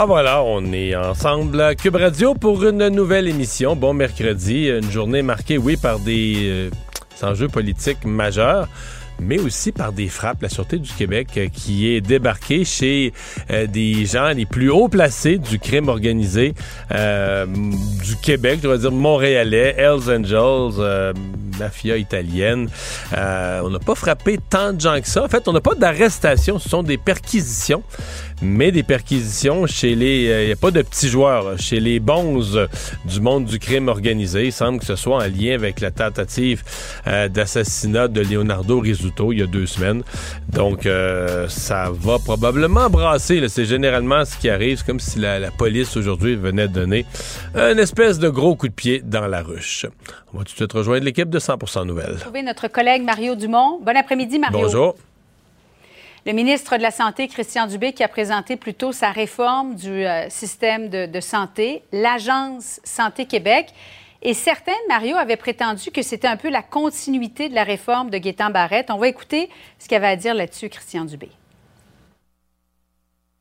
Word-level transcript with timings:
Ah 0.00 0.06
voilà, 0.06 0.44
on 0.44 0.72
est 0.72 0.94
ensemble 0.94 1.60
à 1.60 1.74
Cube 1.74 1.96
Radio 1.96 2.32
pour 2.32 2.62
une 2.62 2.86
nouvelle 2.86 3.26
émission. 3.26 3.74
Bon 3.74 3.94
mercredi, 3.94 4.68
une 4.68 4.88
journée 4.92 5.22
marquée, 5.22 5.58
oui, 5.58 5.76
par 5.76 5.98
des 5.98 6.36
euh, 6.44 6.70
enjeux 7.20 7.48
politiques 7.48 8.04
majeurs 8.04 8.68
mais 9.20 9.40
aussi 9.40 9.72
par 9.72 9.92
des 9.92 10.06
frappes. 10.06 10.42
La 10.42 10.48
Sûreté 10.48 10.78
du 10.78 10.92
Québec 10.92 11.30
euh, 11.36 11.48
qui 11.52 11.88
est 11.88 12.00
débarquée 12.00 12.64
chez 12.64 13.12
euh, 13.50 13.66
des 13.66 14.06
gens 14.06 14.28
les 14.28 14.46
plus 14.46 14.70
haut 14.70 14.86
placés 14.86 15.36
du 15.36 15.58
crime 15.58 15.88
organisé 15.88 16.54
du 16.92 18.16
Québec, 18.22 18.60
je 18.62 18.68
vais 18.68 18.78
dire 18.78 18.92
montréalais, 18.92 19.74
Hells 19.76 20.08
Angels, 20.08 21.12
mafia 21.58 21.96
italienne. 21.96 22.68
on 23.12 23.70
n'a 23.70 23.78
pas 23.78 23.94
frappé 23.94 24.38
tant 24.50 24.72
de 24.72 24.80
gens 24.80 25.00
que 25.00 25.08
ça. 25.08 25.24
En 25.24 25.28
fait, 25.28 25.48
on 25.48 25.52
n'a 25.52 25.60
pas 25.60 25.74
d'arrestation, 25.74 26.58
ce 26.58 26.68
sont 26.68 26.82
des 26.82 26.98
perquisitions 26.98 27.82
mais 28.42 28.70
des 28.72 28.82
perquisitions 28.82 29.66
chez 29.66 29.94
les... 29.94 30.22
Il 30.22 30.30
euh, 30.30 30.46
n'y 30.46 30.52
a 30.52 30.56
pas 30.56 30.70
de 30.70 30.82
petits 30.82 31.08
joueurs, 31.08 31.58
chez 31.58 31.80
les 31.80 32.00
bons 32.00 32.40
du 33.04 33.20
monde 33.20 33.44
du 33.46 33.58
crime 33.58 33.88
organisé. 33.88 34.46
Il 34.46 34.52
semble 34.52 34.78
que 34.78 34.86
ce 34.86 34.96
soit 34.96 35.16
en 35.16 35.26
lien 35.26 35.54
avec 35.54 35.80
la 35.80 35.90
tentative 35.90 36.62
euh, 37.06 37.28
d'assassinat 37.28 38.08
de 38.08 38.20
Leonardo 38.20 38.80
Rizzuto 38.80 39.32
il 39.32 39.40
y 39.40 39.42
a 39.42 39.46
deux 39.46 39.66
semaines. 39.66 40.02
Donc, 40.48 40.86
euh, 40.86 41.48
ça 41.48 41.90
va 41.92 42.18
probablement 42.18 42.90
brasser. 42.90 43.46
C'est 43.48 43.64
généralement 43.64 44.24
ce 44.24 44.36
qui 44.36 44.48
arrive. 44.48 44.78
C'est 44.78 44.86
comme 44.86 45.00
si 45.00 45.18
la, 45.18 45.50
police 45.50 45.96
aujourd'hui 45.96 46.36
venait 46.36 46.68
donner 46.68 47.04
une 47.54 47.78
espèce 47.78 48.18
de 48.18 48.28
gros 48.28 48.54
coup 48.54 48.68
de 48.68 48.72
pied 48.72 49.02
dans 49.04 49.26
la 49.26 49.42
ruche. 49.42 49.86
On 50.32 50.38
va 50.38 50.44
tout 50.44 50.52
de 50.52 50.56
suite 50.56 50.72
rejoindre 50.72 51.04
l'équipe 51.04 51.30
de 51.30 51.38
100% 51.38 51.86
Nouvelles. 51.86 52.16
Trouver 52.20 52.42
notre 52.42 52.68
collègue 52.68 53.02
Mario 53.02 53.34
Dumont. 53.34 53.80
Bon 53.80 53.96
après-midi, 53.96 54.38
Mario. 54.38 54.58
Bonjour. 54.60 54.94
Le 56.26 56.32
ministre 56.32 56.76
de 56.76 56.82
la 56.82 56.90
Santé, 56.90 57.28
Christian 57.28 57.66
Dubé, 57.66 57.94
qui 57.94 58.02
a 58.02 58.08
présenté 58.08 58.56
plus 58.56 58.74
tôt 58.74 58.92
sa 58.92 59.10
réforme 59.10 59.74
du 59.74 60.04
euh, 60.06 60.28
système 60.28 60.90
de, 60.90 61.20
santé, 61.20 61.82
l'Agence 61.92 62.80
Santé 62.84 63.24
Québec. 63.24 63.68
Et 64.20 64.34
certains, 64.34 64.72
Mario, 64.88 65.16
avaient 65.16 65.36
prétendu 65.36 65.90
que 65.90 66.02
c'était 66.02 66.26
un 66.26 66.36
peu 66.36 66.50
la 66.50 66.62
continuité 66.62 67.48
de 67.48 67.54
la 67.54 67.64
réforme 67.64 68.10
de 68.10 68.18
Gaétan 68.18 68.50
Barrette. 68.50 68.90
On 68.90 68.98
va 68.98 69.08
écouter 69.08 69.48
ce 69.78 69.88
qu'avait 69.88 70.08
à 70.08 70.16
dire 70.16 70.34
là-dessus 70.34 70.68
Christian 70.68 71.06
Dubé. 71.06 71.30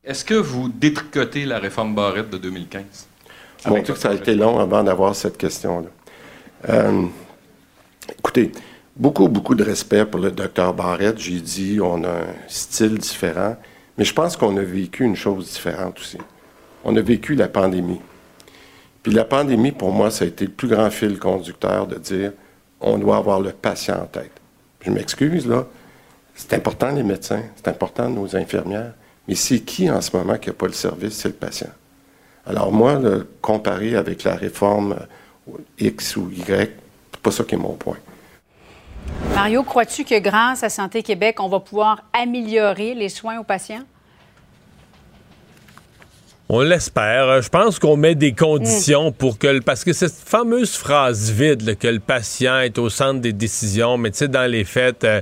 Est-ce 0.05 0.23
que 0.23 0.35
vous 0.35 0.69
détricotez 0.69 1.45
la 1.45 1.59
réforme 1.59 1.93
Barrette 1.95 2.29
de 2.29 2.37
2015? 2.37 3.07
Bon, 3.65 3.83
que 3.83 3.95
ça 3.95 4.11
a 4.11 4.13
été 4.13 4.35
long 4.35 4.59
avant 4.59 4.83
d'avoir 4.83 5.13
cette 5.15 5.37
question-là. 5.37 5.89
Euh, 6.69 7.05
écoutez, 8.17 8.51
beaucoup, 8.95 9.27
beaucoup 9.27 9.55
de 9.55 9.63
respect 9.63 10.05
pour 10.05 10.19
le 10.19 10.31
docteur 10.31 10.73
Barrett. 10.73 11.17
J'ai 11.17 11.39
dit, 11.39 11.79
on 11.81 12.03
a 12.03 12.09
un 12.09 12.35
style 12.47 12.97
différent, 12.97 13.55
mais 13.97 14.03
je 14.03 14.13
pense 14.13 14.35
qu'on 14.35 14.57
a 14.57 14.63
vécu 14.63 15.03
une 15.03 15.15
chose 15.15 15.51
différente 15.51 15.99
aussi. 15.99 16.17
On 16.83 16.95
a 16.95 17.01
vécu 17.01 17.35
la 17.35 17.47
pandémie. 17.47 18.01
Puis 19.03 19.11
la 19.13 19.25
pandémie, 19.25 19.71
pour 19.71 19.91
moi, 19.91 20.11
ça 20.11 20.25
a 20.25 20.27
été 20.27 20.45
le 20.45 20.51
plus 20.51 20.67
grand 20.67 20.89
fil 20.89 21.19
conducteur 21.19 21.87
de 21.87 21.95
dire, 21.95 22.33
on 22.81 22.97
doit 22.97 23.17
avoir 23.17 23.39
le 23.39 23.51
patient 23.51 24.01
en 24.01 24.05
tête. 24.05 24.31
Je 24.81 24.91
m'excuse, 24.91 25.47
là. 25.47 25.65
C'est 26.35 26.53
important, 26.53 26.91
les 26.91 27.03
médecins, 27.03 27.41
c'est 27.55 27.67
important, 27.67 28.09
nos 28.09 28.35
infirmières. 28.35 28.93
Mais 29.27 29.33
c'est 29.33 29.59
qui 29.59 29.89
en 29.89 30.01
ce 30.01 30.15
moment 30.15 30.37
qui 30.37 30.49
n'a 30.49 30.53
pas 30.53 30.67
le 30.67 30.73
service? 30.73 31.15
C'est 31.15 31.29
le 31.29 31.33
patient. 31.33 31.71
Alors 32.45 32.71
moi, 32.71 33.01
comparer 33.41 33.95
avec 33.95 34.23
la 34.23 34.35
réforme 34.35 34.95
X 35.79 36.15
ou 36.17 36.29
Y, 36.29 36.71
c'est 37.11 37.21
pas 37.21 37.31
ça 37.31 37.43
qui 37.43 37.55
est 37.55 37.57
mon 37.57 37.73
point. 37.73 37.97
Mario, 39.33 39.63
crois-tu 39.63 40.03
que 40.03 40.19
grâce 40.19 40.63
à 40.63 40.69
Santé 40.69 41.03
Québec, 41.03 41.39
on 41.39 41.47
va 41.47 41.59
pouvoir 41.59 42.03
améliorer 42.13 42.93
les 42.93 43.09
soins 43.09 43.39
aux 43.39 43.43
patients? 43.43 43.83
On 46.49 46.61
l'espère. 46.61 47.41
Je 47.41 47.49
pense 47.49 47.77
qu'on 47.77 47.97
met 47.97 48.15
des 48.15 48.33
conditions 48.33 49.11
pour 49.11 49.37
que... 49.37 49.59
Parce 49.59 49.83
que 49.83 49.91
cette 49.91 50.13
fameuse 50.13 50.75
phrase 50.75 51.29
vide, 51.29 51.77
que 51.77 51.87
le 51.87 51.99
patient 51.99 52.59
est 52.59 52.77
au 52.77 52.89
centre 52.89 53.19
des 53.19 53.33
décisions, 53.33 53.97
mais 53.97 54.11
tu 54.11 54.17
sais, 54.19 54.27
dans 54.27 54.49
les 54.49 54.63
faits... 54.63 55.03
Euh, 55.03 55.21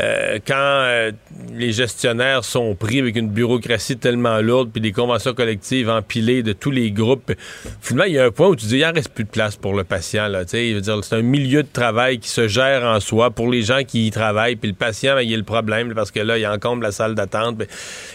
euh, 0.00 0.38
quand 0.46 0.54
euh, 0.56 1.12
les 1.52 1.72
gestionnaires 1.72 2.44
sont 2.44 2.74
pris 2.74 2.98
avec 2.98 3.16
une 3.16 3.28
bureaucratie 3.28 3.98
tellement 3.98 4.40
lourde, 4.40 4.70
puis 4.72 4.80
des 4.80 4.92
conventions 4.92 5.34
collectives 5.34 5.90
empilées 5.90 6.42
de 6.42 6.52
tous 6.52 6.70
les 6.70 6.90
groupes, 6.90 7.32
finalement, 7.80 8.06
il 8.06 8.14
y 8.14 8.18
a 8.18 8.24
un 8.24 8.30
point 8.30 8.48
où 8.48 8.56
tu 8.56 8.66
dis, 8.66 8.78
il 8.78 8.86
en 8.86 8.92
reste 8.92 9.10
plus 9.10 9.24
de 9.24 9.28
place 9.28 9.56
pour 9.56 9.74
le 9.74 9.84
patient. 9.84 10.28
Là, 10.28 10.44
c'est 10.46 11.12
un 11.12 11.22
milieu 11.22 11.62
de 11.62 11.68
travail 11.70 12.18
qui 12.18 12.30
se 12.30 12.48
gère 12.48 12.84
en 12.84 13.00
soi 13.00 13.30
pour 13.30 13.50
les 13.50 13.62
gens 13.62 13.82
qui 13.86 14.06
y 14.06 14.10
travaillent, 14.10 14.56
puis 14.56 14.70
le 14.70 14.76
patient, 14.76 15.14
ben, 15.14 15.22
il 15.22 15.30
y 15.30 15.34
a 15.34 15.36
le 15.36 15.42
problème 15.42 15.92
parce 15.94 16.10
que 16.10 16.20
là, 16.20 16.38
il 16.38 16.46
encombre 16.46 16.82
la 16.82 16.92
salle 16.92 17.14
d'attente. 17.14 17.62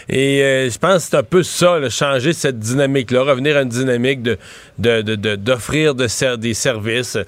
Et 0.08 0.42
euh, 0.42 0.70
je 0.70 0.78
pense 0.78 1.04
que 1.04 1.10
c'est 1.10 1.16
un 1.16 1.22
peu 1.22 1.42
ça, 1.44 1.78
changer 1.90 2.32
cette 2.32 2.58
dynamique-là, 2.58 3.22
revenir 3.22 3.56
à 3.56 3.62
une 3.62 3.68
dynamique 3.68 4.22
de, 4.22 4.36
d'offrir 5.36 5.94
de, 5.94 6.36
des 6.36 6.54
services, 6.54 7.18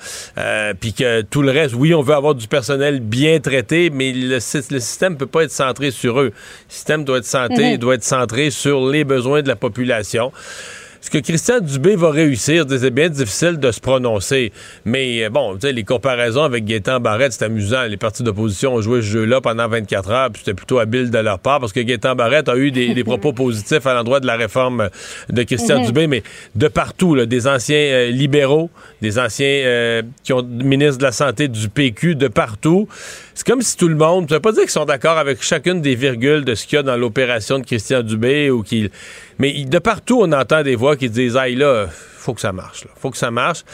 puis 0.81 0.93
que 0.93 1.22
tout 1.22 1.43
le 1.43 1.53
reste, 1.53 1.75
oui, 1.75 1.94
on 1.94 2.03
veut 2.03 2.15
avoir 2.15 2.34
du 2.34 2.49
personnel 2.49 3.00
bien 3.00 3.38
traité, 3.38 3.91
mais 3.91 4.12
le 4.12 4.40
le, 4.71 4.81
système 4.81 5.15
ne 5.15 5.19
peut 5.19 5.27
pas 5.27 5.45
être 5.45 5.51
centré 5.51 5.91
sur 5.91 6.21
eux. 6.21 6.27
Le 6.27 6.33
système 6.69 7.05
doit 7.05 7.19
être 7.19 7.25
centré, 7.25 7.73
mhm. 7.73 7.78
doit 7.78 7.95
être 7.95 8.05
centré 8.05 8.51
sur 8.51 8.89
les 8.89 9.05
besoins 9.05 9.43
de 9.43 9.49
la 9.49 9.56
population. 9.56 10.33
Ce 11.03 11.09
que 11.09 11.16
Christian 11.16 11.61
Dubé 11.61 11.97
va 11.97 12.11
réussir, 12.11 12.66
c'est 12.69 12.91
bien 12.91 13.09
difficile 13.09 13.59
de 13.59 13.72
se 13.72 13.81
prononcer. 13.81 14.53
Mais 14.84 15.25
euh, 15.25 15.31
bon, 15.31 15.55
tu 15.55 15.61
sais, 15.62 15.72
les 15.72 15.83
comparaisons 15.83 16.43
avec 16.43 16.66
Gaétan 16.66 17.00
Barrette, 17.00 17.33
c'est 17.33 17.44
amusant. 17.47 17.84
Les 17.84 17.97
partis 17.97 18.22
d'opposition 18.22 18.75
ont 18.75 18.83
joué 18.83 19.00
ce 19.00 19.06
jeu-là 19.06 19.41
pendant 19.41 19.66
24 19.66 20.11
heures, 20.11 20.31
puis 20.31 20.43
c'était 20.44 20.55
plutôt 20.55 20.78
habile 20.78 21.11
de 21.11 21.19
leur 21.19 21.38
part, 21.38 21.59
parce 21.59 21.72
que 21.72 21.81
Gaétan 21.81 22.15
Barrette 22.15 22.50
a 22.50 22.56
eu 22.56 22.71
des, 22.71 23.03
propos 23.05 23.33
positifs 23.33 23.87
à 23.87 23.94
l'endroit 23.94 24.21
de 24.21 24.27
la 24.27 24.37
réforme 24.37 24.91
de 25.31 25.43
Christian 25.43 25.81
mhm. 25.81 25.87
Dubé, 25.87 26.06
mais 26.06 26.22
de 26.55 26.69
partout, 26.69 27.25
des 27.25 27.47
anciens 27.47 27.77
euh, 27.77 28.11
libéraux, 28.11 28.69
des 29.00 29.19
anciens 29.19 29.47
euh, 29.47 30.03
qui 30.22 30.34
ont 30.34 30.43
ministre 30.43 30.99
de 30.99 31.05
la 31.05 31.12
Santé 31.12 31.49
du 31.49 31.71
PQ, 31.71 32.15
de 32.15 32.28
partout. 32.28 32.88
C'est 33.34 33.47
comme 33.47 33.62
si 33.62 33.75
tout 33.75 33.88
le 33.88 33.94
monde, 33.94 34.28
ne 34.28 34.34
veux 34.34 34.41
pas 34.41 34.53
dire 34.53 34.62
qu'ils 34.62 34.71
sont 34.71 34.84
d'accord 34.84 35.17
avec 35.17 35.43
chacune 35.43 35.81
des 35.81 35.94
virgules 35.94 36.44
de 36.44 36.55
ce 36.55 36.67
qu'il 36.67 36.77
y 36.77 36.78
a 36.78 36.82
dans 36.82 36.99
l'opération 36.99 37.59
de 37.59 37.65
Christian 37.65 38.03
Dubé 38.03 38.50
ou 38.50 38.62
qu'il 38.62 38.91
mais 39.41 39.65
de 39.65 39.78
partout, 39.78 40.21
on 40.21 40.31
entend 40.33 40.62
des 40.62 40.77
voix 40.77 40.97
qui 40.97 41.09
disent 41.09 41.34
Aïe, 41.34 41.55
là, 41.55 41.87
faut 42.19 42.34
que 42.34 42.43
ça 42.43 42.53
marche. 42.53 42.84
Là. 42.84 42.91
faut 42.95 43.11
que 43.11 43.17
ça 43.17 43.31
marche. 43.31 43.65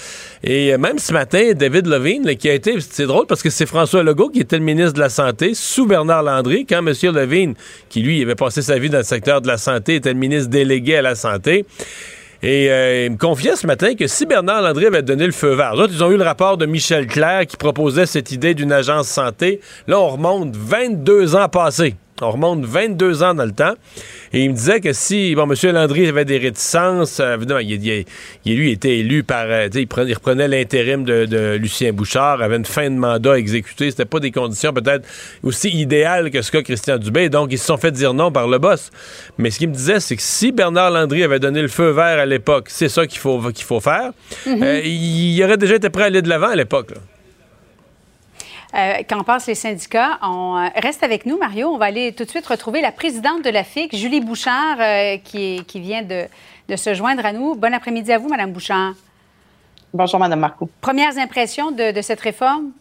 Et 0.45 0.73
euh, 0.73 0.79
même 0.79 1.01
ce 1.01 1.13
matin, 1.13 1.55
David 1.57 1.89
Levine, 1.89 2.37
qui 2.37 2.49
a 2.49 2.55
été. 2.55 2.77
C'est 2.79 3.07
drôle 3.07 3.27
parce 3.27 3.43
que 3.43 3.51
c'est 3.51 3.67
François 3.67 4.05
Legault 4.05 4.29
qui 4.29 4.39
était 4.39 4.59
le 4.59 4.65
ministre 4.65 4.93
de 4.93 5.01
la 5.01 5.09
Santé 5.09 5.55
sous 5.55 5.85
Bernard 5.85 6.23
Landry, 6.23 6.67
quand 6.67 6.87
M. 6.87 6.95
Levine, 7.13 7.55
qui 7.89 8.01
lui 8.01 8.23
avait 8.23 8.37
passé 8.37 8.63
sa 8.63 8.79
vie 8.79 8.91
dans 8.91 8.99
le 8.99 9.05
secteur 9.05 9.41
de 9.41 9.49
la 9.49 9.59
santé, 9.59 9.97
était 9.97 10.13
le 10.13 10.21
ministre 10.21 10.51
délégué 10.51 10.99
à 10.99 11.03
la 11.03 11.17
santé. 11.17 11.67
Et 12.45 12.71
euh, 12.71 13.07
il 13.07 13.13
me 13.13 13.17
confiait 13.17 13.57
ce 13.57 13.67
matin 13.67 13.97
que 13.97 14.07
si 14.07 14.25
Bernard 14.25 14.63
Landry 14.63 14.87
avait 14.87 15.03
donné 15.03 15.27
le 15.27 15.33
feu 15.33 15.55
vert, 15.55 15.73
autres, 15.75 15.93
ils 15.93 16.05
ont 16.05 16.13
eu 16.13 16.17
le 16.17 16.23
rapport 16.23 16.57
de 16.57 16.67
Michel 16.67 17.09
Clair 17.09 17.45
qui 17.45 17.57
proposait 17.57 18.07
cette 18.07 18.31
idée 18.31 18.55
d'une 18.55 18.71
agence 18.71 19.09
santé. 19.09 19.61
Là, 19.89 19.99
on 19.99 20.11
remonte 20.11 20.55
22 20.55 21.35
ans 21.35 21.49
passés. 21.49 21.97
On 22.23 22.31
remonte 22.31 22.65
22 22.65 23.23
ans 23.23 23.35
dans 23.35 23.45
le 23.45 23.53
temps. 23.53 23.75
Et 24.33 24.43
il 24.43 24.51
me 24.51 24.55
disait 24.55 24.81
que 24.81 24.93
si, 24.93 25.35
bon, 25.35 25.51
M. 25.51 25.73
Landry 25.73 26.09
avait 26.09 26.25
des 26.25 26.39
réticences, 26.39 27.21
euh, 27.21 27.37
évidemment, 27.37 27.61
il, 27.61 28.05
il, 28.45 28.57
lui 28.57 28.71
était 28.71 28.99
élu 28.99 29.23
par, 29.23 29.45
euh, 29.47 29.69
il, 29.75 29.87
prenait, 29.87 30.11
il, 30.11 30.15
reprenait 30.15 30.49
l'intérim 30.49 31.05
de, 31.05 31.57
Lucien 31.57 31.93
Bouchard, 31.93 32.41
avait 32.41 32.57
une 32.57 32.65
fin 32.65 32.89
de 32.89 32.97
mandat 32.97 33.39
exécutée. 33.39 33.91
C'était 33.91 34.07
pas 34.07 34.21
des 34.21 34.31
conditions 34.31 34.73
peut-être 34.73 35.07
aussi 35.43 35.69
idéales 35.69 36.31
que 36.31 36.41
ce 36.43 36.51
qu'a 36.51 36.63
Christian 36.63 36.99
Dubé. 36.99 37.29
Donc, 37.29 37.53
ils 37.53 37.59
se 37.59 37.67
sont 37.67 37.77
fait 37.77 37.93
dire 37.93 38.15
non 38.15 38.33
par 38.33 38.49
le 38.49 38.59
boss. 38.59 38.91
Mais 39.37 39.51
ce 39.51 39.59
qu'il 39.59 39.69
me 39.69 39.75
disait, 39.75 40.01
c'est 40.01 40.17
que 40.17 40.23
si 40.23 40.53
Bernard 40.53 40.91
Landry 40.91 41.23
avait 41.23 41.41
donné 41.41 41.61
le 41.61 41.69
feu 41.69 41.91
vert 41.91 42.19
à 42.19 42.27
l'époque, 42.27 42.69
c'est 42.69 42.89
ça 42.89 43.07
qu'il 43.07 43.21
faut, 43.21 43.39
qu'il 43.53 43.65
faut 43.65 43.81
faire, 43.81 44.13
mm-hmm. 44.47 44.63
euh, 44.63 44.81
il 44.85 45.43
aurait 45.45 45.59
déjà 45.59 45.77
été 45.77 45.91
prêt 45.91 46.05
à 46.05 46.07
aller 46.07 46.23
de 46.23 46.29
l'avant 46.29 46.49
à 46.49 46.57
l'époque. 46.57 46.93
Euh, 48.75 49.03
Qu'en 49.09 49.23
passent 49.23 49.47
les 49.47 49.55
syndicats? 49.55 50.19
On 50.23 50.57
euh, 50.57 50.69
reste 50.77 51.03
avec 51.03 51.27
nous, 51.27 51.39
Mario. 51.39 51.69
On 51.69 51.79
va 51.79 51.87
aller 51.87 52.13
tout 52.13 52.25
de 52.25 52.31
suite 52.31 52.47
retrouver 52.47 52.81
la 52.81 52.93
présidente 52.93 53.45
de 53.45 53.51
la 53.51 53.65
FIC, 53.65 53.95
Julie 53.95 54.21
Bouchard, 54.21 54.79
euh, 54.81 55.17
qui, 55.19 55.63
qui, 55.67 55.81
vient 55.81 56.03
de, 56.03 56.25
de, 56.69 56.77
se 56.77 56.95
joindre 56.95 57.25
à 57.25 57.33
nous. 57.33 57.55
Bon 57.55 57.73
après-midi 57.73 58.13
à 58.13 58.19
vous, 58.19 58.29
Madame 58.29 58.53
Bouchard. 58.53 58.95
Bonjour, 59.95 60.19
Madame 60.19 60.41
Marco. 60.41 60.69
Premières 60.81 61.17
impressions 61.19 61.71
de, 61.71 61.93
de 61.93 62.03
cette 62.03 62.21
réforme? 62.21 62.73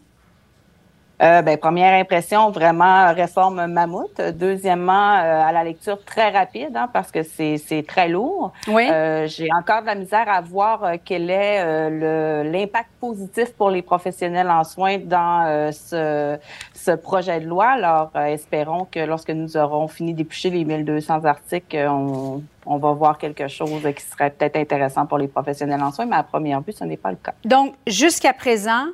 Euh, 1.21 1.41
ben, 1.41 1.57
première 1.57 1.93
impression, 1.93 2.51
vraiment 2.51 3.13
réforme 3.13 3.67
mammouth. 3.67 4.19
Deuxièmement, 4.33 5.13
euh, 5.15 5.41
à 5.41 5.51
la 5.53 5.63
lecture 5.63 6.03
très 6.03 6.29
rapide, 6.29 6.75
hein, 6.75 6.89
parce 6.91 7.09
que 7.11 7.23
c'est 7.23 7.85
très 7.87 8.09
lourd. 8.09 8.51
Oui. 8.67 8.87
Euh, 8.91 9.25
J'ai 9.27 9.47
encore 9.57 9.81
de 9.81 9.87
la 9.87 9.95
misère 9.95 10.27
à 10.27 10.41
voir 10.41 10.83
euh, 10.83 10.95
quel 11.03 11.29
est 11.29 11.61
euh, 11.63 12.43
l'impact 12.43 12.89
positif 12.99 13.53
pour 13.53 13.69
les 13.69 13.81
professionnels 13.81 14.49
en 14.49 14.63
soins 14.63 14.97
dans 14.97 15.45
euh, 15.47 15.71
ce, 15.71 16.37
ce, 16.73 16.91
projet 16.91 17.39
de 17.39 17.45
loi. 17.47 17.67
Alors, 17.67 18.11
espérons 18.27 18.85
que 18.91 18.99
lorsque 18.99 19.29
nous 19.29 19.55
aurons 19.55 19.87
fini 19.87 20.13
d'éplucher 20.13 20.49
les 20.49 20.65
1200 20.65 21.23
articles, 21.23 21.77
on, 21.89 22.43
on 22.65 22.77
va 22.77 22.91
voir 22.91 23.17
quelque 23.17 23.47
chose 23.47 23.81
qui 23.95 24.03
serait 24.03 24.31
peut-être 24.31 24.57
intéressant 24.57 25.05
pour 25.05 25.17
les 25.17 25.27
professionnels 25.27 25.81
en 25.81 25.91
soins, 25.91 26.05
mais 26.05 26.15
à 26.17 26.23
première 26.23 26.61
vue, 26.61 26.73
ce 26.73 26.83
n'est 26.83 26.97
pas 26.97 27.11
le 27.11 27.17
cas. 27.17 27.33
Donc, 27.45 27.75
jusqu'à 27.87 28.33
présent, 28.33 28.85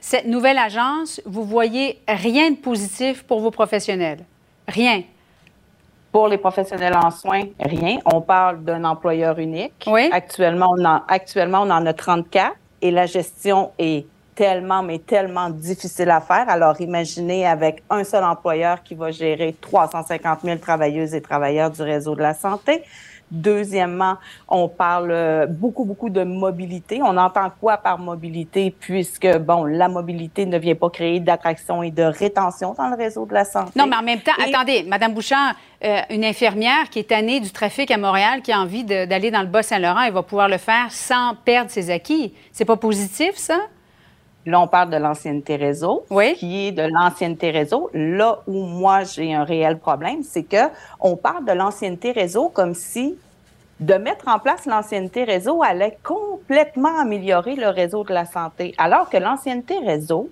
cette 0.00 0.26
nouvelle 0.26 0.58
agence, 0.58 1.20
vous 1.26 1.44
voyez 1.44 2.00
rien 2.08 2.50
de 2.50 2.56
positif 2.56 3.24
pour 3.24 3.40
vos 3.40 3.50
professionnels? 3.50 4.20
Rien? 4.66 5.02
Pour 6.12 6.28
les 6.28 6.38
professionnels 6.38 6.96
en 6.96 7.10
soins, 7.10 7.44
rien. 7.60 7.98
On 8.06 8.20
parle 8.20 8.64
d'un 8.64 8.84
employeur 8.84 9.38
unique. 9.38 9.84
Oui. 9.86 10.08
Actuellement 10.12 10.74
on, 10.76 10.84
en, 10.84 11.02
actuellement, 11.08 11.62
on 11.62 11.70
en 11.70 11.84
a 11.84 11.92
34 11.92 12.54
et 12.80 12.90
la 12.90 13.06
gestion 13.06 13.72
est 13.78 14.06
tellement, 14.34 14.84
mais 14.84 15.00
tellement 15.00 15.50
difficile 15.50 16.10
à 16.10 16.20
faire. 16.20 16.48
Alors, 16.48 16.80
imaginez 16.80 17.44
avec 17.44 17.82
un 17.90 18.04
seul 18.04 18.22
employeur 18.22 18.84
qui 18.84 18.94
va 18.94 19.10
gérer 19.10 19.56
350 19.60 20.42
000 20.44 20.58
travailleuses 20.58 21.12
et 21.12 21.20
travailleurs 21.20 21.72
du 21.72 21.82
réseau 21.82 22.14
de 22.14 22.22
la 22.22 22.34
santé. 22.34 22.84
Deuxièmement, 23.30 24.16
on 24.48 24.68
parle 24.68 25.10
euh, 25.10 25.46
beaucoup, 25.46 25.84
beaucoup 25.84 26.08
de 26.08 26.24
mobilité. 26.24 27.00
On 27.02 27.16
entend 27.16 27.50
quoi 27.60 27.76
par 27.76 27.98
mobilité 27.98 28.74
puisque, 28.78 29.28
bon, 29.38 29.64
la 29.64 29.88
mobilité 29.88 30.46
ne 30.46 30.58
vient 30.58 30.74
pas 30.74 30.90
créer 30.90 31.20
d'attraction 31.20 31.82
et 31.82 31.90
de 31.90 32.02
rétention 32.02 32.74
dans 32.76 32.88
le 32.88 32.96
réseau 32.96 33.26
de 33.26 33.34
la 33.34 33.44
santé? 33.44 33.72
Non, 33.76 33.86
mais 33.86 33.96
en 33.96 34.02
même 34.02 34.20
temps, 34.20 34.32
et... 34.38 34.54
attendez, 34.54 34.84
Madame 34.88 35.12
Bouchard, 35.12 35.54
euh, 35.84 36.00
une 36.10 36.24
infirmière 36.24 36.88
qui 36.90 37.00
est 37.00 37.08
tannée 37.08 37.40
du 37.40 37.50
trafic 37.50 37.90
à 37.90 37.98
Montréal, 37.98 38.40
qui 38.42 38.52
a 38.52 38.58
envie 38.60 38.84
d'aller 38.84 39.30
dans 39.30 39.42
le 39.42 39.48
Bas-Saint-Laurent, 39.48 40.02
elle 40.02 40.12
va 40.12 40.22
pouvoir 40.22 40.48
le 40.48 40.58
faire 40.58 40.90
sans 40.90 41.34
perdre 41.44 41.70
ses 41.70 41.90
acquis. 41.90 42.34
C'est 42.52 42.64
pas 42.64 42.76
positif, 42.76 43.36
ça? 43.36 43.58
Là, 44.48 44.60
on 44.60 44.66
parle 44.66 44.88
de 44.88 44.96
l'ancienneté 44.96 45.56
réseau, 45.56 46.06
oui. 46.08 46.34
qui 46.36 46.68
est 46.68 46.72
de 46.72 46.88
l'ancienneté 46.90 47.50
réseau. 47.50 47.90
Là 47.92 48.40
où 48.46 48.64
moi 48.64 49.04
j'ai 49.04 49.34
un 49.34 49.44
réel 49.44 49.78
problème, 49.78 50.22
c'est 50.22 50.42
que 50.42 50.70
on 51.00 51.16
parle 51.16 51.44
de 51.44 51.52
l'ancienneté 51.52 52.12
réseau 52.12 52.48
comme 52.48 52.72
si 52.72 53.18
de 53.78 53.94
mettre 53.94 54.26
en 54.26 54.38
place 54.38 54.64
l'ancienneté 54.64 55.24
réseau 55.24 55.62
allait 55.62 55.98
complètement 56.02 56.98
améliorer 56.98 57.56
le 57.56 57.68
réseau 57.68 58.04
de 58.04 58.14
la 58.14 58.24
santé, 58.24 58.74
alors 58.78 59.10
que 59.10 59.18
l'ancienneté 59.18 59.78
réseau 59.80 60.30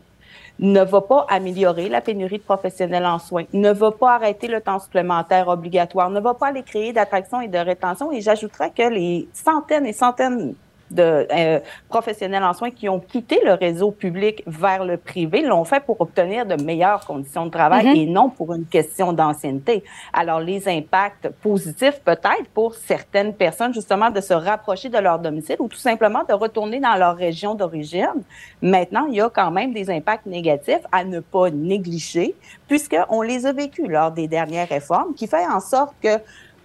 ne 0.60 0.82
va 0.82 1.02
pas 1.02 1.26
améliorer 1.28 1.90
la 1.90 2.00
pénurie 2.00 2.38
de 2.38 2.42
professionnels 2.42 3.04
en 3.04 3.18
soins, 3.18 3.44
ne 3.52 3.70
va 3.70 3.90
pas 3.90 4.14
arrêter 4.14 4.48
le 4.48 4.62
temps 4.62 4.78
supplémentaire 4.78 5.48
obligatoire, 5.48 6.08
ne 6.08 6.20
va 6.20 6.32
pas 6.32 6.46
aller 6.46 6.62
créer 6.62 6.94
d'attraction 6.94 7.42
et 7.42 7.48
de 7.48 7.58
rétention. 7.58 8.10
Et 8.12 8.22
j'ajouterais 8.22 8.70
que 8.70 8.88
les 8.88 9.28
centaines 9.34 9.84
et 9.84 9.92
centaines 9.92 10.54
de 10.90 11.26
euh, 11.32 11.60
professionnels 11.88 12.44
en 12.44 12.52
soins 12.52 12.70
qui 12.70 12.88
ont 12.88 13.00
quitté 13.00 13.40
le 13.44 13.54
réseau 13.54 13.90
public 13.90 14.42
vers 14.46 14.84
le 14.84 14.96
privé 14.96 15.42
l'ont 15.42 15.64
fait 15.64 15.80
pour 15.80 16.00
obtenir 16.00 16.46
de 16.46 16.62
meilleures 16.62 17.04
conditions 17.04 17.46
de 17.46 17.50
travail 17.50 17.86
mm-hmm. 17.86 18.02
et 18.02 18.06
non 18.06 18.30
pour 18.30 18.54
une 18.54 18.66
question 18.66 19.12
d'ancienneté. 19.12 19.84
Alors, 20.12 20.40
les 20.40 20.68
impacts 20.68 21.28
positifs 21.42 22.00
peut-être 22.04 22.48
pour 22.54 22.74
certaines 22.74 23.34
personnes, 23.34 23.74
justement, 23.74 24.10
de 24.10 24.20
se 24.20 24.34
rapprocher 24.34 24.88
de 24.88 24.98
leur 24.98 25.18
domicile 25.18 25.56
ou 25.58 25.68
tout 25.68 25.76
simplement 25.76 26.22
de 26.28 26.32
retourner 26.34 26.80
dans 26.80 26.96
leur 26.96 27.16
région 27.16 27.54
d'origine. 27.54 28.22
Maintenant, 28.62 29.06
il 29.08 29.16
y 29.16 29.20
a 29.20 29.30
quand 29.30 29.50
même 29.50 29.72
des 29.72 29.90
impacts 29.90 30.26
négatifs 30.26 30.86
à 30.92 31.04
ne 31.04 31.20
pas 31.20 31.50
négliger 31.50 32.34
puisqu'on 32.68 33.22
les 33.22 33.46
a 33.46 33.52
vécus 33.52 33.88
lors 33.88 34.10
des 34.10 34.28
dernières 34.28 34.68
réformes 34.68 35.14
qui 35.14 35.26
fait 35.26 35.46
en 35.46 35.60
sorte 35.60 35.94
que 36.02 36.18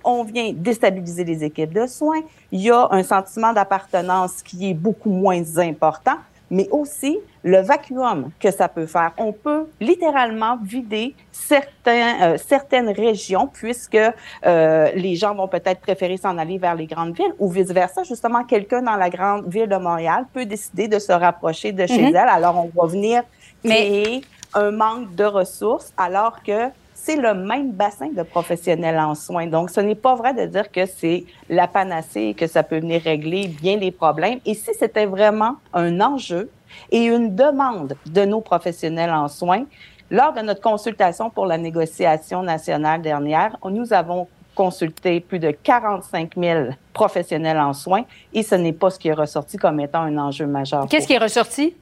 on 0.03 0.23
vient 0.23 0.53
déstabiliser 0.53 1.23
les 1.23 1.43
équipes 1.43 1.73
de 1.73 1.87
soins. 1.87 2.21
Il 2.51 2.61
y 2.61 2.71
a 2.71 2.87
un 2.91 3.03
sentiment 3.03 3.53
d'appartenance 3.53 4.41
qui 4.41 4.69
est 4.69 4.73
beaucoup 4.73 5.09
moins 5.09 5.43
important, 5.57 6.17
mais 6.49 6.67
aussi 6.71 7.17
le 7.43 7.61
vacuum 7.61 8.29
que 8.39 8.51
ça 8.51 8.67
peut 8.67 8.85
faire. 8.85 9.11
On 9.17 9.31
peut 9.31 9.67
littéralement 9.79 10.57
vider 10.61 11.15
certains, 11.31 12.21
euh, 12.21 12.37
certaines 12.37 12.89
régions 12.89 13.47
puisque 13.51 13.97
euh, 14.45 14.91
les 14.93 15.15
gens 15.15 15.33
vont 15.33 15.47
peut-être 15.47 15.81
préférer 15.81 16.17
s'en 16.17 16.37
aller 16.37 16.57
vers 16.57 16.75
les 16.75 16.85
grandes 16.85 17.15
villes 17.15 17.33
ou 17.39 17.49
vice-versa. 17.49 18.03
Justement, 18.03 18.43
quelqu'un 18.43 18.81
dans 18.81 18.97
la 18.97 19.09
grande 19.09 19.47
ville 19.47 19.67
de 19.67 19.77
Montréal 19.77 20.25
peut 20.33 20.45
décider 20.45 20.87
de 20.87 20.99
se 20.99 21.11
rapprocher 21.13 21.71
de 21.71 21.85
chez 21.87 22.01
mm 22.01 22.05
-hmm. 22.05 22.21
elle. 22.21 22.29
Alors, 22.39 22.55
on 22.65 22.69
va 22.81 22.87
venir 22.87 23.23
créer 23.63 24.21
mais... 24.53 24.61
un 24.65 24.71
manque 24.71 25.15
de 25.15 25.25
ressources 25.39 25.93
alors 25.97 26.43
que 26.43 26.59
c'est 27.03 27.15
le 27.15 27.33
même 27.33 27.71
bassin 27.71 28.09
de 28.09 28.21
professionnels 28.21 28.99
en 28.99 29.15
soins. 29.15 29.47
Donc, 29.47 29.71
ce 29.71 29.81
n'est 29.81 29.95
pas 29.95 30.13
vrai 30.13 30.35
de 30.35 30.45
dire 30.45 30.71
que 30.71 30.85
c'est 30.85 31.25
la 31.49 31.67
panacée 31.67 32.35
que 32.37 32.45
ça 32.45 32.61
peut 32.61 32.79
venir 32.79 33.01
régler 33.01 33.47
bien 33.47 33.77
les 33.77 33.89
problèmes. 33.89 34.39
Et 34.45 34.53
si 34.53 34.71
c'était 34.77 35.07
vraiment 35.07 35.55
un 35.73 35.99
enjeu 35.99 36.51
et 36.91 37.05
une 37.05 37.35
demande 37.35 37.95
de 38.05 38.23
nos 38.25 38.41
professionnels 38.41 39.09
en 39.09 39.27
soins, 39.27 39.65
lors 40.11 40.33
de 40.33 40.41
notre 40.41 40.61
consultation 40.61 41.31
pour 41.31 41.47
la 41.47 41.57
négociation 41.57 42.43
nationale 42.43 43.01
dernière, 43.01 43.57
nous 43.67 43.93
avons 43.93 44.27
consulté 44.53 45.21
plus 45.21 45.39
de 45.39 45.49
45 45.49 46.33
000 46.37 46.69
professionnels 46.93 47.57
en 47.57 47.73
soins 47.73 48.03
et 48.31 48.43
ce 48.43 48.53
n'est 48.53 48.73
pas 48.73 48.91
ce 48.91 48.99
qui 48.99 49.07
est 49.07 49.13
ressorti 49.13 49.57
comme 49.57 49.79
étant 49.79 50.01
un 50.01 50.17
enjeu 50.19 50.45
majeur. 50.45 50.85
Qu'est-ce 50.87 51.07
qui 51.07 51.13
est 51.13 51.17
ressorti? 51.17 51.73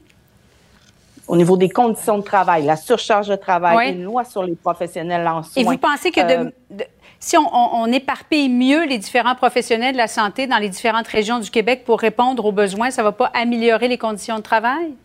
Au 1.30 1.38
niveau 1.38 1.58
des 1.58 1.70
conditions 1.70 2.18
de 2.18 2.24
travail, 2.24 2.66
la 2.66 2.76
surcharge 2.76 3.28
de 3.28 3.36
travail, 3.36 3.78
oui. 3.78 3.94
une 3.94 4.04
loi 4.04 4.26
sur 4.26 4.42
les 4.42 4.56
professionnels 4.56 5.28
en 5.28 5.44
soins. 5.44 5.62
Et 5.62 5.64
vous 5.64 5.78
pensez 5.78 6.10
que 6.10 6.22
de, 6.22 6.52
de, 6.72 6.84
si 7.20 7.38
on, 7.38 7.86
éparpille 7.86 8.50
mieux 8.50 8.86
les 8.86 8.98
différents 8.98 9.36
professionnels 9.36 9.94
de 9.94 9.98
la 9.98 10.08
santé 10.08 10.48
dans 10.48 10.58
les 10.58 10.70
différentes 10.70 11.08
régions 11.08 11.38
du 11.38 11.52
Québec 11.52 11.84
pour 11.86 12.00
répondre 12.00 12.44
aux 12.44 12.52
besoins, 12.52 12.90
ça 12.90 13.04
ne 13.04 13.08
va 13.08 13.12
pas 13.12 13.31
améliorer 13.36 13.88
les 13.88 14.00
conditions 14.00 14.38
de 14.38 14.42
travail? 14.42 14.96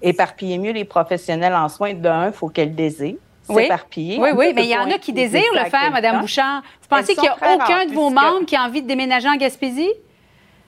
Éparpiller 0.00 0.58
mieux 0.58 0.70
les 0.70 0.84
professionnels 0.84 1.54
en 1.54 1.68
soins, 1.68 1.92
d'un, 1.92 2.28
il 2.28 2.32
faut 2.32 2.48
qu'elles 2.48 2.76
désirent. 2.76 3.16
Oui, 3.48 3.66
oui, 3.66 4.30
oui, 4.36 4.52
mais 4.54 4.64
il 4.64 4.70
y 4.70 4.76
en 4.76 4.90
a 4.90 4.98
qui 4.98 5.12
désirent 5.12 5.54
le 5.54 5.70
faire, 5.70 5.90
Mme 5.90 6.20
Bouchard. 6.20 6.62
Vous 6.82 6.88
pensez 6.88 7.14
qu'il 7.14 7.22
n'y 7.22 7.28
a 7.28 7.54
aucun 7.54 7.86
de 7.86 7.94
vos 7.94 8.10
membres 8.10 8.44
qui 8.46 8.54
a 8.54 8.62
envie 8.62 8.82
de 8.82 8.86
déménager 8.86 9.28
en 9.28 9.36
Gaspésie? 9.36 9.90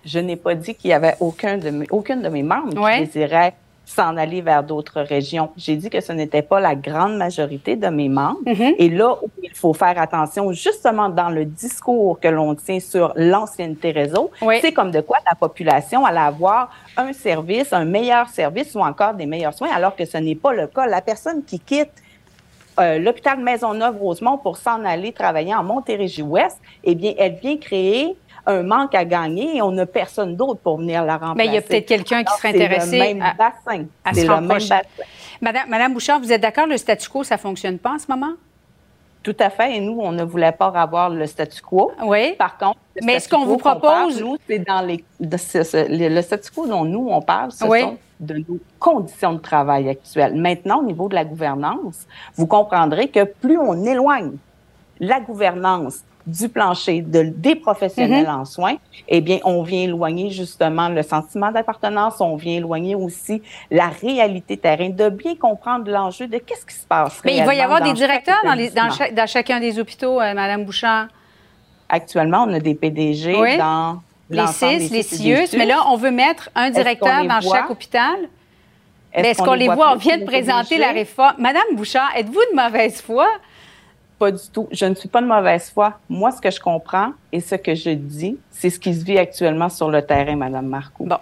Je 0.05 0.19
n'ai 0.19 0.37
pas 0.37 0.55
dit 0.55 0.75
qu'il 0.75 0.91
y 0.91 0.95
avait 0.95 1.15
aucun 1.21 1.59
de 1.59 1.69
mes, 1.69 1.87
aucune 1.91 2.23
de 2.23 2.29
mes 2.31 2.43
membres 2.43 2.73
oui. 2.83 2.95
qui 2.95 3.01
désirait 3.05 3.55
s'en 3.95 4.17
aller 4.17 4.41
vers 4.41 4.63
d'autres 4.63 5.01
régions. 5.01 5.51
J'ai 5.57 5.77
dit 5.77 5.91
que 5.91 6.01
ce 6.01 6.13
n'était 6.13 6.43
pas 6.43 6.61
la 6.61 6.75
grande 6.75 7.17
majorité 7.17 7.75
de 7.77 7.89
mes 7.89 8.09
membres. 8.09 8.41
Mm 8.47 8.53
-hmm. 8.53 8.75
Et 8.79 8.89
là 9.01 9.11
où 9.23 9.29
il 9.43 9.55
faut 9.63 9.75
faire 9.83 9.97
attention, 10.07 10.43
justement 10.67 11.09
dans 11.21 11.31
le 11.39 11.45
discours 11.65 12.13
que 12.23 12.31
l'on 12.37 12.53
tient 12.65 12.83
sur 12.93 13.07
l'ancienneté 13.33 13.89
réseau, 14.03 14.25
oui. 14.49 14.57
c'est 14.63 14.75
comme 14.79 14.93
de 14.99 15.03
quoi 15.09 15.19
la 15.31 15.37
population 15.45 15.99
allait 16.09 16.29
avoir 16.35 16.63
un 17.05 17.13
service, 17.29 17.69
un 17.83 17.89
meilleur 17.97 18.27
service 18.41 18.71
ou 18.77 18.81
encore 18.91 19.15
des 19.21 19.29
meilleurs 19.35 19.57
soins, 19.59 19.73
alors 19.79 19.95
que 19.99 20.05
ce 20.13 20.19
n'est 20.25 20.41
pas 20.45 20.53
le 20.61 20.67
cas. 20.75 20.87
La 20.99 21.03
personne 21.11 21.41
qui 21.49 21.59
quitte 21.71 21.97
euh, 22.81 22.99
l'hôpital 23.05 23.37
Maisonneuve-Rosemont 23.49 24.37
pour 24.45 24.57
s'en 24.65 24.81
aller 24.93 25.13
travailler 25.23 25.55
en 25.61 25.65
Montérégie-Ouest, 25.73 26.59
eh 26.89 26.95
bien, 27.01 27.13
elle 27.23 27.37
vient 27.45 27.59
créer 27.69 28.05
un 28.47 28.63
manque 28.63 28.95
à 28.95 29.05
gagner 29.05 29.57
et 29.57 29.63
on 29.63 29.71
n'a 29.73 29.87
personne 29.87 30.37
d'autre 30.37 30.61
pour 30.61 30.79
venir 30.79 31.05
la 31.05 31.15
remplacer. 31.19 31.37
Mais 31.37 31.47
il 31.47 31.53
y 31.55 31.59
a 31.59 31.63
peut-être 31.63 31.87
quelqu'un 31.87 32.25
qui 32.25 32.35
serait 32.37 32.49
intéressé 32.51 32.93
le 32.99 33.05
même 33.05 33.23
à, 33.23 33.35
bassin. 33.35 33.85
à 34.05 34.15
se 34.15 34.21
le 34.21 34.27
même 34.29 34.35
rapprocher. 34.49 34.69
bassin. 34.69 34.83
Madame, 35.41 35.69
Madame 35.69 35.93
Bouchard, 35.95 36.21
vous 36.21 36.33
êtes 36.33 36.41
d'accord, 36.43 36.67
le 36.67 36.77
statu 36.77 37.09
quo, 37.09 37.25
ça 37.25 37.37
ne 37.37 37.41
fonctionne 37.41 37.79
pas 37.79 37.93
en 37.95 37.99
ce 37.99 38.07
moment? 38.09 38.33
Tout 39.23 39.37
à 39.39 39.51
fait. 39.51 39.77
Et 39.77 39.81
nous, 39.81 39.99
on 40.01 40.13
ne 40.13 40.23
voulait 40.25 40.53
pas 40.53 40.69
avoir 40.75 41.11
le 41.11 41.27
statu 41.27 41.61
quo. 41.61 41.93
Oui. 42.05 42.35
Par 42.39 42.57
contre, 42.57 42.79
Mais 43.03 43.21
ce 43.21 43.29
qu'on 43.29 43.45
vous 43.45 43.59
parle, 43.59 43.79
propose- 43.81 44.21
nous, 44.21 44.37
c'est 44.49 44.61
dans 44.61 44.81
les. 44.81 45.05
de 45.21 45.37
le, 45.99 46.15
le 46.15 46.23
statu 46.23 46.51
quo 46.51 46.67
dont 46.67 46.85
nous, 46.87 47.07
on 47.11 47.21
parle, 47.21 47.53
ce 47.53 47.65
Oui. 47.67 47.81
sont 47.83 47.99
de 48.21 48.37
nos 48.39 48.59
conditions 48.79 49.35
de 49.35 49.39
travail 49.39 49.91
actuelles. 49.91 50.35
Maintenant, 50.35 50.79
au 50.81 50.85
niveau 50.85 51.09
de 51.09 51.15
la 51.15 51.25
gouvernance, 51.27 52.07
vous 52.37 52.47
comprendrez 52.47 53.09
que 53.09 53.25
plus 53.25 53.59
on 53.59 53.85
éloigne 53.85 54.33
la 55.01 55.21
gouvernance 55.21 56.01
du 56.27 56.49
plancher 56.49 57.01
de, 57.01 57.23
des 57.35 57.55
professionnels 57.55 58.27
Mm-hmm. 58.27 58.41
en 58.41 58.45
soins, 58.45 58.77
eh 59.09 59.21
bien, 59.21 59.39
on 59.45 59.63
vient 59.63 59.83
éloigner 59.85 60.31
justement 60.31 60.89
le 60.89 61.03
sentiment 61.03 61.51
d'appartenance, 61.51 62.21
on 62.21 62.37
vient 62.37 62.57
éloigner 62.59 62.95
aussi 62.95 63.43
la 63.71 63.89
réalité 63.89 64.57
terrain, 64.57 64.91
de 64.91 65.09
bien 65.09 65.35
comprendre 65.35 65.91
l'enjeu 65.91 66.27
de 66.27 66.39
qu'est-ce 66.39 66.67
qui 66.67 66.75
se 66.75 66.87
passe. 66.87 67.21
Mais 67.25 67.37
il 67.39 67.45
va 67.45 67.55
y 67.55 67.61
avoir 67.61 67.81
des 67.83 67.93
directeurs 67.95 68.41
dans, 68.45 68.53
les- 68.55 68.69
dans, 68.71 68.85
établissement. 68.85 68.97
chaque- 69.07 69.15
dans 69.15 69.27
chacun 69.27 69.61
des 69.61 69.79
hôpitaux, 69.79 70.21
euh, 70.21 70.35
Madame 70.35 70.65
Bouchard? 70.65 71.07
Actuellement, 71.89 72.45
on 72.49 72.53
a 72.53 72.61
des 72.61 72.75
PDG 72.75 73.35
Oui. 73.41 73.57
dans 73.59 74.01
Les 74.29 74.47
CIS, 74.47 74.91
les 74.91 75.03
CIUS. 75.03 75.57
Mais 75.57 75.67
là, 75.67 75.83
on 75.89 75.97
veut 75.97 76.13
mettre 76.13 76.51
un 76.55 76.71
directeur 76.71 77.25
dans 77.25 77.41
voit? 77.41 77.57
chaque 77.57 77.71
hôpital? 77.71 78.15
Est-ce 79.13 79.43
qu'on 79.43 79.55
les 79.55 79.67
voit? 79.67 79.93
On 79.95 79.97
vient 79.97 80.19
de 80.19 80.25
présenter 80.25 80.79
la 80.79 80.93
réforme. 80.93 81.35
Madame 81.39 81.65
Bouchard, 81.75 82.11
êtes-vous 82.17 82.41
de 82.53 82.55
mauvaise 82.55 83.01
foi? 83.03 83.27
Pas 84.21 84.31
du 84.31 84.49
tout. 84.53 84.69
Je 84.71 84.85
ne 84.85 84.95
suis 84.95 85.09
pas 85.09 85.23
de 85.23 85.27
mauvaise 85.27 85.71
foi. 85.71 85.95
Moi, 86.09 86.31
ce 86.31 86.41
que 86.41 86.51
je 86.51 86.61
comprends 86.61 87.13
et 87.33 87.41
ce 87.41 87.55
que 87.55 87.75
je 87.75 87.91
dis, 87.91 88.37
c'est 88.51 88.69
ce 88.69 88.79
qui 88.79 88.95
se 88.95 89.03
vit 89.03 89.19
actuellement 89.19 89.71
sur 89.71 89.91
le 89.91 90.03
terrain, 90.03 90.37
Madame 90.37 90.67
Marcoux. 90.67 91.07
Bon. 91.07 91.17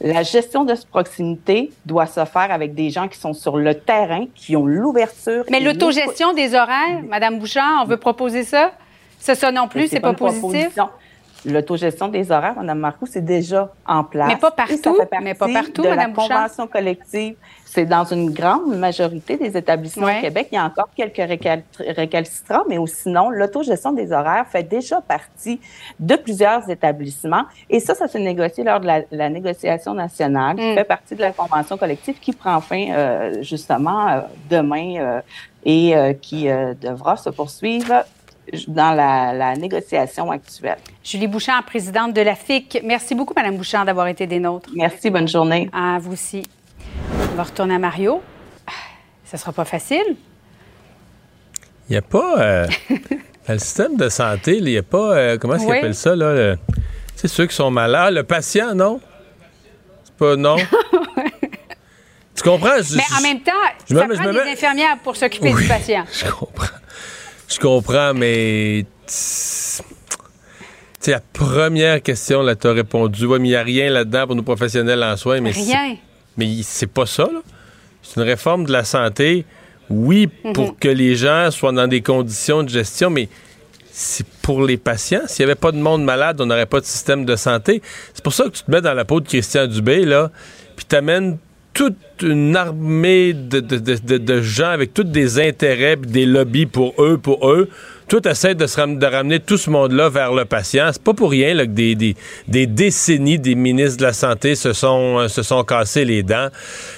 La 0.00 0.24
gestion 0.24 0.64
de 0.64 0.74
proximité 0.90 1.70
doit 1.86 2.06
se 2.06 2.24
faire 2.24 2.50
avec 2.50 2.74
des 2.74 2.90
gens 2.90 3.06
qui 3.06 3.18
sont 3.18 3.34
sur 3.34 3.56
le 3.56 3.74
terrain, 3.74 4.26
qui 4.34 4.56
ont 4.56 4.66
l'ouverture. 4.66 5.44
Mais 5.48 5.60
l'autogestion 5.60 6.32
des 6.32 6.54
horaires, 6.54 7.02
Madame 7.08 7.38
Bouchard, 7.38 7.82
on 7.82 7.86
veut 7.86 7.98
proposer 7.98 8.42
ça? 8.42 8.72
C'est 9.20 9.36
ça 9.36 9.52
non 9.52 9.68
plus, 9.68 9.86
c'est 9.86 10.00
pas, 10.00 10.12
pas 10.12 10.18
positif? 10.18 10.76
L'autogestion 11.46 12.08
des 12.08 12.30
horaires, 12.30 12.54
Mme 12.56 12.78
Marcoux, 12.78 13.06
c'est 13.06 13.24
déjà 13.24 13.72
en 13.86 14.04
place. 14.04 14.28
Mais 14.28 14.36
pas 14.36 14.50
partout. 14.50 14.96
mais 15.22 15.34
pas 15.34 15.48
partout, 15.48 15.82
de 15.82 15.88
la 15.88 16.08
convention 16.08 16.66
collective. 16.66 17.36
C'est 17.64 17.86
dans 17.86 18.04
une 18.04 18.32
grande 18.32 18.76
majorité 18.76 19.36
des 19.36 19.56
établissements 19.56 20.08
au 20.08 20.20
Québec. 20.20 20.48
Il 20.50 20.56
y 20.56 20.58
a 20.58 20.64
encore 20.64 20.88
quelques 20.94 21.22
récalcitrants, 21.78 22.64
mais 22.68 22.76
sinon, 22.86 23.30
l'autogestion 23.30 23.92
des 23.92 24.10
horaires 24.10 24.46
fait 24.48 24.64
déjà 24.64 25.00
partie 25.00 25.60
de 26.00 26.16
plusieurs 26.16 26.68
établissements. 26.68 27.44
Et 27.68 27.78
ça, 27.78 27.94
ça 27.94 28.08
s'est 28.08 28.18
négocié 28.18 28.64
lors 28.64 28.80
de 28.80 28.88
la, 29.10 29.28
négociation 29.28 29.94
nationale, 29.94 30.56
qui 30.56 30.72
mm. 30.72 30.74
fait 30.74 30.84
partie 30.84 31.14
de 31.14 31.20
la 31.20 31.30
convention 31.30 31.76
collective 31.76 32.18
qui 32.18 32.32
prend 32.32 32.60
fin 32.60 32.90
euh, 32.90 33.42
justement 33.42 34.08
euh, 34.08 34.20
demain 34.50 34.96
euh, 34.98 35.20
et 35.64 35.94
qui 36.22 36.48
devra 36.80 37.18
se 37.18 37.28
poursuivre 37.28 38.04
dans 38.68 38.94
la, 38.94 39.56
négociation 39.56 40.30
actuelle. 40.30 40.78
Julie 41.02 41.26
Bouchard, 41.26 41.64
présidente 41.64 42.14
de 42.14 42.20
la 42.20 42.34
FIC. 42.34 42.80
Merci 42.84 43.14
beaucoup, 43.14 43.34
Madame 43.34 43.56
Bouchard, 43.56 43.84
d'avoir 43.84 44.06
été 44.08 44.26
des 44.26 44.38
nôtres. 44.38 44.70
Merci, 44.74 45.10
bonne 45.10 45.28
journée. 45.28 45.68
À 45.72 45.98
vous 45.98 46.12
aussi. 46.12 46.42
On 47.32 47.36
va 47.36 47.44
retourner 47.44 47.74
à 47.74 47.78
Mario. 47.78 48.22
Ça 49.24 49.36
sera 49.36 49.52
pas 49.52 49.64
facile. 49.64 50.16
Il 51.88 51.92
n'y 51.92 51.96
a 51.96 52.02
pas. 52.02 52.40
Euh, 52.40 52.66
dans 53.46 53.52
le 53.54 53.58
système 53.58 53.96
de 53.96 54.08
santé, 54.08 54.56
il 54.58 54.64
n'y 54.64 54.76
a 54.76 54.82
pas. 54.82 55.16
Euh, 55.16 55.38
comment 55.38 55.54
est-ce 55.54 55.66
qu'ils 55.66 55.74
appellent 55.74 55.94
ça, 55.94 56.16
là? 56.16 56.56
C'est 57.14 57.28
ceux 57.28 57.46
qui 57.46 57.54
sont 57.54 57.70
malades. 57.70 58.14
Le 58.14 58.22
patient, 58.22 58.74
non? 58.74 59.00
C'est 60.04 60.14
pas. 60.14 60.36
Non? 60.36 60.56
tu 62.34 62.42
comprends? 62.42 62.76
mais 62.94 63.18
en 63.18 63.22
même 63.22 63.40
temps, 63.40 63.52
je 63.88 63.94
ça 63.94 64.06
prend 64.06 64.32
des 64.32 64.50
infirmières 64.52 64.98
pour 65.02 65.16
s'occuper 65.16 65.52
du 65.52 65.68
patient. 65.68 66.04
Je 66.12 66.30
comprends. 66.30 66.79
Je 67.50 67.58
comprends, 67.58 68.14
mais. 68.14 68.84
C'est 69.06 69.82
la 71.12 71.20
première 71.20 72.02
question, 72.02 72.42
là, 72.42 72.54
tu 72.54 72.66
as 72.66 72.72
répondu. 72.72 73.26
mais 73.26 73.36
il 73.36 73.42
n'y 73.42 73.54
a 73.56 73.62
rien 73.62 73.90
là-dedans 73.90 74.26
pour 74.26 74.36
nos 74.36 74.42
professionnels 74.42 75.02
en 75.02 75.16
soins. 75.16 75.40
Mais 75.40 75.50
rien. 75.50 75.96
Mais 76.36 76.48
c'est 76.62 76.86
pas 76.86 77.06
ça, 77.06 77.24
là. 77.24 77.40
C'est 78.02 78.20
une 78.20 78.26
réforme 78.26 78.64
de 78.64 78.72
la 78.72 78.84
santé, 78.84 79.44
oui, 79.88 80.28
mhm. 80.44 80.52
pour 80.52 80.78
que 80.78 80.88
les 80.88 81.16
gens 81.16 81.50
soient 81.50 81.72
dans 81.72 81.86
des 81.86 82.00
conditions 82.00 82.62
de 82.62 82.68
gestion, 82.68 83.10
mais 83.10 83.28
c'est 83.90 84.26
pour 84.42 84.62
les 84.62 84.76
patients. 84.76 85.22
S'il 85.26 85.44
n'y 85.44 85.50
avait 85.50 85.60
pas 85.60 85.72
de 85.72 85.78
monde 85.78 86.04
malade, 86.04 86.40
on 86.40 86.46
n'aurait 86.46 86.66
pas 86.66 86.80
de 86.80 86.86
système 86.86 87.24
de 87.24 87.36
santé. 87.36 87.82
C'est 88.14 88.22
pour 88.24 88.32
ça 88.32 88.44
que 88.44 88.50
tu 88.50 88.62
te 88.62 88.70
mets 88.70 88.80
dans 88.80 88.94
la 88.94 89.04
peau 89.04 89.20
de 89.20 89.28
Christian 89.28 89.66
Dubé, 89.66 90.04
là, 90.04 90.30
puis 90.76 90.86
t'amènes 90.86 91.38
toute 91.72 91.96
une 92.22 92.56
armée 92.56 93.32
de, 93.32 94.42
gens 94.42 94.70
avec 94.70 94.92
tous 94.92 95.04
des 95.04 95.38
intérêts, 95.38 95.96
des 95.96 96.26
lobbies 96.26 96.66
pour 96.66 96.94
eux, 97.02 97.18
pour 97.18 97.50
eux. 97.50 97.68
Tout 98.08 98.26
essaie 98.26 98.56
de, 98.56 98.66
se 98.66 98.80
de 98.80 99.06
ramener 99.06 99.38
tout 99.38 99.56
ce 99.56 99.70
monde-là 99.70 100.08
vers 100.08 100.32
le 100.32 100.44
patient. 100.44 100.90
C'est 100.92 101.02
pas 101.02 101.14
pour 101.14 101.30
rien 101.30 101.56
que 101.56 101.64
des, 101.64 101.94
des, 101.94 102.66
décennies 102.66 103.38
des 103.38 103.54
ministres 103.54 103.98
de 103.98 104.02
la 104.02 104.12
Santé 104.12 104.56
se 104.56 104.72
sont, 104.72 105.20
euh, 105.20 105.28
se 105.28 105.42
sont 105.42 105.62
cassés 105.62 106.04
les 106.04 106.24
dents. 106.24 106.48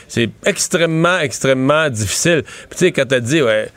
C'est 0.08 0.30
extrêmement, 0.46 1.18
extrêmement 1.18 1.90
difficile. 1.90 2.44
tu 2.70 2.78
sais, 2.78 2.92
quand 2.92 3.04
tu 3.06 3.14
as 3.14 3.20
dit, 3.20 3.42
ouais, 3.42 3.68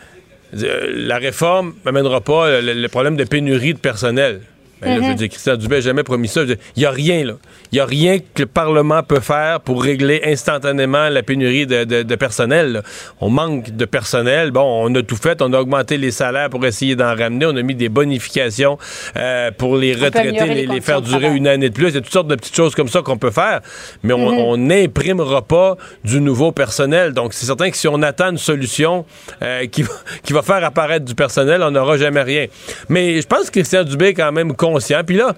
euh, 0.64 0.88
la 0.96 1.18
réforme 1.18 1.74
n'amènera 1.86 2.22
pas 2.22 2.62
le 2.62 2.88
problème 2.88 3.18
de 3.18 3.26
pénurie 3.26 3.74
de 3.74 3.80
personnel. 3.80 4.42
Je 4.86 5.08
veux 5.08 5.16
dire, 5.16 5.30
Christian 5.30 5.56
Dubé 5.56 5.76
n'a 5.76 5.82
jamais 5.82 6.04
promis 6.04 6.28
ça. 6.28 6.42
Il 6.44 6.58
n'y 6.78 6.86
a 6.86 6.92
rien, 6.92 7.26
là. 7.26 7.34
Il 7.72 7.76
n'y 7.76 7.80
a 7.80 7.86
rien 7.86 8.20
que 8.20 8.44
le 8.44 8.46
Parlement 8.46 9.04
peut 9.04 9.20
faire 9.20 9.60
pour 9.62 9.84
régler 9.84 10.22
instantanément 10.26 11.10
la 11.10 11.24
pénurie 11.24 11.66
de, 11.66 12.16
personnel. 12.16 12.84
On 13.20 13.30
manque 13.30 13.72
de 13.72 13.86
personnel. 13.86 14.52
Bon, 14.52 14.86
on 14.86 14.94
a 14.96 15.02
tout 15.02 15.16
fait. 15.16 15.42
On 15.42 15.52
a 15.54 15.60
augmenté 15.60 15.98
les 15.98 16.12
salaires 16.12 16.50
pour 16.50 16.66
essayer 16.66 16.96
d'en 16.96 17.16
ramener. 17.16 17.46
On 17.46 17.56
a 17.56 17.62
mis 17.62 17.76
des 17.76 17.90
bonifications 17.90 18.78
euh, 19.18 19.52
pour 19.52 19.78
les 19.78 19.94
retraités, 19.94 20.66
les, 20.66 20.82
faire 20.82 21.02
durer 21.02 21.36
une 21.36 21.48
année 21.48 21.70
de 21.70 21.74
plus. 21.74 21.90
Il 21.90 21.96
y 21.96 21.98
a 21.98 22.02
toutes 22.02 22.14
sortes 22.14 22.28
de 22.28 22.36
petites 22.36 22.56
choses 22.56 22.76
comme 22.76 22.88
ça 22.88 23.02
qu'on 23.02 23.18
peut 23.18 23.32
faire. 23.32 23.62
Mais 24.04 24.14
on 24.14 24.58
mhm. 24.58 24.68
n'imprimera 24.68 25.42
pas 25.42 25.76
du 26.04 26.22
nouveau 26.22 26.52
personnel. 26.52 27.14
Donc, 27.14 27.34
c'est 27.34 27.46
certain 27.46 27.70
que 27.70 27.78
si 27.78 27.88
on 27.88 28.02
attend 28.02 28.32
une 28.32 28.38
solution 28.38 29.06
euh, 29.42 29.66
qui, 29.68 29.84
qui 30.24 30.34
va 30.34 30.42
faire 30.42 30.64
apparaître 30.64 31.06
du 31.06 31.16
personnel, 31.16 31.62
on 31.64 31.72
n'aura 31.72 31.98
jamais 31.98 32.22
rien. 32.22 32.46
Mais 32.90 33.22
je 33.22 33.28
pense 33.28 33.50
que 33.50 33.60
Christian 33.60 33.84
Dubé 33.84 34.08
est 34.08 34.14
quand 34.14 34.32
même 34.32 34.56
conscient. 34.76 35.04
Puis 35.06 35.18
là, 35.18 35.36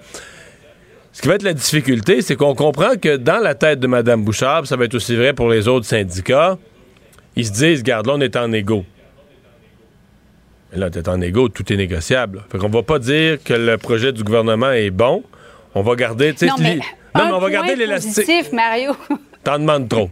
ce 1.12 1.22
qui 1.22 1.28
va 1.28 1.34
être 1.34 1.42
la 1.42 1.54
difficulté, 1.54 2.22
c'est 2.22 2.36
qu'on 2.36 2.54
comprend 2.54 2.96
que 3.00 3.16
dans 3.16 3.38
la 3.38 3.54
tête 3.54 3.80
de 3.80 3.86
Mme 3.86 4.24
Bouchard, 4.24 4.66
ça 4.66 4.76
va 4.76 4.84
être 4.84 4.94
aussi 4.94 5.16
vrai 5.16 5.32
pour 5.32 5.48
les 5.48 5.68
autres 5.68 5.86
syndicats, 5.86 6.58
ils 7.36 7.46
se 7.46 7.52
disent, 7.52 7.80
regarde, 7.80 8.06
là, 8.06 8.14
on 8.16 8.20
est 8.20 8.36
en 8.36 8.52
égo. 8.52 8.84
Mais 10.72 10.78
là, 10.78 10.90
t'es 10.90 11.08
en 11.08 11.20
égo, 11.20 11.48
tout 11.48 11.72
est 11.72 11.76
négociable. 11.76 12.44
Fait 12.50 12.58
qu'on 12.58 12.68
va 12.68 12.82
pas 12.82 12.98
dire 12.98 13.38
que 13.42 13.54
le 13.54 13.78
projet 13.78 14.12
du 14.12 14.22
gouvernement 14.22 14.72
est 14.72 14.90
bon. 14.90 15.22
On 15.74 15.82
va 15.82 15.94
garder, 15.94 16.34
non, 16.42 16.54
mais, 16.58 16.76
non, 16.76 16.82
mais 17.14 17.32
on 17.32 17.38
va 17.38 17.50
garder 17.50 17.76
l'élastique. 17.76 18.52
Mario. 18.52 18.92
T'en 19.44 19.58
demandes 19.58 19.88
trop. 19.88 20.10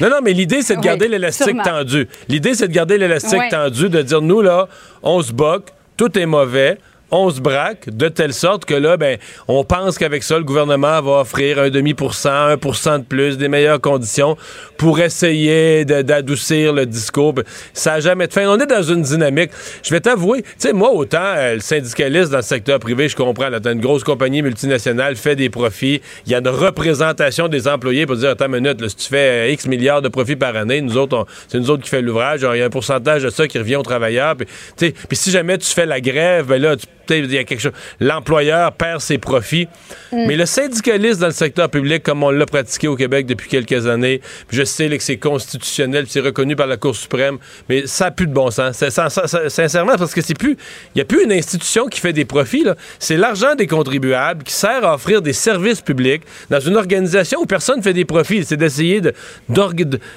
Non, 0.00 0.08
non, 0.08 0.18
mais 0.22 0.32
l'idée, 0.32 0.62
c'est 0.62 0.76
de 0.76 0.80
garder 0.80 1.08
l'élastique 1.08 1.62
tendu. 1.62 2.08
L'idée, 2.28 2.54
c'est 2.54 2.68
de 2.68 2.72
garder 2.72 2.98
l'élastique 2.98 3.42
tendu, 3.50 3.88
de 3.88 4.02
dire, 4.02 4.22
nous, 4.22 4.40
là, 4.40 4.68
on 5.02 5.22
se 5.22 5.32
boque, 5.32 5.68
tout 5.96 6.18
est 6.18 6.26
mauvais, 6.26 6.78
on 7.12 7.28
se 7.30 7.40
braque 7.40 7.90
de 7.90 8.08
telle 8.08 8.32
sorte 8.32 8.64
que 8.64 8.74
là, 8.74 8.96
ben, 8.96 9.18
on 9.46 9.64
pense 9.64 9.98
qu'avec 9.98 10.22
ça, 10.22 10.38
le 10.38 10.44
gouvernement 10.44 11.00
va 11.02 11.20
offrir 11.20 11.58
un 11.58 11.68
demi 11.68 11.92
pour 11.92 12.14
cent, 12.14 12.46
un 12.46 12.56
pour 12.56 12.74
cent 12.74 12.98
de 12.98 13.04
plus, 13.04 13.36
des 13.36 13.48
meilleures 13.48 13.80
conditions 13.80 14.36
pour 14.78 14.98
essayer 14.98 15.84
d'adoucir 15.84 16.72
le 16.72 16.86
discours. 16.86 17.34
Ben, 17.34 17.44
ça 17.74 17.92
n'a 17.92 18.00
jamais 18.00 18.26
de 18.26 18.32
fin. 18.32 18.46
On 18.48 18.58
est 18.58 18.66
dans 18.66 18.82
une 18.82 19.02
dynamique. 19.02 19.50
Je 19.82 19.90
vais 19.90 20.00
t'avouer, 20.00 20.42
tu 20.42 20.48
sais, 20.56 20.72
moi, 20.72 20.90
autant 20.90 21.18
euh, 21.22 21.54
le 21.54 21.60
syndicaliste 21.60 22.30
dans 22.30 22.38
le 22.38 22.42
secteur 22.42 22.78
privé, 22.80 23.08
je 23.08 23.16
comprends, 23.16 23.50
là, 23.50 23.58
une 23.62 23.80
grosse 23.80 24.04
compagnie 24.04 24.40
multinationale, 24.40 25.16
fait 25.16 25.36
des 25.36 25.50
profits, 25.50 26.00
il 26.26 26.32
y 26.32 26.34
a 26.34 26.38
une 26.38 26.48
représentation 26.48 27.48
des 27.48 27.68
employés 27.68 28.06
pour 28.06 28.16
dire, 28.16 28.30
attends 28.30 28.46
une 28.46 28.62
minute, 28.62 28.78
tu 28.78 29.08
fais 29.08 29.48
euh, 29.48 29.52
X 29.52 29.66
milliards 29.66 30.00
de 30.00 30.08
profits 30.08 30.36
par 30.36 30.56
année, 30.56 30.80
nous 30.80 30.96
autres, 30.96 31.26
c'est 31.48 31.58
nous 31.58 31.70
autres 31.70 31.82
qui 31.82 31.90
fait 31.90 32.00
l'ouvrage, 32.00 32.40
il 32.54 32.58
y 32.58 32.62
a 32.62 32.64
un 32.64 32.70
pourcentage 32.70 33.22
de 33.22 33.30
ça 33.30 33.46
qui 33.46 33.58
revient 33.58 33.76
aux 33.76 33.82
travailleurs. 33.82 34.34
Puis 34.36 34.94
si 35.12 35.30
jamais 35.30 35.58
tu 35.58 35.68
fais 35.68 35.86
la 35.86 36.00
grève, 36.00 36.46
ben 36.46 36.60
là, 36.60 36.76
tu 36.76 36.86
il 37.10 37.32
y 37.32 37.38
a 37.38 37.44
quelque 37.44 37.60
chose. 37.60 37.72
L'employeur 38.00 38.72
perd 38.72 39.00
ses 39.00 39.18
profits. 39.18 39.68
Mm. 40.12 40.26
Mais 40.26 40.36
le 40.36 40.46
syndicalisme 40.46 41.20
dans 41.20 41.26
le 41.26 41.32
secteur 41.32 41.68
public, 41.68 42.02
comme 42.02 42.22
on 42.22 42.30
l'a 42.30 42.46
pratiqué 42.46 42.88
au 42.88 42.96
Québec 42.96 43.26
depuis 43.26 43.48
quelques 43.48 43.86
années, 43.86 44.20
je 44.50 44.62
sais 44.64 44.88
que 44.88 45.02
c'est 45.02 45.16
constitutionnel, 45.16 46.06
c'est 46.08 46.20
reconnu 46.20 46.56
par 46.56 46.66
la 46.66 46.76
Cour 46.76 46.96
suprême, 46.96 47.38
mais 47.68 47.86
ça 47.86 48.06
n'a 48.06 48.10
plus 48.10 48.26
de 48.26 48.32
bon 48.32 48.50
sens. 48.50 48.82
sincèrement, 49.48 49.96
parce 49.96 50.14
que 50.14 50.20
c'est 50.20 50.38
plus, 50.38 50.56
il 50.94 50.96
n'y 50.96 51.02
a 51.02 51.04
plus 51.04 51.24
une 51.24 51.32
institution 51.32 51.86
qui 51.86 52.00
fait 52.00 52.12
des 52.12 52.24
profits. 52.24 52.64
C'est 52.98 53.16
l'argent 53.16 53.54
des 53.54 53.66
contribuables 53.66 54.42
qui 54.42 54.52
sert 54.52 54.84
à 54.84 54.94
offrir 54.94 55.22
des 55.22 55.32
services 55.32 55.80
publics 55.80 56.22
dans 56.50 56.60
une 56.60 56.76
organisation 56.76 57.40
où 57.40 57.46
personne 57.46 57.78
ne 57.78 57.82
fait 57.82 57.92
des 57.92 58.04
profits. 58.04 58.44
C'est 58.44 58.56
d'essayer 58.56 59.00
de, 59.00 59.12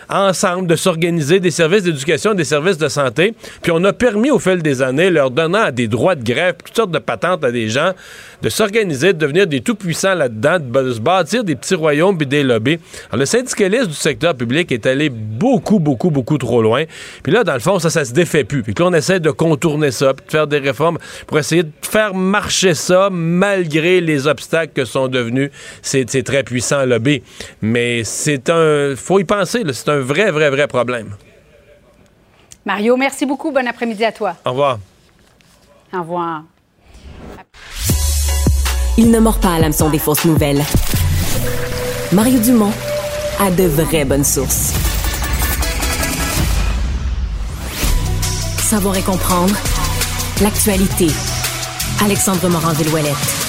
ensemble 0.09 0.67
de 0.67 0.75
s'organiser 0.75 1.39
des 1.39 1.51
services 1.51 1.83
d'éducation, 1.83 2.33
des 2.33 2.43
services 2.43 2.77
de 2.77 2.87
santé. 2.87 3.33
Puis 3.61 3.71
on 3.71 3.83
a 3.83 3.93
permis 3.93 4.31
au 4.31 4.39
fil 4.39 4.61
des 4.61 4.81
années, 4.81 5.09
leur 5.09 5.31
donnant 5.31 5.71
des 5.71 5.87
droits 5.87 6.15
de 6.15 6.23
grève, 6.23 6.55
sortes 6.75 6.91
de 6.91 6.99
patentes 6.99 7.43
à 7.43 7.51
des 7.51 7.69
gens, 7.69 7.91
de 8.41 8.49
s'organiser, 8.49 9.13
de 9.13 9.17
devenir 9.17 9.47
des 9.47 9.61
tout-puissants 9.61 10.13
là-dedans, 10.13 10.57
de, 10.59 10.93
se 10.93 10.99
bâtir 10.99 11.43
des 11.43 11.55
petits 11.55 11.75
royaumes 11.75 12.17
et 12.21 12.25
des 12.25 12.43
lobbies. 12.43 12.79
Alors, 13.09 13.19
le 13.19 13.25
syndicalisme 13.25 13.87
du 13.87 13.93
secteur 13.93 14.35
public 14.35 14.71
est 14.71 14.85
allé 14.85 15.09
beaucoup, 15.09 15.79
beaucoup, 15.79 16.11
beaucoup 16.11 16.37
trop 16.37 16.61
loin. 16.61 16.83
Puis 17.23 17.31
là, 17.31 17.43
dans 17.43 17.53
le 17.53 17.59
fond, 17.59 17.79
ça, 17.79 17.89
ça 17.89 18.05
se 18.05 18.13
défait 18.13 18.43
plus. 18.43 18.63
Puis 18.63 18.73
là, 18.77 18.85
on 18.85 18.93
essaie 18.93 19.19
de 19.19 19.31
contourner 19.31 19.91
ça, 19.91 20.13
puis 20.13 20.25
de 20.25 20.31
faire 20.31 20.47
des 20.47 20.59
réformes 20.59 20.97
pour 21.27 21.39
essayer 21.39 21.63
de 21.63 21.71
faire 21.81 22.13
marcher 22.13 22.73
ça 22.73 23.09
malgré 23.11 24.01
les 24.01 24.27
obstacles 24.27 24.73
que 24.73 24.85
sont 24.85 25.07
devenus 25.07 25.51
ces, 25.81 26.05
très 26.05 26.43
puissants 26.43 26.85
lobbies. 26.85 27.23
Mais 27.61 28.03
c'est 28.03 28.49
un... 28.49 28.95
faut 28.95 29.19
y 29.19 29.23
penser, 29.23 29.63
c'est 29.71 29.89
un 29.89 29.99
vrai, 29.99 30.31
vrai, 30.31 30.49
vrai 30.49 30.67
problème. 30.67 31.15
Mario, 32.65 32.97
merci 32.97 33.25
beaucoup. 33.25 33.51
Bon 33.51 33.65
après-midi 33.67 34.03
à 34.03 34.11
toi. 34.11 34.35
Au 34.43 34.51
revoir. 34.51 34.79
Au 35.93 35.99
revoir. 35.99 36.43
Il 38.97 39.11
ne 39.11 39.19
mord 39.19 39.39
pas 39.39 39.55
à 39.55 39.59
l'hameçon 39.59 39.89
des 39.89 39.99
fausses 39.99 40.25
nouvelles. 40.25 40.63
Mario 42.11 42.39
Dumont 42.39 42.71
a 43.39 43.51
de 43.51 43.63
vraies 43.63 44.05
bonnes 44.05 44.23
sources. 44.23 44.71
Savoir 48.63 48.95
et 48.95 49.01
comprendre 49.01 49.55
l'actualité. 50.41 51.07
Alexandre 52.03 52.47
Morand-Villouellette. 52.49 53.44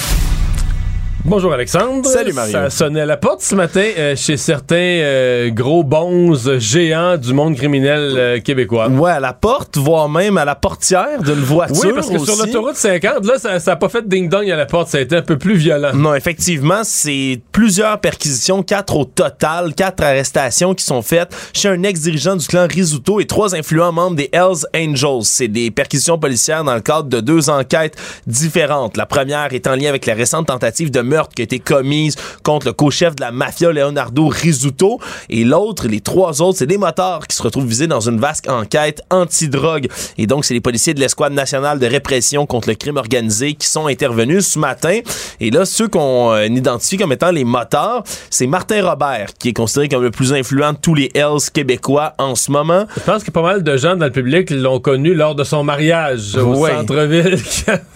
Bonjour 1.29 1.53
Alexandre. 1.53 2.09
Salut 2.09 2.33
Mario. 2.33 2.53
Ça 2.53 2.71
sonnait 2.71 3.01
à 3.01 3.07
la 3.07 3.17
porte 3.17 3.41
ce 3.41 3.57
matin 3.57 3.85
euh, 3.99 4.15
chez 4.15 4.37
certains 4.37 4.77
euh, 4.77 5.51
gros 5.51 5.83
bons 5.83 6.57
géants 6.61 7.17
du 7.17 7.35
monde 7.35 7.57
criminel 7.57 8.15
euh, 8.17 8.41
québécois. 8.41 8.89
Ouais, 8.89 9.11
à 9.11 9.19
la 9.19 9.33
porte, 9.33 9.77
voire 9.77 10.09
même 10.09 10.39
à 10.39 10.45
la 10.45 10.55
portière 10.55 11.21
d'une 11.21 11.43
voiture. 11.43 11.83
Oui, 11.85 11.93
parce 11.93 12.11
que 12.11 12.19
sur 12.19 12.35
aussi. 12.35 12.47
l'autoroute 12.47 12.77
50, 12.77 13.27
là, 13.27 13.59
ça 13.59 13.59
n'a 13.59 13.77
pas 13.77 13.89
fait 13.89 14.07
ding-dong 14.07 14.49
à 14.49 14.55
la 14.55 14.67
porte, 14.67 14.87
ça 14.89 14.99
a 14.99 15.01
été 15.01 15.17
un 15.17 15.23
peu 15.23 15.37
plus 15.37 15.57
violent. 15.57 15.91
Non, 15.95 16.15
effectivement, 16.15 16.83
c'est 16.85 17.41
plusieurs 17.51 18.01
perquisitions, 18.01 18.63
quatre 18.63 18.95
au 18.95 19.05
total, 19.05 19.75
quatre 19.75 20.05
arrestations 20.05 20.75
qui 20.75 20.85
sont 20.85 21.03
faites 21.03 21.35
chez 21.53 21.69
un 21.69 21.83
ex-dirigeant 21.83 22.37
du 22.37 22.47
clan 22.47 22.69
Risuto 22.71 23.19
et 23.19 23.27
trois 23.27 23.57
influents 23.57 23.91
membres 23.91 24.15
des 24.15 24.31
Hells 24.33 24.65
Angels. 24.77 25.25
C'est 25.25 25.49
des 25.49 25.73
perquisitions 25.73 26.19
policières 26.19 26.63
dans 26.63 26.75
le 26.77 26.83
cadre 26.83 27.09
de 27.09 27.19
deux 27.19 27.51
enquêtes 27.51 27.97
différentes. 28.29 28.97
La 28.97 29.07
première 29.07 29.53
est 29.53 29.67
en 29.67 29.75
lien 29.75 29.89
avec 29.89 30.07
la 30.07 30.15
récente 30.15 30.47
tentative 30.47 30.93
de 30.93 31.01
meurtre 31.01 31.16
qui 31.35 31.43
a 31.43 31.45
été 31.45 31.59
commise 31.59 32.17
contre 32.43 32.67
le 32.67 32.73
co-chef 32.73 33.17
de 33.17 33.23
la 33.23 33.31
mafia 33.33 33.73
Leonardo 33.73 34.29
Risuto 34.29 35.01
et 35.31 35.45
l'autre, 35.45 35.89
les 35.89 36.01
trois 36.01 36.43
autres, 36.43 36.59
c'est 36.59 36.67
des 36.67 36.79
motards 36.79 37.27
qui 37.27 37.37
se 37.37 37.43
retrouvent 37.43 37.67
visés 37.67 37.87
dans 37.87 38.01
une 38.01 38.19
vaste 38.21 38.49
enquête 38.49 39.03
anti-drogue. 39.11 39.89
Et 40.19 40.27
donc, 40.27 40.45
c'est 40.45 40.55
les 40.55 40.61
policiers 40.61 40.95
de 40.95 41.01
l'escouade 41.01 41.33
nationale 41.33 41.79
de 41.79 41.87
répression 41.87 42.47
contre 42.47 42.69
le 42.69 42.75
crime 42.75 42.97
organisé 42.97 43.55
qui 43.55 43.67
sont 43.67 43.87
intervenus 43.87 44.47
ce 44.47 44.59
matin. 44.59 45.01
Et 45.41 45.51
là, 45.51 45.65
ceux 45.65 45.89
qu'on 45.89 46.33
euh, 46.33 46.47
identifie 46.47 46.97
comme 46.97 47.13
étant 47.13 47.31
les 47.31 47.45
motards, 47.45 48.05
c'est 48.31 48.47
Martin 48.47 48.87
Robert, 48.89 49.29
qui 49.39 49.49
est 49.49 49.53
considéré 49.53 49.89
comme 49.89 50.03
le 50.03 50.11
plus 50.11 50.33
influent 50.33 50.73
de 50.73 50.79
tous 50.81 50.95
les 50.95 51.11
Hells 51.15 51.51
québécois 51.53 52.15
en 52.19 52.35
ce 52.35 52.51
moment. 52.51 52.87
Je 52.97 53.03
pense 53.03 53.25
que 53.25 53.31
pas 53.31 53.43
mal 53.43 53.63
de 53.63 53.77
gens 53.77 53.97
dans 53.97 54.07
le 54.07 54.13
public 54.13 54.51
l'ont 54.51 54.81
connu 54.81 55.15
lors 55.15 55.35
de 55.35 55.45
son 55.45 55.65
mariage 55.65 56.37
au 56.37 56.57
Ouais. 56.57 56.71
centre-ville. 56.71 57.39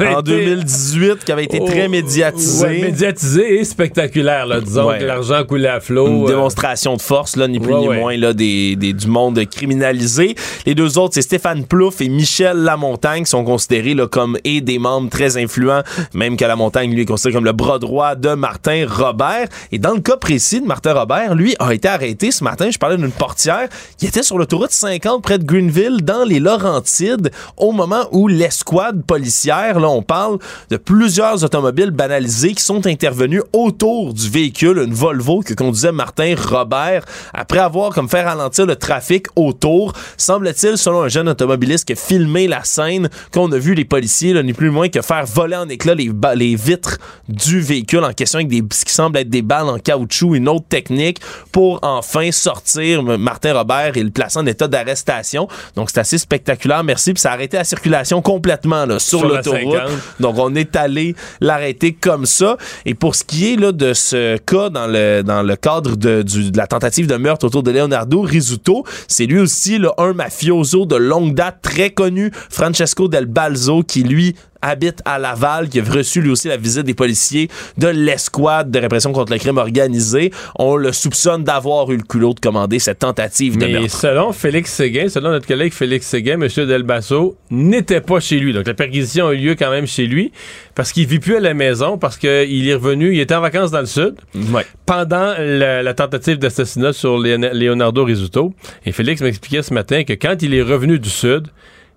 En 0.00 0.20
été- 0.20 0.22
2018, 0.22 1.24
qui 1.24 1.32
avait 1.32 1.44
été 1.44 1.62
très 1.64 1.86
Oh, 1.86 1.90
médiatisé. 1.90 2.62
ouais, 2.66 2.80
médiatisé 2.82 3.09
et 3.38 3.64
spectaculaire. 3.64 4.46
Là. 4.46 4.60
Disons 4.60 4.88
Ouais. 4.88 4.98
que 4.98 5.04
l'argent 5.04 5.44
coulait 5.44 5.68
à 5.68 5.80
flot. 5.80 6.06
Une 6.08 6.24
euh, 6.24 6.26
démonstration 6.28 6.96
de 6.96 7.02
force, 7.02 7.36
là, 7.36 7.48
ni 7.48 7.58
plus 7.60 7.72
Ouais, 7.74 7.80
ni 7.80 7.88
ouais. 7.88 7.98
moins, 7.98 8.16
là, 8.16 8.32
des, 8.32 8.76
des- 8.76 8.92
du 8.92 9.06
monde 9.06 9.40
criminalisé. 9.46 10.34
Les 10.66 10.74
deux 10.74 10.98
autres, 10.98 11.14
c'est 11.14 11.22
Stéphane 11.22 11.64
Plouffe 11.64 12.00
et 12.00 12.08
Michel 12.08 12.58
Lamontagne, 12.58 13.24
qui 13.24 13.30
sont 13.30 13.44
considérés 13.44 13.94
là, 13.94 14.06
comme 14.06 14.36
et 14.44 14.60
des 14.60 14.78
membres 14.78 15.10
très 15.10 15.36
influents, 15.36 15.82
même 16.14 16.36
que 16.36 16.44
Lamontagne, 16.44 16.92
lui, 16.92 17.02
est 17.02 17.06
considéré 17.06 17.34
comme 17.34 17.44
le 17.44 17.52
bras 17.52 17.78
droit 17.78 18.14
de 18.14 18.34
Martin 18.34 18.86
Robert. 18.88 19.48
Et 19.72 19.78
dans 19.78 19.94
le 19.94 20.00
cas 20.00 20.16
précis 20.16 20.60
de 20.60 20.66
Martin 20.66 20.92
Robert, 20.94 21.34
lui, 21.34 21.54
a 21.58 21.72
été 21.74 21.88
arrêté 21.88 22.30
ce 22.30 22.44
matin. 22.44 22.70
Je 22.70 22.78
parlais 22.78 22.96
d'une 22.96 23.10
portière 23.12 23.68
qui 23.98 24.06
était 24.06 24.22
sur 24.22 24.38
l'autoroute 24.38 24.70
50 24.72 25.22
près 25.22 25.38
de 25.38 25.44
Greenville, 25.44 25.98
dans 26.02 26.24
les 26.24 26.40
Laurentides, 26.40 27.30
au 27.56 27.72
moment 27.72 28.06
où 28.12 28.28
l'escouade 28.28 29.02
policière, 29.04 29.80
là, 29.80 29.88
on 29.88 30.02
parle 30.02 30.38
de 30.70 30.76
plusieurs 30.76 31.44
automobiles 31.44 31.90
banalisés 31.90 32.52
qui 32.54 32.62
sont 32.64 32.80
intervenus 32.90 33.42
autour 33.52 34.14
du 34.14 34.28
véhicule, 34.28 34.82
une 34.84 34.94
Volvo 34.94 35.40
que 35.40 35.54
conduisait 35.54 35.92
Martin 35.92 36.34
Robert, 36.36 37.04
après 37.32 37.58
avoir 37.58 37.94
comme 37.94 38.08
fait 38.08 38.22
ralentir 38.22 38.66
le 38.66 38.76
trafic 38.76 39.26
autour. 39.36 39.92
Semble-t-il, 40.16 40.76
selon 40.76 41.02
un 41.02 41.08
jeune 41.08 41.28
automobiliste 41.28 41.86
qui 41.86 41.92
a 41.92 41.96
filmé 41.96 42.48
la 42.48 42.64
scène, 42.64 43.08
qu'on 43.32 43.50
a 43.52 43.58
vu 43.58 43.74
les 43.74 43.84
policiers, 43.84 44.32
là, 44.32 44.42
ni 44.42 44.52
plus 44.52 44.70
ni 44.70 44.74
moins 44.74 44.88
que 44.88 45.02
faire 45.02 45.24
voler 45.26 45.56
en 45.56 45.68
éclats 45.68 45.94
les, 45.94 46.10
les 46.36 46.54
vitres 46.54 46.98
du 47.28 47.60
véhicule 47.60 48.04
en 48.04 48.12
question 48.12 48.38
avec 48.38 48.48
des, 48.48 48.62
ce 48.72 48.84
qui 48.84 48.92
semble 48.92 49.18
être 49.18 49.28
des 49.28 49.42
balles 49.42 49.68
en 49.68 49.78
caoutchouc, 49.78 50.34
une 50.34 50.48
autre 50.48 50.66
technique 50.68 51.20
pour 51.52 51.78
enfin 51.82 52.30
sortir 52.32 53.02
Martin 53.02 53.54
Robert 53.54 53.96
et 53.96 54.02
le 54.02 54.10
placer 54.10 54.38
en 54.38 54.46
état 54.46 54.68
d'arrestation. 54.68 55.48
Donc 55.76 55.90
c'est 55.90 56.00
assez 56.00 56.18
spectaculaire, 56.18 56.84
merci. 56.84 57.12
Puis 57.12 57.20
ça 57.20 57.30
a 57.30 57.34
arrêté 57.34 57.56
la 57.56 57.64
circulation 57.64 58.22
complètement 58.22 58.86
là, 58.86 58.98
sur, 58.98 59.20
Sur 59.20 59.28
la 59.28 59.36
l'autoroute. 59.36 59.78
50. 59.78 59.90
Donc 60.20 60.38
on 60.38 60.54
est 60.54 60.76
allé 60.76 61.14
l'arrêter 61.40 61.92
comme 61.92 62.26
ça. 62.26 62.56
Et 62.86 62.94
pour 62.94 63.14
ce 63.14 63.24
qui 63.24 63.52
est 63.52 63.56
là, 63.56 63.72
de 63.72 63.94
ce 63.94 64.36
cas 64.38 64.70
dans 64.70 64.86
le, 64.86 65.22
dans 65.22 65.42
le 65.42 65.56
cadre 65.56 65.96
de, 65.96 66.24
la 66.56 66.66
tentative 66.66 67.06
de 67.06 67.16
meurtre 67.16 67.46
autour 67.46 67.62
de 67.62 67.70
Leonardo 67.70 68.20
Risuto, 68.20 68.84
c'est 69.08 69.26
lui 69.26 69.38
aussi 69.38 69.78
là, 69.78 69.92
un 69.98 70.12
mafioso 70.12 70.86
de 70.86 70.96
longue 70.96 71.34
date 71.34 71.58
très 71.62 71.90
connu, 71.90 72.30
Francesco 72.50 73.08
Del 73.08 73.26
Balzo, 73.26 73.82
qui 73.82 74.02
lui 74.02 74.34
habite 74.62 75.00
à 75.04 75.18
Laval, 75.18 75.68
qui 75.68 75.80
a 75.80 75.84
reçu 75.84 76.20
lui 76.20 76.30
aussi 76.30 76.48
la 76.48 76.56
visite 76.56 76.82
des 76.84 76.94
policiers 76.94 77.48
de 77.78 77.88
l'escouade 77.88 78.70
de 78.70 78.78
répression 78.78 79.12
contre 79.12 79.32
le 79.32 79.38
crime 79.38 79.58
organisé. 79.58 80.32
On 80.58 80.76
le 80.76 80.92
soupçonne 80.92 81.44
d'avoir 81.44 81.90
eu 81.92 81.96
le 81.96 82.02
culot 82.02 82.34
de 82.34 82.40
commander 82.40 82.78
cette 82.78 82.98
tentative 83.00 83.56
de 83.58 83.66
Mais 83.66 83.72
meurtre. 83.72 83.90
selon 83.96 84.32
Félix 84.32 84.72
Séguin, 84.72 85.08
selon 85.08 85.30
notre 85.30 85.46
collègue 85.46 85.72
Félix 85.72 86.06
Séguin, 86.06 86.40
M. 86.40 86.48
Delbasso 86.66 87.36
n'était 87.50 88.00
pas 88.00 88.20
chez 88.20 88.38
lui. 88.38 88.52
Donc 88.52 88.66
la 88.66 88.74
perquisition 88.74 89.28
a 89.28 89.34
eu 89.34 89.38
lieu 89.38 89.54
quand 89.54 89.70
même 89.70 89.86
chez 89.86 90.06
lui 90.06 90.32
parce 90.74 90.92
qu'il 90.92 91.06
vit 91.06 91.18
plus 91.18 91.36
à 91.36 91.40
la 91.40 91.54
maison, 91.54 91.98
parce 91.98 92.16
qu'il 92.16 92.68
est 92.68 92.74
revenu, 92.74 93.14
il 93.14 93.20
était 93.20 93.34
en 93.34 93.40
vacances 93.40 93.70
dans 93.70 93.80
le 93.80 93.86
sud 93.86 94.14
Ouais. 94.52 94.64
pendant 94.86 95.34
la, 95.38 95.82
la 95.82 95.94
tentative 95.94 96.38
d'assassinat 96.38 96.92
sur 96.92 97.18
Leonardo 97.18 98.04
Risuto. 98.04 98.54
Et 98.86 98.92
Félix 98.92 99.20
m'expliquait 99.20 99.62
ce 99.62 99.74
matin 99.74 100.04
que 100.04 100.12
quand 100.12 100.42
il 100.42 100.54
est 100.54 100.62
revenu 100.62 100.98
du 100.98 101.10
sud, 101.10 101.48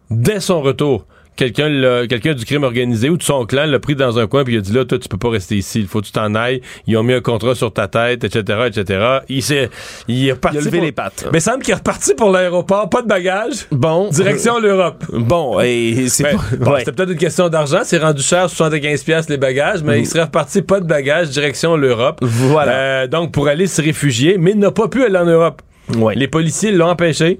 dès 0.09 0.39
son 0.39 0.61
retour, 0.61 1.05
quelqu'un 1.35 2.05
quelqu'un 2.07 2.33
du 2.33 2.45
crime 2.45 2.63
organisé 2.63 3.09
ou 3.09 3.17
de 3.17 3.23
son 3.23 3.45
clan 3.45 3.65
l'a 3.65 3.79
pris 3.79 3.95
dans 3.95 4.19
un 4.19 4.27
coin 4.27 4.43
puis 4.43 4.53
il 4.53 4.57
a 4.57 4.61
dit 4.61 4.73
là 4.73 4.85
toi 4.85 4.97
tu 4.99 5.07
peux 5.09 5.17
pas 5.17 5.29
rester 5.29 5.55
ici 5.55 5.79
il 5.79 5.87
faut 5.87 6.01
que 6.01 6.05
tu 6.05 6.11
t'en 6.11 6.35
ailles 6.35 6.61
ils 6.87 6.95
ont 6.97 7.03
mis 7.03 7.13
un 7.13 7.21
contrat 7.21 7.55
sur 7.55 7.73
ta 7.73 7.87
tête 7.87 8.23
etc 8.23 8.59
etc 8.67 9.17
il 9.29 9.41
s'est 9.41 9.69
il 10.07 10.27
est 10.27 10.31
reparti 10.33 10.57
Il 10.57 10.61
a 10.61 10.65
levé 10.65 10.77
pour- 10.77 10.85
les 10.85 10.91
pattes. 10.91 11.27
mais 11.31 11.39
il 11.39 11.41
semble 11.41 11.63
qu'il 11.63 11.71
est 11.71 11.77
reparti 11.77 12.13
pour 12.15 12.29
l'aéroport 12.31 12.89
pas 12.89 13.01
de 13.01 13.07
bagages 13.07 13.65
Bon. 13.71 14.09
direction 14.09 14.59
l'Europe 14.59 15.03
Bon, 15.11 15.59
et 15.61 16.07
c'est 16.07 16.23
Ben, 16.23 16.37
bon, 16.59 16.71
ouais. 16.71 16.79
C'était 16.79 16.91
peut-être 16.91 17.11
une 17.11 17.17
question 17.17 17.49
d'argent. 17.49 17.79
C'est 17.83 17.97
rendu 17.97 18.21
cher, 18.21 18.47
75$ 18.47 19.03
piastres 19.05 19.31
les 19.31 19.37
bagages, 19.37 19.83
mais 19.83 19.99
il 19.99 20.05
serait 20.05 20.23
reparti 20.23 20.61
pas 20.61 20.79
de 20.79 20.85
bagages, 20.85 21.29
direction 21.29 21.75
l'Europe. 21.75 22.19
Voilà. 22.21 22.71
Euh, 22.73 23.07
donc, 23.07 23.31
pour 23.31 23.47
aller 23.47 23.67
se 23.67 23.81
réfugier, 23.81 24.37
mais 24.37 24.51
il 24.51 24.59
n'a 24.59 24.71
pas 24.71 24.87
pu 24.87 25.03
aller 25.03 25.17
en 25.17 25.25
Europe. 25.25 25.61
Ouais. 25.95 26.15
Les 26.15 26.27
policiers 26.27 26.71
l'ont 26.71 26.87
empêché. 26.89 27.39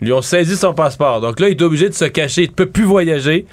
Lui 0.00 0.12
ont 0.12 0.22
saisi 0.22 0.56
son 0.56 0.74
passeport. 0.74 1.20
Donc 1.20 1.40
là, 1.40 1.48
il 1.48 1.56
est 1.56 1.62
obligé 1.62 1.88
de 1.88 1.94
se 1.94 2.06
cacher. 2.06 2.44
Il 2.44 2.50
ne 2.50 2.54
peut 2.54 2.66
plus 2.66 2.84
voyager, 2.84 3.46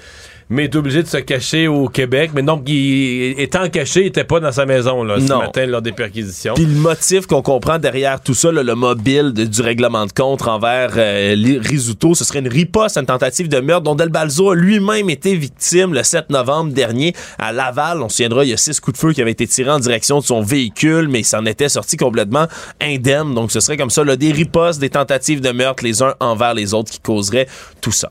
mais 0.50 0.64
est 0.64 0.76
obligé 0.76 1.02
de 1.02 1.08
se 1.08 1.16
cacher 1.18 1.68
au 1.68 1.88
Québec. 1.88 2.30
Mais 2.34 2.42
donc, 2.42 2.62
il, 2.68 3.34
étant 3.38 3.68
caché, 3.68 4.00
il 4.00 4.04
n'était 4.04 4.24
pas 4.24 4.40
dans 4.40 4.52
sa 4.52 4.66
maison 4.66 5.02
là, 5.04 5.16
ce 5.20 5.24
Non. 5.26 5.38
matin 5.40 5.66
lors 5.66 5.82
des 5.82 5.92
perquisitions. 5.92 6.54
Puis 6.54 6.64
le 6.64 6.74
motif 6.74 7.26
qu'on 7.26 7.42
comprend 7.42 7.78
derrière 7.78 8.20
tout 8.20 8.34
ça, 8.34 8.50
là, 8.52 8.62
le 8.62 8.74
mobile 8.74 9.32
de- 9.32 9.44
du 9.44 9.60
règlement 9.62 10.06
de 10.06 10.12
compte 10.12 10.46
envers 10.46 10.92
euh, 10.96 11.34
Risuto, 11.60 12.14
ce 12.14 12.24
serait 12.24 12.38
une 12.38 12.48
riposte 12.48 12.96
à 12.96 13.00
une 13.00 13.06
tentative 13.06 13.48
de 13.48 13.60
meurtre 13.60 13.82
dont 13.84 13.94
Del 13.94 14.08
Balzo 14.08 14.50
a 14.50 14.54
lui-même 14.56 15.10
été 15.10 15.34
victime 15.34 15.92
le 15.94 16.02
7 16.02 16.30
novembre 16.30 16.72
dernier 16.72 17.14
à 17.38 17.52
Laval. 17.52 18.02
On 18.02 18.08
se 18.08 18.16
souviendra, 18.16 18.44
il 18.44 18.50
y 18.50 18.54
a 18.54 18.56
six 18.56 18.80
coups 18.80 18.98
de 18.98 19.00
feu 19.00 19.12
qui 19.12 19.20
avaient 19.22 19.32
été 19.32 19.46
tirés 19.46 19.70
en 19.70 19.78
direction 19.78 20.18
de 20.20 20.24
son 20.24 20.40
véhicule, 20.40 21.08
mais 21.08 21.20
il 21.20 21.24
s'en 21.24 21.44
était 21.46 21.68
sorti 21.68 21.96
complètement 21.96 22.46
indemne. 22.80 23.34
Donc 23.34 23.52
ce 23.52 23.60
serait 23.60 23.76
comme 23.76 23.90
ça, 23.90 24.04
là, 24.04 24.16
des 24.16 24.32
ripostes, 24.32 24.80
des 24.80 24.90
tentatives 24.90 25.40
de 25.40 25.50
meurtre 25.50 25.84
les 25.84 26.02
uns 26.02 26.14
envers 26.20 26.54
les 26.54 26.74
autres 26.74 26.90
qui 26.90 27.00
causeraient 27.00 27.46
tout 27.80 27.92
ça. 27.92 28.10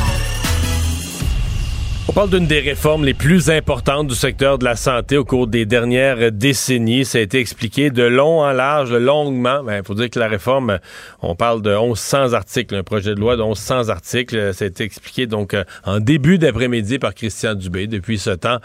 On 2.07 2.13
parle 2.13 2.29
d'une 2.31 2.47
des 2.47 2.59
réformes 2.59 3.05
les 3.05 3.13
plus 3.13 3.49
importantes 3.49 4.07
du 4.07 4.15
secteur 4.15 4.57
de 4.57 4.65
la 4.65 4.75
santé 4.75 5.17
au 5.17 5.23
cours 5.23 5.47
des 5.47 5.65
dernières 5.65 6.31
décennies. 6.31 7.05
Ça 7.05 7.19
a 7.19 7.21
été 7.21 7.39
expliqué 7.39 7.89
de 7.89 8.03
long 8.03 8.41
en 8.41 8.51
large, 8.51 8.91
longuement. 8.91 9.61
Il 9.69 9.81
faut 9.85 9.93
dire 9.93 10.09
que 10.09 10.19
la 10.19 10.27
réforme, 10.27 10.79
on 11.21 11.35
parle 11.35 11.61
de 11.61 11.73
1100 11.73 12.33
articles, 12.33 12.75
un 12.75 12.83
projet 12.83 13.15
de 13.15 13.19
loi 13.19 13.37
de 13.37 13.43
1100 13.43 13.87
articles. 13.87 14.53
Ça 14.53 14.65
a 14.65 14.67
été 14.67 14.83
expliqué 14.83 15.25
donc 15.25 15.53
euh, 15.53 15.63
en 15.85 15.99
début 15.99 16.37
d'après-midi 16.37 16.99
par 16.99 17.13
Christian 17.13 17.53
Dubé. 17.53 17.87
Depuis 17.87 18.17
ce 18.17 18.31
temps, 18.31 18.57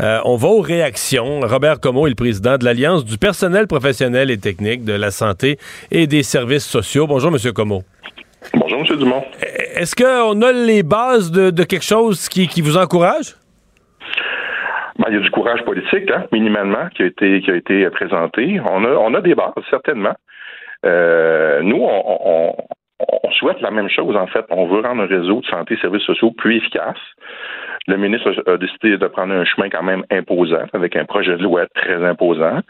Euh, 0.00 0.20
on 0.24 0.36
va 0.36 0.48
aux 0.48 0.60
réactions. 0.62 1.40
Robert 1.40 1.80
Como 1.80 2.06
est 2.06 2.10
le 2.10 2.16
président 2.16 2.56
de 2.56 2.64
l'Alliance 2.64 3.04
du 3.04 3.18
personnel 3.18 3.66
professionnel 3.66 4.30
et 4.30 4.38
technique 4.38 4.84
de 4.84 4.92
la 4.94 5.10
santé 5.10 5.58
et 5.90 6.06
des 6.06 6.22
services 6.22 6.64
sociaux. 6.64 7.06
Bonjour, 7.06 7.30
Monsieur 7.30 7.52
Como. 7.52 7.84
Bonjour, 8.52 8.80
M. 8.80 8.96
Dumont. 8.98 9.24
Est-ce 9.40 9.94
qu'on 9.96 10.42
a 10.42 10.52
les 10.52 10.82
bases 10.82 11.30
de, 11.30 11.50
de 11.50 11.64
quelque 11.64 11.84
chose 11.84 12.28
qui, 12.28 12.46
qui 12.46 12.60
vous 12.60 12.76
encourage? 12.76 13.34
Ben, 14.98 15.06
il 15.08 15.14
y 15.14 15.16
a 15.16 15.20
du 15.20 15.30
courage 15.30 15.64
politique, 15.64 16.10
hein, 16.10 16.24
minimalement, 16.30 16.88
qui 16.94 17.02
a 17.02 17.06
été 17.06 17.40
qui 17.40 17.50
a 17.50 17.56
été 17.56 17.88
présenté. 17.90 18.60
On 18.60 18.84
a 18.84 18.90
on 18.90 19.14
a 19.14 19.20
des 19.20 19.34
bases, 19.34 19.52
certainement. 19.70 20.14
Euh, 20.86 21.62
nous, 21.62 21.82
on, 21.82 22.02
on, 22.06 22.54
on 23.00 23.30
souhaite 23.32 23.60
la 23.60 23.70
même 23.70 23.88
chose, 23.88 24.14
en 24.16 24.26
fait. 24.26 24.44
On 24.50 24.66
veut 24.66 24.80
rendre 24.82 25.02
un 25.02 25.06
réseau 25.06 25.40
de 25.40 25.46
santé 25.46 25.74
et 25.74 25.78
services 25.78 26.04
sociaux 26.04 26.30
plus 26.30 26.58
efficace. 26.58 26.98
Le 27.86 27.96
ministre 27.96 28.32
a, 28.46 28.52
a 28.52 28.56
décidé 28.56 28.96
de 28.96 29.06
prendre 29.08 29.34
un 29.34 29.44
chemin 29.44 29.68
quand 29.68 29.82
même 29.82 30.04
imposant, 30.10 30.64
avec 30.72 30.94
un 30.94 31.04
projet 31.04 31.36
de 31.36 31.42
loi 31.42 31.66
très 31.74 32.04
imposant. 32.04 32.60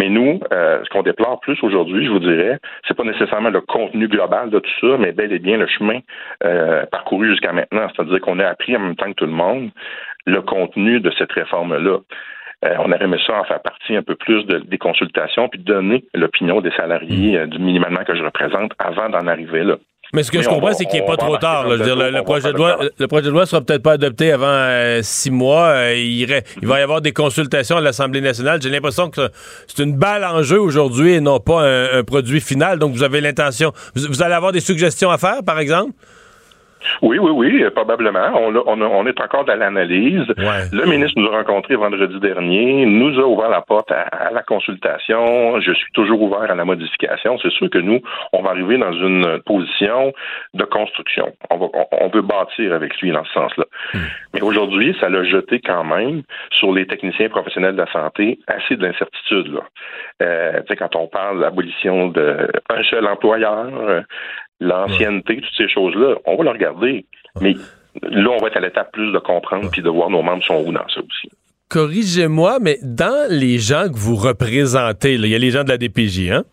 Mais 0.00 0.08
nous, 0.08 0.40
euh, 0.50 0.80
ce 0.82 0.88
qu'on 0.88 1.02
déplore 1.02 1.40
plus 1.40 1.62
aujourd'hui, 1.62 2.06
je 2.06 2.10
vous 2.10 2.20
dirais, 2.20 2.58
c'est 2.88 2.96
pas 2.96 3.04
nécessairement 3.04 3.50
le 3.50 3.60
contenu 3.60 4.08
global 4.08 4.48
de 4.48 4.58
tout 4.58 4.70
ça, 4.80 4.96
mais 4.98 5.12
bel 5.12 5.30
et 5.30 5.38
bien 5.38 5.58
le 5.58 5.66
chemin 5.66 5.98
euh, 6.42 6.86
parcouru 6.86 7.28
jusqu'à 7.28 7.52
maintenant. 7.52 7.86
C'est-à-dire 7.94 8.18
qu'on 8.22 8.38
a 8.38 8.46
appris 8.46 8.74
en 8.74 8.80
même 8.80 8.96
temps 8.96 9.10
que 9.10 9.16
tout 9.16 9.26
le 9.26 9.32
monde 9.32 9.68
le 10.24 10.40
contenu 10.40 11.00
de 11.00 11.10
cette 11.18 11.32
réforme-là. 11.32 11.98
Euh, 12.64 12.74
on 12.78 12.90
aurait 12.92 13.04
aimé 13.04 13.18
ça 13.26 13.40
en 13.40 13.44
faire 13.44 13.60
partie 13.60 13.94
un 13.94 14.02
peu 14.02 14.14
plus 14.14 14.46
de, 14.46 14.60
des 14.60 14.78
consultations, 14.78 15.50
puis 15.50 15.60
donner 15.60 16.02
l'opinion 16.14 16.62
des 16.62 16.70
salariés 16.70 17.36
euh, 17.36 17.46
du 17.46 17.58
minimalement 17.58 18.04
que 18.04 18.14
je 18.14 18.22
représente 18.22 18.72
avant 18.78 19.10
d'en 19.10 19.26
arriver 19.26 19.64
là. 19.64 19.76
Mais 20.12 20.24
ce 20.24 20.30
que 20.32 20.42
je 20.42 20.48
comprends, 20.48 20.72
c'est 20.72 20.86
qu'il 20.86 21.00
n'est 21.00 21.06
pas 21.06 21.16
trop 21.16 21.36
tard. 21.36 21.68
le, 21.68 22.22
projet 22.22 22.52
de 22.52 22.56
loi, 22.56 22.78
le 22.98 23.06
projet 23.06 23.26
de 23.26 23.30
loi 23.30 23.46
sera 23.46 23.60
peut-être 23.60 23.82
pas 23.82 23.92
adopté 23.92 24.32
avant 24.32 24.46
euh, 24.48 25.00
six 25.02 25.30
mois. 25.30 25.92
il, 25.94 26.22
il, 26.62 26.66
va 26.66 26.80
y 26.80 26.82
avoir 26.82 27.00
des 27.00 27.12
consultations 27.12 27.76
à 27.76 27.80
l'Assemblée 27.80 28.20
nationale. 28.20 28.60
J'ai 28.60 28.70
l'impression 28.70 29.10
que 29.10 29.30
c'est 29.68 29.82
une 29.82 29.96
balle 29.96 30.24
en 30.24 30.42
jeu 30.42 30.60
aujourd'hui 30.60 31.12
et 31.12 31.20
non 31.20 31.38
pas 31.38 31.62
un, 31.62 32.02
produit 32.02 32.40
final. 32.40 32.78
Donc, 32.78 32.92
vous 32.92 33.02
avez 33.02 33.20
l'intention. 33.20 33.72
vous 33.94 34.22
allez 34.22 34.34
avoir 34.34 34.52
des 34.52 34.60
suggestions 34.60 35.10
à 35.10 35.18
faire, 35.18 35.42
par 35.44 35.58
exemple? 35.58 35.92
Oui, 37.02 37.18
oui, 37.18 37.30
oui, 37.30 37.70
probablement. 37.70 38.32
On, 38.34 38.54
on, 38.56 39.06
est 39.06 39.20
encore 39.20 39.44
dans 39.44 39.54
l'analyse. 39.54 40.26
Le 40.72 40.84
ministre 40.86 41.20
nous 41.20 41.28
a 41.28 41.38
rencontrés 41.38 41.76
vendredi 41.76 42.18
dernier, 42.20 42.86
nous 42.86 43.18
a 43.18 43.24
ouvert 43.24 43.48
la 43.48 43.60
porte 43.60 43.90
à, 43.90 44.30
la 44.32 44.42
consultation. 44.42 45.60
Je 45.60 45.72
suis 45.72 45.92
toujours 45.92 46.22
ouvert 46.22 46.50
à 46.50 46.54
la 46.54 46.64
modification. 46.64 47.38
C'est 47.42 47.52
sûr 47.52 47.68
que 47.70 47.78
nous, 47.78 48.00
on 48.32 48.42
va 48.42 48.50
arriver 48.50 48.78
dans 48.78 48.92
une 48.92 49.40
position 49.44 50.12
de 50.54 50.64
construction. 50.64 51.32
On, 51.50 51.58
va, 51.58 51.66
on, 51.92 52.08
veut 52.08 52.22
bâtir 52.22 52.72
avec 52.72 52.98
lui 53.00 53.12
dans 53.12 53.24
ce 53.24 53.32
sens-là. 53.32 53.64
Hmm. 53.94 53.98
Mais 54.34 54.42
aujourd'hui, 54.42 54.96
ça 55.00 55.08
l'a 55.08 55.24
jeté 55.24 55.60
quand 55.60 55.84
même 55.84 56.22
sur 56.52 56.72
les 56.72 56.86
techniciens 56.86 57.28
professionnels 57.28 57.74
de 57.74 57.82
la 57.82 57.92
santé 57.92 58.38
assez 58.46 58.76
d'incertitudes. 58.76 59.58
Euh, 60.22 60.60
quand 60.78 60.96
on 60.96 61.06
parle 61.06 61.38
de 61.38 61.42
l'abolition 61.42 62.08
d'un 62.08 62.82
seul 62.88 63.06
employeur, 63.06 64.04
l'ancienneté, 64.60 65.36
toutes 65.36 65.56
ces 65.56 65.68
choses-là, 65.68 66.16
on 66.26 66.36
va 66.36 66.44
le 66.44 66.50
regarder. 66.50 67.06
Mais 67.40 67.54
là, 68.02 68.30
on 68.30 68.38
va 68.38 68.48
être 68.48 68.56
à 68.56 68.60
l'étape 68.60 68.92
plus 68.92 69.12
de 69.12 69.18
comprendre 69.18 69.70
puis 69.70 69.82
de 69.82 69.88
voir 69.88 70.10
nos 70.10 70.22
membres 70.22 70.44
sont 70.44 70.62
où 70.66 70.72
dans 70.72 70.88
ça 70.88 71.00
aussi. 71.00 71.30
Corrigez-moi, 71.68 72.58
mais 72.60 72.78
dans 72.82 73.30
les 73.30 73.58
gens 73.58 73.84
que 73.88 73.96
vous 73.96 74.16
représentez, 74.16 75.14
il 75.14 75.26
y 75.26 75.34
a 75.34 75.38
les 75.38 75.50
gens 75.50 75.64
de 75.64 75.68
la 75.68 75.78
DPJ, 75.78 76.30
hein? 76.30 76.44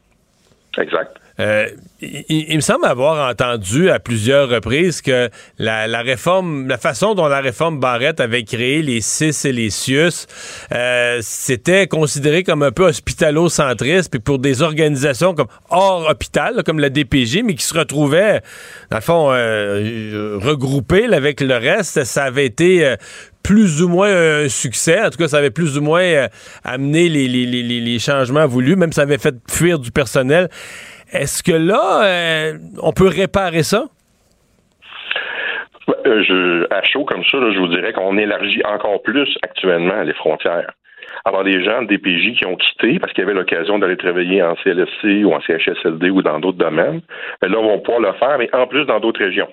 Exact. 0.77 1.17
Euh, 1.39 1.67
il, 2.02 2.56
me 2.56 2.62
semble 2.62 2.86
avoir 2.86 3.30
entendu 3.30 3.89
à 3.89 4.00
plusieurs 4.00 4.50
reprises 4.50 5.02
que 5.02 5.30
la, 5.58 6.02
réforme, 6.02 6.67
la 6.67 6.78
façon 6.78 7.13
dont 7.13 7.28
la 7.28 7.41
réforme 7.41 7.80
Barrette 7.80 8.19
avait 8.19 8.43
créé 8.43 8.82
les 8.82 9.02
CIS 9.02 9.47
et 9.47 9.52
les 9.52 9.69
CIUS, 9.69 10.28
euh, 10.71 11.19
c'était 11.21 11.88
considéré 11.88 12.43
comme 12.43 12.63
un 12.63 12.71
peu 12.71 12.86
hospitalo-centriste, 12.86 14.12
puis 14.12 14.19
pour 14.19 14.39
des 14.39 14.62
organisations 14.62 15.34
comme 15.34 15.47
hors 15.69 16.10
hôpital, 16.10 16.63
comme 16.63 16.80
la 16.80 16.89
DPJ, 16.89 17.41
mais 17.43 17.56
qui 17.56 17.65
se 17.65 17.78
retrouvaient, 17.78 18.41
dans 18.89 18.97
le 18.97 19.02
fond, 19.02 19.30
euh, 19.32 20.39
regroupées 20.41 21.06
avec 21.06 21.41
le 21.41 21.56
reste, 21.56 22.04
ça 22.04 22.23
avait 22.23 22.45
été 22.45 22.95
plus 23.43 23.82
ou 23.82 23.88
moins 23.88 24.13
un 24.13 24.50
succès. 24.50 25.02
En 25.02 25.10
tout 25.10 25.17
cas, 25.17 25.28
ça 25.28 25.38
avait 25.38 25.52
plus 25.52 25.78
ou 25.78 25.82
moins 25.82 26.28
amené 26.63 27.10
les, 27.10 27.28
les, 27.28 27.45
les, 27.45 27.63
les 27.63 28.00
changements 28.00 28.45
voulus, 28.45 28.76
même 28.76 28.91
ça 28.91 29.04
avait 29.04 29.17
fait 29.17 29.36
fuir 29.50 29.80
du 29.80 29.91
personnel. 29.91 30.50
Est-ce 31.11 31.43
que 31.43 31.51
là, 31.51 32.03
euh, 32.03 32.57
on 32.81 32.91
peut 32.91 33.07
réparer 33.07 33.63
ça? 33.63 33.85
Euh, 35.89 36.23
je, 36.23 36.73
à 36.73 36.83
chaud 36.83 37.05
comme 37.05 37.23
ça, 37.23 37.37
je 37.51 37.59
vous 37.59 37.67
dirais 37.67 37.93
qu'on 37.93 38.17
élargit 38.17 38.61
encore 38.65 39.01
plus 39.01 39.37
actuellement 39.41 40.01
les 40.03 40.13
frontières. 40.13 40.71
Alors, 41.25 41.43
des 41.43 41.63
gens 41.63 41.81
de 41.81 41.87
DPJ 41.87 42.37
qui 42.37 42.45
ont 42.45 42.55
quitté 42.55 42.99
parce 42.99 43.13
qu'ils 43.13 43.23
avaient 43.23 43.33
l'occasion 43.33 43.79
d'aller 43.79 43.97
travailler 43.97 44.43
en 44.43 44.55
CLSC 44.55 45.23
ou 45.23 45.33
en 45.33 45.41
CHSLD 45.41 46.09
ou 46.09 46.21
dans 46.21 46.39
d'autres 46.39 46.57
domaines, 46.57 47.01
ben 47.41 47.51
là, 47.51 47.61
vont 47.61 47.79
pouvoir 47.79 48.01
le 48.01 48.13
faire, 48.13 48.37
mais 48.37 48.53
en 48.53 48.67
plus 48.67 48.85
dans 48.85 48.99
d'autres 48.99 49.23
régions. 49.23 49.49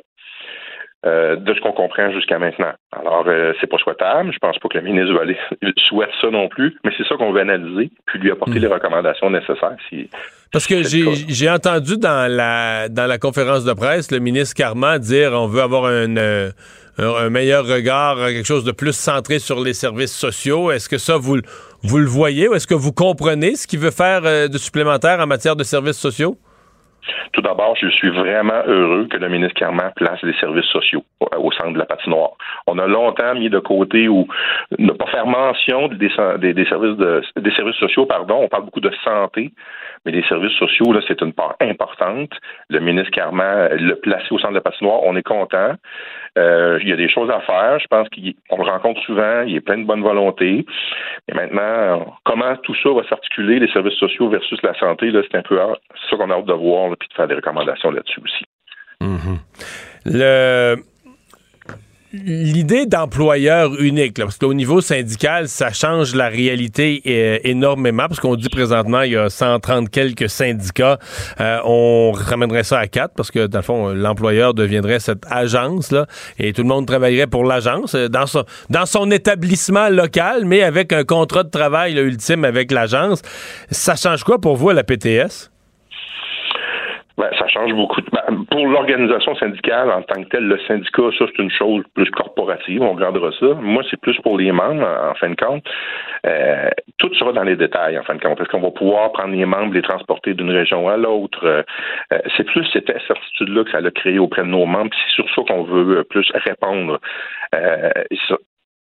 Euh, 1.07 1.37
de 1.37 1.53
ce 1.53 1.61
qu'on 1.61 1.73
comprend 1.73 2.11
jusqu'à 2.13 2.39
maintenant. 2.39 2.73
Alors, 2.91 3.25
euh, 3.27 3.53
c'est 3.61 3.67
pas 3.67 3.77
souhaitable. 3.77 4.33
Je 4.33 4.39
pense 4.39 4.59
pas 4.59 4.69
que 4.69 4.79
le 4.79 4.85
ministre 4.85 5.13
va 5.13 5.21
aller, 5.21 5.37
souhaite 5.77 6.09
ça 6.19 6.31
non 6.31 6.49
plus, 6.49 6.75
mais 6.83 6.93
c'est 6.97 7.07
ça 7.07 7.17
qu'on 7.17 7.31
veut 7.31 7.43
analyser, 7.43 7.91
puis 8.07 8.19
lui 8.19 8.31
apporter 8.31 8.59
hmm. 8.59 8.63
les 8.63 8.69
recommandations 8.69 9.29
nécessaires. 9.29 9.77
Si, 9.91 10.09
Parce 10.53 10.67
que 10.67 10.83
j'ai 10.83 11.51
entendu 11.51 11.97
dans 11.97 12.31
la 12.31 12.89
dans 12.89 13.07
la 13.07 13.19
conférence 13.19 13.65
de 13.65 13.73
presse 13.73 14.11
le 14.11 14.21
ministre 14.21 14.55
Carman 14.55 14.99
dire 14.99 15.33
on 15.33 15.47
veut 15.47 15.63
avoir 15.63 15.87
un, 15.87 16.17
euh, 16.17 16.51
un, 16.99 17.29
meilleur 17.31 17.67
regard, 17.67 18.17
quelque 18.17 18.47
chose 18.47 18.65
de 18.65 18.73
plus 18.73 18.93
centré 18.93 19.41
sur 19.41 19.61
les 19.61 19.73
services 19.73 20.17
sociaux. 20.17 20.71
Est-ce 20.71 20.89
que 20.89 20.99
ça, 20.99 21.17
vous, 21.17 21.39
vous 21.83 21.99
le 21.99 22.07
voyez 22.07 22.49
ou 22.49 22.55
est-ce 22.55 22.69
que 22.69 22.75
vous 22.75 22.93
comprenez 22.93 23.57
ce 23.57 23.67
qu'il 23.67 23.81
veut 23.81 23.91
faire 23.91 24.23
de 24.23 24.59
supplémentaire 24.59 25.19
en 25.21 25.27
matière 25.27 25.57
de 25.57 25.65
services 25.65 25.99
sociaux? 25.99 26.39
Tout 27.33 27.43
d'abord, 27.43 27.77
je 27.81 27.89
suis 27.89 28.11
vraiment 28.11 28.63
heureux 28.67 29.07
que 29.11 29.17
le 29.17 29.29
ministre 29.29 29.59
Carman 29.59 29.93
place 29.97 30.23
les 30.23 30.35
services 30.35 30.67
sociaux 30.67 31.05
au 31.21 31.53
centre 31.53 31.73
de 31.73 31.79
la 31.79 31.87
patinoire. 31.87 32.33
On 32.67 32.79
a 32.79 32.87
longtemps 32.87 33.35
mis 33.35 33.51
de 33.51 33.59
côté 33.59 34.09
ou 34.09 34.27
ne 34.79 34.93
pas 34.93 35.07
faire 35.07 35.27
mention 35.27 35.89
des, 35.89 35.97
des, 35.97 36.65
services 36.67 36.97
de, 36.97 37.23
des 37.37 37.51
services 37.53 37.77
sociaux, 37.77 38.07
pardon. 38.07 38.41
On 38.43 38.49
parle 38.49 38.65
beaucoup 38.65 38.81
de 38.81 38.93
santé, 39.03 39.53
mais 40.05 40.13
les 40.13 40.23
services 40.25 40.57
sociaux, 40.59 40.93
là, 40.93 41.01
c'est 41.07 41.21
une 41.21 41.33
part 41.33 41.57
importante. 41.61 42.31
Le 42.69 42.81
ministre 42.81 43.11
Carman 43.11 43.69
l'a 43.71 43.97
placé 43.97 44.27
au 44.31 44.39
centre 44.39 44.51
de 44.51 44.57
la 44.57 44.61
patinoire. 44.61 45.01
On 45.03 45.17
est 45.17 45.23
content. 45.23 45.75
Euh, 46.37 46.79
il 46.83 46.89
y 46.89 46.93
a 46.93 46.97
des 46.97 47.09
choses 47.09 47.31
à 47.31 47.41
faire. 47.41 47.79
Je 47.79 47.87
pense 47.87 48.09
qu'on 48.09 48.63
le 48.63 48.71
rencontre 48.71 49.01
souvent. 49.03 49.43
Il 49.43 49.57
est 49.57 49.61
plein 49.61 49.79
de 49.79 49.85
bonne 49.85 50.03
volonté. 50.03 50.67
Et 51.29 51.35
maintenant, 51.35 52.17
comment 52.25 52.57
tout 52.57 52.75
ça 52.83 52.91
va 52.91 53.07
s'articuler, 53.09 53.59
les 53.59 53.69
services 53.69 53.99
sociaux 53.99 54.29
versus 54.29 54.61
la 54.63 54.75
santé, 54.79 55.11
là, 55.11 55.23
c'est 55.31 55.39
un 55.39 55.43
peu 55.43 55.59
ça 55.59 56.17
qu'on 56.17 56.31
a 56.31 56.35
hâte 56.35 56.47
de 56.47 56.53
voir, 56.53 56.95
puis 56.99 57.09
de 57.09 57.15
faire 57.15 57.29
des 57.29 57.35
recommandations 57.35 57.91
là-dessus 57.91 58.21
aussi. 58.23 58.45
Mm-hmm. 59.01 59.39
Le 60.07 60.77
l'idée 62.23 62.87
d'employeur 62.87 63.75
unique, 63.81 64.17
parce 64.17 64.39
qu'au 64.39 64.55
niveau 64.55 64.81
syndical, 64.81 65.49
ça 65.49 65.73
change 65.73 66.15
la 66.15 66.29
réalité 66.29 67.03
euh, 67.07 67.39
énormément, 67.45 68.07
parce 68.09 68.21
qu'on 68.21 68.37
dit 68.37 68.49
présentement, 68.49 69.03
il 69.03 69.13
y 69.13 69.17
a 69.17 69.29
130 69.29 69.91
quelques 69.91 70.29
syndicats. 70.29 70.99
Euh, 71.41 71.59
on 71.65 72.13
ramènerait 72.13 72.65
ça 72.65 72.79
à 72.79 72.87
4, 72.87 73.15
parce 73.15 73.31
que 73.31 73.47
dans 73.47 73.59
le 73.59 73.65
fond, 73.65 73.89
l'employeur 73.89 74.55
deviendrait 74.55 75.01
cette 75.01 75.25
agence-là, 75.29 76.07
et 76.39 76.53
tout 76.53 76.63
le 76.63 76.69
monde 76.69 76.87
travaillerait 76.87 77.27
pour 77.27 77.45
l'agence, 77.45 77.95
euh, 77.95 78.09
dans 78.09 78.27
son, 78.27 78.45
dans 78.71 78.87
son 78.87 79.11
établissement 79.11 79.89
local, 79.89 80.45
mais 80.45 80.63
avec 80.63 80.93
un 80.93 81.05
contrat 81.05 81.43
de 81.43 81.51
travail 81.51 81.95
ultime 81.95 82.45
avec 82.45 82.71
l'agence. 82.71 83.23
Ça 83.71 83.97
change 83.97 84.23
quoi 84.25 84.41
pour 84.41 84.57
vous 84.57 84.71
à 84.71 84.75
la 84.75 84.85
PTS? 84.85 85.51
Ben, 87.17 87.31
ça 87.39 87.47
change 87.47 87.73
beaucoup. 87.75 88.01
Ben, 88.13 88.45
pour 88.51 88.67
l'organisation 88.67 89.37
syndicale 89.37 89.91
en 89.91 90.03
tant 90.03 90.23
que 90.23 90.29
telle, 90.31 90.47
le 90.47 90.59
syndicat, 90.67 91.03
ça, 91.17 91.27
c'est 91.27 91.43
une 91.43 91.51
chose 91.51 91.85
plus 91.95 92.11
corporative, 92.11 92.83
on 92.83 92.95
regardera 92.95 93.31
ça. 93.39 93.55
Moi, 93.55 93.85
c'est 93.89 94.01
plus 94.01 94.19
pour 94.21 94.37
les 94.37 94.51
membres, 94.51 94.85
en, 94.85 95.15
fin 95.15 95.31
de 95.31 95.37
compte. 95.37 95.65
Euh, 96.27 96.71
tout 96.99 97.15
sera 97.15 97.33
dans 97.33 97.45
les 97.45 97.55
détails, 97.55 97.97
en 97.99 98.03
fin 98.03 98.17
de 98.17 98.21
compte. 98.21 98.41
Est-ce 98.41 98.49
qu'on 98.49 98.61
va 98.61 98.73
pouvoir 98.73 99.13
prendre 99.13 99.33
les 99.33 99.45
membres, 99.45 99.75
les 99.75 99.83
transporter 99.83 100.35
d'une 100.35 100.51
région 100.51 100.89
à 100.89 100.97
l'autre? 100.97 101.45
Euh, 101.45 101.63
c'est 102.37 102.45
plus 102.45 102.67
cette 102.73 102.91
incertitude-là 102.91 103.65
que 103.65 103.71
ça 103.71 103.79
a 103.79 103.91
créé 103.93 104.19
auprès 104.19 104.43
de 104.43 104.49
nos 104.49 104.67
membres. 104.67 104.91
C'est 104.93 105.23
sur 105.23 105.35
ça 105.35 105.43
qu'on 105.47 105.63
veut 105.63 106.03
plus 106.05 106.29
répondre. 106.35 106.99
Euh, 107.55 107.91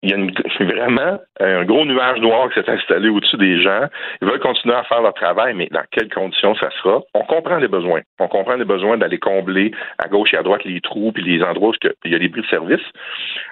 il 0.05 0.11
y 0.11 0.12
a 0.12 0.64
vraiment 0.64 1.19
un 1.40 1.64
gros 1.64 1.85
nuage 1.87 2.21
noir 2.21 2.51
qui 2.51 2.61
s'est 2.61 2.71
installé 2.71 3.09
au-dessus 3.09 3.38
des 3.38 3.62
gens. 3.62 3.87
Ils 4.21 4.29
veulent 4.29 4.40
continuer 4.40 4.75
à 4.75 4.85
faire 4.85 5.01
leur 5.01 5.14
travail, 5.14 5.55
mais 5.55 5.69
dans 5.71 5.83
quelles 5.90 6.12
conditions 6.12 6.55
ça 6.57 6.69
sera? 6.83 7.01
On 7.14 7.23
comprend 7.23 7.57
les 7.57 7.69
besoins. 7.69 8.03
On 8.21 8.29
comprend 8.29 8.57
les 8.57 8.67
besoins 8.67 8.99
d'aller 8.99 9.19
combler 9.19 9.73
à 9.99 10.09
gauche 10.09 10.35
et 10.35 10.37
à 10.37 10.43
droite 10.43 10.64
les 10.64 10.81
trous 10.83 11.12
puis 11.12 11.25
les 11.25 11.43
endroits 11.43 11.71
où 11.71 11.88
il 12.05 12.12
y 12.12 12.14
a 12.14 12.19
des 12.19 12.29
bris 12.29 12.43
de 12.43 12.47
service, 12.49 12.85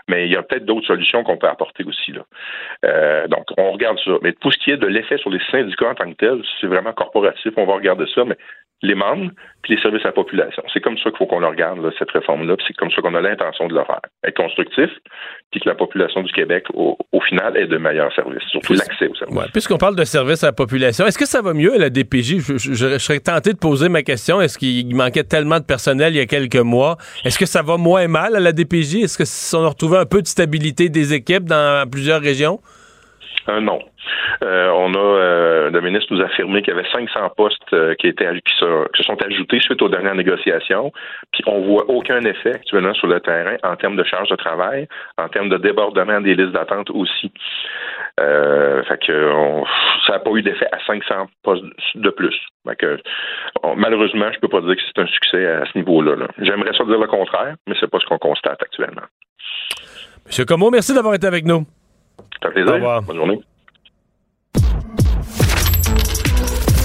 mais 0.08 0.26
il 0.26 0.32
y 0.32 0.36
a 0.36 0.42
peut-être 0.42 0.66
d'autres 0.66 0.86
solutions 0.86 1.24
qu'on 1.24 1.38
peut 1.38 1.48
apporter 1.48 1.84
aussi. 1.84 2.12
Là. 2.12 2.22
Euh, 2.84 3.26
donc, 3.28 3.46
on 3.56 3.72
regarde 3.72 3.98
ça. 4.04 4.12
Mais 4.22 4.32
pour 4.32 4.52
ce 4.52 4.58
qui 4.58 4.72
est 4.72 4.76
de 4.76 4.86
l'effet 4.86 5.16
sur 5.18 5.30
les 5.30 5.40
syndicats 5.50 5.88
en 5.88 5.94
tant 5.94 6.10
que 6.10 6.16
tel, 6.16 6.42
c'est 6.60 6.66
vraiment 6.66 6.92
corporatif. 6.92 7.52
On 7.56 7.64
va 7.64 7.74
regarder 7.74 8.04
ça, 8.14 8.24
mais 8.24 8.36
les 8.82 8.94
membres 8.94 9.30
puis 9.62 9.76
les 9.76 9.80
services 9.80 10.02
à 10.02 10.08
la 10.08 10.12
population. 10.12 10.62
C'est 10.72 10.80
comme 10.80 10.98
ça 10.98 11.10
qu'il 11.10 11.18
faut 11.18 11.26
qu'on 11.26 11.38
le 11.38 11.46
regarde, 11.46 11.78
cette 11.96 12.10
réforme-là, 12.10 12.56
c'est 12.66 12.74
comme 12.74 12.90
ça 12.90 13.00
qu'on 13.00 13.14
a 13.14 13.20
l'intention 13.20 13.68
de 13.68 13.74
le 13.74 13.84
faire. 13.84 14.00
Être 14.24 14.36
constructif, 14.36 14.90
puis 15.52 15.60
que 15.60 15.68
la 15.68 15.76
population 15.76 16.22
du 16.22 16.32
Québec, 16.32 16.64
au, 16.74 16.96
final, 17.28 17.56
ait 17.56 17.68
de 17.68 17.78
meilleurs 17.78 18.12
services, 18.12 18.42
surtout 18.50 18.72
l'accès 18.72 19.06
aux 19.06 19.14
services. 19.14 19.52
Puisqu'on 19.52 19.78
parle 19.78 19.94
de 19.94 20.02
services 20.02 20.42
à 20.42 20.48
la 20.48 20.52
population, 20.52 21.06
est-ce 21.06 21.18
que 21.18 21.26
ça 21.26 21.40
va 21.40 21.54
mieux 21.54 21.74
à 21.74 21.78
la 21.78 21.90
DPJ? 21.90 22.38
Je, 22.40 22.98
serais 22.98 23.20
tenté 23.20 23.52
de 23.52 23.58
poser 23.58 23.88
ma 23.88 24.02
question. 24.02 24.40
Est-ce 24.40 24.58
qu'il 24.58 24.94
manquait 24.96 25.22
tellement 25.22 25.60
de 25.60 25.64
personnel 25.64 26.14
il 26.14 26.16
y 26.16 26.20
a 26.20 26.26
quelques 26.26 26.56
mois? 26.56 26.96
Est-ce 27.24 27.38
que 27.38 27.46
ça 27.46 27.62
va 27.62 27.76
moins 27.76 28.08
mal 28.08 28.34
à 28.34 28.40
la 28.40 28.50
DPJ? 28.50 29.04
Est-ce 29.04 29.52
qu'on 29.54 29.64
a 29.64 29.68
retrouvé 29.68 29.98
un 29.98 30.06
peu 30.06 30.22
de 30.22 30.26
stabilité 30.26 30.88
des 30.88 31.14
équipes 31.14 31.44
dans 31.44 31.88
plusieurs 31.88 32.20
régions? 32.20 32.58
Un 33.48 33.60
non. 33.60 33.80
Euh, 34.42 34.70
on 34.70 34.94
a 34.94 34.98
euh, 34.98 35.70
le 35.70 35.80
ministre 35.80 36.14
nous 36.14 36.20
a 36.20 36.26
affirmé 36.26 36.62
qu'il 36.62 36.74
y 36.74 36.78
avait 36.78 36.88
500 36.90 37.30
postes 37.36 37.72
euh, 37.72 37.94
qui 37.94 38.12
se, 38.16 39.02
sont 39.02 39.22
ajoutés 39.22 39.60
suite 39.60 39.82
aux 39.82 39.88
dernières 39.88 40.14
négociations. 40.14 40.92
Puis 41.32 41.42
on 41.46 41.60
voit 41.62 41.88
aucun 41.88 42.20
effet 42.20 42.54
actuellement 42.54 42.94
sur 42.94 43.08
le 43.08 43.20
terrain 43.20 43.56
en 43.64 43.74
termes 43.76 43.96
de 43.96 44.04
charge 44.04 44.28
de 44.28 44.36
travail, 44.36 44.86
en 45.18 45.28
termes 45.28 45.48
de 45.48 45.58
débordement 45.58 46.20
des 46.20 46.34
listes 46.34 46.52
d'attente 46.52 46.90
aussi. 46.90 47.32
fait 48.18 48.98
que 49.06 49.32
ça 50.06 50.14
n'a 50.14 50.18
pas 50.20 50.30
eu 50.30 50.42
d'effet 50.42 50.68
à 50.70 50.78
500 50.86 51.28
postes 51.42 51.64
de 51.96 52.10
plus. 52.10 52.38
Malheureusement, 53.76 54.30
je 54.32 54.38
peux 54.38 54.48
pas 54.48 54.60
dire 54.60 54.76
que 54.76 54.82
c'est 54.82 55.02
un 55.02 55.06
succès 55.06 55.46
à 55.46 55.64
ce 55.66 55.78
niveau-là. 55.78 56.28
J'aimerais 56.38 56.72
ça 56.76 56.84
dire 56.84 56.98
le 56.98 57.06
contraire, 57.06 57.56
mais 57.66 57.74
c'est 57.80 57.90
pas 57.90 57.98
ce 57.98 58.06
qu'on 58.06 58.18
constate 58.18 58.62
actuellement. 58.62 59.06
Monsieur 60.26 60.44
Como, 60.44 60.70
merci 60.70 60.94
d'avoir 60.94 61.14
été 61.14 61.26
avec 61.26 61.44
nous. 61.44 61.66
Ça? 62.42 62.50
Fait 62.50 62.64
Bonne 62.64 63.16
journée. 63.16 63.40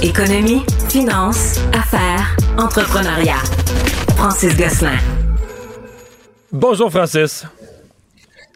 Économie, 0.04 0.64
finance, 0.90 1.60
affaires, 1.74 2.38
entrepreneuriat. 2.58 3.42
Francis 4.16 4.56
Gosselin. 4.56 4.98
Bonjour 6.52 6.92
Francis. 6.92 7.46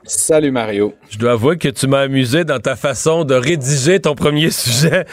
Salut 0.03 0.49
Mario. 0.49 0.95
Je 1.11 1.17
dois 1.19 1.33
avouer 1.33 1.57
que 1.57 1.67
tu 1.67 1.85
m'as 1.85 2.01
amusé 2.01 2.43
dans 2.43 2.59
ta 2.59 2.75
façon 2.75 3.23
de 3.23 3.35
rédiger 3.35 3.99
ton 3.99 4.15
premier 4.15 4.49
sujet. 4.51 5.05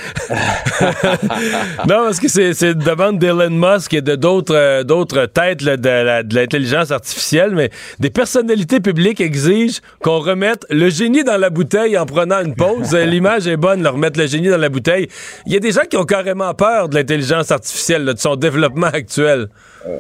non, 1.87 2.05
parce 2.07 2.19
que 2.19 2.29
c'est 2.29 2.53
une 2.63 2.73
demande 2.79 3.19
d'Elon 3.19 3.51
Musk 3.51 3.93
et 3.93 4.01
de 4.01 4.17
d'autres 4.17 4.55
euh, 4.55 4.85
d'autres 4.85 5.27
têtes 5.27 5.63
de 5.63 6.35
l'intelligence 6.35 6.91
artificielle, 6.91 7.55
mais 7.55 7.71
des 7.99 8.09
personnalités 8.09 8.81
publiques 8.81 9.21
exigent 9.21 9.81
qu'on 10.01 10.21
remette 10.21 10.65
le 10.71 10.89
génie 10.89 11.23
dans 11.23 11.37
la 11.37 11.51
bouteille 11.51 11.99
en 11.99 12.07
prenant 12.07 12.41
une 12.41 12.55
pause. 12.55 12.95
L'image 12.95 13.47
est 13.47 13.59
bonne, 13.59 13.83
leur 13.83 13.93
remettre 13.93 14.19
le 14.19 14.27
génie 14.27 14.49
dans 14.49 14.57
la 14.57 14.71
bouteille. 14.71 15.09
Il 15.47 15.53
y 15.53 15.57
a 15.57 15.61
des 15.61 15.73
gens 15.73 15.85
qui 15.89 15.99
ont 15.99 16.05
carrément 16.05 16.55
peur 16.55 16.89
de 16.89 16.95
l'intelligence 16.95 17.51
artificielle, 17.51 18.07
de 18.07 18.15
son 18.17 18.37
développement 18.37 18.87
actuel. 18.87 19.49
Euh, 19.87 19.99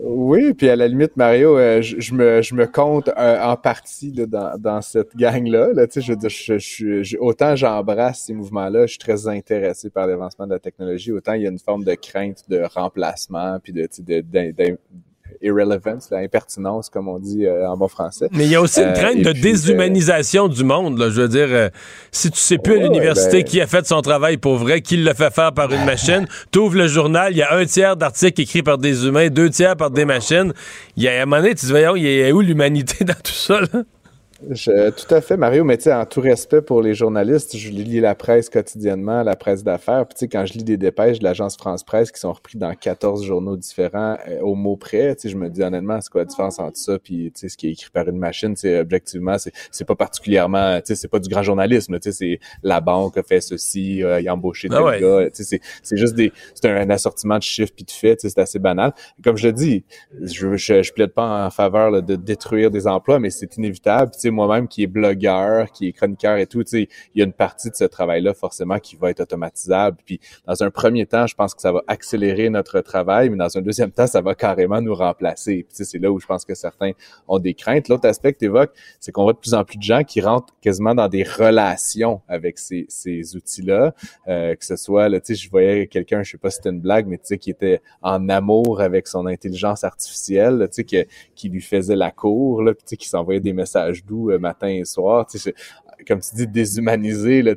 oui, 0.00 0.54
puis 0.54 0.68
à 0.68 0.76
la 0.76 0.88
limite, 0.88 1.16
Mario, 1.16 1.56
euh, 1.56 1.80
je, 1.80 2.14
me, 2.14 2.42
je 2.42 2.54
me 2.54 2.66
compte 2.66 3.08
euh, 3.16 3.40
en 3.40 3.56
partie 3.56 4.10
dans, 4.12 4.58
dans 4.58 4.82
cette 4.82 5.16
gang-là. 5.16 5.72
Là, 5.72 5.86
je 5.94 6.58
je, 6.58 7.02
je, 7.02 7.16
autant 7.18 7.54
j'embrasse 7.54 8.24
ces 8.24 8.34
mouvements-là, 8.34 8.86
je 8.86 8.92
suis 8.92 8.98
très 8.98 9.28
intéressé 9.28 9.90
par 9.90 10.06
l'avancement 10.06 10.46
de 10.46 10.52
la 10.52 10.58
technologie, 10.58 11.12
autant 11.12 11.34
il 11.34 11.42
y 11.42 11.46
a 11.46 11.50
une 11.50 11.58
forme 11.58 11.84
de 11.84 11.94
crainte 11.94 12.48
de 12.48 12.62
remplacement, 12.74 13.58
puis 13.62 13.72
de, 13.72 13.88
de 13.98 14.76
irrelevance, 15.42 16.10
la 16.10 16.18
impertinence, 16.18 16.88
comme 16.88 17.08
on 17.08 17.18
dit 17.18 17.46
euh, 17.46 17.68
en 17.68 17.76
bon 17.76 17.88
français. 17.88 18.28
Mais 18.32 18.44
il 18.44 18.50
y 18.50 18.54
a 18.54 18.60
aussi 18.60 18.80
une 18.80 18.88
euh, 18.88 18.92
crainte 18.92 19.22
de 19.22 19.32
déshumanisation 19.32 20.48
du 20.48 20.64
monde. 20.64 20.98
Là. 20.98 21.10
Je 21.10 21.22
veux 21.22 21.28
dire, 21.28 21.48
euh, 21.50 21.68
si 22.12 22.30
tu 22.30 22.38
sais 22.38 22.58
plus 22.58 22.78
à 22.78 22.82
l'université 22.82 23.38
ben 23.38 23.44
qui 23.44 23.60
a 23.60 23.66
fait 23.66 23.86
son 23.86 24.00
travail 24.00 24.36
pour 24.36 24.56
vrai, 24.56 24.80
qui 24.80 24.96
le 24.96 25.12
fait 25.14 25.32
faire 25.32 25.52
par 25.52 25.72
une 25.72 25.84
machine, 25.84 26.26
tu 26.50 26.58
ouvres 26.58 26.76
le 26.76 26.86
journal, 26.86 27.32
il 27.32 27.38
y 27.38 27.42
a 27.42 27.54
un 27.54 27.64
tiers 27.64 27.96
d'articles 27.96 28.40
écrits 28.40 28.62
par 28.62 28.78
des 28.78 29.06
humains, 29.06 29.28
deux 29.28 29.50
tiers 29.50 29.76
par 29.76 29.90
des 29.90 30.04
machines. 30.04 30.52
Il 30.96 31.02
y 31.02 31.08
a 31.08 31.22
un 31.22 31.26
moment 31.26 31.42
donné, 31.42 31.50
tu 31.50 31.62
te 31.62 31.66
dis, 31.66 31.72
voyons, 31.72 31.96
il 31.96 32.04
y 32.04 32.24
a 32.24 32.32
où 32.32 32.40
l'humanité 32.40 33.04
dans 33.04 33.14
tout 33.14 33.32
ça? 33.32 33.60
Là? 33.60 33.82
Je, 34.50 34.90
tout 34.90 35.14
à 35.14 35.20
fait, 35.20 35.36
Mario, 35.36 35.62
mais 35.62 35.76
tu 35.76 35.84
sais, 35.84 35.94
en 35.94 36.04
tout 36.06 36.20
respect 36.20 36.60
pour 36.60 36.82
les 36.82 36.94
journalistes, 36.94 37.56
je 37.56 37.70
lis 37.70 38.00
la 38.00 38.16
presse 38.16 38.50
quotidiennement, 38.50 39.22
la 39.22 39.36
presse 39.36 39.62
d'affaires. 39.62 40.06
Puis 40.06 40.14
tu 40.14 40.18
sais, 40.20 40.28
quand 40.28 40.44
je 40.44 40.54
lis 40.54 40.64
des 40.64 40.76
dépêches 40.76 41.20
de 41.20 41.24
l'agence 41.24 41.56
France-Presse 41.56 42.10
qui 42.10 42.20
sont 42.20 42.32
repris 42.32 42.58
dans 42.58 42.74
14 42.74 43.24
journaux 43.24 43.56
différents 43.56 44.18
euh, 44.28 44.40
au 44.40 44.56
mot 44.56 44.76
près, 44.76 45.14
tu 45.14 45.22
sais, 45.22 45.28
je 45.28 45.36
me 45.36 45.48
dis 45.48 45.62
honnêtement, 45.62 46.00
c'est 46.00 46.10
quoi 46.10 46.22
la 46.22 46.24
différence 46.26 46.58
entre 46.58 46.76
ça 46.78 46.98
puis 46.98 47.30
tu 47.32 47.40
sais, 47.40 47.48
ce 47.48 47.56
qui 47.56 47.68
est 47.68 47.72
écrit 47.72 47.90
par 47.90 48.08
une 48.08 48.18
machine, 48.18 48.56
c'est 48.56 48.80
objectivement, 48.80 49.38
c'est, 49.38 49.52
c'est 49.70 49.84
pas 49.84 49.94
particulièrement, 49.94 50.78
tu 50.78 50.86
sais, 50.86 50.94
c'est 50.96 51.08
pas 51.08 51.20
du 51.20 51.28
grand 51.28 51.42
journalisme, 51.42 51.98
tu 52.00 52.10
sais, 52.10 52.12
c'est 52.12 52.40
la 52.62 52.80
banque 52.80 53.16
a 53.16 53.22
fait 53.22 53.40
ceci, 53.40 54.02
euh, 54.02 54.20
il 54.20 54.28
a 54.28 54.34
embauché 54.34 54.68
ah 54.72 54.82
tel 54.90 55.00
gars, 55.00 55.30
tu 55.30 55.36
sais, 55.36 55.44
c'est, 55.44 55.60
c'est 55.82 55.96
juste 55.96 56.14
des, 56.14 56.32
c'est 56.54 56.68
un, 56.68 56.90
assortiment 56.90 57.38
de 57.38 57.42
chiffres 57.42 57.72
puis 57.74 57.84
de 57.84 57.90
faits, 57.90 58.18
tu 58.18 58.28
sais, 58.28 58.34
c'est 58.34 58.40
assez 58.40 58.58
banal. 58.58 58.92
Comme 59.22 59.36
je 59.36 59.46
le 59.46 59.52
dis, 59.52 59.84
je, 60.22 60.56
je, 60.56 60.82
je 60.82 60.92
plaide 60.92 61.12
pas 61.12 61.46
en 61.46 61.50
faveur 61.50 62.02
de 62.02 62.16
détruire 62.16 62.70
des 62.70 62.86
emplois, 62.86 63.18
mais 63.18 63.30
c'est 63.30 63.56
inévitable. 63.56 64.12
Moi-même 64.30 64.68
qui 64.68 64.82
est 64.82 64.86
blogueur, 64.86 65.70
qui 65.72 65.88
est 65.88 65.92
chroniqueur 65.92 66.36
et 66.38 66.46
tout, 66.46 66.62
tu 66.64 66.70
sais, 66.70 66.88
il 67.14 67.18
y 67.18 67.22
a 67.22 67.24
une 67.24 67.32
partie 67.32 67.70
de 67.70 67.76
ce 67.76 67.84
travail-là 67.84 68.34
forcément 68.34 68.78
qui 68.78 68.96
va 68.96 69.10
être 69.10 69.20
automatisable. 69.20 69.98
Puis 70.04 70.20
dans 70.46 70.62
un 70.62 70.70
premier 70.70 71.06
temps, 71.06 71.26
je 71.26 71.34
pense 71.34 71.54
que 71.54 71.60
ça 71.60 71.72
va 71.72 71.82
accélérer 71.86 72.50
notre 72.50 72.80
travail, 72.80 73.30
mais 73.30 73.36
dans 73.36 73.56
un 73.56 73.60
deuxième 73.60 73.90
temps, 73.90 74.06
ça 74.06 74.20
va 74.20 74.34
carrément 74.34 74.80
nous 74.80 74.94
remplacer. 74.94 75.66
Puis 75.68 75.84
c'est 75.84 75.98
là 75.98 76.10
où 76.10 76.18
je 76.18 76.26
pense 76.26 76.44
que 76.44 76.54
certains 76.54 76.92
ont 77.28 77.38
des 77.38 77.54
craintes. 77.54 77.88
L'autre 77.88 78.08
aspect 78.08 78.32
que 78.32 78.38
tu 78.38 78.44
évoques, 78.46 78.72
c'est 79.00 79.12
qu'on 79.12 79.24
voit 79.24 79.32
de 79.32 79.38
plus 79.38 79.54
en 79.54 79.64
plus 79.64 79.78
de 79.78 79.82
gens 79.82 80.02
qui 80.04 80.20
rentrent 80.20 80.54
quasiment 80.60 80.94
dans 80.94 81.08
des 81.08 81.22
relations 81.22 82.20
avec 82.28 82.58
ces, 82.58 82.86
ces 82.88 83.36
outils-là, 83.36 83.94
euh, 84.28 84.54
que 84.54 84.64
ce 84.64 84.76
soit, 84.76 85.08
là, 85.08 85.20
tu 85.20 85.34
sais, 85.34 85.42
je 85.42 85.50
voyais 85.50 85.86
quelqu'un, 85.86 86.22
je 86.22 86.32
sais 86.32 86.38
pas 86.38 86.50
si 86.50 86.56
c'était 86.56 86.70
une 86.70 86.80
blague, 86.80 87.06
mais 87.06 87.18
tu 87.18 87.24
sais, 87.26 87.38
qui 87.38 87.50
était 87.50 87.80
en 88.02 88.28
amour 88.28 88.80
avec 88.80 89.08
son 89.08 89.26
intelligence 89.26 89.84
artificielle, 89.84 90.68
tu 90.72 90.84
sais, 90.88 91.08
qui 91.34 91.48
lui 91.48 91.60
faisait 91.60 91.96
la 91.96 92.10
cour, 92.10 92.62
là, 92.62 92.74
puis 92.74 92.84
tu 92.84 92.90
sais, 92.90 92.96
qui 92.96 93.08
s'envoyait 93.08 93.40
des 93.40 93.52
messages 93.52 94.04
doux 94.04 94.13
euh, 94.30 94.38
matin 94.38 94.68
et 94.68 94.84
soir. 94.84 95.26
Comme 96.06 96.20
tu 96.20 96.34
dis, 96.34 96.46
déshumanisé, 96.46 97.42
là, 97.42 97.54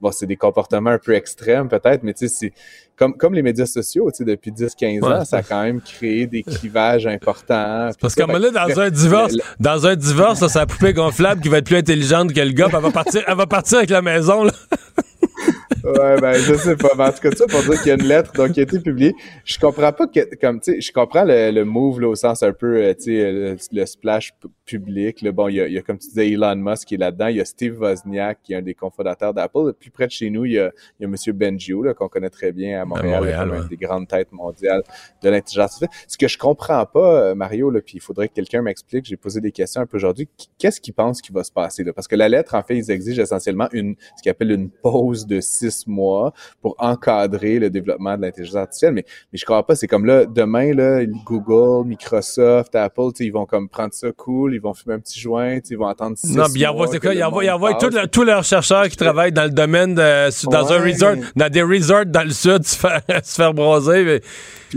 bon, 0.00 0.12
c'est 0.12 0.26
des 0.26 0.36
comportements 0.36 0.90
un 0.90 0.98
peu 0.98 1.14
extrêmes 1.14 1.68
peut-être, 1.68 2.02
mais 2.02 2.14
c'est 2.16 2.52
comme, 2.96 3.16
comme 3.16 3.34
les 3.34 3.42
médias 3.42 3.66
sociaux, 3.66 4.10
depuis 4.20 4.52
10-15 4.52 5.04
ans, 5.04 5.24
ça 5.24 5.38
a 5.38 5.42
quand 5.42 5.62
même 5.62 5.80
créé 5.80 6.26
des 6.26 6.42
clivages 6.42 7.06
importants. 7.06 7.90
Parce 8.00 8.14
qu'à 8.14 8.24
un 8.24 8.26
moment 8.26 8.50
dans 8.52 8.80
un 8.80 8.90
divorce, 8.90 9.34
dans 9.58 9.86
un 9.86 9.96
divorce, 9.96 10.46
c'est 10.46 10.58
la 10.58 10.66
poupée 10.66 10.92
gonflable 10.92 11.40
qui 11.40 11.48
va 11.48 11.58
être 11.58 11.66
plus 11.66 11.76
intelligente 11.76 12.32
que 12.32 12.40
le 12.40 12.52
gars, 12.52 12.68
elle 12.72 12.80
va 12.80 12.90
partir, 12.90 13.22
elle 13.26 13.36
va 13.36 13.46
partir 13.46 13.78
avec 13.78 13.90
la 13.90 14.02
maison, 14.02 14.44
là. 14.44 14.52
ouais, 15.84 16.20
ben, 16.20 16.34
je 16.34 16.54
sais 16.54 16.76
pas. 16.76 16.90
Mais 16.96 17.04
en 17.04 17.12
tout 17.12 17.20
cas, 17.20 17.30
ça 17.32 17.46
pour 17.46 17.60
dire 17.62 17.80
qu'il 17.80 17.88
y 17.88 17.90
a 17.90 17.94
une 17.94 18.08
lettre 18.08 18.32
donc, 18.34 18.52
qui 18.52 18.60
a 18.60 18.62
été 18.62 18.80
publiée. 18.80 19.14
Je 19.44 19.58
comprends 19.58 19.92
pas 19.92 20.06
que, 20.06 20.34
comme, 20.36 20.60
tu 20.60 20.72
sais, 20.72 20.80
je 20.80 20.92
comprends 20.92 21.24
le, 21.24 21.50
le 21.50 21.64
move, 21.64 22.00
là, 22.00 22.08
au 22.08 22.14
sens 22.14 22.42
un 22.42 22.52
peu, 22.52 22.76
euh, 22.76 22.94
tu 22.94 23.04
sais, 23.04 23.32
le, 23.32 23.56
le, 23.72 23.86
splash 23.86 24.32
public. 24.64 25.22
Là. 25.22 25.32
Bon, 25.32 25.48
il 25.48 25.56
y, 25.56 25.60
a, 25.60 25.66
il 25.66 25.74
y 25.74 25.78
a, 25.78 25.82
comme 25.82 25.98
tu 25.98 26.08
disais, 26.08 26.30
Elon 26.30 26.56
Musk 26.56 26.88
qui 26.88 26.94
est 26.94 26.98
là-dedans. 26.98 27.28
Il 27.28 27.36
y 27.36 27.40
a 27.40 27.44
Steve 27.44 27.80
Wozniak, 27.80 28.38
qui 28.42 28.52
est 28.52 28.56
un 28.56 28.62
des 28.62 28.74
cofondateurs 28.74 29.34
d'Apple. 29.34 29.72
Plus 29.78 29.90
près 29.90 30.06
de 30.06 30.12
chez 30.12 30.30
nous, 30.30 30.44
il 30.44 30.52
y 30.52 30.58
a, 30.58 30.70
il 30.98 31.02
y 31.02 31.06
a 31.06 31.08
M. 31.08 31.36
Benjio, 31.36 31.82
là, 31.82 31.94
qu'on 31.94 32.08
connaît 32.08 32.30
très 32.30 32.52
bien 32.52 32.82
à 32.82 32.84
Montréal, 32.84 33.14
à 33.14 33.44
Montréal 33.44 33.62
une 33.62 33.68
des 33.68 33.76
grandes 33.76 34.08
têtes 34.08 34.32
mondiales 34.32 34.82
de 35.22 35.28
l'intelligence 35.28 35.82
artificielle. 35.82 35.90
Ce 36.08 36.18
que 36.18 36.28
je 36.28 36.38
comprends 36.38 36.84
pas, 36.86 37.22
euh, 37.22 37.34
Mario, 37.34 37.70
là, 37.70 37.80
puis 37.80 37.94
il 37.96 38.00
faudrait 38.00 38.28
que 38.28 38.34
quelqu'un 38.34 38.62
m'explique, 38.62 39.04
j'ai 39.04 39.16
posé 39.16 39.40
des 39.40 39.52
questions 39.52 39.82
un 39.82 39.86
peu 39.86 39.96
aujourd'hui, 39.96 40.28
qu'est-ce 40.58 40.80
qu'ils 40.80 40.94
pensent 40.94 41.20
qui 41.20 41.32
va 41.32 41.44
se 41.44 41.52
passer? 41.52 41.84
Là? 41.84 41.92
Parce 41.92 42.08
que 42.08 42.16
la 42.16 42.28
lettre, 42.28 42.54
en 42.54 42.62
fait, 42.62 42.76
ils 42.76 42.90
exigent 42.90 43.20
essentiellement 43.20 43.68
une, 43.72 43.96
ce 44.16 44.22
qu'ils 44.22 44.30
appellent 44.30 44.52
une 44.52 44.70
pause 44.70 45.26
de 45.26 45.40
six 45.40 45.71
mois 45.86 46.32
pour 46.60 46.74
encadrer 46.78 47.58
le 47.58 47.70
développement 47.70 48.16
de 48.16 48.22
l'intelligence 48.22 48.56
artificielle. 48.56 48.92
Mais, 48.94 49.04
mais 49.32 49.38
je 49.38 49.44
crois 49.44 49.66
pas, 49.66 49.74
c'est 49.74 49.86
comme 49.86 50.06
là, 50.06 50.24
demain, 50.26 50.74
là, 50.74 51.04
Google, 51.24 51.86
Microsoft, 51.86 52.74
Apple, 52.74 53.10
ils 53.20 53.32
vont 53.32 53.46
comme 53.46 53.68
prendre 53.68 53.92
ça 53.94 54.08
cool, 54.12 54.54
ils 54.54 54.60
vont 54.60 54.74
fumer 54.74 54.94
un 54.94 55.00
petit 55.00 55.20
joint, 55.20 55.58
ils 55.68 55.76
vont 55.76 55.86
attendre 55.86 56.16
six 56.16 56.34
Non, 56.34 56.44
mais 56.52 56.60
il 56.60 56.66
envoie, 56.66 56.86
c'est 56.86 57.00
quoi? 57.00 57.14
Il 57.14 57.24
envoie, 57.24 57.44
il 57.44 57.50
envoie 57.50 57.74
tous 57.74 58.24
leurs 58.24 58.44
chercheurs 58.44 58.88
qui 58.88 58.96
travaillent 58.96 59.32
dans 59.32 59.44
le 59.44 59.50
domaine 59.50 59.94
de, 59.94 60.46
dans 60.50 60.72
un 60.72 60.80
resort, 60.80 61.16
dans 61.36 61.48
des 61.48 61.62
resorts 61.62 62.06
dans 62.06 62.24
le 62.24 62.30
sud, 62.30 62.62
se 62.64 62.76
faire, 62.76 63.02
se 63.22 63.34
faire. 63.34 63.52
Mais 63.54 64.20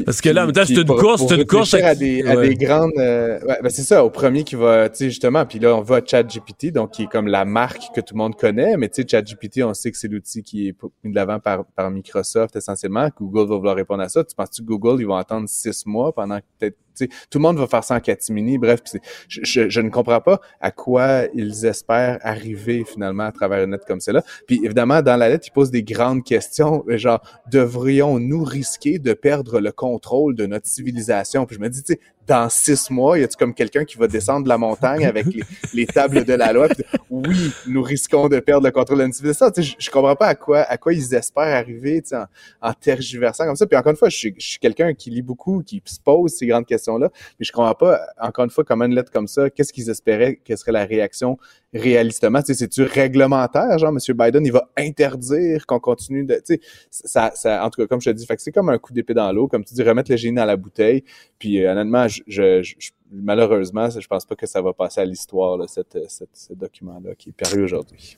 parce 0.04 0.22
que 0.22 0.30
là, 0.30 0.48
c'est 0.66 0.74
une 0.74 0.86
course, 0.86 1.24
c'est 1.28 1.36
une 1.36 1.46
course. 1.46 1.74
à 1.74 1.96
des, 1.96 2.24
à 2.24 2.36
des 2.36 2.56
grandes. 2.56 2.92
Euh, 2.98 3.40
ouais, 3.42 3.58
ben 3.62 3.70
c'est 3.70 3.84
ça, 3.84 4.04
au 4.04 4.10
premier 4.10 4.44
qui 4.44 4.56
va, 4.56 4.90
tu 4.90 4.98
sais, 4.98 5.06
justement, 5.06 5.46
puis 5.46 5.60
là, 5.60 5.76
on 5.76 5.82
va 5.82 5.98
à 5.98 6.02
ChatGPT, 6.06 6.72
donc 6.72 6.92
qui 6.92 7.04
est 7.04 7.08
comme 7.08 7.28
la 7.28 7.46
marque 7.46 7.84
que 7.96 8.02
tout 8.02 8.14
le 8.14 8.18
monde 8.18 8.36
connaît, 8.36 8.78
mais 8.78 8.90
tu 8.90 9.02
sais, 9.02 9.08
ChatGPT, 9.08 9.64
on 9.64 9.74
sait 9.74 9.92
que 9.92 9.98
c'est 9.98 10.08
l'outil 10.08 10.44
qui 10.44 10.68
est 10.68 10.74
mis 11.04 11.12
de 11.12 11.16
l'avant 11.16 11.40
par, 11.40 11.66
Microsoft 11.92 12.56
essentiellement. 12.56 13.10
Google 13.18 13.50
va 13.50 13.56
vouloir 13.56 13.76
répondre 13.76 14.04
à 14.04 14.10
ça. 14.10 14.24
Tu 14.24 14.36
penses 14.36 14.50
que 14.50 14.64
Google, 14.64 15.02
ils 15.02 15.08
vont 15.08 15.16
attendre 15.16 15.48
six 15.48 15.86
mois 15.86 16.14
pendant 16.14 16.40
peut-être 16.58 16.78
tout 16.98 17.38
le 17.38 17.42
monde 17.42 17.58
va 17.58 17.68
faire 17.68 17.84
ça 17.84 17.96
en 17.96 18.00
catimini. 18.00 18.58
Bref, 18.58 18.80
je, 19.28 19.40
je, 19.44 19.70
je, 19.70 19.82
ne 19.82 19.90
comprends 19.90 20.22
pas 20.22 20.42
à 20.62 20.72
quoi 20.72 21.24
ils 21.34 21.66
espèrent 21.66 22.20
arriver 22.22 22.84
finalement 22.86 23.24
à 23.24 23.32
travers 23.32 23.64
une 23.64 23.72
lettre 23.72 23.86
comme 23.86 24.00
celle-là. 24.00 24.24
Puis 24.48 24.62
évidemment, 24.64 25.02
dans 25.02 25.18
la 25.18 25.30
lettre, 25.30 25.48
ils 25.48 25.52
posent 25.52 25.72
des 25.72 25.84
grandes 25.84 26.24
questions, 26.24 26.84
genre, 26.88 27.22
devrions-nous 27.52 28.44
risquer 28.44 29.00
de 29.00 29.14
perdre 29.14 29.60
le 29.60 29.72
contrôle 29.72 30.36
de 30.36 30.46
notre 30.46 30.68
civilisation? 30.68 31.46
Puis 31.46 31.56
je 31.56 31.62
me 31.62 31.70
dis, 31.70 31.84
tu 31.84 31.94
sais, 31.94 32.00
dans 32.28 32.50
six 32.50 32.90
mois, 32.90 33.20
y 33.20 33.24
a-tu 33.24 33.38
comme 33.38 33.54
quelqu'un 33.54 33.86
qui 33.86 33.98
va 33.98 34.08
descendre 34.08 34.48
la 34.48 34.58
montagne 34.58 35.06
avec 35.06 35.28
les, 35.74 35.86
tables 35.86 36.26
de 36.26 36.34
la 36.34 36.54
loi? 36.54 36.68
oui, 37.12 37.52
nous 37.68 37.84
risquons 37.84 38.30
de 38.30 38.40
perdre 38.40 38.66
le 38.66 38.72
contrôle 38.72 38.98
de 38.98 39.04
notre 39.04 39.16
civilisation. 39.16 39.52
Tu 39.52 39.62
sais, 39.62 39.70
je, 39.70 39.86
je 39.86 39.92
comprends 39.92 40.16
pas 40.16 40.28
à 40.28 40.36
quoi, 40.36 40.62
à 40.62 40.78
quoi 40.78 40.94
ils 40.94 41.14
espèrent 41.14 41.56
arriver, 41.56 42.02
en, 42.14 42.26
en 42.70 42.74
tergiversant 42.74 43.46
comme 43.46 43.56
ça. 43.56 43.68
Puis 43.68 43.78
encore 43.78 43.92
une 43.92 43.98
fois, 43.98 44.10
je 44.10 44.26
je 44.38 44.48
suis 44.48 44.60
quelqu'un 44.60 44.94
qui 44.94 45.10
lit 45.10 45.22
beaucoup, 45.22 45.62
qui 45.64 45.82
se 45.86 46.00
pose 46.00 46.32
ces 46.32 46.48
grandes 46.48 46.66
questions 46.66 46.85
là 46.98 47.10
Mais 47.40 47.46
je 47.46 47.52
comprends 47.52 47.76
pas, 47.76 48.00
encore 48.20 48.46
une 48.46 48.52
fois, 48.52 48.64
comment 48.64 48.86
une 48.86 48.96
lettre 48.96 49.12
comme 49.12 49.28
ça, 49.28 49.50
qu'est-ce 49.50 49.74
qu'ils 49.74 49.90
espéraient, 49.90 50.40
quelle 50.44 50.58
serait 50.58 50.72
la 50.72 50.86
réaction 50.86 51.38
réalistement? 51.76 52.42
Tu 52.42 52.54
c'est-tu 52.54 52.84
réglementaire, 52.84 53.78
genre, 53.78 53.92
M. 53.92 54.16
Biden, 54.18 54.46
il 54.46 54.52
va 54.52 54.70
interdire 54.78 55.66
qu'on 55.66 55.80
continue 55.80 56.24
de, 56.24 56.36
tu 56.36 56.56
sais, 56.56 56.60
ça, 56.90 57.32
ça, 57.36 57.64
en 57.64 57.70
tout 57.70 57.82
cas, 57.82 57.88
comme 57.88 58.02
je 58.02 58.10
te 58.10 58.16
dis, 58.16 58.26
c'est 58.38 58.52
comme 58.52 58.70
un 58.70 58.78
coup 58.78 58.94
d'épée 58.94 59.14
dans 59.14 59.32
l'eau, 59.32 59.48
comme 59.48 59.64
tu 59.64 59.74
dis, 59.74 59.84
remettre 59.84 60.12
le 60.12 60.18
génie 60.18 60.36
dans 60.36 60.46
la 60.46 60.58
bouteille. 60.58 61.04
Puis, 61.38 61.64
euh, 61.64 61.72
honnêtement, 61.72 62.08
je, 62.08 62.22
je, 62.28 62.62
je 62.64 62.90
malheureusement, 63.12 63.90
je 63.90 64.08
pense 64.08 64.26
pas 64.26 64.36
que 64.36 64.46
ça 64.46 64.62
va 64.62 64.74
passer 64.74 65.02
à 65.02 65.06
l'histoire, 65.06 65.60
ce 65.68 66.54
document-là 66.54 67.16
qui 67.18 67.30
est 67.30 67.34
paru 67.34 67.64
aujourd'hui. 67.64 68.18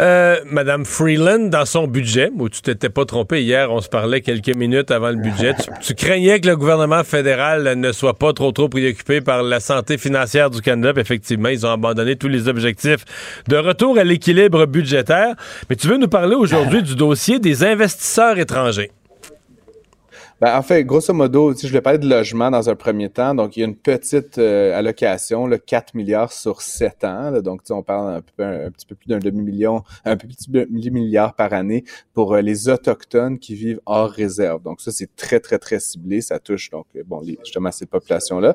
Euh, 0.00 0.40
Madame 0.46 0.84
Freeland, 0.84 1.48
dans 1.48 1.64
son 1.64 1.86
budget, 1.86 2.30
où 2.36 2.48
tu 2.48 2.60
t'étais 2.60 2.90
pas 2.90 3.04
trompé 3.04 3.42
hier, 3.42 3.70
on 3.72 3.80
se 3.80 3.88
parlait 3.88 4.20
quelques 4.20 4.54
minutes 4.54 4.90
avant 4.90 5.10
le 5.10 5.16
budget, 5.16 5.54
tu, 5.80 5.94
craignais 5.94 6.40
que 6.40 6.48
le 6.48 6.56
gouvernement 6.56 7.02
fédéral 7.02 7.78
ne 7.78 7.92
soit 7.92 8.18
pas 8.18 8.32
trop 8.32 8.52
trop 8.52 8.68
préoccupé 8.68 9.20
par 9.20 9.42
la 9.42 9.60
santé 9.60 9.96
financière 9.96 10.50
du 10.50 10.60
Canada. 10.60 11.00
effectivement, 11.00 11.48
ils 11.48 11.64
ont 11.64 11.70
abandonné 11.70 12.16
tous 12.16 12.28
les 12.28 12.35
objectifs 12.48 13.04
de 13.48 13.56
retour 13.56 13.98
à 13.98 14.04
l'équilibre 14.04 14.66
budgétaire. 14.66 15.34
Mais 15.68 15.76
tu 15.76 15.88
veux 15.88 15.98
nous 15.98 16.08
parler 16.08 16.34
aujourd'hui 16.34 16.82
du 16.82 16.94
dossier 16.94 17.38
des 17.38 17.64
investisseurs 17.64 18.38
étrangers. 18.38 18.90
Ben, 20.38 20.54
en 20.54 20.60
fait, 20.60 20.84
grosso 20.84 21.14
modo, 21.14 21.54
si 21.54 21.66
je 21.66 21.72
vais 21.72 21.80
parler 21.80 21.98
de 21.98 22.06
logement 22.06 22.50
dans 22.50 22.68
un 22.68 22.74
premier 22.74 23.08
temps. 23.08 23.34
Donc, 23.34 23.56
il 23.56 23.60
y 23.60 23.62
a 23.62 23.66
une 23.66 23.74
petite 23.74 24.36
euh, 24.36 24.78
allocation, 24.78 25.46
là, 25.46 25.56
4 25.56 25.94
milliards 25.94 26.30
sur 26.30 26.60
7 26.60 27.04
ans. 27.04 27.30
Là, 27.30 27.40
donc, 27.40 27.62
on 27.70 27.82
parle 27.82 28.16
un, 28.16 28.20
peu, 28.20 28.70
petit 28.70 28.84
peu 28.84 28.94
plus 28.96 29.08
d'un 29.08 29.18
demi-million, 29.18 29.82
un 30.04 30.18
petit 30.18 30.50
milliard 30.90 31.34
par 31.34 31.54
année 31.54 31.84
pour 32.12 32.34
euh, 32.34 32.42
les 32.42 32.68
Autochtones 32.68 33.38
qui 33.38 33.54
vivent 33.54 33.80
hors 33.86 34.10
réserve. 34.10 34.62
Donc, 34.62 34.82
ça, 34.82 34.90
c'est 34.90 35.16
très, 35.16 35.40
très, 35.40 35.58
très 35.58 35.80
ciblé. 35.80 36.20
Ça 36.20 36.38
touche, 36.38 36.68
donc, 36.68 36.84
euh, 36.96 37.02
bon, 37.06 37.22
justement, 37.42 37.72
ces 37.72 37.86
populations-là. 37.86 38.54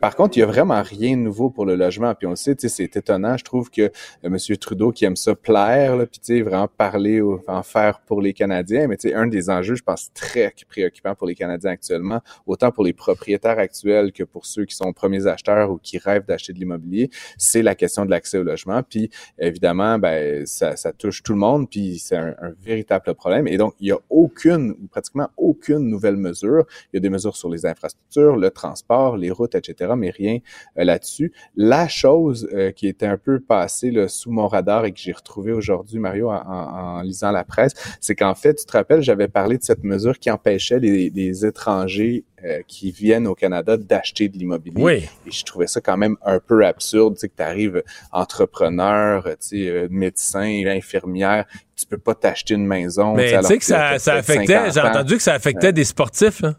par 0.00 0.16
contre, 0.16 0.36
il 0.36 0.40
y 0.40 0.42
a 0.42 0.46
vraiment 0.46 0.82
rien 0.82 1.16
de 1.16 1.22
nouveau 1.22 1.48
pour 1.48 1.64
le 1.64 1.76
logement. 1.76 2.12
Puis 2.16 2.26
on 2.26 2.30
le 2.30 2.36
sait, 2.36 2.56
c'est 2.58 2.96
étonnant. 2.96 3.36
Je 3.36 3.44
trouve 3.44 3.70
que 3.70 3.92
M. 4.24 4.36
Trudeau, 4.60 4.90
qui 4.90 5.04
aime 5.04 5.14
ça 5.14 5.36
plaire, 5.36 5.94
là, 5.94 6.06
puis 6.06 6.42
vraiment 6.42 6.66
parler, 6.66 7.20
ou 7.20 7.40
en 7.46 7.62
faire 7.62 8.00
pour 8.00 8.20
les 8.20 8.32
Canadiens, 8.32 8.88
mais 8.88 8.96
un 9.14 9.28
des 9.28 9.48
enjeux, 9.48 9.76
je 9.76 9.84
pense, 9.84 10.10
très 10.12 10.52
préoccupant 10.68 11.14
pour 11.20 11.26
les 11.26 11.34
Canadiens 11.34 11.72
actuellement, 11.72 12.22
autant 12.46 12.72
pour 12.72 12.82
les 12.82 12.94
propriétaires 12.94 13.58
actuels 13.58 14.10
que 14.10 14.24
pour 14.24 14.46
ceux 14.46 14.64
qui 14.64 14.74
sont 14.74 14.90
premiers 14.94 15.26
acheteurs 15.26 15.70
ou 15.70 15.76
qui 15.76 15.98
rêvent 15.98 16.24
d'acheter 16.24 16.54
de 16.54 16.58
l'immobilier, 16.58 17.10
c'est 17.36 17.60
la 17.60 17.74
question 17.74 18.06
de 18.06 18.10
l'accès 18.10 18.38
au 18.38 18.42
logement. 18.42 18.82
Puis 18.82 19.10
évidemment, 19.38 19.98
ben 19.98 20.46
ça, 20.46 20.76
ça 20.76 20.92
touche 20.94 21.22
tout 21.22 21.34
le 21.34 21.38
monde, 21.38 21.68
puis 21.68 21.98
c'est 21.98 22.16
un, 22.16 22.34
véritable 22.62 23.14
problème. 23.14 23.46
Et 23.46 23.58
donc, 23.58 23.74
il 23.80 23.84
n'y 23.84 23.92
a 23.92 23.98
aucune, 24.08 24.74
pratiquement 24.88 25.28
aucune 25.36 25.90
nouvelle 25.90 26.16
mesure. 26.16 26.64
Il 26.92 26.96
y 26.96 26.98
a 26.98 27.00
des 27.00 27.10
mesures 27.10 27.36
sur 27.36 27.50
les 27.50 27.66
infrastructures, 27.66 28.36
le 28.36 28.50
transport, 28.50 29.18
les 29.18 29.30
routes, 29.30 29.54
etc., 29.54 29.92
mais 29.96 30.10
rien 30.10 30.38
euh, 30.78 30.84
là-dessus. 30.84 31.32
La 31.54 31.86
chose 31.86 32.48
euh, 32.54 32.70
qui 32.72 32.88
était 32.88 33.06
un 33.06 33.18
peu 33.18 33.40
passée 33.40 33.90
là, 33.90 34.08
sous 34.08 34.30
mon 34.30 34.48
radar 34.48 34.86
et 34.86 34.92
que 34.92 34.98
j'ai 34.98 35.12
retrouvé 35.12 35.52
aujourd'hui, 35.52 35.98
Mario, 35.98 36.30
en, 36.30 36.34
en, 36.34 37.02
lisant 37.02 37.30
la 37.30 37.44
presse, 37.44 37.74
c'est 38.00 38.14
qu'en 38.14 38.34
fait, 38.34 38.54
tu 38.54 38.64
te 38.64 38.72
rappelles, 38.72 39.02
j'avais 39.02 39.28
parlé 39.28 39.58
de 39.58 39.62
cette 39.62 39.84
mesure 39.84 40.18
qui 40.18 40.30
empêchait 40.30 40.78
les, 40.78 41.09
les 41.14 41.46
étrangers 41.46 42.24
euh, 42.44 42.60
qui 42.66 42.90
viennent 42.90 43.26
au 43.26 43.34
Canada 43.34 43.76
d'acheter 43.76 44.28
de 44.28 44.38
l'immobilier. 44.38 44.82
Oui. 44.82 45.08
Et 45.26 45.30
je 45.30 45.44
trouvais 45.44 45.66
ça 45.66 45.80
quand 45.80 45.96
même 45.96 46.16
un 46.24 46.40
peu 46.40 46.64
absurde, 46.64 47.14
tu 47.14 47.20
sais, 47.20 47.28
que 47.28 47.36
tu 47.36 47.42
arrives 47.42 47.82
entrepreneur, 48.12 49.24
tu 49.24 49.34
sais, 49.40 49.68
euh, 49.68 49.88
médecin, 49.90 50.62
infirmière, 50.66 51.44
tu 51.76 51.86
peux 51.86 51.98
pas 51.98 52.14
t'acheter 52.14 52.54
une 52.54 52.66
maison. 52.66 53.14
Mais 53.14 53.38
tu 53.38 53.44
sais 53.44 53.58
que 53.58 53.64
ça, 53.64 53.98
ça 53.98 54.14
affectait, 54.14 54.70
j'ai 54.72 54.80
entendu 54.80 55.16
que 55.16 55.22
ça 55.22 55.34
affectait 55.34 55.72
des 55.72 55.84
sportifs. 55.84 56.44
Hein? 56.44 56.56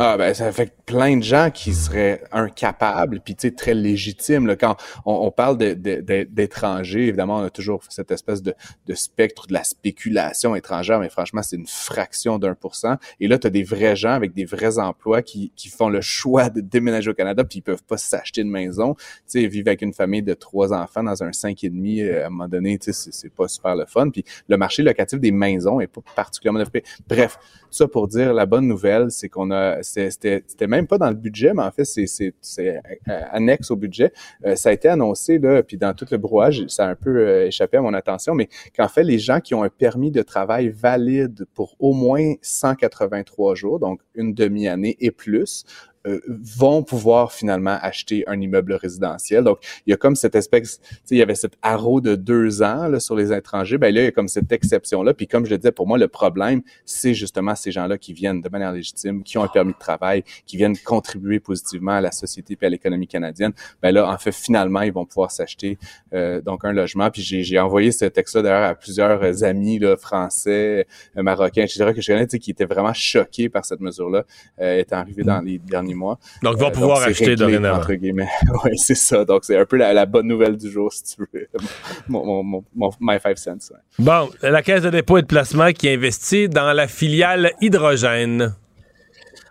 Ah 0.00 0.16
ben 0.16 0.32
ça 0.32 0.52
fait 0.52 0.72
plein 0.86 1.16
de 1.16 1.24
gens 1.24 1.50
qui 1.50 1.74
seraient 1.74 2.22
incapables, 2.30 3.18
puis 3.18 3.34
tu 3.34 3.48
sais 3.48 3.50
très 3.50 3.74
légitimes. 3.74 4.46
Là, 4.46 4.54
quand 4.54 4.76
on, 5.04 5.32
parle 5.32 5.58
d'étrangers, 5.58 7.08
évidemment, 7.08 7.38
on 7.38 7.42
a 7.42 7.50
toujours 7.50 7.82
cette 7.88 8.12
espèce 8.12 8.40
de, 8.40 8.54
spectre 8.94 9.48
de 9.48 9.54
la 9.54 9.64
spéculation 9.64 10.54
étrangère, 10.54 11.00
mais 11.00 11.08
franchement, 11.08 11.42
c'est 11.42 11.56
une 11.56 11.66
fraction 11.66 12.38
d'un 12.38 12.54
pour 12.54 12.76
cent. 12.76 12.94
Et 13.18 13.26
là, 13.26 13.40
tu 13.40 13.48
as 13.48 13.50
des 13.50 13.64
vrais 13.64 13.96
gens 13.96 14.12
avec 14.12 14.34
des 14.34 14.44
vrais 14.44 14.78
emplois 14.78 15.20
qui, 15.22 15.50
qui 15.56 15.68
font 15.68 15.88
le 15.88 16.00
choix 16.00 16.48
de 16.48 16.60
déménager 16.60 17.10
au 17.10 17.14
Canada, 17.14 17.42
puis 17.42 17.58
ils 17.58 17.62
peuvent 17.62 17.82
pas 17.82 17.96
s'acheter 17.96 18.42
une 18.42 18.50
maison. 18.50 18.94
Tu 18.94 19.02
sais, 19.26 19.46
vivre 19.48 19.66
avec 19.66 19.82
une 19.82 19.92
famille 19.92 20.22
de 20.22 20.34
trois 20.34 20.72
enfants 20.72 21.02
dans 21.02 21.24
un 21.24 21.32
cinq 21.32 21.64
et 21.64 21.70
demi, 21.70 22.02
euh, 22.02 22.22
à 22.22 22.26
un 22.28 22.30
moment 22.30 22.48
donné, 22.48 22.78
tu 22.78 22.92
sais, 22.92 23.10
c'est 23.10 23.34
pas 23.34 23.48
super 23.48 23.74
le 23.74 23.84
fun. 23.84 24.10
Puis 24.10 24.24
le 24.48 24.56
marché 24.56 24.84
locatif 24.84 25.18
des 25.18 25.32
maisons 25.32 25.80
est 25.80 25.88
pas 25.88 26.02
particulièrement 26.14 26.60
développé. 26.60 26.84
Bref, 27.08 27.36
ça 27.72 27.88
pour 27.88 28.06
dire 28.06 28.32
la 28.32 28.46
bonne 28.46 28.68
nouvelle, 28.68 29.10
c'est 29.10 29.28
qu'on 29.28 29.50
a 29.50 29.82
c'était 29.88 30.66
même 30.66 30.86
pas 30.86 30.98
dans 30.98 31.08
le 31.08 31.16
budget, 31.16 31.52
mais 31.54 31.62
en 31.62 31.70
fait, 31.70 31.84
c'est 31.84 32.34
euh, 32.58 33.20
annexe 33.30 33.70
au 33.70 33.76
budget. 33.76 34.12
Euh, 34.44 34.56
ça 34.56 34.70
a 34.70 34.72
été 34.72 34.88
annoncé, 34.88 35.38
là, 35.38 35.62
puis 35.62 35.76
dans 35.76 35.94
tout 35.94 36.06
le 36.10 36.18
brouillage, 36.18 36.64
ça 36.68 36.86
a 36.86 36.90
un 36.90 36.94
peu 36.94 37.18
euh, 37.18 37.46
échappé 37.46 37.76
à 37.78 37.82
mon 37.82 37.94
attention, 37.94 38.34
mais 38.34 38.48
qu'en 38.76 38.88
fait, 38.88 39.02
les 39.02 39.18
gens 39.18 39.40
qui 39.40 39.54
ont 39.54 39.62
un 39.62 39.68
permis 39.68 40.10
de 40.10 40.22
travail 40.22 40.68
valide 40.68 41.46
pour 41.54 41.76
au 41.78 41.92
moins 41.92 42.34
183 42.42 43.54
jours, 43.54 43.78
donc 43.78 44.00
une 44.14 44.34
demi-année 44.34 44.96
et 45.00 45.10
plus, 45.10 45.64
euh, 46.08 46.20
vont 46.56 46.82
pouvoir 46.82 47.32
finalement 47.32 47.78
acheter 47.80 48.24
un 48.26 48.40
immeuble 48.40 48.74
résidentiel. 48.74 49.44
Donc, 49.44 49.58
il 49.86 49.90
y 49.90 49.92
a 49.92 49.96
comme 49.96 50.16
cette 50.16 50.34
espèce, 50.34 50.80
tu 50.80 50.94
sais, 51.04 51.14
il 51.14 51.18
y 51.18 51.22
avait 51.22 51.34
cet 51.34 51.54
arrow 51.62 52.00
de 52.00 52.14
deux 52.14 52.62
ans 52.62 52.88
là, 52.88 53.00
sur 53.00 53.14
les 53.14 53.32
étrangers. 53.32 53.78
Ben 53.78 53.94
là, 53.94 54.02
il 54.02 54.04
y 54.04 54.08
a 54.08 54.12
comme 54.12 54.28
cette 54.28 54.50
exception-là. 54.50 55.14
Puis 55.14 55.26
comme 55.26 55.44
je 55.44 55.50
le 55.50 55.58
disais, 55.58 55.72
pour 55.72 55.86
moi, 55.86 55.98
le 55.98 56.08
problème, 56.08 56.62
c'est 56.84 57.14
justement 57.14 57.54
ces 57.54 57.70
gens-là 57.70 57.98
qui 57.98 58.12
viennent 58.12 58.40
de 58.40 58.48
manière 58.48 58.72
légitime, 58.72 59.22
qui 59.22 59.38
ont 59.38 59.42
un 59.42 59.48
permis 59.48 59.72
de 59.72 59.78
travail, 59.78 60.24
qui 60.46 60.56
viennent 60.56 60.76
contribuer 60.76 61.40
positivement 61.40 61.92
à 61.92 62.00
la 62.00 62.12
société 62.12 62.56
et 62.60 62.66
à 62.66 62.68
l'économie 62.68 63.06
canadienne. 63.06 63.52
Ben 63.82 63.92
là, 63.92 64.08
en 64.08 64.18
fait, 64.18 64.32
finalement, 64.32 64.82
ils 64.82 64.92
vont 64.92 65.06
pouvoir 65.06 65.30
s'acheter 65.30 65.78
euh, 66.14 66.40
donc 66.40 66.64
un 66.64 66.72
logement. 66.72 67.10
Puis 67.10 67.22
j'ai 67.22 67.58
envoyé 67.58 67.92
ce 67.92 68.04
texte-là 68.06 68.42
d'ailleurs 68.42 68.70
à 68.70 68.74
plusieurs 68.74 69.44
amis 69.44 69.78
là, 69.78 69.96
français, 69.96 70.86
euh, 71.16 71.22
marocains, 71.22 71.62
etc., 71.62 71.92
que 71.94 72.00
je 72.00 72.12
connais, 72.12 72.26
qui 72.26 72.50
étaient 72.50 72.64
vraiment 72.64 72.92
choqués 72.92 73.48
par 73.48 73.64
cette 73.64 73.80
mesure-là, 73.80 74.24
euh, 74.60 74.78
étant 74.78 74.96
arrivé 74.96 75.22
dans 75.22 75.40
les 75.40 75.58
derniers 75.58 75.94
mois. 75.98 76.18
Donc, 76.42 76.54
ils 76.56 76.60
vont 76.60 76.68
euh, 76.68 76.72
pouvoir 76.72 77.02
acheter 77.02 77.36
dorénavant. 77.36 77.78
Entre 77.78 77.94
guillemets. 77.94 78.28
oui, 78.64 78.78
c'est 78.78 78.94
ça. 78.94 79.24
Donc, 79.24 79.44
c'est 79.44 79.58
un 79.58 79.66
peu 79.66 79.76
la, 79.76 80.06
bonne 80.06 80.26
nouvelle 80.26 80.56
du 80.56 80.70
jour, 80.70 80.92
si 80.92 81.02
tu 81.04 81.22
veux. 81.22 81.48
mon, 82.08 82.42
mon, 82.42 82.64
mon, 82.74 82.90
my 83.00 83.18
five 83.18 83.36
cents. 83.36 83.74
Bon, 83.98 84.28
la 84.42 84.62
Caisse 84.62 84.82
de 84.82 84.90
dépôt 84.90 85.18
et 85.18 85.22
de 85.22 85.26
placement 85.26 85.72
qui 85.72 85.88
investit 85.88 86.48
dans 86.48 86.72
la 86.72 86.88
filiale 86.88 87.52
hydrogène. 87.60 88.54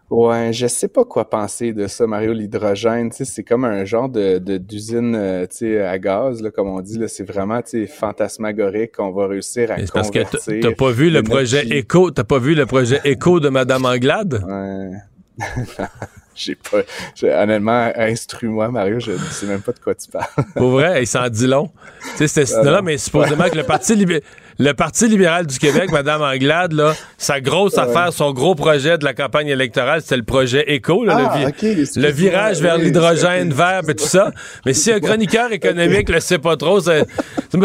Ouais, 0.10 0.54
je 0.54 0.68
sais 0.68 0.88
pas 0.88 1.04
quoi 1.04 1.30
penser 1.30 1.74
de 1.74 1.86
ça, 1.88 2.08
Mario. 2.08 2.32
L'hydrogène, 2.32 3.10
tu 3.10 3.18
sais, 3.18 3.26
c'est 3.26 3.44
comme 3.44 3.66
un 3.66 3.84
genre 3.84 4.08
de 4.08 4.38
d'usine, 4.38 5.16
euh, 5.16 5.46
tu 5.48 5.58
sais, 5.58 5.82
à 5.82 6.00
gaz, 6.00 6.42
là, 6.42 6.50
comme 6.50 6.70
on 6.70 6.80
dit. 6.80 6.98
Là, 6.98 7.10
c'est 7.10 7.26
vraiment, 7.26 7.62
tu 7.62 7.86
sais, 7.86 7.88
fantasmagorique 7.88 8.94
qu'on 8.94 9.12
va 9.12 9.28
réussir 9.28 9.70
à 9.70 9.76
convertir. 9.76 9.92
Parce 10.32 10.46
que 10.46 10.62
t'as 10.62 10.72
pas 10.72 10.92
vu 10.92 11.10
le 11.10 11.24
projet 11.24 11.68
Éco, 11.78 12.10
t'as 12.12 12.24
pas 12.24 12.40
vu 12.40 12.56
le 12.56 12.66
projet 12.66 13.02
Éco 13.04 13.42
de 13.42 13.50
Madame 13.50 13.86
Anglade? 13.86 14.42
Ouais. 14.48 14.92
J'ai 16.38 16.56
pas. 16.56 16.84
Honnêtement, 17.24 17.92
instruis-moi, 17.96 18.70
Mario, 18.70 19.00
je 19.00 19.12
ne 19.12 19.18
sais 19.18 19.48
même 19.48 19.62
pas 19.62 19.72
de 19.72 19.80
quoi 19.80 19.96
tu 19.96 20.10
parles. 20.10 20.28
Pour 20.56 20.70
vrai, 20.70 21.02
il 21.02 21.08
s'en 21.08 21.28
dit 21.30 21.48
long. 21.48 21.72
Tu 22.16 22.28
sais, 22.28 22.46
c'était 22.46 22.64
là, 22.64 22.82
mais 22.84 22.98
supposément 22.98 23.50
que 23.50 23.58
le 23.58 23.64
Parti 23.64 23.96
libéral 23.96 24.22
le 24.60 24.74
Parti 24.74 25.08
libéral 25.08 25.46
du 25.46 25.58
Québec, 25.60 25.90
Mme 25.92 26.22
Anglade, 26.22 26.74
là, 26.74 26.96
sa 27.18 27.42
grosse 27.42 27.78
affaire, 27.78 28.12
son 28.14 28.32
gros 28.34 28.56
projet 28.56 28.98
de 28.98 29.06
la 29.06 29.14
campagne 29.14 29.48
électorale, 29.48 30.02
c'était 30.02 30.18
le 30.18 30.24
projet 30.24 30.64
Éco, 30.74 31.06
le, 31.06 31.12
ah, 31.12 31.36
le, 31.96 32.12
virage 32.12 32.62
vers 32.62 32.78
l'hydrogène 32.78 33.54
vert 33.54 33.82
et 33.88 33.96
tout 33.96 34.06
ça. 34.06 34.32
Mais 34.66 34.74
si 34.74 34.92
un 34.92 35.00
chroniqueur 35.00 35.52
économique 35.52 36.10
le 36.10 36.20
sait 36.20 36.40
pas 36.40 36.58
trop, 36.58 36.80
c'est 36.80 37.06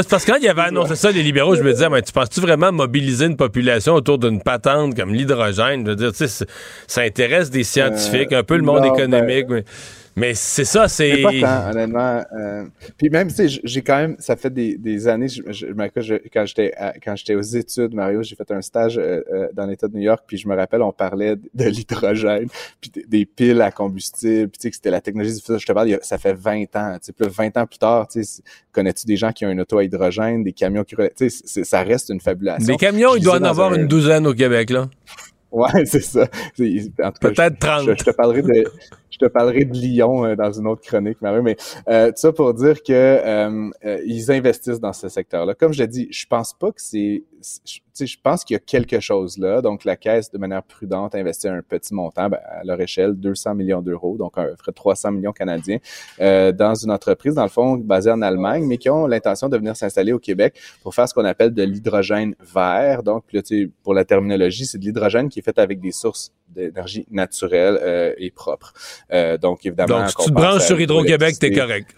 parce 0.09 0.25
que 0.25 0.33
quand 0.33 0.39
il 0.41 0.49
avait 0.49 0.63
annoncé 0.63 0.97
ça, 0.97 1.11
les 1.11 1.23
libéraux, 1.23 1.55
je 1.55 1.63
me 1.63 1.73
disais, 1.73 1.89
mais 1.89 2.03
tu 2.03 2.13
penses-tu 2.13 2.41
vraiment 2.41 2.73
mobiliser 2.73 3.27
une 3.27 3.37
population 3.37 3.95
autour 3.95 4.19
d'une 4.19 4.43
patente 4.43 4.95
comme 4.95 5.15
l'hydrogène? 5.15 5.85
Je 5.85 5.91
veux 5.91 5.97
dire, 5.97 6.13
tu 6.13 6.29
sais, 6.29 6.47
ça 6.87 7.03
intéresse 7.03 7.51
des 7.51 7.65
scientifiques, 7.65 8.33
un 8.33 8.43
peu 8.43 8.57
le 8.57 8.63
monde 8.63 8.83
ben, 8.83 8.95
économique, 8.95 9.47
mais... 9.49 9.65
Mais 10.15 10.35
c'est 10.35 10.65
ça, 10.65 10.89
c'est. 10.89 11.23
Pas 11.23 11.31
tant, 11.41 11.71
honnêtement. 11.71 12.23
Euh, 12.39 12.65
puis 12.99 13.09
même, 13.09 13.29
tu 13.29 13.49
sais, 13.49 13.61
j'ai 13.65 13.83
quand 13.83 13.97
même, 13.97 14.17
ça 14.19 14.37
fait 14.37 14.53
des, 14.53 14.77
des 14.77 15.09
années, 15.09 15.29
je, 15.29 15.43
je, 15.51 15.67
quand 16.33 16.45
j'étais 16.45 16.75
quand 17.03 17.17
j'étais 17.17 17.35
aux 17.35 17.41
études, 17.41 17.95
Mario, 17.95 18.23
j'ai 18.23 18.37
fait 18.37 18.51
un 18.51 18.61
stage 18.61 18.99
euh, 18.99 19.23
euh, 19.33 19.49
dans 19.55 19.65
l'État 19.65 19.89
de 19.89 19.95
New 19.95 20.03
York, 20.03 20.25
puis 20.27 20.37
je 20.37 20.47
me 20.49 20.55
rappelle, 20.55 20.83
on 20.83 20.93
parlait 20.93 21.37
de, 21.37 21.65
l'hydrogène, 21.65 22.49
puis 22.81 22.91
des, 23.09 23.25
piles 23.25 23.63
à 23.63 23.71
combustible, 23.71 24.51
puis 24.51 24.59
tu 24.59 24.63
sais, 24.63 24.71
que 24.71 24.77
c'était 24.77 24.91
la 24.91 25.01
technologie 25.01 25.35
du 25.35 25.41
futur. 25.41 25.59
Je 25.59 25.67
te 25.67 25.73
parle, 25.73 25.99
ça 26.03 26.19
fait 26.19 26.35
20 26.35 26.77
ans. 26.77 26.97
Tu 27.01 27.07
sais, 27.07 27.13
plus 27.13 27.29
20 27.29 27.57
ans 27.57 27.67
plus 27.67 27.79
tard, 27.79 28.09
tu 28.09 28.23
sais, 28.23 28.43
connais-tu 28.71 29.07
des 29.07 29.17
gens 29.17 29.33
qui 29.33 29.47
ont 29.47 29.51
une 29.51 29.63
auto 29.63 29.79
à 29.79 29.85
hydrogène, 29.85 30.45
des 30.45 30.53
camions 30.53 30.85
qui. 30.85 30.95
Tu 31.17 31.31
sais, 31.31 31.65
ça 31.65 31.83
reste 31.83 32.11
une 32.11 32.21
fabulation. 32.21 32.67
Des 32.67 32.77
camions, 32.77 33.17
il 33.17 33.23
doit 33.23 33.39
en 33.39 33.45
avoir 33.45 33.73
une 33.75 33.87
douzaine 33.87 34.27
au 34.27 34.35
Québec, 34.35 34.69
là. 34.71 34.89
Ouais, 35.53 35.69
c'est 35.85 36.03
ça. 36.03 36.27
Peut-être 36.57 37.59
30. 37.59 37.83
Je, 37.87 37.95
je, 37.99 38.05
te 38.05 38.11
parlerai 38.11 38.43
de, 38.43 38.65
je 39.11 39.19
te 39.19 39.27
parlerai 39.27 39.65
de 39.67 39.75
Lyon 39.75 40.25
euh, 40.25 40.35
dans 40.35 40.51
une 40.51 40.67
autre 40.67 40.83
chronique, 40.83 41.21
Mario, 41.21 41.43
mais 41.43 41.57
euh, 41.89 42.09
tout 42.09 42.17
ça 42.17 42.33
pour 42.33 42.55
dire 42.55 42.83
que 42.83 42.93
euh, 42.93 43.71
euh, 43.85 43.99
ils 44.07 44.33
investissent 44.33 44.81
dans 44.81 44.95
ce 44.95 45.09
secteur-là. 45.09 45.55
Comme 45.55 45.73
je 45.73 45.81
l'ai 45.81 45.89
dit, 45.89 46.09
je 46.11 46.27
pense 46.27 46.55
pas 46.55 46.73
que 46.73 46.81
c'est 46.81 47.23
je 47.65 47.81
pense 48.23 48.45
qu'il 48.45 48.55
y 48.55 48.57
a 48.57 48.61
quelque 48.61 49.01
chose 49.01 49.39
là. 49.39 49.61
Donc, 49.61 49.85
la 49.85 49.97
Caisse, 49.97 50.31
de 50.31 50.39
manière 50.39 50.63
prudente, 50.63 51.15
investit 51.15 51.49
un 51.49 51.63
petit 51.63 51.95
montant 51.95 52.29
ben, 52.29 52.39
à 52.45 52.65
leur 52.65 52.81
échelle, 52.81 53.15
200 53.15 53.55
millions 53.55 53.83
d'euros, 53.83 54.17
donc 54.17 54.39
un 54.39 54.49
ferait 54.57 54.73
300 54.73 55.13
millions 55.13 55.33
canadiens, 55.33 55.79
euh, 56.21 56.53
dans 56.53 56.75
une 56.75 56.91
entreprise, 56.91 57.35
dans 57.35 57.43
le 57.43 57.49
fond, 57.49 57.77
basée 57.77 58.11
en 58.11 58.23
Allemagne, 58.23 58.65
mais 58.67 58.79
qui 58.79 58.91
ont 58.91 59.07
l'intention 59.07 59.49
de 59.49 59.57
venir 59.57 59.77
s'installer 59.77 60.13
au 60.13 60.19
Québec 60.19 60.59
pour 60.83 60.95
faire 60.95 61.09
ce 61.09 61.15
qu'on 61.15 61.25
appelle 61.25 61.53
de 61.53 61.63
l'hydrogène 61.63 62.35
vert. 62.55 63.03
Donc, 63.03 63.25
là, 63.33 63.41
pour 63.83 63.95
la 63.95 64.05
terminologie, 64.05 64.67
c'est 64.67 64.79
de 64.79 64.85
l'hydrogène 64.85 65.29
qui 65.29 65.41
est 65.41 65.43
fait 65.43 65.59
avec 65.59 65.81
des 65.81 65.93
sources 65.93 66.33
d'énergie 66.49 67.07
naturelle 67.11 67.79
euh, 67.83 68.15
et 68.19 68.31
propre. 68.31 68.73
Euh, 69.13 69.39
donc, 69.39 69.65
évidemment... 69.65 70.01
Donc, 70.01 70.11
si 70.11 70.17
tu 70.17 70.31
te 70.31 70.35
branches 70.35 70.67
sur 70.67 70.81
Hydro-Québec, 70.81 71.39
t'es 71.39 71.53
correct. 71.53 71.95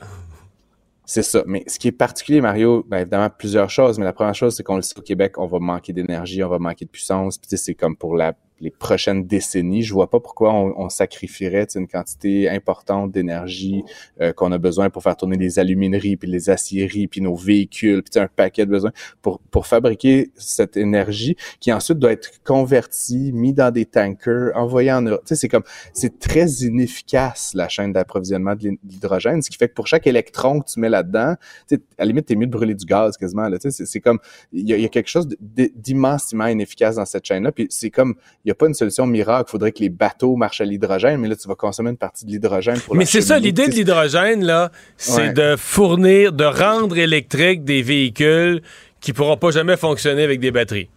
C'est 1.06 1.22
ça. 1.22 1.42
Mais 1.46 1.64
ce 1.66 1.78
qui 1.78 1.88
est 1.88 1.92
particulier, 1.92 2.40
Mario, 2.40 2.84
bien 2.88 3.00
évidemment, 3.00 3.28
plusieurs 3.30 3.68
choses. 3.68 3.98
Mais 3.98 4.04
la 4.04 4.12
première 4.12 4.34
chose, 4.34 4.56
c'est 4.56 4.62
qu'on 4.62 4.76
le 4.76 4.82
sait 4.82 4.98
au 4.98 5.02
Québec, 5.02 5.38
on 5.38 5.46
va 5.46 5.58
manquer 5.58 5.92
d'énergie, 5.92 6.42
on 6.42 6.48
va 6.48 6.58
manquer 6.58 6.86
de 6.86 6.90
puissance. 6.90 7.36
Puis 7.36 7.58
c'est 7.58 7.74
comme 7.74 7.96
pour 7.96 8.16
la, 8.16 8.34
les 8.64 8.70
prochaines 8.70 9.26
décennies. 9.26 9.82
Je 9.82 9.93
vois 9.93 10.09
pas 10.09 10.20
pourquoi 10.20 10.53
on, 10.53 10.72
on 10.76 10.88
sacrifierait 10.88 11.66
une 11.74 11.86
quantité 11.86 12.49
importante 12.49 13.12
d'énergie 13.12 13.84
euh, 14.20 14.32
qu'on 14.32 14.51
a 14.53 14.59
besoin 14.59 14.88
pour 14.88 15.03
faire 15.03 15.16
tourner 15.16 15.36
les 15.36 15.59
alumineries, 15.59 16.16
puis 16.16 16.28
les 16.28 16.49
aciéries, 16.49 17.07
puis 17.07 17.20
nos 17.20 17.36
véhicules, 17.36 18.03
puis 18.03 18.18
un 18.18 18.26
paquet 18.26 18.64
de 18.64 18.70
besoins 18.70 18.93
pour, 19.20 19.38
pour 19.51 19.66
fabriquer 19.66 20.30
cette 20.36 20.78
énergie 20.78 21.36
qui 21.61 21.72
ensuite 21.72 21.99
doit 21.99 22.12
être 22.12 22.43
convertie, 22.43 23.32
mis 23.32 23.53
dans 23.53 23.70
des 23.70 23.84
tankers, 23.84 24.51
envoyée 24.55 24.93
en 24.93 25.03
Europe. 25.03 25.22
Tu 25.26 25.34
sais, 25.34 25.41
c'est 25.43 25.49
comme, 25.49 25.64
c'est 25.93 26.18
très 26.18 26.47
inefficace 26.62 27.53
la 27.55 27.68
chaîne 27.68 27.93
d'approvisionnement 27.93 28.55
de 28.55 28.78
l'hydrogène, 28.88 29.43
ce 29.43 29.51
qui 29.51 29.59
fait 29.59 29.68
que 29.68 29.74
pour 29.74 29.86
chaque 29.86 30.07
électron 30.07 30.61
que 30.61 30.70
tu 30.70 30.80
mets 30.80 30.88
là-dedans, 30.88 31.34
tu 31.68 31.76
sais, 31.76 31.82
à 31.99 32.03
la 32.03 32.07
limite, 32.07 32.26
t'es 32.26 32.34
mieux 32.34 32.47
de 32.47 32.53
brûler 32.53 32.74
du 32.74 32.86
gaz 32.86 33.18
quasiment. 33.18 33.49
Là, 33.49 33.59
tu 33.59 33.70
sais, 33.70 33.84
c'est 33.84 34.01
comme, 34.01 34.18
il 34.53 34.66
y, 34.66 34.84
a 34.84 34.88
quelque 34.88 35.11
chose 35.11 35.28
d'immensément 35.38 36.47
inefficace 36.47 36.97
dans 36.97 37.05
cette 37.05 37.26
chaîne-là, 37.26 37.53
puis 37.53 37.66
c'est 37.68 37.91
comme, 37.91 38.14
pas 38.55 38.66
une 38.66 38.74
solution 38.74 39.07
miracle. 39.07 39.44
Il 39.48 39.50
faudrait 39.50 39.72
que 39.72 39.80
les 39.80 39.88
bateaux 39.88 40.36
marchent 40.36 40.61
à 40.61 40.64
l'hydrogène, 40.64 41.20
mais 41.20 41.28
là, 41.28 41.36
tu 41.36 41.48
vas 41.48 41.55
consommer 41.55 41.90
une 41.90 41.96
partie 41.96 42.24
de 42.24 42.30
l'hydrogène 42.30 42.78
pour 42.80 42.96
Mais 42.96 43.07
c'est 43.07 43.20
ça, 43.20 43.38
l'idée 43.38 43.68
de 43.68 43.72
l'hydrogène, 43.72 44.44
là, 44.44 44.70
c'est 44.96 45.32
de 45.32 45.57
fournir, 45.57 46.32
de 46.32 46.44
rendre 46.44 46.96
électrique 46.98 47.64
des 47.64 47.82
véhicules 47.82 48.62
qui 49.00 49.12
pourront 49.12 49.36
pas 49.36 49.50
jamais 49.50 49.76
fonctionner 49.76 50.22
avec 50.22 50.40
des 50.40 50.50
batteries. 50.50 50.88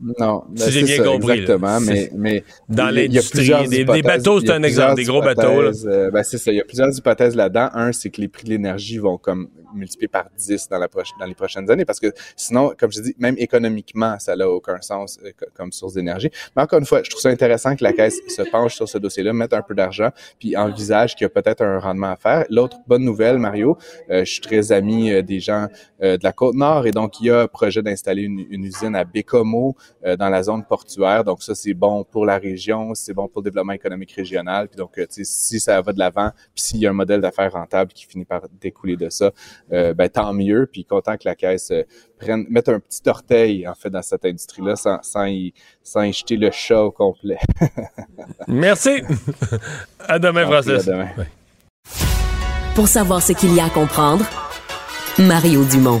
Non, 0.00 0.44
si 0.54 0.64
ben, 0.64 0.70
j'ai 0.70 0.82
bien 0.82 1.04
compris. 1.04 1.40
Exactement, 1.40 1.80
mais, 1.80 2.10
mais 2.14 2.44
dans 2.68 2.94
l'industrie, 2.94 3.50
des, 3.68 3.84
des, 3.84 4.02
bateaux, 4.02 4.40
c'est 4.40 4.50
un 4.50 4.62
exemple, 4.62 4.96
des 4.96 5.04
gros 5.04 5.22
bateaux. 5.22 5.62
Euh, 5.86 6.10
ben, 6.10 6.22
c'est 6.22 6.36
ça. 6.36 6.52
Il 6.52 6.56
y 6.56 6.60
a 6.60 6.64
plusieurs 6.64 6.96
hypothèses 6.96 7.34
là-dedans. 7.34 7.70
Un, 7.72 7.92
c'est 7.92 8.10
que 8.10 8.20
les 8.20 8.28
prix 8.28 8.44
de 8.44 8.50
l'énergie 8.50 8.98
vont 8.98 9.16
comme 9.16 9.48
multiplier 9.76 10.08
par 10.08 10.26
10 10.36 10.68
dans, 10.68 10.78
la 10.78 10.88
dans 11.18 11.26
les 11.26 11.34
prochaines 11.34 11.70
années, 11.70 11.84
parce 11.84 12.00
que 12.00 12.12
sinon, 12.36 12.72
comme 12.78 12.92
je 12.92 13.00
dis, 13.00 13.14
même 13.18 13.36
économiquement, 13.38 14.18
ça 14.18 14.36
n'a 14.36 14.48
aucun 14.48 14.80
sens 14.80 15.18
euh, 15.24 15.30
comme 15.54 15.72
source 15.72 15.94
d'énergie. 15.94 16.30
Mais 16.54 16.62
encore 16.62 16.78
une 16.78 16.86
fois, 16.86 17.02
je 17.02 17.10
trouve 17.10 17.22
ça 17.22 17.28
intéressant 17.28 17.76
que 17.76 17.84
la 17.84 17.92
Caisse 17.92 18.18
se 18.28 18.42
penche 18.42 18.74
sur 18.74 18.88
ce 18.88 18.98
dossier-là, 18.98 19.32
mette 19.32 19.52
un 19.52 19.62
peu 19.62 19.74
d'argent, 19.74 20.10
puis 20.38 20.56
envisage 20.56 21.14
qu'il 21.14 21.24
y 21.24 21.26
a 21.26 21.30
peut-être 21.30 21.62
un 21.62 21.78
rendement 21.78 22.12
à 22.12 22.16
faire. 22.16 22.44
L'autre 22.50 22.78
bonne 22.86 23.04
nouvelle, 23.04 23.38
Mario, 23.38 23.76
euh, 24.10 24.24
je 24.24 24.32
suis 24.32 24.40
très 24.40 24.72
ami 24.72 25.22
des 25.22 25.40
gens 25.40 25.68
de 26.00 26.22
la 26.22 26.32
Côte-Nord, 26.32 26.86
et 26.86 26.90
donc 26.90 27.20
il 27.20 27.26
y 27.26 27.30
a 27.30 27.42
un 27.42 27.46
projet 27.46 27.82
d'installer 27.82 28.22
une, 28.22 28.46
une 28.50 28.64
usine 28.64 28.94
à 28.94 29.04
Bécomo, 29.04 29.76
euh, 30.04 30.16
dans 30.16 30.28
la 30.28 30.42
zone 30.42 30.64
portuaire. 30.64 31.24
Donc 31.24 31.42
ça, 31.42 31.54
c'est 31.54 31.74
bon 31.74 32.04
pour 32.04 32.26
la 32.26 32.38
région, 32.38 32.94
c'est 32.94 33.12
bon 33.12 33.28
pour 33.28 33.40
le 33.42 33.44
développement 33.44 33.72
économique 33.72 34.12
régional. 34.12 34.68
Puis 34.68 34.76
donc, 34.76 34.98
euh, 34.98 35.06
si 35.08 35.60
ça 35.60 35.80
va 35.80 35.92
de 35.92 35.98
l'avant, 35.98 36.30
puis 36.54 36.62
s'il 36.62 36.80
y 36.80 36.86
a 36.86 36.90
un 36.90 36.94
modèle 36.94 37.20
d'affaires 37.20 37.52
rentable 37.52 37.92
qui 37.92 38.06
finit 38.06 38.24
par 38.24 38.42
découler 38.60 38.96
de 38.96 39.08
ça, 39.08 39.32
euh, 39.72 39.94
ben 39.94 40.08
tant 40.08 40.32
mieux. 40.32 40.68
Puis 40.70 40.84
content 40.84 41.16
que 41.16 41.24
la 41.24 41.34
caisse 41.34 41.72
prenne, 42.18 42.46
mette 42.48 42.68
un 42.68 42.80
petit 42.80 43.08
orteil 43.08 43.66
en 43.66 43.74
fait 43.74 43.90
dans 43.90 44.02
cette 44.02 44.24
industrie-là, 44.24 44.76
sans, 44.76 44.98
sans 45.02 45.26
y, 45.26 45.52
sans 45.82 46.02
y 46.02 46.12
jeter 46.12 46.36
le 46.36 46.50
chat 46.50 46.82
au 46.82 46.90
complet. 46.90 47.38
Merci. 48.48 49.02
à 50.00 50.18
demain, 50.18 50.44
Francis. 50.46 50.88
À 50.88 50.92
demain. 50.92 51.08
Pour 52.74 52.88
savoir 52.88 53.22
ce 53.22 53.32
qu'il 53.32 53.54
y 53.54 53.60
a 53.60 53.66
à 53.66 53.70
comprendre, 53.70 54.24
Mario 55.18 55.64
Dumont. 55.64 56.00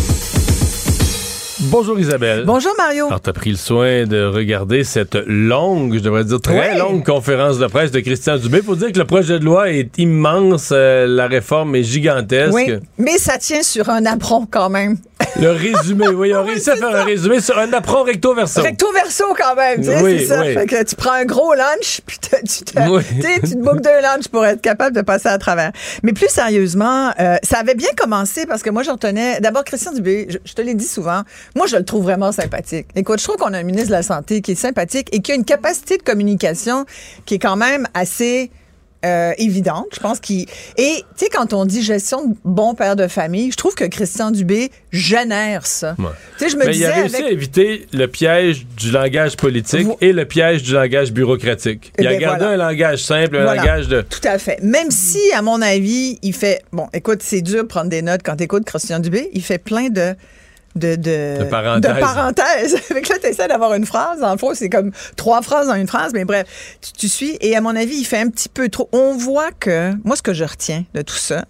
Bonjour 1.65 1.99
Isabelle. 1.99 2.43
Bonjour 2.45 2.73
Mario. 2.75 3.05
Alors, 3.05 3.21
tu 3.21 3.29
as 3.29 3.33
pris 3.33 3.51
le 3.51 3.57
soin 3.57 4.05
de 4.05 4.25
regarder 4.25 4.83
cette 4.83 5.15
longue, 5.27 5.93
je 5.93 5.99
devrais 5.99 6.23
dire 6.23 6.41
très 6.41 6.75
longue 6.75 7.05
conférence 7.05 7.59
de 7.59 7.67
presse 7.67 7.91
de 7.91 7.99
Christian 7.99 8.37
Dubé. 8.37 8.63
Faut 8.63 8.75
dire 8.75 8.91
que 8.91 8.97
le 8.97 9.05
projet 9.05 9.37
de 9.37 9.45
loi 9.45 9.69
est 9.69 9.97
immense, 9.99 10.69
euh, 10.71 11.05
la 11.05 11.27
réforme 11.27 11.75
est 11.75 11.83
gigantesque. 11.83 12.53
Oui, 12.53 12.73
mais 12.97 13.19
ça 13.19 13.37
tient 13.37 13.61
sur 13.61 13.89
un 13.89 14.07
apron 14.07 14.47
quand 14.49 14.69
même. 14.69 14.97
Le 15.39 15.51
résumé, 15.51 16.07
oui, 16.09 16.29
ils 16.29 16.35
ont 16.37 16.43
réussi 16.43 16.69
à 16.69 16.75
faire 16.75 16.95
un 16.95 17.03
résumé 17.03 17.39
sur 17.41 17.57
un 17.57 17.71
apron 17.73 18.03
recto 18.03 18.33
verso. 18.33 18.61
Recto 18.61 18.91
verso 18.91 19.25
quand 19.37 19.55
même, 19.55 19.79
tu 19.81 19.87
sais, 19.87 20.01
oui, 20.01 20.19
c'est 20.19 20.25
ça. 20.25 20.43
Fait 20.43 20.65
que 20.65 20.83
tu 20.83 20.95
prends 20.95 21.11
un 21.11 21.25
gros 21.25 21.53
lunch, 21.53 22.01
puis 22.05 22.17
tu, 22.19 22.29
te, 22.29 22.35
tu 22.45 22.63
te 22.63 23.57
bookes 23.57 23.81
deux 23.81 24.01
lunchs 24.01 24.27
pour 24.29 24.45
être 24.45 24.61
capable 24.61 24.95
de 24.95 25.01
passer 25.01 25.29
à 25.29 25.37
travers. 25.37 25.71
Mais 26.03 26.13
plus 26.13 26.29
sérieusement, 26.29 27.11
euh, 27.19 27.35
ça 27.43 27.59
avait 27.59 27.75
bien 27.75 27.89
commencé 27.97 28.45
parce 28.45 28.61
que 28.63 28.69
moi, 28.69 28.83
j'en 28.83 28.97
tenais. 28.97 29.39
D'abord, 29.39 29.63
Christian 29.63 29.93
Dubé, 29.93 30.27
je, 30.29 30.53
te 30.53 30.61
l'ai 30.61 30.73
dit 30.73 30.87
souvent, 30.87 31.21
moi, 31.55 31.67
je 31.67 31.75
le 31.75 31.85
trouve 31.85 32.03
vraiment 32.03 32.31
sympathique. 32.31 32.87
Écoute, 32.95 33.19
je 33.19 33.25
trouve 33.25 33.37
qu'on 33.37 33.53
a 33.53 33.59
un 33.59 33.63
ministre 33.63 33.89
de 33.89 33.95
la 33.95 34.03
Santé 34.03 34.41
qui 34.41 34.51
est 34.51 34.55
sympathique 34.55 35.09
et 35.11 35.21
qui 35.21 35.31
a 35.31 35.35
une 35.35 35.45
capacité 35.45 35.97
de 35.97 36.03
communication 36.03 36.85
qui 37.25 37.35
est 37.35 37.39
quand 37.39 37.57
même 37.57 37.87
assez 37.93 38.51
euh, 39.03 39.33
évidente, 39.39 39.87
je 39.93 39.99
pense 39.99 40.19
qu'il 40.19 40.41
et 40.77 41.03
tu 41.17 41.25
sais 41.25 41.29
quand 41.29 41.53
on 41.53 41.65
dit 41.65 41.81
gestion 41.81 42.27
de 42.27 42.35
bon 42.45 42.75
père 42.75 42.95
de 42.95 43.07
famille, 43.07 43.49
je 43.49 43.57
trouve 43.57 43.73
que 43.73 43.85
Christian 43.85 44.29
Dubé 44.29 44.69
génère 44.91 45.65
ça. 45.65 45.95
Tu 45.97 46.03
sais 46.37 46.49
je 46.51 46.55
me 46.55 46.67
Mais 46.67 46.77
il 46.77 46.85
a 46.85 46.93
réussi 46.93 47.23
à 47.23 47.31
éviter 47.31 47.87
le 47.93 48.05
piège 48.05 48.67
du 48.77 48.91
langage 48.91 49.37
politique 49.37 49.87
et 50.01 50.13
le 50.13 50.25
piège 50.25 50.61
du 50.61 50.73
langage 50.73 51.13
bureaucratique. 51.13 51.91
Il 51.97 52.05
a 52.05 52.13
eh 52.13 52.19
gardé 52.19 52.45
un 52.45 52.57
langage 52.57 53.03
simple, 53.03 53.37
un 53.37 53.55
langage 53.55 53.87
de 53.87 54.01
Tout 54.01 54.19
à 54.23 54.37
fait. 54.37 54.61
Même 54.61 54.91
si 54.91 55.19
à 55.33 55.41
mon 55.41 55.63
avis, 55.63 56.19
il 56.21 56.33
fait 56.33 56.61
bon, 56.71 56.87
écoute, 56.93 57.23
c'est 57.23 57.41
dur 57.41 57.63
de 57.63 57.67
prendre 57.67 57.89
des 57.89 58.03
notes 58.03 58.21
quand 58.23 58.35
tu 58.35 58.43
écoutes 58.43 58.65
Christian 58.65 58.99
Dubé, 58.99 59.31
il 59.33 59.41
fait 59.41 59.57
plein 59.57 59.89
de 59.89 60.13
de, 60.75 60.95
de, 60.95 61.39
de 61.39 61.43
parenthèse. 61.49 61.95
De 61.95 61.99
parenthèse. 61.99 62.73
là, 62.89 63.17
tu 63.21 63.27
essaies 63.27 63.47
d'avoir 63.47 63.73
une 63.73 63.85
phrase. 63.85 64.23
En 64.23 64.37
fond, 64.37 64.53
c'est 64.53 64.69
comme 64.69 64.91
trois 65.15 65.41
phrases 65.41 65.67
dans 65.67 65.75
une 65.75 65.87
phrase, 65.87 66.13
mais 66.13 66.25
bref, 66.25 66.45
tu, 66.97 67.07
suis. 67.07 67.37
Et 67.41 67.55
à 67.55 67.61
mon 67.61 67.75
avis, 67.75 67.97
il 67.97 68.05
fait 68.05 68.19
un 68.19 68.29
petit 68.29 68.49
peu 68.49 68.69
trop. 68.69 68.89
On 68.91 69.15
voit 69.15 69.51
que, 69.51 69.93
moi, 70.03 70.15
ce 70.15 70.21
que 70.21 70.33
je 70.33 70.43
retiens 70.43 70.85
de 70.93 71.01
tout 71.01 71.15
ça, 71.15 71.45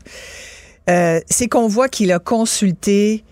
euh, 0.89 1.19
c'est 1.30 1.47
qu'on 1.47 1.67
voit 1.67 1.89
qu'il 1.89 2.11
a 2.11 2.19
consulté 2.19 3.24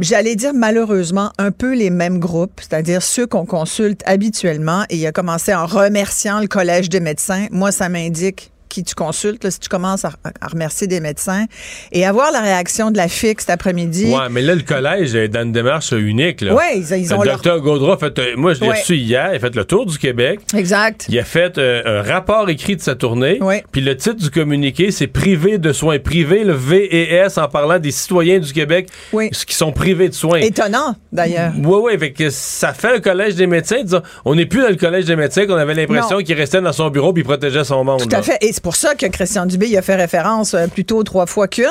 j'allais 0.00 0.34
dire 0.34 0.52
malheureusement 0.54 1.30
un 1.38 1.52
peu 1.52 1.72
les 1.72 1.90
mêmes 1.90 2.18
groupes, 2.18 2.60
c'est-à-dire 2.60 3.00
ceux 3.00 3.28
qu'on 3.28 3.46
consulte 3.46 4.02
habituellement, 4.06 4.84
et 4.90 4.96
il 4.96 5.06
a 5.06 5.12
commencé 5.12 5.54
en 5.54 5.66
remerciant 5.66 6.40
le 6.40 6.48
Collège 6.48 6.88
des 6.88 6.98
médecins. 6.98 7.46
Moi, 7.52 7.70
ça 7.70 7.88
m'indique 7.88 8.50
qui 8.74 8.82
tu 8.82 8.96
consultes, 8.96 9.48
si 9.48 9.60
tu 9.60 9.68
commences 9.68 10.04
à, 10.04 10.10
remercier 10.42 10.88
des 10.88 10.98
médecins 10.98 11.46
et 11.92 12.04
avoir 12.04 12.32
la 12.32 12.40
réaction 12.40 12.90
de 12.90 12.96
la 12.96 13.06
FIC 13.06 13.40
cet 13.40 13.50
après-midi. 13.50 14.06
Oui, 14.08 14.20
mais 14.32 14.42
là, 14.42 14.56
le 14.56 14.62
collège 14.62 15.14
est 15.14 15.28
dans 15.28 15.42
une 15.42 15.52
démarche 15.52 15.92
unique. 15.92 16.42
Oui, 16.42 16.84
ils, 16.90 17.14
ont 17.14 17.22
Le 17.22 17.30
docteur 17.30 17.60
Gaudreau, 17.60 17.96
fait, 17.96 18.18
euh, 18.18 18.34
moi, 18.36 18.54
je 18.54 18.62
l'ai 18.62 18.70
reçu 18.70 18.96
hier, 18.96 19.28
il 19.32 19.36
a 19.36 19.38
fait 19.38 19.54
le 19.54 19.64
tour 19.64 19.86
du 19.86 19.96
Québec. 19.96 20.40
Exact. 20.56 21.06
Il 21.08 21.16
a 21.20 21.24
fait 21.24 21.56
euh, 21.56 22.00
un 22.00 22.02
rapport 22.02 22.48
écrit 22.48 22.74
de 22.74 22.80
sa 22.80 22.96
tournée. 22.96 23.38
Oui. 23.40 23.62
Puis 23.70 23.80
le 23.80 23.96
titre 23.96 24.16
du 24.16 24.30
communiqué, 24.30 24.90
c'est 24.90 25.06
privé 25.06 25.58
de 25.58 25.72
soins. 25.72 26.00
Privé, 26.00 26.42
le 26.42 26.54
VES, 26.54 27.38
en 27.38 27.48
parlant 27.48 27.78
des 27.78 27.92
citoyens 27.92 28.40
du 28.40 28.52
Québec 28.52 28.88
oui. 29.12 29.30
qui 29.30 29.54
sont 29.54 29.70
privés 29.70 30.08
de 30.08 30.14
soins. 30.14 30.40
Étonnant, 30.40 30.96
d'ailleurs. 31.12 31.52
Oui, 31.56 31.78
oui, 31.84 31.98
fait 31.98 32.12
que 32.12 32.28
ça 32.30 32.72
fait 32.72 32.94
le 32.94 33.00
collège 33.00 33.36
des 33.36 33.46
médecins. 33.46 33.82
Disons, 33.84 34.02
on 34.24 34.34
n'est 34.34 34.46
plus 34.46 34.62
dans 34.62 34.68
le 34.68 34.76
collège 34.76 35.04
des 35.04 35.16
médecins 35.16 35.46
qu'on 35.46 35.54
avait 35.54 35.74
l'impression 35.74 36.18
qu'il 36.18 36.36
restait 36.36 36.60
dans 36.60 36.72
son 36.72 36.90
bureau 36.90 37.12
puis 37.12 37.22
protégeait 37.22 37.62
son 37.62 37.84
monde. 37.84 38.00
Tout 38.00 38.16
à 38.16 38.22
fait 38.22 38.38
pour 38.64 38.76
ça 38.76 38.94
que 38.94 39.04
Christian 39.04 39.44
Dubé 39.44 39.68
y 39.68 39.76
a 39.76 39.82
fait 39.82 39.94
référence 39.94 40.54
euh, 40.54 40.66
plutôt 40.66 41.02
trois 41.04 41.26
fois 41.26 41.48
qu'une. 41.48 41.66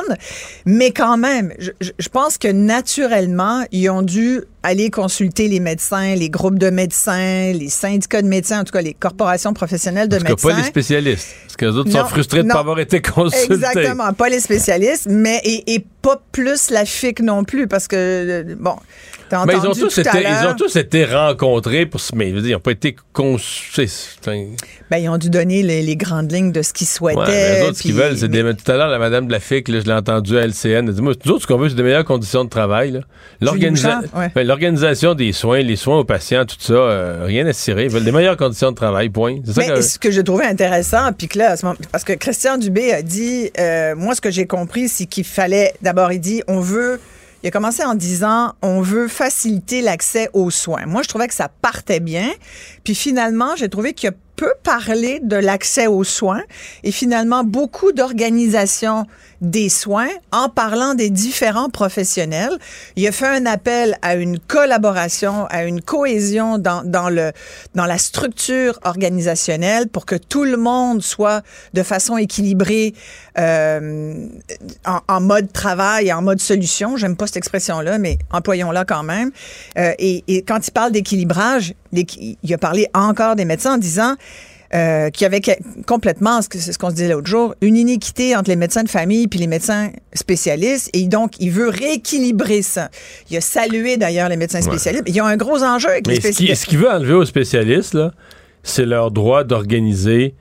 Mais 0.65 0.91
quand 0.91 1.17
même, 1.17 1.51
je, 1.57 1.71
je, 1.81 2.09
pense 2.09 2.37
que 2.37 2.47
naturellement, 2.47 3.65
ils 3.71 3.89
ont 3.89 4.03
dû 4.03 4.41
aller 4.63 4.89
consulter 4.89 5.47
les 5.47 5.59
médecins, 5.59 6.15
les 6.15 6.29
groupes 6.29 6.57
de 6.57 6.69
médecins, 6.69 7.51
les 7.53 7.69
syndicats 7.69 8.21
de 8.21 8.27
médecins, 8.27 8.61
en 8.61 8.63
tout 8.63 8.71
cas 8.71 8.81
les 8.81 8.93
corporations 8.93 9.53
professionnelles 9.53 10.07
de 10.07 10.17
médecins. 10.17 10.49
pas 10.49 10.57
les 10.57 10.63
spécialistes. 10.63 11.35
Parce 11.45 11.57
que 11.57 11.65
les 11.65 11.71
autres 11.77 11.91
sont 11.91 12.05
frustrés 12.05 12.43
de 12.43 12.47
ne 12.47 12.53
pas 12.53 12.59
avoir 12.59 12.79
été 12.79 13.01
consultés. 13.01 13.53
Exactement, 13.53 14.13
pas 14.13 14.29
les 14.29 14.39
spécialistes, 14.39 15.07
mais 15.09 15.41
et, 15.43 15.75
et 15.75 15.85
pas 16.01 16.21
plus 16.31 16.71
la 16.71 16.85
FIC 16.85 17.19
non 17.19 17.43
plus, 17.43 17.67
parce 17.67 17.87
que, 17.87 17.95
euh, 17.95 18.55
bon, 18.57 18.75
mais 19.45 19.53
ils 19.55 19.67
ont, 19.67 19.73
tous 19.73 19.97
été, 19.97 20.09
ils 20.21 20.47
ont 20.47 20.55
tous 20.55 20.75
été 20.75 21.05
rencontrés, 21.05 21.85
pour, 21.85 21.99
mais 22.15 22.29
ils 22.29 22.51
n'ont 22.51 22.59
pas 22.59 22.71
été 22.71 22.95
consultés. 23.13 23.89
Ben, 24.91 24.97
ils 24.97 25.09
ont 25.09 25.17
dû 25.17 25.29
donner 25.29 25.63
les, 25.63 25.95
grandes 25.95 26.31
lignes 26.31 26.51
de 26.51 26.61
ce 26.61 26.73
qu'ils 26.73 26.87
souhaitaient. 26.87 27.19
Ouais, 27.19 27.59
les 27.59 27.67
autres, 27.67 27.77
ce 27.77 27.81
qu'ils 27.81 27.93
veulent, 27.93 28.17
c'est 28.17 28.27
des. 28.27 28.43
Tout 28.43 28.71
à 28.71 28.77
l'heure, 28.77 28.89
la 28.89 28.99
madame 28.99 29.27
de 29.27 29.31
la 29.31 29.39
FIC, 29.39 29.67
là, 29.69 29.79
je 29.79 29.85
l'ai 29.85 29.93
entendu 29.93 30.37
à 30.37 30.45
LCN, 30.45 30.87
elle 30.87 30.93
dit 30.93 31.01
Moi, 31.01 31.13
nous 31.25 31.31
autres, 31.31 31.43
ce 31.43 31.47
qu'on 31.47 31.57
veut, 31.57 31.69
c'est 31.69 31.75
des 31.75 31.83
meilleures 31.83 32.05
conditions 32.05 32.43
de 32.43 32.49
travail. 32.49 33.01
Ben, 33.41 34.47
l'organisation 34.53 35.15
des 35.15 35.31
soins, 35.31 35.61
les 35.61 35.75
soins 35.75 35.97
aux 35.99 36.03
patients, 36.03 36.45
tout 36.45 36.55
ça, 36.59 36.73
euh, 36.73 37.23
rien 37.25 37.45
à 37.47 37.53
cirer. 37.53 37.85
Ils 37.85 37.89
veulent 37.89 38.03
des 38.03 38.11
meilleures 38.11 38.37
conditions 38.37 38.69
de 38.69 38.75
travail, 38.75 39.09
point. 39.09 39.37
Ça 39.45 39.53
mais 39.57 39.81
ce 39.81 39.97
que 39.97 40.11
j'ai 40.11 40.23
trouvé 40.23 40.45
intéressant, 40.45 41.11
puis 41.11 41.27
que 41.27 41.39
là, 41.39 41.55
parce 41.91 42.03
que 42.03 42.13
Christian 42.13 42.57
Dubé 42.57 42.93
a 42.93 43.01
dit 43.01 43.49
euh, 43.59 43.95
Moi, 43.95 44.13
ce 44.13 44.21
que 44.21 44.29
j'ai 44.29 44.45
compris, 44.45 44.89
c'est 44.89 45.05
qu'il 45.05 45.23
fallait. 45.23 45.73
D'abord, 45.81 46.11
il 46.11 46.19
dit 46.19 46.43
On 46.47 46.59
veut 46.59 46.99
il 47.41 47.47
a 47.47 47.51
commencé 47.51 47.83
en 47.83 47.93
disant 47.93 48.53
on 48.61 48.79
veut 48.79 49.09
faciliter 49.09 49.81
l'accès 49.81 50.29
aux 50.31 50.49
soins. 50.49 50.85
Moi, 50.85 51.01
je 51.01 51.09
trouvais 51.09 51.27
que 51.27 51.33
ça 51.33 51.49
partait 51.49 51.99
bien. 51.99 52.29
Puis 52.85 52.95
finalement, 52.95 53.57
j'ai 53.57 53.67
trouvé 53.67 53.91
qu'il 53.91 54.09
a 54.09 54.13
peut 54.35 54.53
parler 54.63 55.19
de 55.21 55.35
l'accès 55.35 55.87
aux 55.87 56.03
soins 56.03 56.41
et 56.83 56.91
finalement 56.91 57.43
beaucoup 57.43 57.91
d'organisations 57.91 59.05
des 59.43 59.67
soins 59.67 60.07
en 60.31 60.47
parlant 60.47 60.95
des 60.95 61.09
différents 61.09 61.69
professionnels. 61.69 62.57
Il 62.95 63.05
a 63.05 63.11
fait 63.11 63.27
un 63.27 63.45
appel 63.45 63.97
à 64.01 64.15
une 64.15 64.39
collaboration, 64.39 65.45
à 65.49 65.65
une 65.65 65.81
cohésion 65.81 66.57
dans, 66.57 66.83
dans, 66.83 67.09
le, 67.09 67.33
dans 67.75 67.85
la 67.85 67.97
structure 67.97 68.79
organisationnelle 68.83 69.89
pour 69.89 70.05
que 70.05 70.15
tout 70.15 70.45
le 70.45 70.55
monde 70.55 71.03
soit 71.03 71.43
de 71.73 71.83
façon 71.83 72.17
équilibrée 72.17 72.93
euh, 73.37 74.27
en, 74.85 74.99
en, 75.09 75.21
mode 75.21 75.51
travail 75.51 76.07
et 76.07 76.13
en 76.13 76.21
mode 76.21 76.39
solution. 76.39 76.95
J'aime 76.95 77.17
pas 77.17 77.27
cette 77.27 77.37
expression-là, 77.37 77.97
mais 77.97 78.17
employons-la 78.31 78.85
quand 78.85 79.03
même. 79.03 79.31
Euh, 79.77 79.91
et, 79.99 80.23
et 80.29 80.43
quand 80.43 80.65
il 80.65 80.71
parle 80.71 80.93
d'équilibrage, 80.93 81.73
il 81.91 82.53
a 82.53 82.57
parlé 82.57 82.87
encore 82.93 83.35
des 83.35 83.45
médecins 83.45 83.75
en 83.75 83.77
disant 83.77 84.15
euh, 84.73 85.09
qu'il 85.09 85.23
y 85.23 85.25
avait 85.25 85.41
complètement, 85.85 86.39
c'est 86.41 86.73
ce 86.73 86.79
qu'on 86.79 86.89
se 86.89 86.95
disait 86.95 87.09
l'autre 87.09 87.27
jour, 87.27 87.53
une 87.61 87.77
iniquité 87.77 88.35
entre 88.35 88.49
les 88.49 88.55
médecins 88.55 88.83
de 88.83 88.89
famille 88.89 89.27
puis 89.27 89.39
les 89.39 89.47
médecins 89.47 89.91
spécialistes. 90.13 90.89
Et 90.93 91.05
donc, 91.07 91.33
il 91.39 91.51
veut 91.51 91.69
rééquilibrer 91.69 92.61
ça. 92.61 92.89
Il 93.29 93.37
a 93.37 93.41
salué 93.41 93.97
d'ailleurs 93.97 94.29
les 94.29 94.37
médecins 94.37 94.61
spécialistes. 94.61 95.03
Il 95.07 95.15
y 95.15 95.19
a 95.19 95.25
un 95.25 95.37
gros 95.37 95.63
enjeu 95.63 95.89
avec 95.89 96.07
les 96.07 96.15
spécialistes. 96.15 96.63
Ce 96.63 96.67
qu'il 96.67 96.79
veut 96.79 96.89
enlever 96.89 97.13
aux 97.13 97.25
spécialistes, 97.25 97.93
là, 97.93 98.13
c'est 98.63 98.85
leur 98.85 99.11
droit 99.11 99.43
d'organiser 99.43 100.35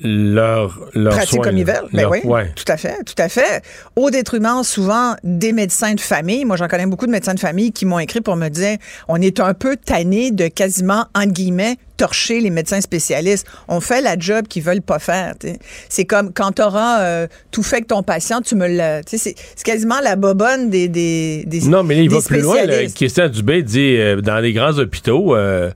leur, 0.00 0.78
leur 0.94 1.14
pratique 1.14 1.40
comme 1.40 1.56
ils 1.56 1.64
veulent. 1.64 1.88
Ben 1.92 2.06
oui, 2.10 2.20
tout 2.54 2.64
à 2.68 2.76
fait, 2.76 3.02
tout 3.04 3.14
à 3.18 3.28
fait. 3.28 3.62
Au 3.94 4.10
détriment 4.10 4.62
souvent 4.62 5.14
des 5.24 5.52
médecins 5.52 5.94
de 5.94 6.00
famille. 6.00 6.44
Moi, 6.44 6.56
j'en 6.56 6.68
connais 6.68 6.86
beaucoup 6.86 7.06
de 7.06 7.10
médecins 7.10 7.34
de 7.34 7.40
famille 7.40 7.72
qui 7.72 7.86
m'ont 7.86 7.98
écrit 7.98 8.20
pour 8.20 8.36
me 8.36 8.48
dire, 8.48 8.76
on 9.08 9.20
est 9.20 9.40
un 9.40 9.54
peu 9.54 9.76
tanné 9.76 10.30
de 10.30 10.48
quasiment 10.48 11.06
entre 11.14 11.32
guillemets 11.32 11.76
torcher 11.96 12.40
les 12.40 12.50
médecins 12.50 12.82
spécialistes. 12.82 13.46
On 13.68 13.80
fait 13.80 14.02
la 14.02 14.18
job 14.18 14.46
qu'ils 14.48 14.62
veulent 14.62 14.82
pas 14.82 14.98
faire. 14.98 15.34
C'est 15.88 16.04
comme 16.04 16.30
quand 16.32 16.52
tu 16.52 16.62
auras 16.62 17.00
euh, 17.00 17.26
tout 17.50 17.62
fait 17.62 17.76
avec 17.76 17.88
ton 17.88 18.02
patient, 18.02 18.42
tu 18.42 18.54
me 18.54 18.68
le. 18.68 19.00
C'est 19.06 19.34
quasiment 19.64 20.00
la 20.02 20.16
bobonne 20.16 20.68
des, 20.68 20.88
des, 20.88 21.44
des 21.46 21.62
Non, 21.62 21.82
mais 21.82 21.94
là, 21.94 22.02
il 22.02 22.10
va 22.10 22.20
plus 22.20 22.40
loin. 22.40 22.58
Christian 22.94 23.28
Dubé 23.28 23.62
dit 23.62 23.96
euh, 23.96 24.20
dans 24.20 24.38
les 24.40 24.52
grands 24.52 24.78
hôpitaux. 24.78 25.34
Euh, 25.34 25.70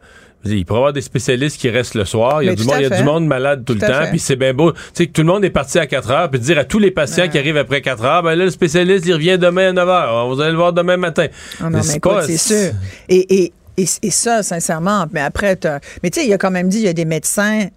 il 0.45 0.65
pourrait 0.65 0.79
y 0.79 0.81
avoir 0.81 0.93
des 0.93 1.01
spécialistes 1.03 1.61
qui 1.61 1.69
restent 1.69 1.95
le 1.95 2.05
soir. 2.05 2.43
Il 2.43 2.47
y 2.47 2.49
a, 2.49 2.55
du 2.55 2.65
monde, 2.65 2.77
il 2.79 2.83
y 2.83 2.93
a 2.93 2.97
du 2.97 3.05
monde 3.05 3.27
malade 3.27 3.65
tout, 3.65 3.75
le 3.75 3.81
temps. 3.81 4.09
Puis 4.09 4.19
c'est 4.19 4.37
bien 4.37 4.55
beau. 4.55 4.73
Tu 4.73 4.79
sais, 4.95 5.07
que 5.07 5.13
tout 5.13 5.21
le 5.21 5.27
monde 5.27 5.45
est 5.45 5.51
parti 5.51 5.79
à 5.79 5.87
4 5.87 6.11
heures. 6.11 6.31
Puis 6.31 6.41
dire 6.41 6.59
à 6.59 6.65
tous 6.65 6.79
les 6.79 6.91
patients 6.91 7.29
qui 7.29 7.39
arrivent 7.39 7.59
après 7.59 7.83
4 7.83 8.05
heures, 8.05 8.23
ben 8.23 8.35
là, 8.35 8.45
le 8.45 8.51
spécialiste, 8.51 9.07
il 9.07 9.15
revient 9.15 9.39
demain 9.39 9.69
à 9.69 9.73
9 9.73 9.89
heures. 9.89 10.29
Vous 10.29 10.41
allez 10.41 10.53
le 10.53 10.57
voir 10.57 10.73
demain 10.73 10.97
matin. 10.97 11.27
Ah 11.61 11.69
mais, 11.69 11.83
c'est 11.83 12.01
c'est 12.27 12.37
sûr. 12.37 12.73
Et, 13.09 13.45
et, 13.45 13.53
et, 13.77 14.11
ça, 14.11 14.43
sincèrement, 14.43 15.07
mais 15.13 15.21
après, 15.21 15.59
mais 16.03 16.11
tu 16.11 16.21
sais, 16.21 16.27
il 16.27 16.33
a 16.33 16.39
quand 16.39 16.51
même 16.51 16.69
dit, 16.69 16.79
il 16.79 16.85
y 16.85 16.89
a 16.89 16.93
des 16.93 17.05
médecins 17.05 17.69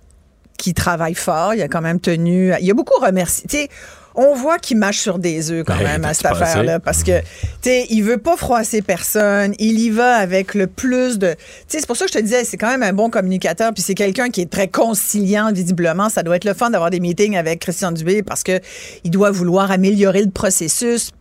qui 0.57 0.73
travaillent 0.73 1.15
fort. 1.15 1.53
Il 1.53 1.61
a 1.61 1.67
quand 1.67 1.81
même 1.81 1.99
tenu. 1.99 2.53
Il 2.61 2.71
a 2.71 2.73
beaucoup 2.73 2.99
remercié. 2.99 3.45
Tu 3.49 3.57
sais, 3.57 3.69
on 4.15 4.35
voit 4.35 4.59
qu'il 4.59 4.77
mâche 4.77 4.99
sur 4.99 5.19
des 5.19 5.51
œufs 5.51 5.63
quand 5.65 5.77
ben, 5.77 5.83
même 5.83 6.05
à 6.05 6.13
cette 6.13 6.25
affaire-là. 6.25 6.79
Parce 6.79 7.03
que, 7.03 7.19
tu 7.19 7.25
sais, 7.63 7.85
il 7.89 8.03
veut 8.03 8.17
pas 8.17 8.37
froisser 8.37 8.81
personne. 8.81 9.53
Il 9.59 9.79
y 9.79 9.89
va 9.89 10.15
avec 10.15 10.53
le 10.53 10.67
plus 10.67 11.17
de. 11.19 11.31
Tu 11.31 11.37
sais, 11.67 11.79
c'est 11.79 11.87
pour 11.87 11.97
ça 11.97 12.05
que 12.05 12.11
je 12.11 12.17
te 12.17 12.23
disais, 12.23 12.43
c'est 12.43 12.57
quand 12.57 12.69
même 12.69 12.83
un 12.83 12.93
bon 12.93 13.09
communicateur. 13.09 13.73
Puis 13.73 13.83
c'est 13.83 13.95
quelqu'un 13.95 14.29
qui 14.29 14.41
est 14.41 14.49
très 14.49 14.67
conciliant, 14.67 15.51
visiblement. 15.51 16.09
Ça 16.09 16.23
doit 16.23 16.35
être 16.35 16.45
le 16.45 16.53
fun 16.53 16.69
d'avoir 16.69 16.89
des 16.89 16.99
meetings 16.99 17.37
avec 17.37 17.59
Christian 17.59 17.91
Dubé 17.91 18.23
parce 18.23 18.43
que 18.43 18.59
il 19.03 19.11
doit 19.11 19.31
vouloir 19.31 19.71
améliorer 19.71 20.21
le 20.21 20.31
processus 20.31 21.11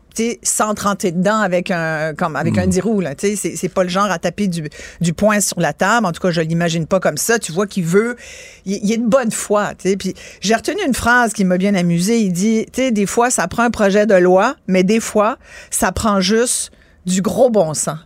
sans 0.42 0.74
trenter 0.74 1.12
dedans 1.12 1.40
avec 1.40 1.70
un 1.70 2.14
comme 2.14 2.36
avec 2.36 2.58
un 2.58 2.66
10 2.66 2.78
mm. 2.78 2.82
roues 2.82 3.02
c'est 3.18 3.36
c'est 3.36 3.68
pas 3.68 3.82
le 3.82 3.88
genre 3.88 4.10
à 4.10 4.18
taper 4.18 4.48
du, 4.48 4.68
du 5.00 5.12
poing 5.12 5.40
sur 5.40 5.60
la 5.60 5.72
table. 5.72 6.06
En 6.06 6.12
tout 6.12 6.20
cas 6.20 6.30
je 6.30 6.40
l'imagine 6.40 6.86
pas 6.86 7.00
comme 7.00 7.16
ça. 7.16 7.38
Tu 7.38 7.52
vois 7.52 7.66
qu'il 7.66 7.84
veut 7.84 8.16
il, 8.64 8.80
il, 8.82 8.92
est 8.92 8.98
de 8.98 9.06
bonne 9.06 9.30
foi 9.30 9.74
tu 9.74 9.96
puis 9.96 10.14
j'ai 10.40 10.54
retenu 10.54 10.80
une 10.86 10.94
phrase 10.94 11.32
qui 11.32 11.44
m'a 11.44 11.56
bien 11.56 11.74
amusé 11.74 12.18
il 12.20 12.32
dit 12.32 12.66
tu 12.72 12.82
sais 12.82 12.90
des 12.90 13.06
fois 13.06 13.30
ça 13.30 13.46
prend 13.48 13.62
un 13.62 13.70
projet 13.70 14.06
de 14.06 14.14
loi 14.14 14.56
mais 14.66 14.82
des 14.84 15.00
fois 15.00 15.38
ça 15.70 15.92
prend 15.92 16.20
juste 16.20 16.72
du 17.06 17.22
gros 17.22 17.50
bon 17.50 17.74
sens. 17.74 17.98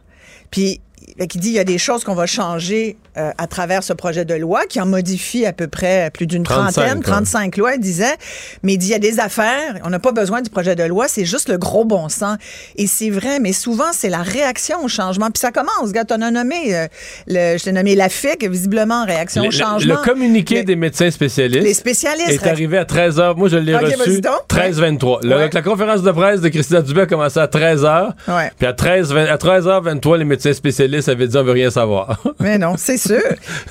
Puis 0.50 0.80
qui 1.28 1.38
dit 1.38 1.48
il 1.48 1.54
y 1.54 1.58
a 1.58 1.64
des 1.64 1.78
choses 1.78 2.04
qu'on 2.04 2.14
va 2.14 2.26
changer 2.26 2.96
euh, 3.18 3.30
à 3.38 3.46
travers 3.46 3.82
ce 3.82 3.92
projet 3.92 4.24
de 4.24 4.34
loi 4.34 4.66
qui 4.68 4.80
en 4.80 4.86
modifie 4.86 5.46
à 5.46 5.52
peu 5.52 5.68
près 5.68 6.10
plus 6.12 6.26
d'une 6.26 6.42
trentaine, 6.42 7.00
35 7.00 7.56
lois, 7.56 7.74
il 7.74 7.80
disait. 7.80 8.14
Mais 8.62 8.74
il 8.74 8.78
dit, 8.78 8.88
il 8.88 8.92
y 8.92 8.94
a 8.94 8.98
des 8.98 9.20
affaires, 9.20 9.78
on 9.84 9.90
n'a 9.90 9.98
pas 9.98 10.12
besoin 10.12 10.42
du 10.42 10.50
projet 10.50 10.74
de 10.74 10.82
loi, 10.82 11.08
c'est 11.08 11.24
juste 11.24 11.48
le 11.48 11.58
gros 11.58 11.84
bon 11.84 12.08
sens. 12.08 12.36
Et 12.76 12.86
c'est 12.86 13.10
vrai, 13.10 13.40
mais 13.40 13.52
souvent, 13.52 13.92
c'est 13.92 14.08
la 14.08 14.22
réaction 14.22 14.82
au 14.84 14.88
changement. 14.88 15.30
Puis 15.30 15.40
ça 15.40 15.50
commence, 15.50 15.92
gars, 15.92 16.04
t'en 16.04 16.20
as 16.20 16.30
nommé, 16.30 16.74
euh, 16.74 16.86
le, 17.26 17.58
je 17.58 17.64
t'ai 17.64 17.72
nommé 17.72 17.94
la 17.94 18.08
FIC, 18.08 18.48
visiblement, 18.48 19.04
réaction 19.04 19.44
au 19.46 19.50
changement. 19.50 19.94
Le, 19.94 20.04
communiqué 20.04 20.62
des 20.62 20.76
médecins 20.76 21.10
spécialistes. 21.10 21.64
Les 21.64 21.74
spécialistes. 21.74 22.30
Est 22.30 22.46
arrivé 22.46 22.78
à 22.78 22.84
13 22.84 23.18
h. 23.18 23.36
Moi, 23.36 23.48
je 23.48 23.56
l'ai 23.56 23.76
reçu. 23.76 24.20
13-23. 24.48 25.26
La 25.26 25.62
conférence 25.62 26.02
de 26.02 26.10
presse 26.10 26.40
de 26.40 26.48
Christian 26.48 26.82
Dubé 26.82 27.02
a 27.02 27.06
commencé 27.06 27.38
à 27.38 27.48
13 27.48 27.82
h. 27.82 28.12
Puis 28.58 28.66
à 28.66 28.72
13, 28.72 29.12
à 29.12 29.36
13h23, 29.36 30.18
les 30.18 30.24
médecins 30.24 30.52
spécialistes 30.52 31.08
avaient 31.08 31.28
dit, 31.28 31.36
on 31.36 31.42
veut 31.42 31.52
rien 31.52 31.70
savoir. 31.70 32.20
Mais 32.40 32.58
non, 32.58 32.74
c'est 32.76 32.96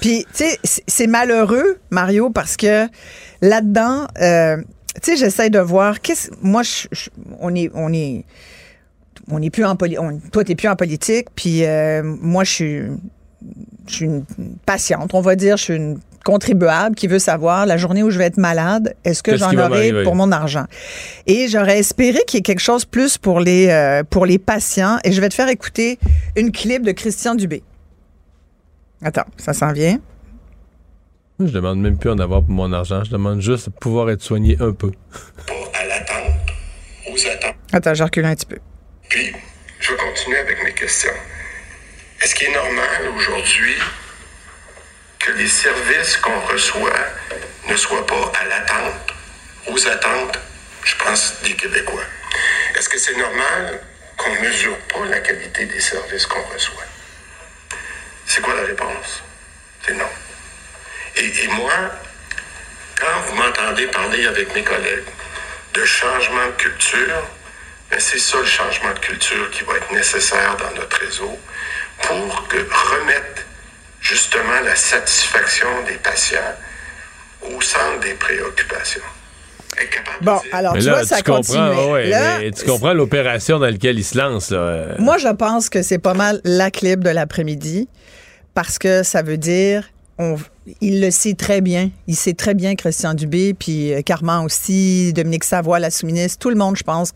Puis, 0.01 0.25
tu 0.33 0.45
sais, 0.45 0.59
c'est 0.87 1.07
malheureux, 1.07 1.79
Mario, 1.89 2.29
parce 2.29 2.57
que 2.57 2.87
là-dedans, 3.41 4.07
euh, 4.21 4.57
tu 5.01 5.11
sais, 5.11 5.17
j'essaie 5.17 5.49
de 5.49 5.59
voir. 5.59 6.01
Qu'est-ce, 6.01 6.29
moi, 6.41 6.61
on 7.39 7.53
est, 7.55 7.71
on 7.73 7.91
est, 7.93 8.25
on 9.29 9.41
est 9.41 9.49
plus 9.49 9.65
en 9.65 9.75
politique. 9.75 10.01
Toi, 10.31 10.43
t'es 10.43 10.55
plus 10.55 10.67
en 10.67 10.75
politique, 10.75 11.27
puis 11.35 11.65
euh, 11.65 12.01
moi, 12.03 12.43
je 12.43 12.51
suis, 12.51 12.81
je 13.87 13.93
suis 13.93 14.05
une 14.05 14.25
patiente, 14.65 15.13
on 15.13 15.21
va 15.21 15.35
dire. 15.35 15.57
Je 15.57 15.63
suis 15.63 15.75
une 15.75 15.99
contribuable 16.25 16.95
qui 16.95 17.07
veut 17.07 17.19
savoir 17.19 17.65
la 17.67 17.77
journée 17.77 18.01
où 18.03 18.09
je 18.09 18.17
vais 18.17 18.25
être 18.25 18.37
malade, 18.37 18.95
est-ce 19.05 19.21
que 19.21 19.37
j'en 19.37 19.55
aurai 19.55 20.03
pour 20.03 20.15
mon 20.15 20.31
argent? 20.31 20.65
Et 21.27 21.47
j'aurais 21.47 21.77
espéré 21.77 22.19
qu'il 22.27 22.37
y 22.37 22.39
ait 22.39 22.41
quelque 22.41 22.59
chose 22.59 22.83
plus 22.83 23.17
pour 23.17 23.39
les 23.39 23.67
euh, 23.69 24.03
pour 24.03 24.25
les 24.25 24.39
patients 24.39 24.97
et 25.03 25.11
je 25.11 25.21
vais 25.21 25.29
te 25.29 25.35
faire 25.35 25.49
écouter 25.49 25.99
une 26.35 26.51
clip 26.51 26.81
de 26.81 26.91
Christian 26.91 27.35
Dubé. 27.35 27.61
Attends, 29.01 29.25
ça 29.37 29.53
s'en 29.53 29.71
vient. 29.73 29.99
Je 31.39 31.45
demande 31.51 31.81
même 31.81 31.97
plus 31.97 32.09
en 32.09 32.19
avoir 32.19 32.41
pour 32.41 32.51
mon 32.51 32.71
argent. 32.71 33.03
Je 33.03 33.11
demande 33.11 33.41
juste 33.41 33.69
de 33.69 33.73
pouvoir 33.73 34.09
être 34.09 34.21
soigné 34.21 34.55
un 34.61 34.71
peu. 34.71 34.91
Pas 35.45 35.53
à 35.79 35.85
l'attente, 35.85 36.49
aux 37.11 37.27
attentes. 37.27 37.55
Attends, 37.73 37.93
je 37.93 38.03
recule 38.03 38.25
un 38.25 38.35
petit 38.35 38.45
peu. 38.45 38.59
Puis, 39.09 39.33
je 39.79 39.91
vais 39.91 39.97
continuer 39.97 40.37
avec 40.37 40.63
mes 40.63 40.73
questions. 40.73 41.11
Est-ce 42.21 42.33
qu'il 42.35 42.47
est 42.47 42.53
normal 42.53 43.09
aujourd'hui 43.17 43.75
que 45.19 45.31
les 45.33 45.47
services 45.47 46.17
qu'on 46.17 46.39
reçoit 46.51 46.93
ne 47.69 47.75
soient 47.75 48.07
pas 48.07 48.31
à 48.41 48.45
l'attente, 48.45 49.13
aux 49.67 49.87
attentes, 49.87 50.39
je 50.85 50.95
pense, 51.03 51.41
des 51.43 51.53
Québécois? 51.53 52.03
Est-ce 52.77 52.87
que 52.87 52.97
c'est 52.97 53.17
normal 53.17 53.81
qu'on 54.17 54.33
ne 54.33 54.47
mesure 54.47 54.77
pas 54.87 55.05
la 55.05 55.19
qualité 55.19 55.65
des 55.65 55.81
services 55.81 56.25
qu'on 56.25 56.41
reçoit? 56.53 56.83
C'est 58.25 58.41
quoi 58.41 58.55
la 58.55 58.63
réponse? 58.63 59.23
C'est 59.85 59.93
non. 59.93 60.05
Et, 61.17 61.47
moi, 61.49 61.71
quand 62.99 63.21
vous 63.27 63.35
m'entendez 63.35 63.87
parler 63.87 64.25
avec 64.25 64.53
mes 64.53 64.63
collègues 64.63 65.07
de 65.73 65.85
changement 65.85 66.47
de 66.47 66.61
culture, 66.61 67.23
ben, 67.89 67.99
c'est 67.99 68.19
ça 68.19 68.37
le 68.39 68.45
changement 68.45 68.93
de 68.93 68.99
culture 68.99 69.49
qui 69.51 69.63
va 69.63 69.75
être 69.75 69.91
nécessaire 69.93 70.57
dans 70.57 70.79
notre 70.79 70.97
réseau 70.97 71.37
pour 72.01 72.47
que 72.47 72.57
remettre 72.57 73.43
justement 74.01 74.59
la 74.63 74.75
satisfaction 74.75 75.67
des 75.87 75.95
patients 75.95 76.55
au 77.43 77.61
centre 77.61 77.99
des 78.01 78.13
préoccupations. 78.13 79.01
Bon, 80.21 80.39
alors 80.51 80.73
tu 80.73 80.89
vois, 80.89 81.03
ça 81.03 81.21
comprends, 81.21 81.97
tu 82.55 82.65
comprends 82.65 82.93
l'opération 82.93 83.59
dans 83.59 83.65
laquelle 83.65 83.99
il 83.99 84.05
se 84.05 84.17
lance. 84.17 84.51
Moi, 84.99 85.17
je 85.17 85.27
pense 85.33 85.69
que 85.69 85.81
c'est 85.81 85.99
pas 85.99 86.13
mal 86.13 86.39
la 86.43 86.71
clip 86.71 87.03
de 87.03 87.09
l'après-midi 87.09 87.89
parce 88.55 88.79
que 88.79 89.03
ça 89.03 89.21
veut 89.21 89.37
dire 89.37 89.83
on, 90.17 90.37
il 90.81 91.01
le 91.01 91.11
sait 91.11 91.33
très 91.33 91.61
bien. 91.61 91.91
Il 92.07 92.15
sait 92.15 92.33
très 92.33 92.53
bien, 92.53 92.75
Christian 92.75 93.13
Dubé, 93.13 93.53
puis 93.53 93.93
euh, 93.93 94.01
Carman 94.01 94.45
aussi, 94.45 95.11
Dominique 95.13 95.43
Savoie, 95.43 95.79
la 95.79 95.91
sous-ministre, 95.91 96.39
tout 96.39 96.49
le 96.49 96.55
monde, 96.55 96.77
je 96.77 96.83
pense, 96.83 97.11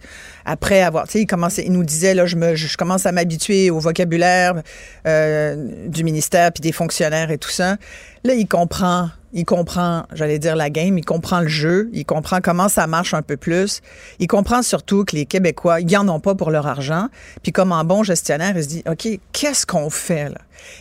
après 0.46 0.82
avoir, 0.82 1.06
tu 1.06 1.14
sais, 1.14 1.22
il, 1.22 1.26
commençait, 1.26 1.64
il 1.66 1.72
nous 1.72 1.84
disait, 1.84 2.14
là, 2.14 2.26
je, 2.26 2.36
me, 2.36 2.56
je 2.56 2.76
commence 2.78 3.06
à 3.06 3.12
m'habituer 3.12 3.70
au 3.70 3.80
vocabulaire 3.80 4.62
euh, 5.08 5.88
du 5.88 6.04
ministère, 6.04 6.52
puis 6.52 6.62
des 6.62 6.74
fonctionnaires 6.74 7.32
et 7.32 7.38
tout 7.38 7.50
ça. 7.50 7.78
Là, 8.24 8.34
il 8.34 8.48
comprend 8.48 9.10
il 9.34 9.46
comprend, 9.46 10.04
j'allais 10.14 10.40
dire 10.40 10.56
la 10.56 10.70
game, 10.70 10.98
il 10.98 11.06
comprend 11.06 11.42
le 11.42 11.48
jeu, 11.48 11.90
il 11.94 12.06
comprend 12.06 12.40
comment 12.42 12.68
ça 12.68 12.88
marche 12.88 13.14
un 13.14 13.22
peu 13.22 13.38
plus. 13.38 13.82
Il 14.20 14.28
comprend 14.28 14.62
surtout 14.64 15.06
que 15.06 15.16
les 15.16 15.26
Québécois, 15.26 15.82
ils 15.82 15.98
en 15.98 16.08
ont 16.10 16.20
pas 16.20 16.36
pour 16.36 16.50
leur 16.52 16.66
argent. 16.66 17.08
Puis 17.44 17.52
comme 17.52 17.72
un 17.72 17.84
bon 17.84 18.04
gestionnaire, 18.04 18.54
il 18.56 18.64
se 18.64 18.68
dit, 18.68 18.84
OK, 18.90 19.08
qu'est-ce 19.32 19.66
qu'on 19.66 19.90
fait 19.90 20.30
là? 20.30 20.40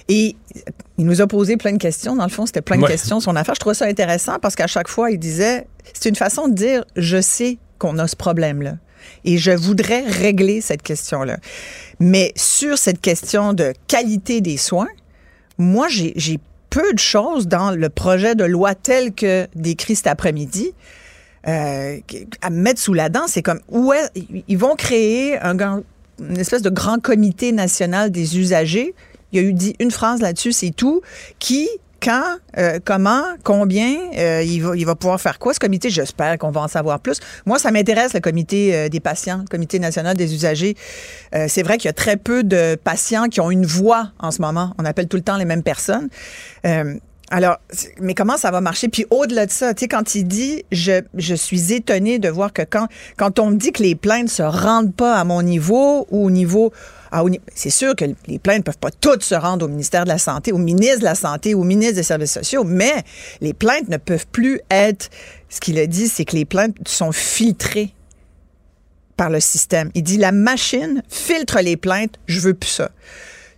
Et 0.08 0.36
il 0.96 1.04
nous 1.04 1.20
a 1.20 1.26
posé 1.26 1.56
plein 1.56 1.72
de 1.72 1.78
questions. 1.78 2.16
Dans 2.16 2.24
le 2.24 2.30
fond, 2.30 2.46
c'était 2.46 2.62
plein 2.62 2.78
de 2.78 2.86
questions 2.86 3.20
son 3.20 3.36
affaire. 3.36 3.54
Je 3.54 3.60
trouvais 3.60 3.74
ça 3.74 3.86
intéressant 3.86 4.38
parce 4.40 4.56
qu'à 4.56 4.66
chaque 4.66 4.88
fois, 4.88 5.10
il 5.10 5.18
disait, 5.18 5.66
c'est 5.92 6.08
une 6.08 6.16
façon 6.16 6.48
de 6.48 6.54
dire, 6.54 6.84
je 6.96 7.20
sais 7.20 7.58
qu'on 7.78 7.98
a 7.98 8.08
ce 8.08 8.16
problème-là. 8.16 8.74
Et 9.24 9.38
je 9.38 9.52
voudrais 9.52 10.04
régler 10.04 10.60
cette 10.60 10.82
question-là. 10.82 11.38
Mais 12.00 12.32
sur 12.34 12.78
cette 12.78 13.00
question 13.00 13.52
de 13.52 13.72
qualité 13.86 14.40
des 14.40 14.56
soins, 14.56 14.88
moi, 15.58 15.88
j'ai 15.88 16.38
peu 16.70 16.92
de 16.92 16.98
choses 16.98 17.46
dans 17.48 17.70
le 17.70 17.88
projet 17.88 18.34
de 18.34 18.44
loi 18.44 18.74
tel 18.74 19.12
que 19.14 19.46
décrit 19.54 19.96
cet 19.96 20.06
après-midi. 20.06 20.72
euh, 21.46 21.98
à 22.42 22.50
mettre 22.50 22.80
sous 22.80 22.92
la 22.94 23.08
dent, 23.08 23.26
c'est 23.26 23.42
comme 23.42 23.60
où 23.68 23.92
est- 23.92 24.10
ils 24.48 24.58
vont 24.58 24.74
créer 24.74 25.38
un, 25.38 25.56
une 26.18 26.36
espèce 26.38 26.62
de 26.62 26.68
grand 26.68 27.00
comité 27.00 27.52
national 27.52 28.10
des 28.10 28.38
usagers. 28.38 28.92
Il 29.32 29.40
y 29.40 29.44
a 29.44 29.48
eu 29.48 29.52
dit 29.54 29.74
une 29.78 29.90
phrase 29.92 30.20
là-dessus, 30.20 30.52
c'est 30.52 30.72
tout. 30.72 31.00
Qui, 31.38 31.68
quand, 32.00 32.38
euh, 32.56 32.78
comment, 32.84 33.22
combien, 33.44 33.96
euh, 34.16 34.42
il, 34.42 34.84
va, 34.84 34.94
pouvoir 34.94 35.20
faire 35.20 35.38
quoi 35.38 35.54
ce 35.54 35.60
comité? 35.60 35.90
J'espère 35.90 36.38
qu'on 36.38 36.50
va 36.50 36.62
en 36.62 36.68
savoir 36.68 37.00
plus. 37.00 37.18
Moi, 37.46 37.58
ça 37.58 37.70
m'intéresse 37.70 38.14
le 38.14 38.20
comité 38.20 38.74
euh, 38.74 38.88
des 38.88 39.00
patients, 39.00 39.38
le 39.38 39.48
comité 39.48 39.78
national 39.78 40.16
des 40.16 40.34
usagers. 40.34 40.76
C'est 41.48 41.62
vrai 41.62 41.76
qu'il 41.76 41.86
y 41.86 41.90
a 41.90 41.94
très 41.94 42.16
peu 42.16 42.42
de 42.42 42.76
patients 42.82 43.28
qui 43.28 43.40
ont 43.40 43.50
une 43.50 43.66
voix 43.66 44.12
en 44.18 44.30
ce 44.30 44.40
moment. 44.40 44.72
On 44.78 44.84
appelle 44.84 45.08
tout 45.08 45.16
le 45.16 45.22
temps 45.22 45.36
les 45.36 45.44
mêmes 45.44 45.62
personnes. 45.62 46.08
Alors, 47.30 47.58
mais 48.00 48.14
comment 48.14 48.38
ça 48.38 48.50
va 48.50 48.62
marcher? 48.62 48.88
Puis 48.88 49.04
au-delà 49.10 49.44
de 49.44 49.50
ça, 49.50 49.74
tu 49.74 49.80
sais, 49.80 49.88
quand 49.88 50.14
il 50.14 50.24
dit, 50.24 50.64
je, 50.72 51.34
suis 51.34 51.74
étonné 51.74 52.18
de 52.18 52.30
voir 52.30 52.54
que 52.54 52.62
quand, 52.62 52.86
quand 53.18 53.38
on 53.38 53.50
me 53.50 53.56
dit 53.56 53.72
que 53.72 53.82
les 53.82 53.94
plaintes 53.94 54.30
se 54.30 54.42
rendent 54.42 54.94
pas 54.94 55.16
à 55.16 55.24
mon 55.24 55.42
niveau 55.42 56.06
ou 56.10 56.26
au 56.26 56.30
niveau, 56.30 56.72
ni- 57.28 57.40
c'est 57.54 57.70
sûr 57.70 57.94
que 57.96 58.04
les 58.26 58.38
plaintes 58.38 58.64
peuvent 58.64 58.78
pas 58.78 58.90
toutes 58.90 59.22
se 59.22 59.34
rendre 59.34 59.64
au 59.64 59.68
ministère 59.68 60.04
de 60.04 60.08
la 60.08 60.18
Santé, 60.18 60.52
au 60.52 60.58
ministre 60.58 61.00
de 61.00 61.04
la 61.04 61.14
Santé, 61.14 61.54
au 61.54 61.64
ministre 61.64 61.94
des 61.96 62.02
Services 62.02 62.32
sociaux, 62.32 62.64
mais 62.64 63.02
les 63.40 63.54
plaintes 63.54 63.88
ne 63.88 63.96
peuvent 63.96 64.26
plus 64.26 64.60
être, 64.70 65.10
ce 65.48 65.60
qu'il 65.60 65.78
a 65.78 65.86
dit, 65.86 66.08
c'est 66.08 66.24
que 66.24 66.36
les 66.36 66.44
plaintes 66.44 66.76
sont 66.86 67.12
filtrées 67.12 67.94
par 69.16 69.30
le 69.30 69.40
système. 69.40 69.90
Il 69.94 70.02
dit, 70.02 70.16
la 70.16 70.32
machine 70.32 71.02
filtre 71.08 71.60
les 71.60 71.76
plaintes, 71.76 72.14
je 72.26 72.40
veux 72.40 72.54
plus 72.54 72.68
ça. 72.70 72.90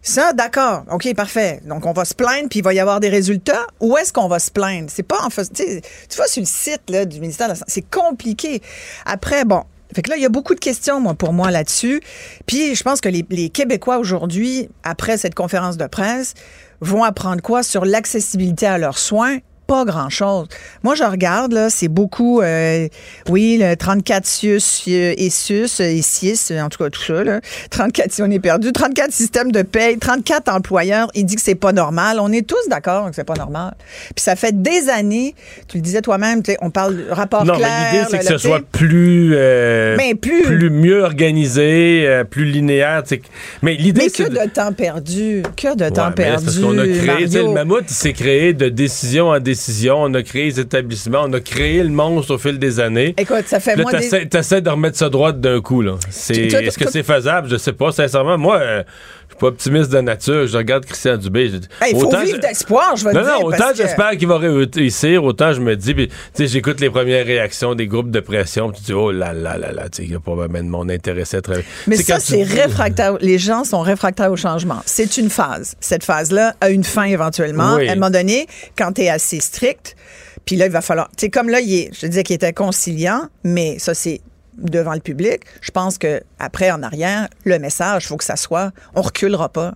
Ça, 0.02 0.32
d'accord. 0.32 0.84
OK, 0.90 1.14
parfait. 1.14 1.60
Donc, 1.66 1.84
on 1.84 1.92
va 1.92 2.06
se 2.06 2.14
plaindre, 2.14 2.48
puis 2.48 2.60
il 2.60 2.62
va 2.62 2.72
y 2.72 2.80
avoir 2.80 3.00
des 3.00 3.10
résultats. 3.10 3.66
Où 3.80 3.98
est-ce 3.98 4.14
qu'on 4.14 4.28
va 4.28 4.38
se 4.38 4.50
plaindre? 4.50 4.88
C'est 4.90 5.02
pas 5.02 5.22
en 5.22 5.28
fait. 5.28 5.52
Tu 5.52 6.16
vois, 6.16 6.26
sur 6.26 6.40
le 6.40 6.46
site 6.46 6.90
du 7.06 7.20
ministère 7.20 7.48
de 7.48 7.52
la 7.52 7.56
Santé, 7.56 7.70
c'est 7.70 7.90
compliqué. 7.90 8.62
Après, 9.04 9.44
bon. 9.44 9.62
Fait 9.94 10.02
que 10.02 10.10
là, 10.10 10.16
il 10.16 10.22
y 10.22 10.26
a 10.26 10.30
beaucoup 10.30 10.54
de 10.54 10.60
questions, 10.60 11.00
moi, 11.00 11.14
pour 11.14 11.32
moi, 11.32 11.50
là-dessus. 11.50 12.00
Puis, 12.46 12.74
je 12.74 12.82
pense 12.82 13.00
que 13.00 13.08
les, 13.08 13.24
les 13.30 13.48
Québécois, 13.48 13.98
aujourd'hui, 13.98 14.68
après 14.82 15.16
cette 15.16 15.34
conférence 15.34 15.76
de 15.76 15.86
presse, 15.86 16.34
vont 16.80 17.04
apprendre 17.04 17.42
quoi 17.42 17.62
sur 17.62 17.84
l'accessibilité 17.84 18.66
à 18.66 18.78
leurs 18.78 18.98
soins? 18.98 19.38
Pas 19.70 19.84
grand-chose. 19.84 20.48
Moi, 20.82 20.96
je 20.96 21.04
regarde, 21.04 21.52
là, 21.52 21.70
c'est 21.70 21.86
beaucoup, 21.86 22.40
euh, 22.40 22.88
oui, 23.28 23.56
le 23.62 23.76
34 23.76 24.26
SUS 24.26 24.82
euh, 24.88 25.14
et 25.16 25.30
SUS 25.30 25.78
euh, 25.80 25.84
et 25.84 26.02
SIS, 26.02 26.52
en 26.60 26.68
tout 26.68 26.82
cas, 26.82 26.90
tout 26.90 27.00
ça, 27.00 27.22
là. 27.22 27.40
34 27.70 28.10
si 28.10 28.20
on 28.20 28.30
est 28.32 28.40
perdu, 28.40 28.72
34 28.72 29.12
systèmes 29.12 29.52
de 29.52 29.62
paye, 29.62 29.96
34 29.96 30.52
employeurs. 30.52 31.08
Il 31.14 31.24
dit 31.24 31.36
que 31.36 31.40
c'est 31.40 31.54
pas 31.54 31.70
normal. 31.70 32.18
On 32.20 32.32
est 32.32 32.44
tous 32.44 32.68
d'accord 32.68 33.10
que 33.10 33.14
c'est 33.14 33.22
pas 33.22 33.34
normal. 33.36 33.74
Puis 34.16 34.24
ça 34.24 34.34
fait 34.34 34.60
des 34.60 34.88
années, 34.88 35.36
tu 35.68 35.76
le 35.76 35.82
disais 35.84 36.00
toi-même, 36.00 36.42
on 36.62 36.70
parle 36.70 36.96
de 36.96 37.06
rapport 37.08 37.44
Non, 37.44 37.54
clair. 37.54 37.68
mais 37.92 37.98
l'idée, 38.00 38.08
c'est 38.10 38.18
que 38.18 38.24
ce 38.24 38.38
soit 38.38 38.62
plus, 38.72 39.34
euh, 39.36 39.94
Mais 39.96 40.16
plus- 40.16 40.68
mieux 40.70 41.04
organisé, 41.04 42.08
euh, 42.08 42.24
plus 42.24 42.44
linéaire. 42.44 43.04
Mais 43.62 43.74
l'idée, 43.76 44.02
Mais 44.02 44.08
c'est 44.08 44.24
que 44.24 44.30
de 44.30 44.50
temps 44.50 44.72
perdu. 44.72 45.44
Que 45.56 45.76
de 45.76 45.88
temps 45.90 46.06
Ouais, 46.06 46.08
là, 46.08 46.10
perdu. 46.10 46.44
parce 46.44 46.58
qu'on 46.58 46.76
a 46.76 46.88
créé, 46.88 47.26
le 47.28 47.52
mammouth, 47.52 47.84
il 47.88 47.94
s'est 47.94 48.12
créé 48.12 48.52
de 48.52 48.68
décision 48.68 49.28
en 49.28 49.38
décision. 49.38 49.59
On 49.92 50.14
a 50.14 50.22
créé 50.22 50.44
les 50.46 50.60
établissements, 50.60 51.22
on 51.26 51.32
a 51.32 51.40
créé 51.40 51.82
le 51.82 51.90
monstre 51.90 52.34
au 52.34 52.38
fil 52.38 52.58
des 52.58 52.80
années. 52.80 53.14
Écoute, 53.16 53.44
ça 53.46 53.60
fait 53.60 53.76
Là, 53.76 53.82
moins 53.82 53.92
t'essaies, 53.92 54.60
de 54.60 54.70
remettre 54.70 54.96
ça 54.96 55.08
droit 55.08 55.32
d'un 55.32 55.60
coup, 55.60 55.82
là. 55.82 55.96
C'est, 56.10 56.36
est-ce 56.36 56.78
que 56.78 56.90
c'est 56.90 57.02
faisable? 57.02 57.48
Je 57.48 57.56
sais 57.56 57.72
pas, 57.72 57.92
sincèrement. 57.92 58.38
Moi, 58.38 58.58
euh, 58.58 58.82
pas 59.40 59.46
optimiste 59.48 59.90
de 59.90 60.00
nature. 60.00 60.46
Je 60.46 60.56
regarde 60.56 60.84
Christian 60.84 61.16
Dubé. 61.16 61.48
je- 61.48 61.56
Il 61.88 61.96
faut 61.98 62.06
autant 62.06 62.22
vivre 62.22 62.36
je- 62.36 62.40
d'espoir, 62.40 62.94
je 62.96 63.04
vais 63.04 63.12
non, 63.12 63.22
dire. 63.22 63.30
non, 63.40 63.46
autant 63.46 63.70
que- 63.70 63.76
j'espère 63.76 64.10
qu'il 64.12 64.28
va 64.28 64.38
réussir, 64.38 65.24
autant 65.24 65.52
je 65.52 65.60
me 65.60 65.74
dis, 65.76 65.94
puis, 65.94 66.08
tu 66.08 66.14
sais, 66.34 66.46
j'écoute 66.46 66.80
les 66.80 66.90
premières 66.90 67.24
réactions 67.26 67.74
des 67.74 67.86
groupes 67.86 68.10
de 68.10 68.20
pression, 68.20 68.70
puis 68.70 68.80
tu 68.80 68.86
dis, 68.86 68.92
oh 68.92 69.10
là 69.10 69.32
là 69.32 69.58
là 69.58 69.72
là, 69.72 69.88
tu 69.88 69.96
sais, 69.96 70.04
il 70.04 70.12
y 70.12 70.14
a 70.14 70.20
probablement 70.20 70.62
de 70.64 70.70
monde 70.70 70.90
intéressé 70.90 71.38
à 71.38 71.40
travailler. 71.42 71.64
Mais 71.86 71.96
ça, 71.96 72.18
tu- 72.20 72.26
c'est 72.26 72.42
réfractaire. 72.42 73.16
Les 73.20 73.38
gens 73.38 73.64
sont 73.64 73.80
réfractaires 73.80 74.30
au 74.30 74.36
changement. 74.36 74.80
C'est 74.86 75.16
une 75.16 75.30
phase. 75.30 75.74
Cette 75.80 76.04
phase-là 76.04 76.54
a 76.60 76.70
une 76.70 76.84
fin 76.84 77.04
éventuellement. 77.04 77.76
Oui. 77.76 77.88
À 77.88 77.92
un 77.92 77.94
moment 77.94 78.10
donné, 78.10 78.46
quand 78.76 78.92
tu 78.92 79.02
es 79.02 79.08
assez 79.08 79.40
strict, 79.40 79.96
puis 80.44 80.56
là, 80.56 80.66
il 80.66 80.72
va 80.72 80.80
falloir. 80.80 81.08
Tu 81.16 81.26
sais, 81.26 81.30
comme 81.30 81.48
là, 81.48 81.60
il 81.60 81.72
est, 81.74 81.90
je 81.98 82.06
disais 82.06 82.22
qu'il 82.22 82.34
était 82.36 82.52
conciliant, 82.52 83.22
mais 83.44 83.78
ça, 83.78 83.94
c'est 83.94 84.20
devant 84.60 84.94
le 84.94 85.00
public. 85.00 85.42
Je 85.60 85.70
pense 85.70 85.98
que 85.98 86.22
après, 86.38 86.70
en 86.70 86.82
arrière, 86.82 87.28
le 87.44 87.58
message, 87.58 88.06
faut 88.06 88.16
que 88.16 88.24
ça 88.24 88.36
soit 88.36 88.70
on 88.94 89.02
reculera 89.02 89.48
pas. 89.48 89.74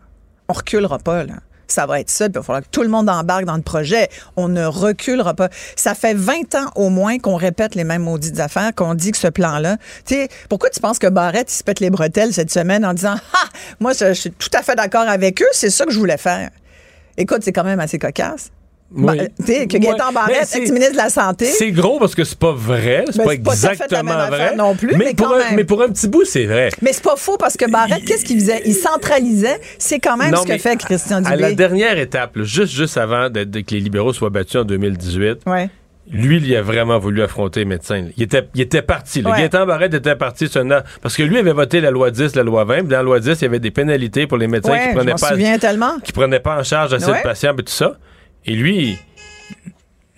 On 0.49 0.53
reculera 0.53 0.99
pas, 0.99 1.25
là. 1.25 1.35
Ça 1.67 1.87
va 1.87 1.99
être 2.01 2.11
ça, 2.11 2.27
puis 2.27 2.33
il 2.35 2.39
va 2.39 2.43
falloir 2.43 2.63
que 2.63 2.69
tout 2.71 2.83
le 2.83 2.89
monde 2.89 3.09
embarque 3.09 3.47
dans 3.47 3.57
le 3.57 3.63
projet. 3.63 4.11
On 4.37 4.49
ne 4.49 4.67
reculera 4.67 5.33
pas. 5.33 5.49
Ça 5.77 5.95
fait 5.95 6.13
20 6.13 6.55
ans 6.57 6.71
au 6.75 6.91
moins 6.91 7.19
qu'on 7.19 7.37
répète 7.37 7.75
les 7.75 7.85
mêmes 7.85 8.03
maudites 8.03 8.39
affaires, 8.39 8.75
qu'on 8.75 8.95
dit 8.95 9.13
que 9.13 9.19
ce 9.19 9.29
plan-là. 9.29 9.79
Tu 10.05 10.15
sais, 10.15 10.29
pourquoi 10.51 10.69
tu 10.69 10.81
penses 10.81 10.99
que 10.99 11.07
Barrett, 11.07 11.51
il 11.51 11.55
se 11.55 11.65
pète 11.65 11.81
les 11.81 11.91
bretelles 11.91 12.35
cette 12.35 12.51
semaine 12.51 12.85
en 12.85 12.93
disant 12.93 13.15
Ah, 13.33 13.49
moi, 13.81 13.93
je 13.99 14.13
suis 14.13 14.31
tout 14.31 14.51
à 14.53 14.63
fait 14.63 14.77
d'accord 14.77 15.09
avec 15.09 15.41
eux, 15.41 15.49
c'est 15.53 15.71
ça 15.71 15.87
que 15.87 15.93
je 15.93 15.99
voulais 15.99 16.19
faire. 16.19 16.51
Écoute, 17.17 17.41
c'est 17.43 17.53
quand 17.53 17.65
même 17.65 17.81
assez 17.81 17.99
cocasse. 17.99 18.51
Oui. 18.97 19.05
Ba- 19.17 19.25
tu 19.27 19.45
sais, 19.47 19.67
que 19.67 19.75
Ouais. 19.75 19.81
Gaétan 19.81 20.05
Mais 20.09 20.15
Barrett, 20.15 20.45
c'est- 20.47 20.59
ex-ministre 20.59 20.93
de 20.93 20.97
la 20.99 21.09
Santé. 21.11 21.47
C'est 21.47 21.73
gros 21.73 21.99
parce 21.99 22.15
que 22.15 22.23
c'est 22.23 22.39
pas 22.39 22.53
vrai, 22.53 23.05
c'est 23.11 23.19
Ben, 23.19 23.25
pas 23.25 23.33
exactement 23.35 24.15
vrai. 24.29 24.55
non 24.55 24.77
plus, 24.77 24.95
mais 24.97 25.15
pour 25.15 25.35
un, 25.35 25.39
même. 25.39 25.57
mais 25.57 25.65
pour 25.65 25.83
un 25.83 25.89
petit 25.89 26.07
bout, 26.07 26.25
c'est 26.25 26.45
vrai. 26.47 26.69
Mais 26.81 26.93
c'est 26.93 27.03
pas 27.03 27.17
faux 27.17 27.37
parce 27.37 27.57
que 27.57 27.69
Barrett, 27.69 28.05
qu'est-ce 28.05 28.25
qu'il 28.25 28.39
faisait? 28.39 28.63
Il 28.67 28.75
centralisait. 28.75 29.61
C'est 29.79 29.99
quand 29.99 30.17
même 30.17 30.31
Non, 30.31 30.43
ce 30.43 30.47
que 30.47 30.59
fait 30.59 30.77
Christian 30.77 31.25
À 31.25 31.35
la 31.35 31.49
Dubé. 31.49 31.57
dernière 31.57 31.99
étape, 31.99 32.37
là, 32.37 32.45
juste, 32.45 32.73
juste 32.73 32.97
avant 32.97 33.31
de, 33.31 33.43
de 33.45 33.61
que 33.61 33.75
les 33.75 33.81
libéraux 33.81 34.13
soient 34.13 34.31
battus 34.31 34.61
en 34.61 34.65
2018, 34.65 35.39
Ouais. 35.47 35.71
lui, 36.13 36.37
il 36.37 36.55
a 36.55 36.63
vraiment 36.63 36.99
voulu 37.01 37.23
affronter 37.23 37.61
les 37.61 37.67
médecins. 37.67 38.03
là. 38.03 38.09
Il 38.17 38.23
était, 38.23 38.47
il 38.55 38.61
était 38.61 38.83
parti. 38.83 39.23
Ouais. 39.25 39.33
Gaétan 39.39 39.67
Barrette 39.67 39.95
était 39.95 40.15
parti 40.15 40.45
une- 40.47 40.83
parce 41.03 41.17
que 41.17 41.23
lui 41.25 41.39
avait 41.39 41.53
voté 41.53 41.81
la 41.81 41.91
loi 41.91 42.13
10, 42.13 42.37
la 42.37 42.45
loi 42.45 42.63
20. 42.65 42.81
puis 42.81 42.89
dans 42.89 42.99
la 42.99 43.03
loi 43.03 43.19
10, 43.19 43.41
il 43.41 43.43
y 43.43 43.47
avait 43.47 43.59
des 43.59 43.73
pénalités 43.73 44.29
pour 44.29 44.39
les 44.39 44.47
médecins 44.47 44.71
Ouais, 44.73 44.89
qui 44.91 44.95
prenaient 44.95 45.13
pas 45.13 45.31
souviens 45.31 45.59
tellement. 45.59 45.99
qui 46.05 46.13
prenaient 46.13 46.39
pas 46.39 46.61
en 46.61 46.63
charge 46.63 46.93
assez 46.93 47.11
de 47.11 47.23
patients 47.25 47.55
et 47.59 47.63
tout 47.63 47.73
ça. 47.73 47.97
Et 48.47 48.55
lui, 48.55 48.99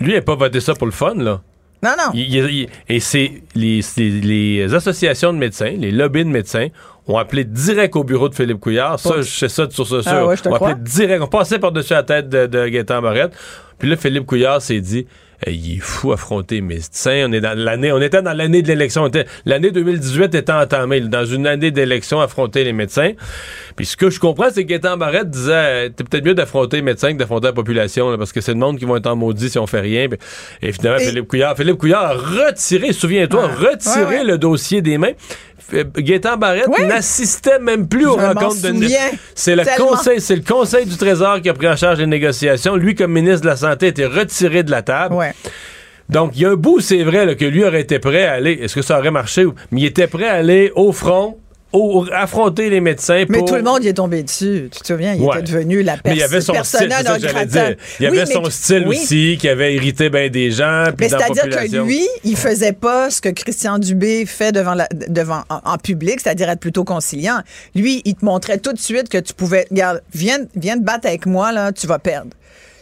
lui, 0.01 0.13
il 0.13 0.15
n'a 0.15 0.23
pas 0.23 0.35
voté 0.35 0.61
ça 0.61 0.75
pour 0.75 0.87
le 0.87 0.93
fun, 0.93 1.15
là. 1.15 1.41
Non, 1.83 1.91
non. 1.97 2.11
Il- 2.15 2.35
il- 2.35 2.51
il- 2.51 2.69
et 2.89 3.01
c'est 3.01 3.43
les, 3.55 4.75
associations 4.75 5.33
de 5.33 5.39
médecins, 5.39 5.71
les 5.79 5.91
lobbies 5.93 6.25
de 6.25 6.31
médecins, 6.31 6.69
ont 7.07 7.19
appelé 7.19 7.45
direct 7.45 7.95
au 7.95 8.03
bureau 8.03 8.29
de 8.29 8.35
Philippe 8.35 8.59
Couillard. 8.59 8.99
Ça, 8.99 9.11
Ouais. 9.19 9.23
je 9.23 9.29
sais 9.31 9.49
ça 9.49 9.67
de 9.67 9.73
source 9.73 9.91
sûre. 10.01 10.03
Ah 10.07 10.27
ouais, 10.27 10.35
on 10.47 10.55
appelé 10.55 10.75
direct, 10.81 11.23
on 11.23 11.29
passait 11.29 11.59
par-dessus 11.59 11.93
la 11.93 12.03
tête 12.03 12.29
de, 12.29 12.47
de 12.47 12.67
Gaétan 12.67 13.01
Barrette. 13.01 13.33
Puis 13.79 13.89
là, 13.89 13.97
Philippe 13.97 14.27
Couillard 14.27 14.61
s'est 14.61 14.81
dit 14.81 15.07
il 15.47 15.77
est 15.77 15.81
fou 15.81 16.13
affronter 16.13 16.57
les 16.57 16.61
médecins. 16.63 17.27
On 17.29 17.33
est 17.33 17.41
dans 17.41 17.57
l'année, 17.59 17.93
on 17.93 18.01
était 18.01 18.23
dans 18.23 18.33
l'année 18.33 18.63
de 18.63 18.69
l'élection. 18.69 19.11
L'année 19.45 19.71
2018 19.71 20.35
était 20.35 20.53
entamée. 20.53 21.01
Dans 21.01 21.25
une 21.25 21.47
année 21.47 21.71
d'élection, 21.71 22.21
affronter 22.21 22.65
les 22.65 22.73
médecins. 22.73 23.13
Puis 23.77 23.87
ce 23.87 23.97
que 23.97 24.09
je 24.11 24.19
comprends, 24.19 24.49
c'est 24.53 24.65
que 24.65 24.69
Gaétan 24.71 24.97
Barrette 24.97 25.31
disait 25.31 25.53
euh, 25.55 25.89
T'es 25.91 26.05
peut-être 26.05 26.25
mieux 26.25 26.35
d'affronter 26.35 26.77
les 26.79 26.83
médecins 26.83 27.13
que 27.13 27.19
d'affronter 27.19 27.47
la 27.49 27.53
population, 27.53 28.11
là, 28.11 28.17
parce 28.19 28.33
que 28.33 28.41
c'est 28.41 28.53
le 28.53 28.59
monde 28.59 28.79
qui 28.79 28.85
va 28.87 28.97
être 28.97 29.07
en 29.07 29.17
maudit 29.17 29.51
si 29.51 29.59
on 29.59 29.67
fait 29.67 29.81
rien. 29.81 30.09
Et 30.63 30.73
finalement, 30.73 30.99
Et- 30.99 31.05
Philippe 31.07 31.29
Couillard, 31.29 31.57
Philippe 31.57 31.77
Couillard 31.79 32.05
a 32.05 32.15
retiré, 32.15 32.93
souviens-toi, 32.93 33.51
Ah. 33.53 33.71
retiré 33.71 34.05
Ouais, 34.05 34.19
ouais. 34.19 34.25
le 34.25 34.39
dossier 34.39 34.81
des 34.83 34.97
mains. 34.99 35.13
F- 35.73 35.85
Gaétan 36.01 36.37
Barrette 36.37 36.69
n'assistait 36.87 37.59
même 37.59 37.89
plus 37.89 38.07
aux 38.07 38.19
Je 38.19 38.25
rencontres 38.25 38.63
de. 38.63 38.87
C'est 39.35 39.57
le 39.57 39.65
Tellement. 39.65 39.87
conseil, 39.89 40.21
c'est 40.21 40.37
le 40.37 40.43
conseil 40.43 40.87
du 40.87 40.97
Trésor 40.97 41.41
qui 41.41 41.49
a 41.49 41.55
pris 41.55 41.69
en 41.69 41.75
charge 41.75 41.99
les 41.99 42.07
négociations. 42.07 42.77
Lui, 42.77 42.95
comme 42.95 43.13
ministre 43.13 43.41
de 43.43 43.49
la 43.49 43.57
Santé, 43.57 43.89
était 43.89 44.07
retiré 44.07 44.63
de 44.63 44.71
la 44.71 44.83
table. 44.83 45.15
Ouais. 45.27 45.51
Donc, 46.09 46.33
il 46.37 46.43
y 46.43 46.45
a 46.45 46.51
un 46.51 46.55
bout, 46.55 46.79
c'est 46.81 47.03
vrai, 47.03 47.27
là, 47.27 47.35
que 47.35 47.45
lui 47.45 47.65
aurait 47.65 47.81
été 47.81 47.99
prêt 47.99 48.25
à 48.25 48.35
aller. 48.35 48.53
Est-ce 48.63 48.75
que 48.77 48.83
ça 48.83 48.99
aurait 48.99 49.11
marché? 49.11 49.45
ou- 49.45 49.55
Mais 49.73 49.81
il 49.81 49.87
était 49.87 50.07
prêt 50.07 50.29
à 50.29 50.35
aller 50.35 50.71
au 50.77 50.93
front, 50.93 51.37
au- 51.73 52.07
affronter 52.13 52.71
les 52.71 52.81
médecins. 52.81 53.25
Mais 53.29 53.45
tout 53.45 53.57
le 53.57 53.63
monde 53.65 53.83
y 53.83 53.89
est 53.89 53.95
tombé 53.95 54.23
dessus. 54.23 54.69
Tu 54.73 54.81
te 54.83 54.87
souviens, 54.87 55.15
il 55.15 55.23
Ouais. 55.23 55.41
était 55.41 55.53
devenu 55.53 55.83
la 55.83 55.97
personne. 55.97 56.17
il 56.17 56.21
y 56.21 56.23
avait 56.23 56.41
son 56.41 56.55
style, 56.63 56.79
c'est 56.97 57.05
ça 57.05 57.15
que 57.19 57.21
j'allais 57.27 57.47
dire. 57.47 57.75
Il 57.99 58.05
y 58.05 58.07
avait 58.07 58.25
son 58.27 58.49
style 58.51 58.87
aussi 58.87 59.37
qui 59.41 59.49
avait 59.49 59.75
irrité 59.75 60.09
bien 60.09 60.29
des 60.29 60.53
gens. 60.53 60.85
Mais 60.99 61.09
c'est-à-dire 61.09 61.49
que 61.49 61.77
lui, 61.85 62.07
il 62.23 62.37
faisait 62.37 62.73
pas 62.73 63.11
ce 63.11 63.21
que 63.21 63.31
Christian 63.31 63.79
Dubé 63.81 64.27
fait 64.27 64.53
devant 64.53 64.75
la, 64.75 64.87
devant 65.09 65.43
en, 65.51 65.61
en 65.73 65.77
public, 65.77 66.21
c'est-à-dire 66.23 66.49
être 66.51 66.61
plutôt 66.61 66.85
conciliant. 66.85 67.41
Lui, 67.75 68.01
il 68.05 68.15
te 68.15 68.25
montrait 68.25 68.59
tout 68.59 68.73
de 68.73 68.79
suite 68.79 69.09
que 69.09 69.19
tu 69.19 69.35
pouvais, 69.35 69.67
regarde, 69.73 70.03
viens, 70.15 70.39
viens 70.55 70.79
te 70.79 70.85
battre 70.85 71.09
avec 71.09 71.27
moi 71.27 71.51
là, 71.51 71.73
tu 71.73 71.89
vas 71.89 71.99
perdre. 71.99 72.31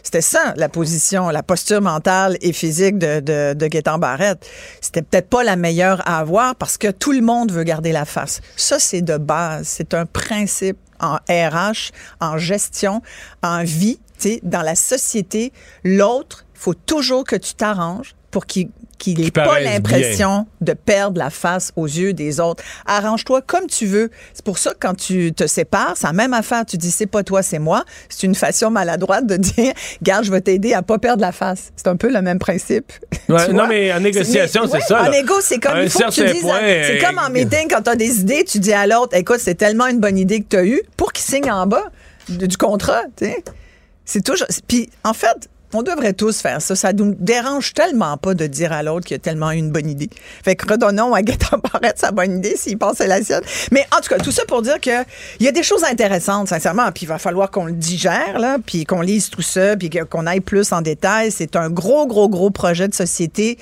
C'était 0.05 0.21
ça, 0.21 0.53
la 0.55 0.69
position, 0.69 1.29
la 1.29 1.41
posture 1.41 1.81
mentale 1.81 2.37
et 2.41 2.53
physique 2.53 2.99
de, 2.99 3.21
de, 3.21 3.55
de 3.55 3.67
Gaétan 3.67 3.97
Barrette. 3.97 4.45
C'était 4.79 5.01
peut-être 5.01 5.29
pas 5.29 5.43
la 5.43 5.55
meilleure 5.55 6.07
à 6.07 6.19
avoir 6.19 6.55
parce 6.55 6.77
que 6.77 6.91
tout 6.91 7.11
le 7.11 7.21
monde 7.21 7.51
veut 7.51 7.63
garder 7.63 7.91
la 7.91 8.05
face. 8.05 8.41
Ça, 8.55 8.77
c'est 8.77 9.01
de 9.01 9.17
base. 9.17 9.67
C'est 9.67 9.95
un 9.95 10.05
principe 10.05 10.77
en 10.99 11.15
RH, 11.27 11.91
en 12.21 12.37
gestion, 12.37 13.01
en 13.41 13.63
vie, 13.63 13.99
dans 14.43 14.61
la 14.61 14.75
société. 14.75 15.51
L'autre, 15.83 16.45
faut 16.53 16.75
toujours 16.75 17.23
que 17.23 17.35
tu 17.35 17.55
t'arranges 17.55 18.15
pour 18.29 18.45
qu'il 18.45 18.69
qu'il 18.97 19.19
n'ait 19.19 19.31
pas 19.31 19.59
l'impression 19.59 20.47
de 20.61 20.73
perdre 20.73 21.19
la 21.19 21.29
face 21.29 21.71
aux 21.75 21.85
yeux 21.85 22.13
des 22.13 22.39
autres. 22.39 22.63
Arrange-toi 22.85 23.41
comme 23.41 23.67
tu 23.67 23.85
veux. 23.85 24.09
C'est 24.33 24.45
pour 24.45 24.57
ça 24.57 24.71
que 24.71 24.77
quand 24.79 24.95
tu 24.95 25.33
te 25.33 25.47
sépares, 25.47 25.93
c'est 25.95 26.07
la 26.07 26.13
même 26.13 26.33
affaire. 26.33 26.65
Tu 26.65 26.77
dis 26.77 26.91
c'est 26.91 27.05
pas 27.05 27.23
toi, 27.23 27.43
c'est 27.43 27.59
moi. 27.59 27.83
C'est 28.09 28.25
une 28.25 28.35
façon 28.35 28.69
maladroite 28.71 29.25
de 29.25 29.37
dire, 29.37 29.73
garde, 30.01 30.25
je 30.25 30.31
vais 30.31 30.41
t'aider 30.41 30.73
à 30.73 30.81
pas 30.81 30.97
perdre 30.97 31.21
la 31.21 31.31
face. 31.31 31.71
C'est 31.75 31.87
un 31.87 31.95
peu 31.95 32.11
le 32.11 32.21
même 32.21 32.39
principe. 32.39 32.91
Ouais, 33.27 33.47
non, 33.51 33.65
mais 33.67 33.91
en 33.91 34.01
négociation, 34.01 34.67
c'est 34.71 34.81
ça. 34.81 35.01
En 35.01 35.09
négo, 35.09 35.33
c'est 35.41 35.57
comme 35.57 35.79
il 35.81 35.89
faut 35.89 35.97
que 35.97 36.11
tu 36.11 36.23
dises. 36.25 36.45
C'est 36.45 36.99
comme 37.03 37.17
en 37.17 37.31
meeting, 37.31 37.67
quand 37.67 37.81
tu 37.81 37.89
as 37.89 37.95
des 37.95 38.19
idées, 38.19 38.43
tu 38.43 38.59
dis 38.59 38.71
à 38.71 38.85
l'autre, 38.85 39.15
écoute, 39.17 39.39
c'est 39.39 39.55
tellement 39.55 39.87
une 39.87 39.99
bonne 39.99 40.19
idée 40.19 40.41
que 40.41 40.47
tu 40.49 40.57
as 40.57 40.65
eue 40.65 40.81
pour 40.95 41.11
qu'il 41.11 41.23
signe 41.25 41.51
en 41.51 41.65
bas 41.65 41.85
du 42.29 42.55
contrat. 42.55 43.01
C'est 44.05 44.23
toujours. 44.23 44.47
Puis, 44.67 44.89
en 45.03 45.13
fait, 45.13 45.49
on 45.75 45.83
devrait 45.83 46.13
tous 46.13 46.41
faire 46.41 46.61
ça. 46.61 46.75
Ça 46.75 46.93
nous 46.93 47.15
dérange 47.19 47.73
tellement 47.73 48.17
pas 48.17 48.33
de 48.33 48.47
dire 48.47 48.71
à 48.71 48.83
l'autre 48.83 49.05
qu'il 49.05 49.15
a 49.15 49.19
tellement 49.19 49.51
une 49.51 49.71
bonne 49.71 49.89
idée. 49.89 50.09
Fait 50.43 50.55
que 50.55 50.71
redonnons 50.71 51.13
à 51.13 51.21
Gaëtan 51.21 51.57
Barrette 51.73 51.99
sa 51.99 52.11
bonne 52.11 52.37
idée 52.37 52.55
s'il 52.55 52.77
pense 52.77 53.01
à 53.01 53.07
la 53.07 53.21
sienne. 53.21 53.41
Mais 53.71 53.85
en 53.95 54.01
tout 54.01 54.09
cas, 54.09 54.17
tout 54.17 54.31
ça 54.31 54.43
pour 54.45 54.61
dire 54.61 54.79
qu'il 54.79 55.05
y 55.39 55.47
a 55.47 55.51
des 55.51 55.63
choses 55.63 55.83
intéressantes, 55.83 56.49
sincèrement. 56.49 56.91
Puis 56.91 57.03
il 57.03 57.07
va 57.07 57.17
falloir 57.17 57.51
qu'on 57.51 57.65
le 57.65 57.73
digère, 57.73 58.39
là, 58.39 58.57
puis 58.65 58.85
qu'on 58.85 59.01
lise 59.01 59.29
tout 59.29 59.41
ça, 59.41 59.75
puis 59.75 59.89
qu'on 59.89 60.25
aille 60.25 60.39
plus 60.39 60.71
en 60.71 60.81
détail. 60.81 61.31
C'est 61.31 61.55
un 61.55 61.69
gros, 61.69 62.07
gros, 62.07 62.29
gros 62.29 62.49
projet 62.49 62.87
de 62.87 62.93
société 62.93 63.57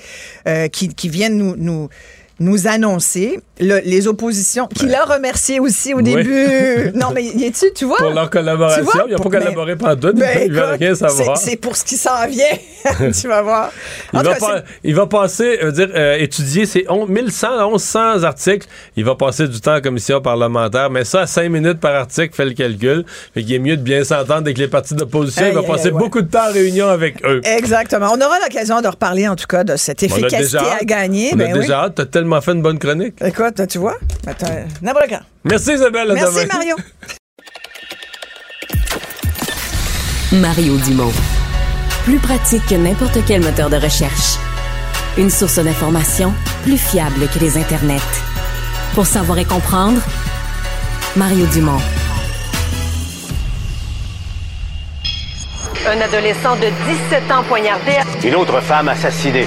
euh, 0.46 0.68
qui, 0.68 1.08
vient 1.08 1.28
nous 1.28 1.88
nous 2.40 2.66
annoncer 2.66 3.40
les 3.60 4.08
oppositions, 4.08 4.66
qu'il 4.66 4.92
a 4.94 5.04
remercié 5.04 5.60
aussi 5.60 5.94
au 5.94 6.02
début. 6.02 6.90
non, 6.94 7.12
mais 7.14 7.22
y 7.22 7.44
est-tu, 7.44 7.66
tu 7.72 7.84
vois? 7.84 7.98
Pour 7.98 8.10
leur 8.10 8.28
collaboration. 8.28 8.84
Ils 9.06 9.12
n'ont 9.12 9.18
pas 9.18 9.38
collaboré 9.38 9.76
pendant 9.76 9.94
deux, 9.94 10.12
ben, 10.12 10.42
ils 10.46 10.52
veulent 10.52 10.76
rien 10.78 10.94
savoir. 10.94 11.36
C'est 11.38 11.56
pour 11.56 11.76
ce 11.76 11.84
qui 11.84 11.96
s'en 11.96 12.26
vient. 12.26 12.44
tu 13.12 13.28
vas 13.28 13.42
voir. 13.42 13.70
Il 14.12 14.20
va, 14.20 14.62
il 14.82 14.94
va, 14.94 15.06
passer, 15.06 15.58
euh, 15.62 15.70
dire, 15.70 15.88
euh, 15.94 16.16
étudier 16.18 16.66
ces 16.66 16.84
1100, 16.90 17.70
1100 17.70 18.24
articles. 18.24 18.66
Il 18.96 19.04
va 19.04 19.14
passer 19.14 19.46
du 19.46 19.60
temps 19.60 19.76
en 19.76 19.80
commission 19.80 20.20
parlementaire, 20.20 20.90
mais 20.90 21.04
ça, 21.04 21.22
à 21.22 21.26
5 21.26 21.48
minutes 21.48 21.80
par 21.80 21.94
article, 21.94 22.34
fait 22.34 22.44
le 22.44 22.54
calcul. 22.54 23.04
Fait 23.34 23.42
qu'il 23.42 23.54
est 23.54 23.58
mieux 23.60 23.76
de 23.76 23.82
bien 23.82 24.02
s'entendre 24.02 24.42
avec 24.42 24.58
les 24.58 24.68
partis 24.68 24.94
d'opposition. 24.94 25.46
il 25.46 25.54
va 25.54 25.62
passer 25.62 25.92
beaucoup 25.92 26.22
de 26.22 26.28
temps 26.28 26.48
en 26.48 26.52
réunion 26.52 26.88
avec 26.88 27.24
eux. 27.24 27.40
Exactement. 27.44 28.08
On 28.12 28.20
aura 28.20 28.40
l'occasion 28.40 28.80
de 28.80 28.88
reparler, 28.88 29.28
en 29.28 29.36
tout 29.36 29.46
cas, 29.46 29.62
de 29.62 29.76
cette 29.76 30.02
efficacité 30.02 30.58
à 30.58 30.84
gagner. 30.84 31.30
On 31.32 31.36
ben 31.36 31.52
déjà 31.52 31.88
tellement 32.24 32.40
fait 32.40 32.52
une 32.52 32.62
bonne 32.62 32.78
chronique. 32.78 33.16
Écoute, 33.22 33.60
tu 33.68 33.76
vois, 33.78 33.98
n'importe 34.80 35.10
quand. 35.10 35.20
Merci 35.44 35.74
Isabelle. 35.74 36.10
Merci 36.14 36.46
Mario. 36.46 36.76
Mario 40.32 40.76
Dumont. 40.78 41.12
Plus 42.04 42.18
pratique 42.18 42.64
que 42.66 42.76
n'importe 42.76 43.18
quel 43.26 43.42
moteur 43.42 43.68
de 43.68 43.76
recherche. 43.76 44.38
Une 45.18 45.28
source 45.28 45.58
d'information 45.58 46.32
plus 46.64 46.78
fiable 46.78 47.28
que 47.32 47.38
les 47.40 47.58
internets. 47.58 48.00
Pour 48.94 49.06
savoir 49.06 49.38
et 49.38 49.44
comprendre, 49.44 50.00
Mario 51.16 51.44
Dumont. 51.46 51.80
Un 55.86 56.00
adolescent 56.00 56.56
de 56.56 56.70
17 57.10 57.30
ans 57.30 57.44
poignardé. 57.46 57.92
Une 58.24 58.34
autre 58.34 58.60
femme 58.62 58.88
assassinée. 58.88 59.46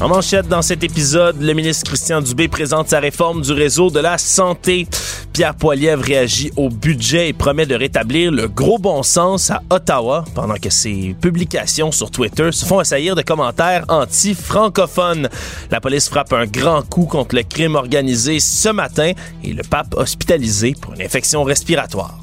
En 0.00 0.08
manchette 0.08 0.48
dans 0.48 0.62
cet 0.62 0.82
épisode, 0.82 1.42
le 1.42 1.52
ministre 1.52 1.84
Christian 1.84 2.22
Dubé 2.22 2.48
présente 2.48 2.88
sa 2.88 3.00
réforme 3.00 3.42
du 3.42 3.52
réseau 3.52 3.90
de 3.90 4.00
la 4.00 4.16
santé. 4.16 4.86
Pierre 5.34 5.54
Poilievre 5.54 6.02
réagit 6.02 6.50
au 6.56 6.70
budget 6.70 7.28
et 7.28 7.32
promet 7.34 7.66
de 7.66 7.74
rétablir 7.74 8.32
le 8.32 8.48
gros 8.48 8.78
bon 8.78 9.02
sens 9.02 9.50
à 9.50 9.60
Ottawa 9.68 10.24
pendant 10.34 10.54
que 10.54 10.70
ses 10.70 11.14
publications 11.20 11.92
sur 11.92 12.10
Twitter 12.10 12.50
se 12.50 12.64
font 12.64 12.78
assaillir 12.78 13.14
de 13.14 13.20
commentaires 13.20 13.84
anti-francophones. 13.88 15.28
La 15.70 15.82
police 15.82 16.08
frappe 16.08 16.32
un 16.32 16.46
grand 16.46 16.80
coup 16.88 17.04
contre 17.04 17.34
le 17.34 17.42
crime 17.42 17.74
organisé 17.74 18.40
ce 18.40 18.70
matin 18.70 19.12
et 19.44 19.52
le 19.52 19.62
pape 19.62 19.94
hospitalisé 19.94 20.74
pour 20.80 20.94
une 20.94 21.02
infection 21.02 21.44
respiratoire. 21.44 22.18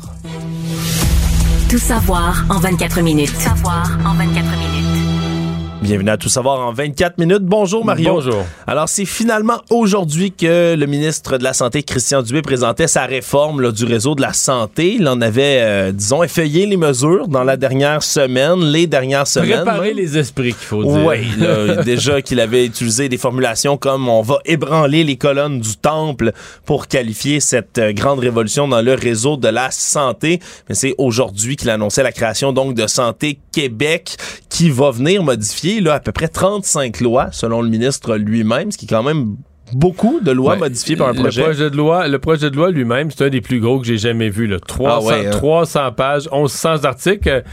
Tout 1.69 1.78
savoir 1.78 2.43
en 2.49 2.59
24 2.59 3.01
minutes. 3.01 3.32
Tout 3.34 3.41
savoir 3.41 3.88
en 4.03 4.15
24 4.15 4.51
minutes. 4.57 4.66
Bienvenue 5.82 6.09
à 6.09 6.17
Tout 6.17 6.28
savoir 6.28 6.59
en 6.67 6.73
24 6.73 7.19
minutes. 7.19 7.43
Bonjour 7.43 7.86
Mario. 7.86 8.15
Bonjour. 8.15 8.43
Alors 8.65 8.89
c'est 8.89 9.05
finalement 9.05 9.61
aujourd'hui 9.69 10.32
que 10.32 10.75
le 10.75 10.86
ministre 10.88 11.38
de 11.38 11.43
la 11.43 11.53
Santé, 11.53 11.84
Christian 11.84 12.23
Dubé, 12.23 12.41
présentait 12.41 12.88
sa 12.88 13.05
réforme 13.05 13.71
du 13.71 13.86
réseau 13.86 14.15
de 14.15 14.21
la 14.21 14.34
santé. 14.34 14.95
Il 14.95 15.07
en 15.07 15.21
avait, 15.21 15.59
euh, 15.61 15.91
disons, 15.91 16.23
effeuillé 16.23 16.65
les 16.65 16.78
mesures 16.78 17.28
dans 17.28 17.43
la 17.43 17.57
dernière 17.57 18.01
semaine, 18.01 18.59
les 18.59 18.88
dernières 18.88 19.28
semaines. 19.28 19.63
Préparer 19.63 19.93
les 19.93 20.17
esprits, 20.17 20.53
qu'il 20.53 20.67
faut 20.67 20.84
dire. 20.84 21.05
Oui, 21.05 21.28
déjà 21.86 22.23
qu'il 22.23 22.39
avait 22.39 22.65
utilisé 22.65 23.07
des 23.07 23.17
formulations 23.19 23.78
comme 23.78 24.09
on 24.09 24.23
va 24.23 24.39
ébranler 24.45 25.03
les 25.03 25.15
colonnes 25.15 25.59
du 25.59 25.78
temple 25.78 26.32
pour 26.65 26.88
qualifier 26.88 27.39
cette 27.39 27.78
euh, 27.78 27.93
grande 27.93 28.19
révolution 28.19 28.67
dans 28.67 28.82
le 28.82 28.95
réseau 28.95 29.38
de 29.38 29.47
la 29.47 29.69
santé. 29.69 30.39
Mais 30.69 30.75
c'est 30.75 30.95
aujourd'hui 30.97 31.55
qu'il 31.55 31.69
annonçait 31.69 32.03
la 32.03 32.11
création 32.11 32.51
donc 32.51 32.73
de 32.73 32.88
Santé 32.88 33.39
Québec 33.51 34.17
qui 34.49 34.71
va 34.71 34.89
venir 34.89 35.21
modifier 35.21 35.66
là, 35.82 35.95
à 35.95 35.99
peu 35.99 36.11
près 36.11 36.28
35 36.28 37.01
lois, 37.01 37.30
selon 37.32 37.61
le 37.61 37.70
ministre 37.70 38.15
lui-même, 38.15 38.72
ce 38.72 38.78
qui 38.78 38.86
est 38.86 38.89
quand 38.89 39.03
même 39.03 39.36
beaucoup 39.74 40.20
de 40.20 40.32
lois 40.32 40.55
modifiées 40.55 40.95
par 40.95 41.09
un 41.09 41.13
projet. 41.13 41.41
Le 41.41 41.47
projet 41.47 41.70
de 41.70 41.78
loi, 41.78 42.07
le 42.07 42.20
projet 42.20 42.49
de 42.49 42.55
loi 42.55 42.72
lui-même, 42.72 43.11
c'est 43.11 43.26
un 43.26 43.30
des 43.30 43.41
plus 43.41 43.59
gros 43.59 43.80
que 43.80 43.86
j'ai 43.86 43.97
jamais 43.97 44.30
vu. 44.30 44.47
Là. 44.47 44.59
300, 44.59 45.32
300 45.32 45.80
ah 45.80 45.88
hein. 45.88 45.91
pages, 45.91 46.30
1100 46.32 46.86
articles. 46.86 47.43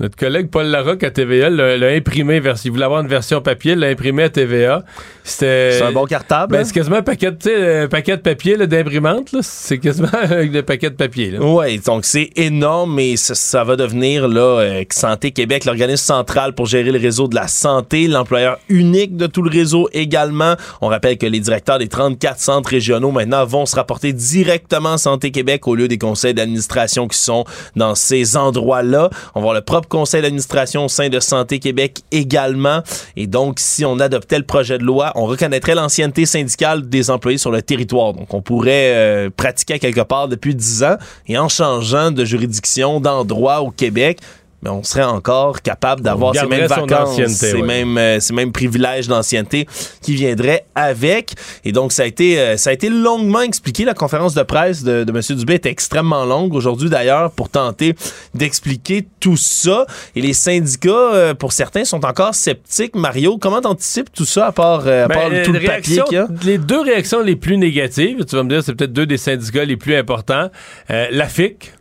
Notre 0.00 0.16
collègue 0.16 0.50
Paul 0.50 0.66
Larocque 0.66 1.04
à 1.04 1.10
TVA 1.10 1.50
l'a 1.50 1.88
imprimé. 1.88 2.42
Il 2.64 2.70
voulait 2.70 2.84
avoir 2.84 3.00
une 3.00 3.08
version 3.08 3.40
papier, 3.40 3.76
l'a 3.76 3.88
imprimé 3.88 4.24
à 4.24 4.28
TVA. 4.28 4.84
C'est 5.26 5.80
un 5.80 5.90
bon 5.90 6.04
cartable. 6.04 6.52
Ben, 6.52 6.64
c'est 6.64 6.74
quasiment 6.74 6.96
un 6.96 7.02
paquet 7.02 7.32
de, 7.32 7.86
paquet 7.86 8.18
de 8.18 8.20
papier 8.20 8.58
d'imprimante. 8.66 9.34
C'est 9.40 9.78
quasiment 9.78 10.08
un 10.12 10.62
paquet 10.62 10.90
de 10.90 10.96
papier. 10.96 11.38
Oui, 11.54 11.78
donc 11.78 12.04
c'est 12.04 12.30
énorme 12.36 12.98
et 12.98 13.16
ça, 13.16 13.64
va 13.64 13.76
devenir 13.76 14.28
là, 14.28 14.60
euh, 14.60 14.84
Santé 14.90 15.30
Québec, 15.30 15.64
l'organisme 15.64 16.04
central 16.04 16.52
pour 16.52 16.66
gérer 16.66 16.90
le 16.90 16.98
réseau 16.98 17.28
de 17.28 17.34
la 17.34 17.48
santé, 17.48 18.08
l'employeur 18.08 18.58
unique 18.68 19.16
de 19.16 19.26
tout 19.26 19.42
le 19.42 19.50
réseau 19.50 19.88
également. 19.92 20.56
On 20.80 20.88
rappelle 20.88 21.16
que 21.16 21.26
les 21.26 21.40
directeurs 21.40 21.78
des 21.78 21.88
34 21.88 22.40
centres 22.40 22.68
régionaux 22.68 23.12
maintenant 23.12 23.44
vont 23.46 23.66
se 23.66 23.76
rapporter 23.76 24.12
directement 24.12 24.94
à 24.94 24.98
Santé 24.98 25.30
Québec 25.30 25.66
au 25.68 25.74
lieu 25.74 25.88
des 25.88 25.98
conseils 25.98 26.34
d'administration 26.34 27.08
qui 27.08 27.18
sont 27.18 27.44
dans 27.76 27.94
ces 27.94 28.36
endroits-là. 28.36 29.10
On 29.34 29.40
va 29.40 29.44
avoir 29.44 29.54
le 29.54 29.62
propre 29.62 29.88
conseil 29.88 30.22
d'administration 30.22 30.86
au 30.86 30.88
sein 30.88 31.08
de 31.08 31.20
Santé 31.20 31.60
Québec 31.60 32.00
également. 32.10 32.82
Et 33.16 33.26
donc, 33.26 33.60
si 33.60 33.84
on 33.84 34.00
adoptait 34.00 34.38
le 34.38 34.44
projet 34.44 34.78
de 34.78 34.84
loi, 34.84 35.12
on 35.14 35.26
reconnaîtrait 35.26 35.74
l'ancienneté 35.74 36.26
syndicale 36.26 36.88
des 36.88 37.10
employés 37.10 37.38
sur 37.38 37.50
le 37.50 37.62
territoire. 37.62 38.12
Donc, 38.12 38.32
on 38.34 38.42
pourrait 38.42 38.94
euh, 38.94 39.30
pratiquer 39.34 39.78
quelque 39.78 40.00
part 40.00 40.28
depuis 40.28 40.54
10 40.54 40.84
ans 40.84 40.96
et 41.28 41.38
en 41.38 41.48
changeant 41.48 42.10
de 42.10 42.24
juridiction, 42.24 43.00
d'endroit 43.00 43.60
au 43.60 43.70
Québec, 43.70 44.18
mais 44.64 44.70
on 44.70 44.82
serait 44.82 45.04
encore 45.04 45.60
capable 45.60 46.00
d'avoir 46.00 46.34
ces 46.34 46.46
mêmes 46.46 46.66
vacances, 46.66 47.20
ces, 47.26 47.60
mêmes, 47.60 47.98
euh, 47.98 48.18
ces 48.18 48.32
mêmes 48.32 48.50
privilèges 48.50 49.08
d'ancienneté 49.08 49.68
qui 50.00 50.14
viendraient 50.14 50.64
avec. 50.74 51.34
Et 51.64 51.72
donc, 51.72 51.92
ça 51.92 52.04
a 52.04 52.06
été, 52.06 52.38
euh, 52.38 52.56
ça 52.56 52.70
a 52.70 52.72
été 52.72 52.88
longuement 52.88 53.42
expliqué. 53.42 53.84
La 53.84 53.92
conférence 53.92 54.34
de 54.34 54.42
presse 54.42 54.82
de, 54.82 55.04
de 55.04 55.12
M. 55.12 55.36
Dubé 55.36 55.54
était 55.54 55.68
extrêmement 55.70 56.24
longue 56.24 56.54
aujourd'hui, 56.54 56.88
d'ailleurs, 56.88 57.30
pour 57.30 57.50
tenter 57.50 57.94
d'expliquer 58.34 59.06
tout 59.20 59.36
ça. 59.36 59.86
Et 60.16 60.22
les 60.22 60.32
syndicats, 60.32 60.88
euh, 60.88 61.34
pour 61.34 61.52
certains, 61.52 61.84
sont 61.84 62.04
encore 62.06 62.34
sceptiques. 62.34 62.96
Mario, 62.96 63.36
comment 63.36 63.60
t'anticipes 63.60 64.10
tout 64.14 64.24
ça 64.24 64.46
à 64.46 64.52
part, 64.52 64.88
à 64.88 65.08
part 65.08 65.28
ben, 65.28 65.44
tout 65.44 65.52
le 65.52 65.60
papier 65.60 66.00
qu'il 66.08 66.14
y 66.14 66.20
a? 66.20 66.26
Les 66.42 66.56
deux 66.56 66.80
réactions 66.80 67.20
les 67.20 67.36
plus 67.36 67.58
négatives, 67.58 68.24
tu 68.24 68.34
vas 68.34 68.42
me 68.42 68.48
dire, 68.48 68.62
c'est 68.64 68.74
peut-être 68.74 68.92
deux 68.94 69.06
des 69.06 69.18
syndicats 69.18 69.64
les 69.66 69.76
plus 69.76 69.94
importants. 69.94 70.48
la 70.88 71.28
FIC, 71.28 71.72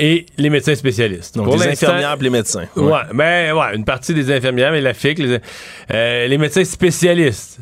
et 0.00 0.26
les 0.38 0.50
médecins 0.50 0.74
spécialistes. 0.74 1.36
Donc, 1.36 1.54
les 1.54 1.68
infirmières 1.68 2.16
et 2.18 2.22
les 2.22 2.30
médecins. 2.30 2.66
Ouais. 2.76 3.00
mais 3.12 3.52
ouais, 3.52 3.76
une 3.76 3.84
partie 3.84 4.14
des 4.14 4.32
infirmières, 4.32 4.72
mais 4.72 4.80
la 4.80 4.94
FIC, 4.94 5.18
les, 5.18 5.38
euh, 5.92 6.26
les 6.26 6.38
médecins 6.38 6.64
spécialistes. 6.64 7.60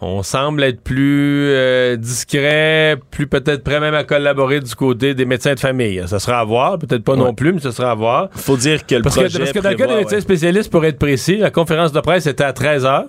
On 0.00 0.22
semble 0.22 0.62
être 0.64 0.82
plus 0.82 1.48
euh, 1.48 1.96
discret, 1.96 2.98
plus 3.10 3.26
peut-être 3.26 3.64
prêt 3.64 3.80
même 3.80 3.94
à 3.94 4.04
collaborer 4.04 4.60
du 4.60 4.74
côté 4.74 5.14
des 5.14 5.24
médecins 5.24 5.54
de 5.54 5.60
famille. 5.60 6.02
Ça 6.06 6.18
sera 6.18 6.40
à 6.40 6.44
voir, 6.44 6.78
peut-être 6.78 7.04
pas 7.04 7.16
non 7.16 7.32
plus, 7.32 7.54
mais 7.54 7.60
ça 7.60 7.72
sera 7.72 7.90
à 7.90 7.94
voir. 7.94 8.28
Faut 8.32 8.56
dire 8.56 8.84
que 8.84 8.96
le 8.96 9.02
parce 9.02 9.16
projet 9.16 9.32
que, 9.32 9.38
Parce 9.38 9.52
que 9.52 9.60
dans 9.60 9.70
le 9.70 9.76
cas 9.76 9.86
des 9.86 9.96
médecins 9.96 10.20
spécialistes, 10.20 10.70
pour 10.70 10.84
être 10.84 10.98
précis, 10.98 11.38
la 11.38 11.50
conférence 11.50 11.92
de 11.92 12.00
presse 12.00 12.26
était 12.26 12.44
à 12.44 12.52
13h. 12.52 13.06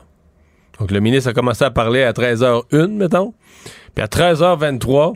Donc 0.80 0.92
le 0.92 1.00
ministre 1.00 1.30
a 1.30 1.34
commencé 1.34 1.64
à 1.66 1.72
parler 1.72 2.04
à 2.04 2.12
13h01, 2.14 2.88
mettons. 2.88 3.34
Puis 3.94 4.04
à 4.04 4.08
13h23, 4.08 5.16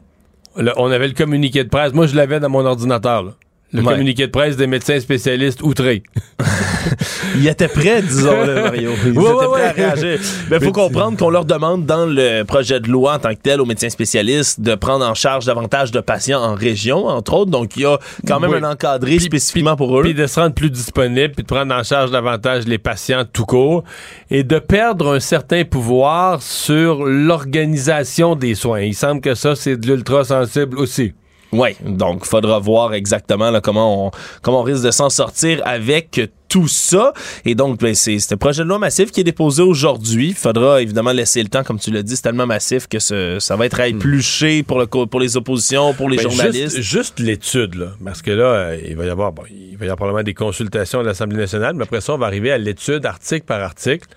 on 0.77 0.91
avait 0.91 1.07
le 1.07 1.13
communiqué 1.13 1.63
de 1.63 1.69
presse. 1.69 1.93
Moi, 1.93 2.07
je 2.07 2.15
l'avais 2.15 2.39
dans 2.39 2.49
mon 2.49 2.65
ordinateur. 2.65 3.35
Le 3.71 3.81
Ouais. 3.83 3.91
communiqué 3.93 4.25
de 4.25 4.31
presse 4.31 4.57
des 4.57 4.65
médecins 4.65 4.99
spécialistes 4.99 5.61
outrés. 5.61 6.01
Ils 7.35 7.47
étaient 7.47 7.67
prêts, 7.67 8.01
disons-le, 8.01 8.55
Mario. 8.63 8.91
Ils 9.05 9.11
Ouais, 9.11 9.23
étaient 9.23 9.45
ouais, 9.45 9.47
prêts 9.51 9.63
à 9.63 9.71
réagir. 9.93 10.19
Mais 10.49 10.57
il 10.57 10.63
faut 10.65 10.71
comprendre 10.71 11.17
qu'on 11.17 11.29
leur 11.29 11.45
demande 11.45 11.85
dans 11.85 12.05
le 12.07 12.43
projet 12.43 12.79
de 12.79 12.87
loi 12.89 13.15
en 13.15 13.19
tant 13.19 13.29
que 13.29 13.39
tel 13.41 13.61
aux 13.61 13.65
médecins 13.65 13.89
spécialistes 13.89 14.59
de 14.59 14.73
prendre 14.73 15.05
en 15.05 15.13
charge 15.13 15.45
davantage 15.45 15.91
de 15.91 15.99
patients 15.99 16.41
en 16.41 16.55
région, 16.55 17.05
entre 17.05 17.33
autres. 17.33 17.51
Donc, 17.51 17.75
il 17.75 17.83
y 17.83 17.85
a 17.85 17.99
quand 18.27 18.39
même 18.39 18.49
Oui. 18.51 18.57
un 18.57 18.71
encadré 18.71 19.19
spécifiquement 19.19 19.75
pour 19.75 19.99
eux. 19.99 20.03
Puis 20.03 20.15
de 20.15 20.25
se 20.25 20.39
rendre 20.39 20.55
plus 20.55 20.71
disponible, 20.71 21.33
puis 21.35 21.43
de 21.43 21.47
prendre 21.47 21.73
en 21.75 21.83
charge 21.83 22.09
davantage 22.09 22.65
les 22.65 22.79
patients 22.79 23.23
tout 23.31 23.45
court, 23.45 23.83
et 24.31 24.43
de 24.43 24.57
perdre 24.57 25.13
un 25.13 25.19
certain 25.19 25.63
pouvoir 25.63 26.41
sur 26.41 27.03
l'organisation 27.05 28.35
des 28.35 28.55
soins. 28.55 28.81
Il 28.81 28.95
semble 28.95 29.21
que 29.21 29.35
ça, 29.35 29.55
c'est 29.55 29.77
de 29.77 29.85
l'ultra 29.93 30.23
sensible 30.23 30.77
aussi. 30.79 31.13
Oui, 31.51 31.69
donc 31.83 32.25
faudra 32.25 32.59
voir 32.59 32.93
exactement 32.93 33.49
là, 33.49 33.59
comment, 33.59 34.07
on, 34.07 34.11
comment 34.43 34.59
on 34.59 34.63
risque 34.63 34.83
de 34.83 34.91
s'en 34.91 35.09
sortir 35.09 35.61
avec 35.65 36.29
tout 36.47 36.67
ça. 36.67 37.13
Et 37.45 37.55
donc, 37.55 37.79
ben, 37.79 37.93
c'est 37.95 38.17
un 38.31 38.37
projet 38.37 38.63
de 38.63 38.67
loi 38.69 38.77
massif 38.79 39.11
qui 39.11 39.21
est 39.21 39.23
déposé 39.23 39.61
aujourd'hui. 39.63 40.29
Il 40.29 40.33
faudra 40.35 40.81
évidemment 40.81 41.11
laisser 41.11 41.41
le 41.41 41.49
temps, 41.49 41.63
comme 41.63 41.79
tu 41.79 41.89
l'as 41.91 42.03
dit, 42.03 42.15
c'est 42.15 42.21
tellement 42.23 42.45
massif 42.47 42.87
que 42.87 42.99
ce- 42.99 43.37
ça 43.39 43.55
va 43.55 43.65
être 43.65 43.79
à 43.79 43.87
éplucher 43.87 44.61
pour, 44.63 44.79
le, 44.79 44.85
pour 44.87 45.19
les 45.19 45.37
oppositions, 45.37 45.93
pour 45.95 46.09
les 46.09 46.17
Ben, 46.17 46.23
journalistes. 46.29 46.75
Juste, 46.77 46.89
juste 46.89 47.19
l'étude, 47.19 47.75
là. 47.75 47.87
Parce 48.03 48.21
que 48.21 48.31
là, 48.31 48.43
euh, 48.45 48.77
il 48.87 48.95
va 48.95 49.05
y 49.05 49.09
avoir, 49.09 49.31
bon, 49.31 49.43
il 49.49 49.75
va 49.77 49.85
y 49.85 49.87
avoir 49.87 49.97
probablement 49.97 50.23
des 50.23 50.33
consultations 50.35 51.01
de 51.01 51.07
l'Assemblée 51.07 51.37
nationale, 51.37 51.73
mais 51.75 51.83
après 51.83 52.01
ça, 52.01 52.13
on 52.13 52.17
va 52.17 52.27
arriver 52.27 52.51
à 52.51 52.57
l'étude 52.59 53.05
article 53.05 53.45
par 53.45 53.61
article. 53.61 54.07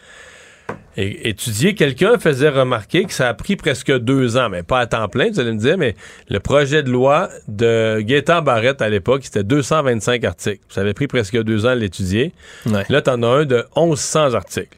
Et 0.96 1.30
étudier, 1.30 1.74
quelqu'un 1.74 2.18
faisait 2.18 2.50
remarquer 2.50 3.04
que 3.04 3.12
ça 3.14 3.28
a 3.28 3.34
pris 3.34 3.56
presque 3.56 3.90
deux 3.98 4.36
ans, 4.36 4.50
mais 4.50 4.62
pas 4.62 4.80
à 4.80 4.86
temps 4.86 5.08
plein, 5.08 5.30
vous 5.30 5.40
allez 5.40 5.52
me 5.52 5.58
dire, 5.58 5.78
mais 5.78 5.96
le 6.28 6.38
projet 6.38 6.82
de 6.82 6.90
loi 6.90 7.30
de 7.48 8.00
Gaétan 8.00 8.42
Barrette 8.42 8.82
à 8.82 8.90
l'époque, 8.90 9.22
c'était 9.24 9.42
225 9.42 10.22
articles. 10.24 10.60
Ça 10.68 10.82
avait 10.82 10.92
pris 10.92 11.06
presque 11.06 11.42
deux 11.42 11.64
ans 11.64 11.70
à 11.70 11.74
l'étudier. 11.74 12.32
Ouais. 12.66 12.84
Là, 12.90 13.00
t'en 13.00 13.22
as 13.22 13.26
un 13.26 13.44
de 13.46 13.64
1100 13.74 14.34
articles. 14.34 14.76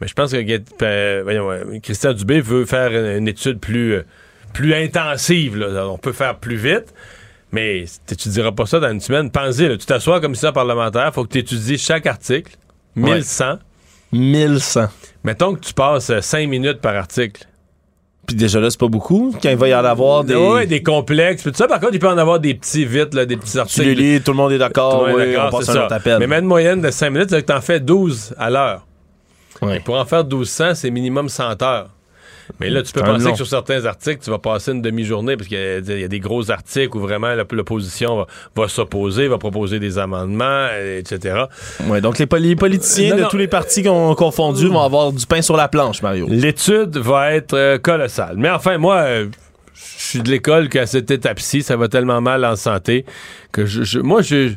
Mais 0.00 0.08
je 0.08 0.14
pense 0.14 0.32
que 0.32 0.38
Gué- 0.38 0.64
euh, 0.82 1.20
voyons, 1.24 1.50
Christian 1.82 2.14
Dubé 2.14 2.40
veut 2.40 2.64
faire 2.64 2.90
une, 3.16 3.28
étude 3.28 3.60
plus, 3.60 3.92
euh, 3.96 4.02
plus 4.54 4.74
intensive. 4.74 5.56
là. 5.58 5.86
On 5.88 5.98
peut 5.98 6.12
faire 6.12 6.36
plus 6.38 6.56
vite. 6.56 6.94
Mais 7.52 7.84
tu 8.06 8.14
n'étudieras 8.14 8.50
pas 8.52 8.66
ça 8.66 8.80
dans 8.80 8.90
une 8.90 9.00
semaine. 9.00 9.30
Pensez, 9.30 9.68
là, 9.68 9.76
tu 9.76 9.86
t'assois 9.86 10.20
comme 10.20 10.34
ça 10.34 10.50
parlementaire, 10.52 11.12
faut 11.14 11.22
que 11.24 11.32
tu 11.32 11.38
étudies 11.38 11.78
chaque 11.78 12.06
article, 12.06 12.52
1100. 12.96 13.58
1100. 14.10 14.88
Mettons 15.24 15.54
que 15.54 15.60
tu 15.60 15.72
passes 15.72 16.20
5 16.20 16.48
minutes 16.48 16.80
par 16.80 16.94
article. 16.94 17.46
Puis 18.26 18.36
déjà 18.36 18.58
là, 18.60 18.70
c'est 18.70 18.80
pas 18.80 18.88
beaucoup. 18.88 19.34
Quand 19.42 19.50
il 19.50 19.56
va 19.56 19.68
y 19.68 19.74
en 19.74 19.84
avoir 19.84 20.24
des. 20.24 20.34
Ouais, 20.34 20.66
des 20.66 20.82
complexes. 20.82 21.42
Puis 21.42 21.52
tout 21.52 21.58
ça, 21.58 21.66
par 21.66 21.78
contre, 21.80 21.94
il 21.94 21.98
peut 21.98 22.08
en 22.08 22.16
avoir 22.16 22.40
des 22.40 22.54
petits 22.54 22.84
vite, 22.86 23.12
là, 23.14 23.26
des 23.26 23.36
petits 23.36 23.52
Tu 23.52 23.58
articles. 23.58 23.86
les 23.86 23.94
lis, 23.94 24.20
tout 24.22 24.30
le 24.30 24.36
monde 24.38 24.52
est 24.52 24.58
d'accord. 24.58 25.08
Oui, 25.14 25.34
on 25.36 25.50
passe 25.50 25.68
un 25.68 25.72
ça. 25.72 25.84
autre 25.84 25.94
appel. 25.94 26.18
Mais 26.20 26.26
même 26.26 26.44
une 26.44 26.48
moyenne 26.48 26.80
de 26.80 26.90
5 26.90 27.10
minutes, 27.10 27.30
c'est 27.30 27.42
que 27.42 27.46
tu 27.46 27.52
en 27.52 27.60
fais 27.60 27.80
12 27.80 28.34
à 28.38 28.48
l'heure. 28.50 28.86
Ouais. 29.62 29.80
Pour 29.80 29.96
en 29.96 30.04
faire 30.04 30.24
1200, 30.24 30.74
c'est 30.74 30.90
minimum 30.90 31.28
100 31.28 31.62
heures. 31.62 31.90
Mais 32.60 32.70
là, 32.70 32.82
tu 32.82 32.92
peux 32.92 33.00
penser 33.02 33.24
long. 33.24 33.30
que 33.32 33.36
sur 33.36 33.46
certains 33.46 33.84
articles, 33.86 34.22
tu 34.22 34.30
vas 34.30 34.38
passer 34.38 34.72
une 34.72 34.82
demi-journée 34.82 35.36
parce 35.36 35.48
qu'il 35.48 35.58
y, 35.58 35.60
a- 35.60 35.78
il 35.78 36.00
y 36.00 36.04
a 36.04 36.08
des 36.08 36.20
gros 36.20 36.50
articles 36.50 36.96
où 36.96 37.00
vraiment 37.00 37.34
l'opposition 37.52 38.16
va, 38.18 38.26
va 38.56 38.68
s'opposer, 38.68 39.28
va 39.28 39.38
proposer 39.38 39.78
des 39.78 39.98
amendements, 39.98 40.44
euh, 40.72 40.98
etc. 40.98 41.44
Ouais, 41.86 42.00
donc 42.00 42.18
les, 42.18 42.26
poli- 42.26 42.48
les 42.48 42.56
politiciens 42.56 43.10
Non, 43.10 43.16
de 43.16 43.22
non. 43.22 43.28
tous 43.28 43.36
les 43.38 43.48
partis 43.48 43.82
qu'on 43.82 44.14
confondus 44.14 44.68
vont 44.68 44.80
avoir 44.82 45.12
du 45.12 45.24
pain 45.26 45.42
sur 45.42 45.56
la 45.56 45.68
planche, 45.68 46.02
Mario. 46.02 46.26
L'étude 46.28 46.96
va 46.98 47.32
être 47.34 47.54
euh, 47.54 47.78
colossale. 47.78 48.34
Mais 48.36 48.50
enfin, 48.50 48.78
moi, 48.78 48.96
euh, 48.96 49.26
je 49.74 50.02
suis 50.02 50.20
de 50.22 50.30
l'école 50.30 50.68
qu'à 50.68 50.86
cette 50.86 51.10
étape-ci, 51.10 51.62
ça 51.62 51.76
va 51.76 51.88
tellement 51.88 52.20
mal 52.20 52.44
en 52.44 52.56
santé 52.56 53.04
que 53.52 53.66
je, 53.66 53.82
je- 53.82 53.98
moi, 54.00 54.22
je, 54.22 54.50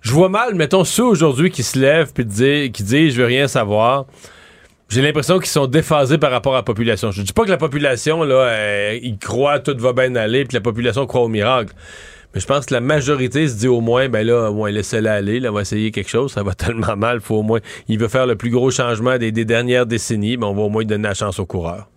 je 0.00 0.10
vois 0.12 0.28
mal, 0.28 0.54
mettons, 0.54 0.84
ceux 0.84 1.04
aujourd'hui 1.04 1.50
qui 1.50 1.62
se 1.62 1.78
lèvent 1.78 2.12
puis 2.12 2.24
disent, 2.24 2.70
qui 2.72 2.82
disent 2.82 3.14
je 3.14 3.20
veux 3.20 3.26
rien 3.26 3.46
savoir. 3.48 4.06
J'ai 4.88 5.02
l'impression 5.02 5.38
qu'ils 5.38 5.48
sont 5.48 5.66
déphasés 5.66 6.16
par 6.16 6.30
rapport 6.30 6.54
à 6.54 6.58
la 6.58 6.62
population. 6.62 7.10
Je 7.10 7.22
dis 7.22 7.32
pas 7.32 7.44
que 7.44 7.50
la 7.50 7.56
population, 7.56 8.22
là, 8.22 8.34
euh, 8.36 8.98
ils 9.02 9.18
croient 9.18 9.58
tout 9.58 9.76
va 9.78 9.92
bien 9.92 10.14
aller, 10.14 10.44
puis 10.44 10.54
la 10.54 10.60
population 10.60 11.06
croit 11.06 11.22
au 11.22 11.28
miracle. 11.28 11.74
Mais 12.34 12.40
je 12.40 12.46
pense 12.46 12.66
que 12.66 12.74
la 12.74 12.80
majorité 12.80 13.48
se 13.48 13.56
dit 13.56 13.66
au 13.66 13.80
moins, 13.80 14.08
ben 14.08 14.24
là, 14.24 14.50
moins, 14.50 14.70
laissez-la 14.70 15.14
aller, 15.14 15.40
là, 15.40 15.50
on 15.50 15.54
va 15.54 15.62
essayer 15.62 15.90
quelque 15.90 16.10
chose, 16.10 16.32
ça 16.32 16.42
va 16.42 16.54
tellement 16.54 16.96
mal, 16.96 17.20
faut 17.20 17.36
au 17.36 17.42
moins, 17.42 17.60
il 17.88 17.98
veut 17.98 18.08
faire 18.08 18.26
le 18.26 18.36
plus 18.36 18.50
gros 18.50 18.70
changement 18.70 19.18
des, 19.18 19.32
dernières 19.32 19.86
décennies, 19.86 20.36
mais 20.36 20.46
on 20.46 20.54
va 20.54 20.62
au 20.62 20.68
moins 20.68 20.84
donner 20.84 21.08
la 21.08 21.14
chance 21.14 21.40
aux 21.40 21.46
coureurs. 21.46 21.88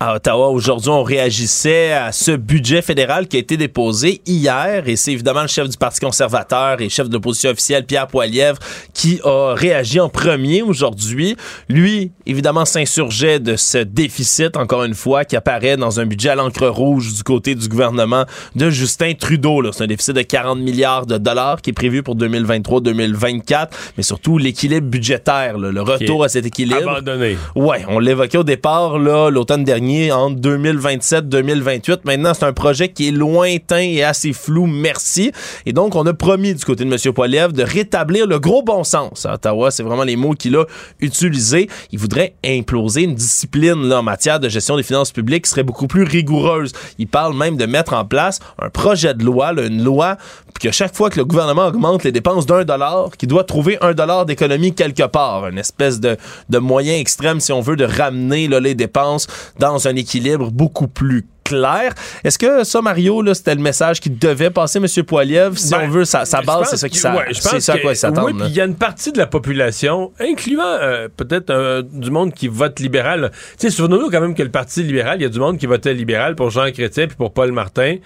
À 0.00 0.14
Ottawa, 0.14 0.50
aujourd'hui, 0.50 0.90
on 0.90 1.02
réagissait 1.02 1.90
à 1.90 2.12
ce 2.12 2.30
budget 2.30 2.82
fédéral 2.82 3.26
qui 3.26 3.36
a 3.36 3.40
été 3.40 3.56
déposé 3.56 4.22
hier 4.26 4.86
et 4.86 4.94
c'est 4.94 5.10
évidemment 5.10 5.42
le 5.42 5.48
chef 5.48 5.68
du 5.68 5.76
Parti 5.76 5.98
conservateur 5.98 6.80
et 6.80 6.88
chef 6.88 7.08
de 7.08 7.14
l'opposition 7.14 7.50
officielle, 7.50 7.84
Pierre 7.84 8.06
Poilievre, 8.06 8.60
qui 8.94 9.20
a 9.24 9.54
réagi 9.56 9.98
en 9.98 10.08
premier 10.08 10.62
aujourd'hui. 10.62 11.36
Lui, 11.68 12.12
évidemment, 12.26 12.64
s'insurgeait 12.64 13.40
de 13.40 13.56
ce 13.56 13.78
déficit, 13.78 14.56
encore 14.56 14.84
une 14.84 14.94
fois, 14.94 15.24
qui 15.24 15.34
apparaît 15.34 15.76
dans 15.76 15.98
un 15.98 16.06
budget 16.06 16.28
à 16.28 16.36
l'encre 16.36 16.68
rouge 16.68 17.14
du 17.14 17.24
côté 17.24 17.56
du 17.56 17.66
gouvernement 17.68 18.24
de 18.54 18.70
Justin 18.70 19.14
Trudeau. 19.14 19.72
C'est 19.72 19.82
un 19.82 19.88
déficit 19.88 20.14
de 20.14 20.22
40 20.22 20.60
milliards 20.60 21.06
de 21.06 21.18
dollars 21.18 21.60
qui 21.60 21.70
est 21.70 21.72
prévu 21.72 22.04
pour 22.04 22.14
2023-2024, 22.14 23.70
mais 23.96 24.04
surtout 24.04 24.38
l'équilibre 24.38 24.86
budgétaire, 24.86 25.58
là, 25.58 25.72
le 25.72 25.82
retour 25.82 26.22
à 26.22 26.28
cet 26.28 26.46
équilibre. 26.46 26.88
Abandonné. 26.88 27.36
Ouais, 27.56 27.84
on 27.88 27.98
l'évoquait 27.98 28.38
au 28.38 28.44
départ, 28.44 29.00
là, 29.00 29.28
l'automne 29.30 29.64
dernier, 29.64 29.87
entre 30.12 30.40
2027-2028. 30.40 32.00
Maintenant, 32.04 32.34
c'est 32.34 32.44
un 32.44 32.52
projet 32.52 32.88
qui 32.88 33.08
est 33.08 33.12
lointain 33.12 33.80
et 33.80 34.02
assez 34.02 34.32
flou, 34.32 34.66
merci. 34.66 35.32
Et 35.66 35.72
donc, 35.72 35.94
on 35.94 36.06
a 36.06 36.14
promis 36.14 36.54
du 36.54 36.64
côté 36.64 36.84
de 36.84 36.92
M. 36.92 37.12
Poiliev 37.12 37.52
de 37.52 37.62
rétablir 37.62 38.26
le 38.26 38.38
gros 38.38 38.62
bon 38.62 38.84
sens. 38.84 39.26
À 39.26 39.34
Ottawa, 39.34 39.70
c'est 39.70 39.82
vraiment 39.82 40.04
les 40.04 40.16
mots 40.16 40.34
qu'il 40.34 40.56
a 40.56 40.64
utilisés. 41.00 41.68
Il 41.92 41.98
voudrait 41.98 42.34
imploser 42.44 43.02
une 43.02 43.14
discipline 43.14 43.88
là, 43.88 44.00
en 44.00 44.02
matière 44.02 44.40
de 44.40 44.48
gestion 44.48 44.76
des 44.76 44.82
finances 44.82 45.12
publiques 45.12 45.44
qui 45.44 45.50
serait 45.50 45.62
beaucoup 45.62 45.86
plus 45.86 46.04
rigoureuse. 46.04 46.72
Il 46.98 47.06
parle 47.06 47.34
même 47.36 47.56
de 47.56 47.66
mettre 47.66 47.94
en 47.94 48.04
place 48.04 48.40
un 48.60 48.70
projet 48.70 49.14
de 49.14 49.24
loi, 49.24 49.52
là, 49.52 49.66
une 49.66 49.82
loi 49.82 50.16
que 50.60 50.70
chaque 50.72 50.94
fois 50.94 51.08
que 51.08 51.16
le 51.16 51.24
gouvernement 51.24 51.66
augmente 51.66 52.04
les 52.04 52.12
dépenses 52.12 52.46
d'un 52.46 52.64
dollar, 52.64 53.10
qu'il 53.16 53.28
doit 53.28 53.44
trouver 53.44 53.78
un 53.80 53.92
dollar 53.92 54.26
d'économie 54.26 54.74
quelque 54.74 55.06
part. 55.06 55.46
Une 55.48 55.58
espèce 55.58 56.00
de, 56.00 56.16
de 56.48 56.58
moyen 56.58 56.94
extrême, 56.94 57.40
si 57.40 57.52
on 57.52 57.60
veut, 57.60 57.76
de 57.76 57.84
ramener 57.84 58.48
là, 58.48 58.60
les 58.60 58.74
dépenses 58.74 59.26
dans 59.58 59.77
un 59.86 59.96
équilibre 59.96 60.50
beaucoup 60.50 60.88
plus 60.88 61.26
clair. 61.48 61.94
Est-ce 62.24 62.38
que 62.38 62.64
ça, 62.64 62.82
Mario, 62.82 63.22
là, 63.22 63.34
c'était 63.34 63.54
le 63.54 63.60
message 63.60 64.00
qui 64.00 64.10
devait 64.10 64.50
passer, 64.50 64.78
M. 64.78 65.04
Poiliev? 65.04 65.56
Si 65.56 65.70
Ben, 65.70 65.82
on 65.84 65.88
veut, 65.88 66.04
sa, 66.04 66.24
base, 66.42 66.68
c'est 66.70 66.76
ça 66.76 66.88
qui 66.88 66.98
ouais, 67.06 67.32
c'est 67.32 67.60
ça 67.60 67.72
à 67.74 67.78
quoi 67.78 67.92
ils 67.92 67.96
s'attendent. 67.96 68.26
Oui, 68.26 68.32
puis 68.34 68.48
il 68.48 68.54
y 68.54 68.60
a 68.60 68.64
une 68.64 68.76
partie 68.76 69.12
de 69.12 69.18
la 69.18 69.26
population, 69.26 70.12
incluant 70.20 70.62
euh, 70.64 71.08
peut-être 71.14 71.50
euh, 71.50 71.82
du 71.82 72.10
monde 72.10 72.32
qui 72.32 72.48
vote 72.48 72.80
libéral. 72.80 73.30
Tu 73.58 73.68
sais, 73.68 73.70
souvenons-nous 73.70 74.10
quand 74.10 74.20
même 74.20 74.34
que 74.34 74.42
le 74.42 74.50
Parti 74.50 74.82
libéral, 74.82 75.18
il 75.20 75.22
y 75.22 75.26
a 75.26 75.30
du 75.30 75.38
monde 75.38 75.58
qui 75.58 75.66
votait 75.66 75.94
libéral 75.94 76.34
pour 76.34 76.50
Jean 76.50 76.70
Chrétien 76.70 77.06
puis 77.06 77.16
pour 77.16 77.32
Paul 77.32 77.52
Martin 77.52 77.96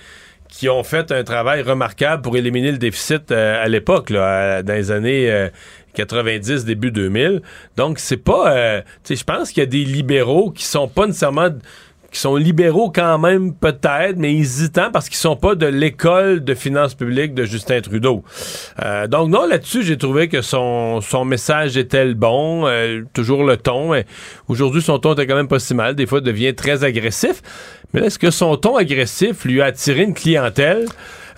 qui 0.49 0.68
ont 0.68 0.85
fait 0.85 1.11
un 1.12 1.25
travail 1.25 1.62
remarquable 1.62 2.20
pour 2.20 2.37
éliminer 2.37 2.73
le 2.73 2.77
déficit 2.77 3.33
euh, 3.33 3.64
à 3.64 3.68
l'époque, 3.68 4.12
dans 4.12 4.62
les 4.68 4.91
années 4.91 5.49
90, 5.95 6.64
début 6.64 6.90
2000. 6.90 7.43
Donc, 7.76 7.99
c'est 7.99 8.16
pas... 8.16 8.57
euh, 8.57 8.80
tu 9.05 9.14
sais, 9.14 9.16
je 9.16 9.24
pense 9.24 9.51
qu'il 9.51 9.61
y 9.61 9.66
a 9.66 9.66
des 9.66 9.84
libéraux 9.84 10.51
qui 10.51 10.64
sont 10.64 10.88
pas 10.88 11.07
nécessairement 11.07 11.51
qui 12.12 12.20
sont 12.20 12.36
libéraux 12.36 12.93
quand 12.95 13.18
même 13.18 13.55
peut-être, 13.55 14.16
mais 14.18 14.34
hésitants 14.34 14.90
parce 14.93 15.09
qu'ils 15.09 15.16
sont 15.16 15.34
pas 15.34 15.55
de 15.55 15.66
l'école 15.66 16.45
de 16.45 16.55
finances 16.55 16.95
publiques 16.95 17.34
de 17.34 17.45
Justin 17.45 17.80
Trudeau. 17.80 18.22
Euh, 18.84 19.07
donc 19.07 19.30
non, 19.30 19.47
là-dessus, 19.47 19.82
j'ai 19.82 19.97
trouvé 19.97 20.28
que 20.28 20.43
son, 20.43 21.01
son 21.01 21.24
message 21.24 21.78
était 21.78 22.05
le 22.05 22.12
bon, 22.12 22.66
euh, 22.66 23.03
toujours 23.14 23.45
le 23.45 23.57
ton. 23.57 23.93
Aujourd'hui, 24.47 24.82
son 24.82 24.99
ton 24.99 25.14
était 25.14 25.26
quand 25.26 25.34
même 25.34 25.49
pas 25.49 25.59
si 25.59 25.74
mal. 25.74 25.95
Des 25.95 26.07
fois, 26.07 26.18
il 26.18 26.24
devient 26.24 26.55
très 26.55 26.84
agressif. 26.84 27.40
Mais 27.95 28.03
est-ce 28.03 28.18
que 28.18 28.30
son 28.30 28.57
ton 28.59 28.76
agressif 28.76 29.47
lui 29.47 29.62
a 29.62 29.66
attiré 29.66 30.03
une 30.03 30.14
clientèle? 30.14 30.86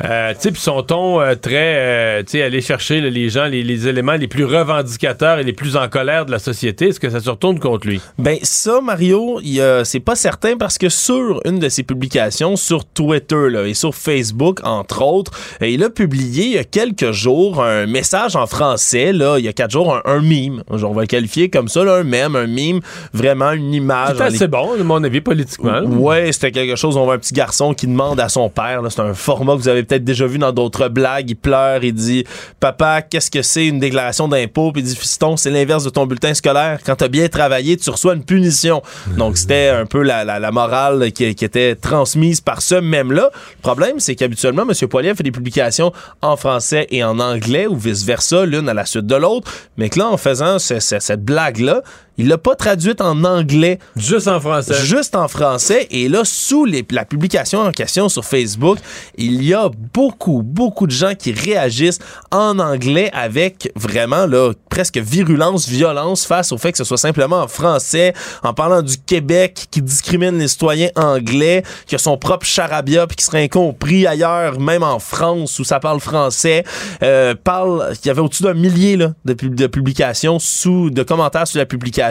Euh, 0.04 0.32
tu 0.32 0.40
sais, 0.40 0.50
puis 0.52 0.60
son 0.60 0.82
ton 0.82 1.20
euh, 1.20 1.34
très, 1.34 1.76
euh, 1.76 2.22
tu 2.22 2.32
sais, 2.32 2.42
aller 2.42 2.60
chercher 2.60 3.00
là, 3.00 3.10
les 3.10 3.28
gens, 3.28 3.44
les, 3.44 3.62
les 3.62 3.86
éléments 3.88 4.14
les 4.14 4.28
plus 4.28 4.44
revendicateurs 4.44 5.38
et 5.38 5.44
les 5.44 5.52
plus 5.52 5.76
en 5.76 5.88
colère 5.88 6.26
de 6.26 6.30
la 6.30 6.38
société, 6.38 6.88
est-ce 6.88 7.00
que 7.00 7.10
ça 7.10 7.20
se 7.20 7.30
retourne 7.30 7.58
contre 7.60 7.86
lui? 7.86 8.00
Ben 8.18 8.38
ça, 8.42 8.80
Mario, 8.80 9.40
c'est 9.84 10.00
pas 10.00 10.16
certain 10.16 10.56
parce 10.56 10.78
que 10.78 10.88
sur 10.88 11.40
une 11.44 11.58
de 11.58 11.68
ses 11.68 11.82
publications 11.82 12.56
sur 12.56 12.84
Twitter 12.84 13.50
là, 13.50 13.66
et 13.66 13.74
sur 13.74 13.94
Facebook, 13.94 14.60
entre 14.64 15.02
autres, 15.02 15.32
euh, 15.62 15.68
il 15.68 15.82
a 15.84 15.90
publié 15.90 16.44
il 16.44 16.52
y 16.52 16.58
a 16.58 16.64
quelques 16.64 17.12
jours 17.12 17.62
un 17.62 17.86
message 17.86 18.36
en 18.36 18.46
français. 18.46 19.12
Là, 19.12 19.38
il 19.38 19.44
y 19.44 19.48
a 19.48 19.52
quatre 19.52 19.70
jours, 19.70 19.94
un, 19.94 20.02
un 20.04 20.20
meme. 20.20 20.62
Genre, 20.72 20.90
on 20.90 20.94
va 20.94 21.02
le 21.02 21.06
qualifier 21.06 21.48
comme 21.50 21.68
ça, 21.68 21.84
là, 21.84 21.94
un 21.96 22.04
meme, 22.04 22.36
un 22.36 22.46
meme, 22.46 22.80
vraiment 23.12 23.52
une 23.52 23.72
image. 23.72 24.20
Assez 24.20 24.48
bon, 24.48 24.72
à 24.78 24.82
mon 24.82 25.02
avis, 25.04 25.20
politiquement. 25.20 25.80
Ouais, 25.82 26.32
c'était 26.32 26.52
quelque 26.52 26.76
chose. 26.76 26.96
On 26.96 27.04
voit 27.04 27.14
un 27.14 27.18
petit 27.18 27.34
garçon 27.34 27.74
qui 27.74 27.86
demande 27.86 28.18
à 28.20 28.28
son 28.28 28.48
père. 28.48 28.82
là, 28.82 28.90
C'est 28.90 29.00
un 29.00 29.14
format 29.14 29.52
que 29.54 29.58
vous 29.58 29.68
avez 29.68 29.83
peut-être 29.84 30.04
déjà 30.04 30.26
vu 30.26 30.38
dans 30.38 30.52
d'autres 30.52 30.88
blagues. 30.88 31.30
Il 31.30 31.36
pleure, 31.36 31.84
il 31.84 31.92
dit 31.92 32.24
Papa, 32.60 33.02
qu'est-ce 33.02 33.30
que 33.30 33.42
c'est 33.42 33.66
une 33.66 33.78
déclaration 33.78 34.28
d'impôt 34.28 34.72
Puis 34.72 34.82
il 34.82 34.84
dit 34.86 34.96
Fiston, 34.96 35.36
c'est 35.36 35.50
l'inverse 35.50 35.84
de 35.84 35.90
ton 35.90 36.06
bulletin 36.06 36.34
scolaire. 36.34 36.78
Quand 36.84 36.96
tu 36.96 37.04
as 37.04 37.08
bien 37.08 37.28
travaillé, 37.28 37.76
tu 37.76 37.90
reçois 37.90 38.14
une 38.14 38.24
punition. 38.24 38.82
Donc 39.16 39.36
c'était 39.36 39.68
un 39.68 39.86
peu 39.86 40.02
la, 40.02 40.50
morale 40.50 41.12
qui, 41.12 41.24
était 41.24 41.74
transmise 41.74 42.40
par 42.40 42.62
ce 42.62 42.76
même-là. 42.76 43.30
Le 43.32 43.62
problème, 43.62 44.00
c'est 44.00 44.14
qu'habituellement, 44.14 44.62
M. 44.62 44.88
Poilier 44.88 45.14
fait 45.14 45.22
des 45.22 45.32
publications 45.32 45.92
en 46.22 46.36
français 46.36 46.86
et 46.90 47.04
en 47.04 47.18
anglais 47.18 47.66
ou 47.66 47.76
vice-versa, 47.76 48.46
l'une 48.46 48.68
à 48.68 48.74
la 48.74 48.86
suite 48.86 49.06
de 49.06 49.16
l'autre. 49.16 49.50
Mais 49.76 49.88
que 49.88 49.98
là, 49.98 50.08
en 50.08 50.16
faisant 50.16 50.58
ce, 50.58 50.80
ce, 50.80 50.98
cette 51.00 51.24
blague-là, 51.24 51.82
il 52.16 52.28
l'a 52.28 52.38
pas 52.38 52.54
traduite 52.54 53.00
en 53.00 53.24
anglais. 53.24 53.78
Juste 53.96 54.28
en 54.28 54.40
français. 54.40 54.74
Juste 54.84 55.16
en 55.16 55.26
français. 55.26 55.86
Et 55.90 56.08
là, 56.08 56.22
sous 56.24 56.64
les, 56.64 56.86
la 56.90 57.04
publication 57.04 57.60
en 57.60 57.72
question 57.72 58.08
sur 58.08 58.24
Facebook, 58.24 58.78
il 59.16 59.42
y 59.42 59.52
a 59.52 59.68
beaucoup, 59.92 60.42
beaucoup 60.42 60.86
de 60.86 60.92
gens 60.92 61.14
qui 61.14 61.32
réagissent 61.32 61.98
en 62.30 62.58
anglais 62.58 63.10
avec 63.12 63.72
vraiment, 63.74 64.26
là, 64.26 64.52
presque 64.70 64.98
virulence, 64.98 65.68
violence 65.68 66.24
face 66.24 66.52
au 66.52 66.58
fait 66.58 66.72
que 66.72 66.78
ce 66.78 66.84
soit 66.84 66.98
simplement 66.98 67.40
en 67.42 67.48
français, 67.48 68.12
en 68.42 68.54
parlant 68.54 68.82
du 68.82 68.96
Québec 68.96 69.66
qui 69.70 69.82
discrimine 69.82 70.38
les 70.38 70.48
citoyens 70.48 70.90
anglais, 70.94 71.64
qui 71.86 71.94
a 71.94 71.98
son 71.98 72.16
propre 72.16 72.46
charabia 72.46 73.06
puis 73.06 73.16
qui 73.16 73.24
serait 73.24 73.42
incompris 73.42 74.06
ailleurs, 74.06 74.60
même 74.60 74.82
en 74.82 74.98
France 74.98 75.58
où 75.58 75.64
ça 75.64 75.80
parle 75.80 76.00
français. 76.00 76.64
Euh, 77.02 77.34
parle, 77.34 77.92
il 78.04 78.06
y 78.06 78.10
avait 78.10 78.20
au-dessus 78.20 78.44
d'un 78.44 78.54
millier 78.54 78.96
là, 78.96 79.12
de, 79.24 79.32
de 79.32 79.66
publications 79.66 80.38
sous, 80.38 80.90
de 80.90 81.02
commentaires 81.02 81.46
sur 81.46 81.58
la 81.58 81.66
publication 81.66 82.03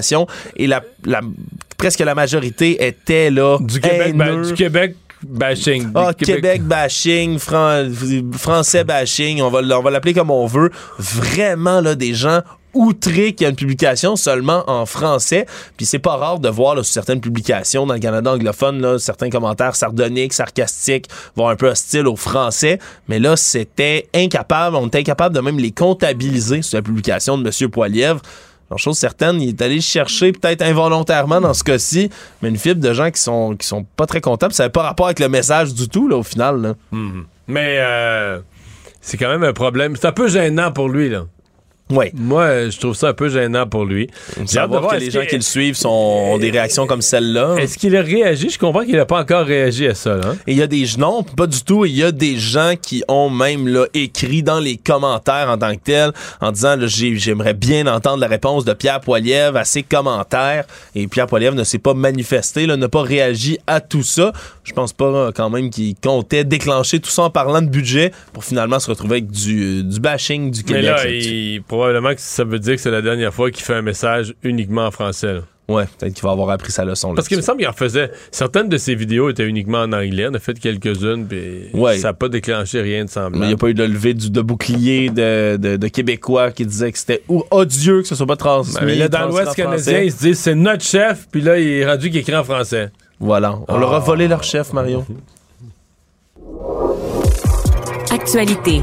et 0.56 0.68
la, 0.68 0.82
la, 1.06 1.22
presque 1.78 2.00
la 2.00 2.16
majorité 2.16 2.86
était 2.86 3.30
là 3.30 3.58
du 3.60 3.80
Québec, 3.80 4.16
ben, 4.16 4.42
du 4.42 4.54
Québec 4.54 4.96
bashing. 5.24 5.92
Ah, 5.96 6.14
Québec, 6.14 6.36
Québec 6.36 6.64
bashing, 6.64 7.40
Fran 7.40 7.86
français 8.34 8.84
bashing, 8.84 9.42
on 9.42 9.50
va, 9.50 9.60
on 9.60 9.82
va 9.82 9.92
l'appeler 9.92 10.14
comme 10.14 10.32
on 10.32 10.46
veut. 10.46 10.72
Vraiment, 10.98 11.82
là, 11.82 11.96
des 11.96 12.14
gens 12.14 12.42
outrés 12.74 13.34
qu'il 13.34 13.46
y 13.46 13.46
a 13.46 13.50
une 13.50 13.56
publication 13.56 14.16
seulement 14.16 14.64
en 14.68 14.86
français. 14.86 15.46
Puis 15.78 15.86
c'est 15.86 16.00
pas 16.00 16.16
rare 16.16 16.40
de 16.40 16.50
voir 16.50 16.76
là, 16.76 16.84
sur 16.84 16.94
certaines 16.94 17.22
publications 17.22 17.86
dans 17.86 17.94
le 17.94 18.00
Canada 18.00 18.34
anglophone, 18.34 18.82
là, 18.82 18.98
certains 18.98 19.30
commentaires 19.30 19.76
sardoniques, 19.76 20.34
sarcastiques, 20.34 21.08
voire 21.36 21.50
un 21.50 21.56
peu 21.56 21.70
hostiles 21.70 22.08
au 22.08 22.16
français. 22.16 22.80
Mais 23.08 23.20
là, 23.20 23.36
c'était 23.36 24.08
incapable, 24.14 24.76
on 24.76 24.88
était 24.88 25.00
incapable 25.00 25.36
de 25.36 25.42
même 25.42 25.60
les 25.60 25.72
comptabiliser 25.72 26.62
sur 26.62 26.78
la 26.78 26.82
publication 26.82 27.38
de 27.38 27.48
M. 27.48 27.70
Poilièvre. 27.70 28.22
Alors, 28.70 28.80
chose 28.80 28.98
certaine, 28.98 29.42
il 29.42 29.50
est 29.50 29.62
allé 29.62 29.82
chercher, 29.82 30.32
peut-être 30.32 30.62
involontairement 30.62 31.42
dans 31.42 31.54
ce 31.54 31.64
cas-ci, 31.64 32.10
mais 32.42 32.50
une 32.50 32.58
fibre 32.58 32.82
de 32.82 32.94
gens 32.94 33.12
qui 33.12 33.22
sont, 33.22 33.56
sont 33.62 33.86
pas 33.96 34.06
très 34.06 34.22
contents. 34.22 34.50
Ça 34.52 34.64
n'a 34.64 34.70
pas 34.70 34.84
rapport 34.84 35.08
avec 35.08 35.20
le 35.20 35.30
message 35.30 35.74
du 35.74 35.88
tout, 35.88 36.08
là, 36.08 36.18
au 36.18 36.24
final. 36.24 36.62
Là. 36.62 36.74
-hmm. 36.92 37.24
Mais 37.48 37.78
euh, 37.80 38.40
c'est 39.02 39.18
quand 39.18 39.30
même 39.30 39.44
un 39.44 39.54
problème. 39.54 39.96
C'est 39.96 40.08
un 40.08 40.14
peu 40.14 40.28
gênant 40.28 40.72
pour 40.72 40.90
lui, 40.90 41.10
là. 41.10 41.26
Oui. 41.94 42.08
Moi, 42.14 42.70
je 42.70 42.80
trouve 42.80 42.96
ça 42.96 43.10
un 43.10 43.14
peu 43.14 43.30
gênant 43.30 43.68
pour 43.68 43.86
lui. 43.86 44.10
J'ai 44.50 44.60
hâte 44.60 44.72
de 44.72 44.78
voir 44.78 44.92
que 44.92 45.00
les 45.00 45.12
gens 45.12 45.26
qui 45.26 45.36
le 45.36 45.42
suivent 45.42 45.76
sont, 45.76 45.90
ont 45.90 46.38
des 46.38 46.52
réactions 46.52 46.88
comme 46.88 47.02
celle-là. 47.02 47.56
Est-ce 47.60 47.78
qu'il 47.78 47.96
a 47.96 48.02
réagi? 48.02 48.50
Je 48.50 48.60
comprends 48.60 48.84
qu'il 48.84 48.96
n'a 48.96 49.06
pas 49.06 49.20
encore 49.20 49.46
réagi 49.46 49.88
à 49.88 49.96
ça. 49.96 50.16
Là. 50.16 50.36
Et 50.48 50.54
il 50.54 50.58
y 50.58 50.62
a 50.62 50.68
des 50.68 50.84
non, 50.98 51.24
pas 51.24 51.48
du 51.48 51.62
tout. 51.64 51.86
Il 51.86 51.96
y 51.96 52.04
a 52.04 52.12
des 52.12 52.38
gens 52.38 52.74
qui 52.82 53.04
ont 53.08 53.30
même 53.30 53.68
là, 53.68 53.86
écrit 53.94 54.44
dans 54.44 54.60
les 54.60 54.78
commentaires 54.78 55.50
en 55.50 55.58
tant 55.58 55.74
que 55.76 55.82
tel, 55.84 56.12
en 56.42 56.52
disant 56.52 56.76
j'aimerais 56.80 57.54
bien 57.54 57.88
entendre 57.88 58.20
la 58.20 58.28
réponse 58.28 58.66
de 58.66 58.74
Pierre 58.74 59.02
Poilievre 59.02 59.58
à 59.58 59.64
ces 59.64 59.84
commentaires. 59.84 60.66
Et 60.96 61.08
Pierre 61.08 61.28
Poilievre 61.28 61.56
ne 61.56 61.64
s'est 61.64 61.80
pas 61.80 61.94
manifesté, 61.94 62.68
n'a 62.68 62.90
pas 62.90 63.02
réagi 63.02 63.58
à 63.68 63.82
tout 63.82 64.04
ça. 64.04 64.34
Je 64.64 64.74
pense 64.74 64.94
pas 64.94 65.32
quand 65.34 65.50
même 65.50 65.70
qu'il 65.70 65.96
comptait 65.96 66.44
déclencher 66.44 67.00
tout 67.00 67.10
ça 67.10 67.24
en 67.24 67.30
parlant 67.30 67.62
de 67.62 67.68
budget 67.68 68.12
pour 68.34 68.44
finalement 68.44 68.80
se 68.80 68.90
retrouver 68.90 69.18
avec 69.18 69.32
du, 69.32 69.84
du 69.84 70.00
bashing 70.00 70.52
du 70.52 70.64
Québec. 70.64 70.84
Mais 70.84 70.90
là, 70.90 71.08
il, 71.08 71.62
probablement 71.84 72.16
que 72.16 72.22
ça 72.22 72.44
veut 72.44 72.60
dire 72.60 72.76
que 72.76 72.82
c'est 72.82 72.92
la 72.92 73.02
dernière 73.02 73.34
fois 73.34 73.52
qu'il 73.52 73.64
fait 73.64 73.74
un 73.74 73.82
message 73.82 74.34
uniquement 74.44 74.86
en 74.86 74.92
français. 74.92 75.34
Là. 75.34 75.42
Ouais, 75.70 75.86
peut-être 75.98 76.14
qu'il 76.14 76.24
va 76.24 76.32
avoir 76.32 76.50
appris 76.50 76.72
sa 76.72 76.84
leçon. 76.84 77.16
Parce 77.16 77.28
qu'il 77.28 77.38
me 77.38 77.42
semble 77.42 77.60
qu'il 77.60 77.68
en 77.68 77.74
faisait. 77.74 78.12
Certaines 78.32 78.68
de 78.68 78.78
ses 78.78 78.96
vidéos 78.96 79.30
étaient 79.30 79.48
uniquement 79.48 79.80
en 79.80 79.94
anglais. 79.94 80.28
On 80.30 80.34
a 80.34 80.40
fait 80.40 80.60
quelques-unes, 80.60 81.26
puis 81.26 81.70
ouais. 81.74 81.98
ça 81.98 82.10
n'a 82.10 82.14
pas 82.14 82.28
déclenché 82.28 82.82
rien 82.82 83.06
de 83.06 83.10
semblable. 83.10 83.38
Mais 83.38 83.46
il 83.46 83.50
n'y 83.50 83.54
a 83.54 83.58
pas 83.58 83.70
eu 83.70 83.74
de 83.74 83.84
levée 83.84 84.14
du, 84.14 84.30
de 84.30 84.42
bouclier 84.42 85.10
de, 85.10 85.58
de, 85.58 85.78
de, 85.78 85.88
Québécois 85.88 86.52
qui 86.52 86.66
disaient 86.66 86.92
que 86.92 86.98
c'était 86.98 87.24
odieux 87.30 88.02
que 88.02 88.08
ce 88.08 88.16
soit 88.16 88.28
pas 88.28 88.36
transmis. 88.36 88.76
Ben, 88.76 88.86
mais 88.86 88.96
là, 88.96 89.08
dans 89.08 89.28
l'Ouest 89.28 89.56
canadien, 89.56 90.00
ils 90.00 90.12
se 90.12 90.20
disent 90.20 90.40
c'est 90.40 90.56
notre 90.56 90.84
chef, 90.84 91.28
puis 91.32 91.42
là, 91.42 91.58
il 91.58 91.68
est 91.68 91.86
rendu 91.86 92.10
qu'il 92.10 92.20
écrit 92.20 92.36
en 92.36 92.44
français. 92.44 92.92
Voilà. 93.20 93.54
On 93.68 93.76
oh. 93.76 93.80
leur 93.80 93.94
a 93.94 94.00
volé 94.00 94.28
leur 94.28 94.44
chef, 94.44 94.74
Mario. 94.74 95.06
Actualité. 98.12 98.82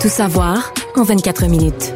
Tout 0.00 0.08
savoir 0.08 0.72
en 0.96 1.04
24 1.04 1.46
minutes. 1.46 1.94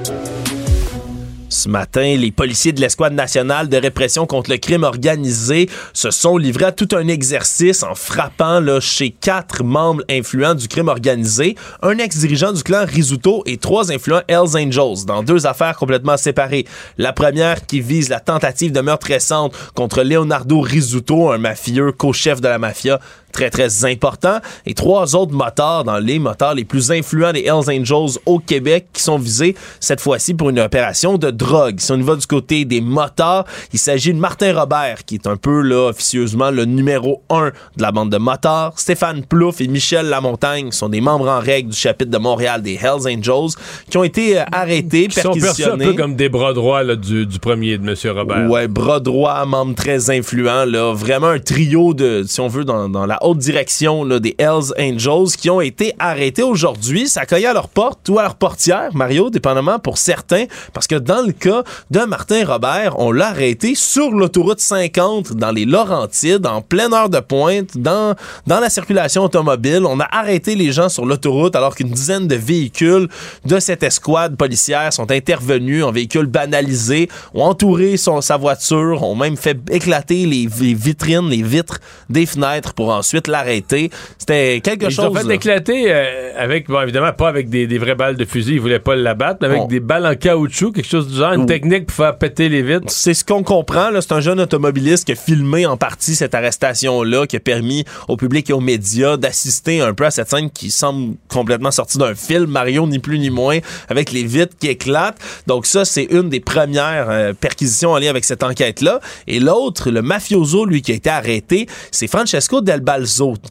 Ce 1.61 1.69
matin, 1.69 2.17
les 2.17 2.31
policiers 2.31 2.73
de 2.73 2.81
l'escouade 2.81 3.13
nationale 3.13 3.69
de 3.69 3.77
répression 3.77 4.25
contre 4.25 4.51
le 4.51 4.57
crime 4.57 4.83
organisé 4.83 5.69
se 5.93 6.11
sont 6.11 6.39
livrés 6.39 6.65
à 6.65 6.73
tout 6.73 6.89
un 6.97 7.07
exercice 7.07 7.83
en 7.83 7.95
frappant 7.95 8.63
chez 8.81 9.11
quatre 9.11 9.63
membres 9.63 10.03
influents 10.09 10.55
du 10.55 10.69
crime 10.69 10.89
organisé, 10.89 11.57
un 11.83 11.99
ex-dirigeant 11.99 12.53
du 12.53 12.63
clan 12.63 12.87
Risuto 12.87 13.43
et 13.45 13.59
trois 13.59 13.93
influents 13.93 14.23
Hells 14.27 14.57
Angels 14.57 15.05
dans 15.07 15.23
deux 15.23 15.47
affaires 15.47 15.77
complètement 15.77 16.17
séparées. 16.17 16.65
La 16.97 17.13
première 17.13 17.67
qui 17.67 17.83
vise 17.83 18.09
la 18.09 18.21
tentative 18.21 18.73
de 18.73 18.81
meurtre 18.81 19.09
récente 19.09 19.55
contre 19.75 20.03
Leonardo 20.03 20.63
Risuto, 20.63 21.31
un 21.31 21.37
mafieux 21.37 21.93
co-chef 21.93 22.41
de 22.41 22.49
la 22.49 22.59
mafia 22.59 23.01
très 23.31 23.51
très 23.51 23.85
important 23.85 24.39
et 24.67 24.75
trois 24.75 25.15
autres 25.17 25.33
moteurs 25.33 25.85
dans 25.85 25.99
les 25.99 26.19
moteurs 26.19 26.55
les 26.55 26.65
plus 26.65 26.91
influents 26.91 27.33
des 27.33 27.41
Hells 27.41 27.71
Angels 27.71 28.19
au 28.27 28.39
Québec 28.39 28.89
qui 28.93 29.03
sont 29.03 29.19
visés 29.19 29.57
cette 29.81 30.01
fois-ci 30.01 30.35
pour 30.35 30.51
une 30.51 30.61
opération 30.61 31.19
de 31.19 31.31
drogue. 31.31 31.81
Si 31.81 31.93
on 31.93 31.97
y 31.97 32.03
va 32.03 32.17
du 32.17 32.27
côté 32.27 32.65
des 32.65 32.81
moteurs, 32.81 33.45
il 33.73 33.79
s'agit 33.79 34.13
de 34.13 34.19
Martin 34.19 34.59
Robert 34.59 35.05
qui 35.05 35.17
est 35.17 35.27
un 35.27 35.37
peu 35.37 35.61
là 35.61 35.89
officieusement 35.89 36.51
le 36.51 36.65
numéro 36.65 37.23
un 37.31 37.51
de 37.77 37.83
la 37.83 37.93
bande 37.93 38.11
de 38.11 38.19
moteurs. 38.19 38.73
Stéphane 38.77 39.25
Plouffe 39.25 39.61
et 39.61 39.69
Michel 39.69 40.07
Lamontagne 40.07 40.73
sont 40.73 40.89
des 40.89 41.01
membres 41.01 41.29
en 41.29 41.41
règle 41.41 41.71
du 41.71 41.77
chapitre 41.77 42.11
de 42.11 42.19
Montréal 42.19 42.63
des 42.63 42.75
Hells 42.75 43.07
Angels 43.07 43.55
qui 43.89 43.97
ont 43.97 44.05
été 44.05 44.39
euh, 44.39 44.45
arrêtés, 44.53 45.09
qui 45.09 45.21
perquisitionnés. 45.21 45.85
Sont 45.85 45.91
un 45.91 45.93
peu 45.93 46.03
comme 46.03 46.17
des 46.17 46.29
bras 46.29 46.53
droits 46.53 46.83
là, 46.83 46.97
du, 46.97 47.27
du, 47.27 47.39
premier 47.39 47.79
de 47.79 47.89
M. 47.89 48.17
Robert. 48.17 48.51
Ouais, 48.51 48.69
bras 48.69 49.01
droits, 49.01 49.45
membres 49.47 49.75
très 49.75 50.11
influents 50.11 50.65
là, 50.65 50.93
vraiment 50.93 51.29
un 51.29 51.39
trio 51.39 51.95
de 51.95 52.25
si 52.27 52.41
on 52.41 52.49
veut 52.49 52.65
dans, 52.65 52.89
dans 52.89 53.07
la 53.07 53.20
haute 53.21 53.39
direction 53.39 54.05
là, 54.05 54.19
des 54.19 54.35
Hells 54.39 54.73
Angels 54.79 55.37
qui 55.37 55.51
ont 55.51 55.61
été 55.61 55.95
arrêtés 55.99 56.43
aujourd'hui. 56.43 57.09
Ça 57.09 57.27
cognait 57.27 57.47
à 57.47 57.53
leur 57.53 57.69
porte 57.69 58.09
ou 58.09 58.19
à 58.19 58.23
leur 58.23 58.35
portière, 58.35 58.91
Mario, 58.95 59.31
dépendamment 59.31 59.79
pour 59.79 59.99
certains, 59.99 60.45
parce 60.73 60.87
que 60.87 60.95
dans 60.95 61.25
le 61.25 61.33
cas 61.33 61.63
de 61.91 62.01
Martin 62.01 62.45
Robert, 62.45 62.99
on 62.99 63.13
l'a 63.13 63.29
arrêté 63.29 63.75
sur 63.75 64.11
l'autoroute 64.11 64.61
50 64.61 65.33
dans 65.35 65.53
les 65.53 65.65
Laurentides, 65.65 66.47
en 66.47 66.63
pleine 66.63 66.95
heure 66.95 67.11
de 67.11 67.21
pointe, 67.21 67.77
dans, 67.77 68.15
dans 68.47 68.61
la 68.61 68.71
circulation 68.71 69.25
automobile. 69.25 69.85
On 69.87 70.01
a 70.01 70.09
arrêté 70.11 70.55
les 70.55 70.73
gens 70.73 70.89
sur 70.89 71.05
l'autoroute 71.07 71.55
alors 71.57 71.75
qu'une 71.75 71.91
dizaine 71.91 72.27
de 72.27 72.37
véhicules 72.37 73.09
de 73.45 73.61
cette 73.61 73.83
escouade 73.83 74.37
policière 74.37 74.93
sont 74.93 75.11
intervenus 75.11 75.85
en 75.85 75.93
véhicules 75.93 76.27
banalisés, 76.27 77.09
ont 77.35 77.45
entouré 77.45 77.97
son, 77.97 78.21
sa 78.21 78.37
voiture, 78.37 79.03
ont 79.03 79.15
même 79.17 79.37
fait 79.37 79.59
éclater 79.71 80.27
les, 80.27 80.49
les 80.61 80.75
vitrines, 80.75 81.29
les 81.29 81.43
vitres 81.43 81.81
des 82.09 82.27
fenêtres 82.27 82.75
pour 82.75 82.91
ensuite 82.91 83.10
l'arrêter. 83.29 83.91
C'était 84.19 84.61
quelque 84.63 84.87
ils 84.87 84.91
chose. 84.91 85.11
Ils 85.13 85.19
ont 85.19 85.29
fait 85.29 85.35
éclater 85.35 85.85
euh, 85.89 86.33
avec, 86.39 86.69
bon, 86.69 86.81
évidemment, 86.83 87.13
pas 87.13 87.29
avec 87.29 87.49
des, 87.49 87.67
des, 87.67 87.79
vraies 87.79 87.95
balles 87.95 88.17
de 88.17 88.25
fusil, 88.25 88.55
ils 88.55 88.61
voulaient 88.61 88.79
pas 88.79 88.95
l'abattre, 88.97 89.39
mais 89.43 89.47
avec 89.49 89.61
Bon. 89.61 89.67
des 89.67 89.81
balles 89.81 90.07
en 90.07 90.15
caoutchouc, 90.15 90.73
quelque 90.73 90.89
chose 90.89 91.09
du 91.09 91.17
genre, 91.17 91.33
une 91.33 91.43
Oh. 91.43 91.47
technique 91.47 91.87
pour 91.87 91.97
faire 91.97 92.17
péter 92.17 92.49
les 92.49 92.63
vitres. 92.63 92.85
C'est 92.89 93.15
ce 93.15 93.25
qu'on 93.25 93.43
comprend. 93.43 93.91
là. 93.91 94.01
C'est 94.01 94.13
un 94.13 94.21
jeune 94.21 94.41
automobiliste 94.41 95.05
qui 95.07 95.13
a 95.13 95.17
filmé 95.17 95.67
en 95.67 95.77
partie 95.77 96.15
cette 96.15 96.35
arrestation-là, 96.35 97.27
qui 97.27 97.37
a 97.37 97.41
permis 97.41 97.85
au 98.09 98.17
public 98.17 98.51
et 98.51 98.53
aux 98.53 98.61
médias 98.61 99.17
d'assister 99.17 99.81
un 99.81 99.95
peu 99.95 100.05
à 100.07 100.11
cette 100.11 100.29
scène 100.31 100.51
qui 100.51 100.71
semble 100.71 101.15
complètement 101.29 101.71
sortie 101.71 101.99
d'un 101.99 102.15
film, 102.15 102.47
Mario, 102.47 102.87
ni 102.87 102.99
plus 102.99 103.19
ni 103.19 103.31
moins, 103.31 103.59
avec 103.89 104.13
les 104.13 104.25
vitres 104.25 104.55
qui 104.59 104.69
éclatent. 104.69 105.19
Donc 105.47 105.67
ça, 105.67 105.85
c'est 105.85 106.05
une 106.05 106.29
des 106.29 106.41
premières 106.41 107.09
euh, 107.11 107.33
perquisitions 107.33 107.93
en 107.93 107.99
lien 107.99 108.11
avec 108.11 108.25
cette 108.25 108.43
enquête-là. 108.43 109.01
Et 109.27 109.41
l'autre, 109.41 109.91
le 109.91 110.03
mafioso, 110.03 110.65
lui, 110.65 110.83
qui 110.83 110.93
a 110.93 110.95
été 110.95 111.11
arrêté, 111.11 111.67
c'est 111.91 112.07
Francesco 112.09 112.61
Del 112.61 112.81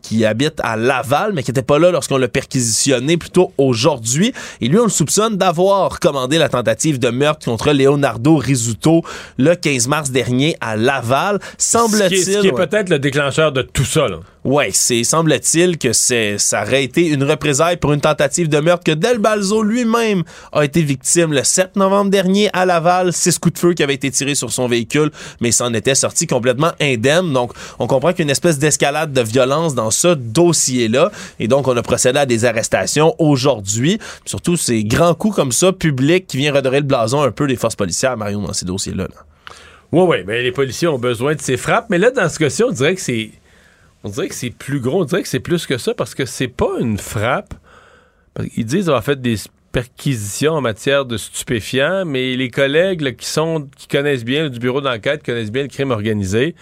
Qui 0.02 0.26
habite 0.26 0.60
à 0.64 0.76
Laval, 0.78 1.34
mais 1.34 1.43
qui 1.43 1.52
n'était 1.52 1.62
pas 1.62 1.80
là 1.80 1.91
lorsqu'on 1.91 2.18
l'a 2.18 2.28
perquisitionné 2.28 3.18
plutôt 3.18 3.54
aujourd'hui. 3.58 4.34
Et 4.62 4.68
lui, 4.68 4.78
on 4.80 4.84
le 4.84 4.89
soupçonne 4.89 5.38
d'avoir 5.38 6.00
commandé 6.00 6.38
la 6.38 6.50
tentative 6.50 7.00
de 7.00 7.10
meurtre 7.10 7.45
contre 7.45 7.72
Leonardo 7.72 8.36
Risuto 8.38 9.04
le 9.38 9.56
15 9.56 9.88
mars 9.88 10.12
dernier 10.12 10.56
à 10.62 10.76
Laval. 10.76 11.39
Ce 11.58 11.78
qui 11.78 11.78
est, 11.78 11.80
Semble-t-il. 11.80 12.24
ce 12.24 12.39
qui 12.41 12.47
est 12.47 12.54
ouais. 12.54 12.68
peut-être 12.68 12.89
le 12.89 13.00
déclencheur 13.00 13.52
de 13.52 13.62
tout 13.62 13.86
ça. 13.86 14.08
Là. 14.08 14.20
Ouais, 14.50 14.72
c'est 14.74 15.04
semble-t-il 15.04 15.78
que 15.78 15.93
ça 15.93 16.64
aurait 16.64 16.84
été 16.84 17.06
une 17.10 17.24
représaille 17.24 17.78
pour 17.78 17.93
une 17.93 18.02
tentative 18.02 18.50
de 18.50 18.58
meurtre 18.58 18.84
que 18.84 18.93
Del 18.93 19.20
Balzo 19.20 19.62
lui-même 19.62 20.24
a 20.52 20.66
été 20.66 20.82
victime 20.82 21.34
le 21.34 21.43
7 21.43 21.76
novembre 21.76 22.10
dernier 22.10 22.50
à 22.52 22.66
Laval, 22.66 23.14
six 23.14 23.38
coups 23.38 23.54
de 23.54 23.60
feu 23.60 23.74
qui 23.76 23.84
avaient 23.84 23.93
été 23.93 24.10
tirés 24.10 24.34
sur 24.34 24.52
son 24.52 24.68
véhicule, 24.68 25.12
mais 25.39 25.52
s'en 25.52 25.72
était 25.76 25.93
sorti 25.93 26.26
complètement 26.26 26.72
indemne. 26.82 27.32
Donc, 27.32 27.52
on 27.78 27.86
comprend 27.86 28.10
qu'il 28.10 28.22
y 28.22 28.24
a 28.24 28.24
une 28.24 28.32
espèce 28.32 28.58
d'escalade 28.58 29.14
de 29.14 29.22
violence 29.22 29.76
dans 29.76 29.91
ce 29.91 30.16
dossier-là, 30.16 31.12
et 31.39 31.47
donc 31.47 31.68
on 31.68 31.78
a 31.78 31.84
procédé 31.84 32.18
à 32.18 32.26
des 32.26 32.43
arrestations 32.43 33.14
aujourd'hui. 33.20 34.00
Surtout 34.26 34.58
ces 34.58 34.84
grands 34.84 35.14
coups 35.14 35.36
comme 35.36 35.52
ça, 35.52 35.74
publics, 35.74 36.26
qui 36.26 36.38
viennent 36.38 36.56
redorer 36.56 36.80
le 36.80 36.88
blason 36.88 37.22
un 37.22 37.30
peu 37.30 37.45
des 37.45 37.56
forces 37.56 37.76
policières, 37.76 38.18
Marion, 38.18 38.41
dans 38.41 38.54
ces 38.54 38.66
dossiers-là. 38.66 39.04
Là. 39.04 39.26
Oui, 39.91 40.04
oui, 40.08 40.18
mais 40.26 40.43
les 40.43 40.52
policiers 40.52 40.88
ont 40.88 41.00
besoin 41.00 41.34
de 41.34 41.41
ces 41.41 41.58
frappes. 41.58 41.88
Mais 41.89 41.97
là, 41.97 42.12
dans 42.12 42.30
ce 42.30 42.38
cas-ci, 42.38 42.64
on 42.64 42.72
dirait 42.72 42.93
que 42.93 43.02
c'est. 43.02 43.32
On 44.04 44.10
dirait 44.10 44.30
que 44.30 44.36
c'est 44.36 44.50
plus 44.50 44.80
gros. 44.80 45.02
On 45.02 45.06
dirait 45.06 45.24
que 45.24 45.28
c'est 45.28 45.39
plus 45.39 45.66
que 45.66 45.78
ça 45.78 45.93
parce 45.93 46.16
que 46.16 46.26
c'est 46.26 46.47
pas 46.47 46.80
une 46.80 46.97
frappe. 46.97 47.54
Ils 48.56 48.66
disent 48.66 48.88
avoir 48.88 49.04
fait 49.04 49.22
des 49.22 49.36
perquisitions 49.72 50.54
en 50.54 50.62
matière 50.62 51.06
de 51.06 51.18
stupéfiants, 51.18 52.06
mais 52.06 52.36
les 52.36 52.50
collègues 52.50 53.16
qui 53.16 53.26
sont 53.26 53.68
qui 53.78 53.88
connaissent 53.88 54.24
bien 54.24 54.50
du 54.50 54.60
bureau 54.60 54.82
d'enquête, 54.82 55.24
connaissent 55.24 55.52
bien 55.52 55.64
le 55.64 55.68
crime 55.68 55.91
organisé, 55.91 56.56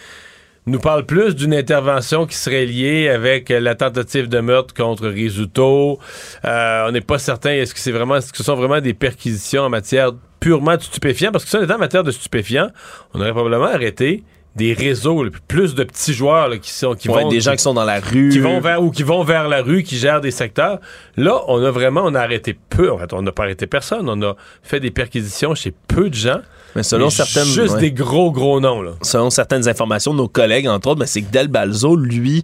nous 0.65 0.79
parlent 0.79 1.05
plus 1.05 1.35
d'une 1.35 1.53
intervention 1.53 2.25
qui 2.25 2.35
serait 2.35 2.65
liée 2.65 3.07
avec 3.07 3.49
la 3.49 3.75
tentative 3.75 4.27
de 4.27 4.39
meurtre 4.39 4.73
contre 4.73 5.07
Risuto. 5.07 5.99
Euh, 6.43 6.87
on 6.87 6.91
n'est 6.91 7.01
pas 7.01 7.19
certain 7.19 7.51
est-ce 7.51 7.73
que 7.73 7.79
c'est 7.79 7.91
vraiment 7.91 8.19
ce 8.19 8.43
sont 8.43 8.55
vraiment 8.55 8.81
des 8.81 8.93
perquisitions 8.93 9.63
en 9.63 9.69
matière 9.69 10.11
purement 10.39 10.75
de 10.75 10.81
stupéfiants? 10.81 11.31
Parce 11.31 11.45
que 11.45 11.51
ça, 11.51 11.61
en 11.61 11.77
matière 11.77 12.03
de 12.03 12.11
stupéfiants, 12.11 12.69
on 13.13 13.21
aurait 13.21 13.31
probablement 13.31 13.67
arrêté 13.67 14.23
des 14.57 14.73
réseaux, 14.73 15.23
là, 15.23 15.29
plus 15.47 15.75
de 15.75 15.83
petits 15.83 16.13
joueurs 16.13 16.49
là, 16.49 16.57
qui 16.57 16.71
sont 16.71 16.93
qui 16.95 17.07
Ouais, 17.09 17.23
vont 17.23 17.29
des 17.29 17.39
gens 17.39 17.53
qui 17.53 17.61
sont 17.63 17.73
dans 17.73 17.85
la 17.85 17.99
rue. 17.99 18.29
qui 18.29 18.39
vont 18.39 18.59
vers 18.59 18.81
ou 18.83 18.91
qui 18.91 19.03
vont 19.03 19.23
vers 19.23 19.47
la 19.47 19.61
rue, 19.61 19.83
qui 19.83 19.97
gèrent 19.97 20.19
des 20.21 20.31
secteurs. 20.31 20.79
Là, 21.15 21.41
on 21.47 21.63
a 21.63 21.71
vraiment 21.71 22.01
on 22.03 22.13
a 22.15 22.19
arrêté 22.19 22.57
peu. 22.69 22.91
En 22.91 22.97
fait, 22.97 23.13
on 23.13 23.21
n'a 23.21 23.31
pas 23.31 23.43
arrêté 23.43 23.67
personne. 23.67 24.09
On 24.09 24.21
a 24.23 24.35
fait 24.63 24.79
des 24.79 24.91
perquisitions 24.91 25.55
chez 25.55 25.73
peu 25.87 26.09
de 26.09 26.15
gens. 26.15 26.41
Mais 26.75 26.83
selon 26.83 27.05
Mais 27.05 27.11
certaines. 27.11 27.45
juste 27.45 27.75
ouais. 27.75 27.79
des 27.81 27.91
gros 27.91 28.31
gros 28.31 28.59
noms 28.59 28.81
là. 28.81 28.91
selon 29.01 29.29
certaines 29.29 29.67
informations 29.69 30.11
de 30.11 30.17
nos 30.17 30.27
collègues, 30.27 30.67
entre 30.67 30.89
autres, 30.89 30.99
ben, 30.99 31.05
c'est 31.07 31.21
que 31.21 31.31
Del 31.31 31.47
Balzo, 31.47 31.95
lui, 31.95 32.43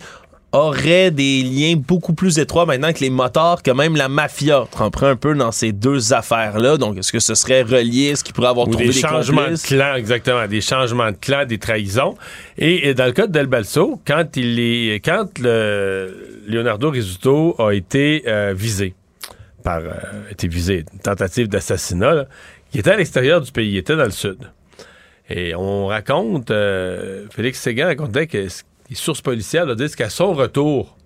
aurait 0.53 1.11
des 1.11 1.41
liens 1.43 1.75
beaucoup 1.75 2.13
plus 2.13 2.39
étroits 2.39 2.65
maintenant 2.65 2.93
que 2.93 2.99
les 2.99 3.09
motards, 3.09 3.61
que 3.63 3.71
même 3.71 3.95
la 3.95 4.07
mafia 4.07 4.65
tremperait 4.71 5.09
un 5.09 5.15
peu 5.15 5.33
dans 5.35 5.51
ces 5.51 5.71
deux 5.71 6.13
affaires-là. 6.13 6.77
Donc, 6.77 6.97
est-ce 6.97 7.11
que 7.11 7.19
ce 7.19 7.35
serait 7.35 7.63
relié? 7.63 8.09
Est-ce 8.11 8.23
qu'il 8.23 8.33
pourrait 8.33 8.49
avoir 8.49 8.67
Ou 8.67 8.71
trouvé 8.71 8.87
des 8.87 8.93
des, 8.93 8.99
changements 8.99 9.41
complices? 9.41 9.63
de 9.63 9.67
clan, 9.67 9.95
exactement, 9.95 10.47
des 10.47 10.61
changements 10.61 11.11
de 11.11 11.17
clan, 11.17 11.45
des 11.45 11.57
trahisons. 11.57 12.15
Et, 12.57 12.87
et 12.89 12.93
dans 12.93 13.05
le 13.05 13.11
cas 13.11 13.27
de 13.27 13.31
Del 13.31 13.47
Balso, 13.47 13.99
quand 14.05 14.37
il 14.37 14.59
est, 14.59 14.99
quand 15.03 15.39
le 15.39 16.41
Leonardo 16.47 16.89
Rizzuto 16.91 17.55
a 17.59 17.71
été 17.73 18.23
euh, 18.27 18.53
visé 18.55 18.93
par, 19.63 19.79
euh, 19.79 19.91
été 20.29 20.47
visé, 20.47 20.85
une 20.93 20.99
tentative 20.99 21.47
d'assassinat, 21.47 22.25
il 22.73 22.79
était 22.81 22.91
à 22.91 22.97
l'extérieur 22.97 23.41
du 23.41 23.51
pays, 23.51 23.71
il 23.71 23.77
était 23.77 23.95
dans 23.95 24.03
le 24.05 24.11
sud. 24.11 24.37
Et 25.29 25.55
on 25.55 25.87
raconte, 25.87 26.51
euh, 26.51 27.25
Félix 27.31 27.59
Séguin 27.61 27.85
racontait 27.87 28.27
que 28.27 28.37
s- 28.39 28.65
les 28.89 28.95
sources 28.95 29.21
policières 29.21 29.65
là, 29.65 29.75
disent 29.75 29.95
qu'à 29.95 30.09
son 30.09 30.33
retour, 30.33 30.97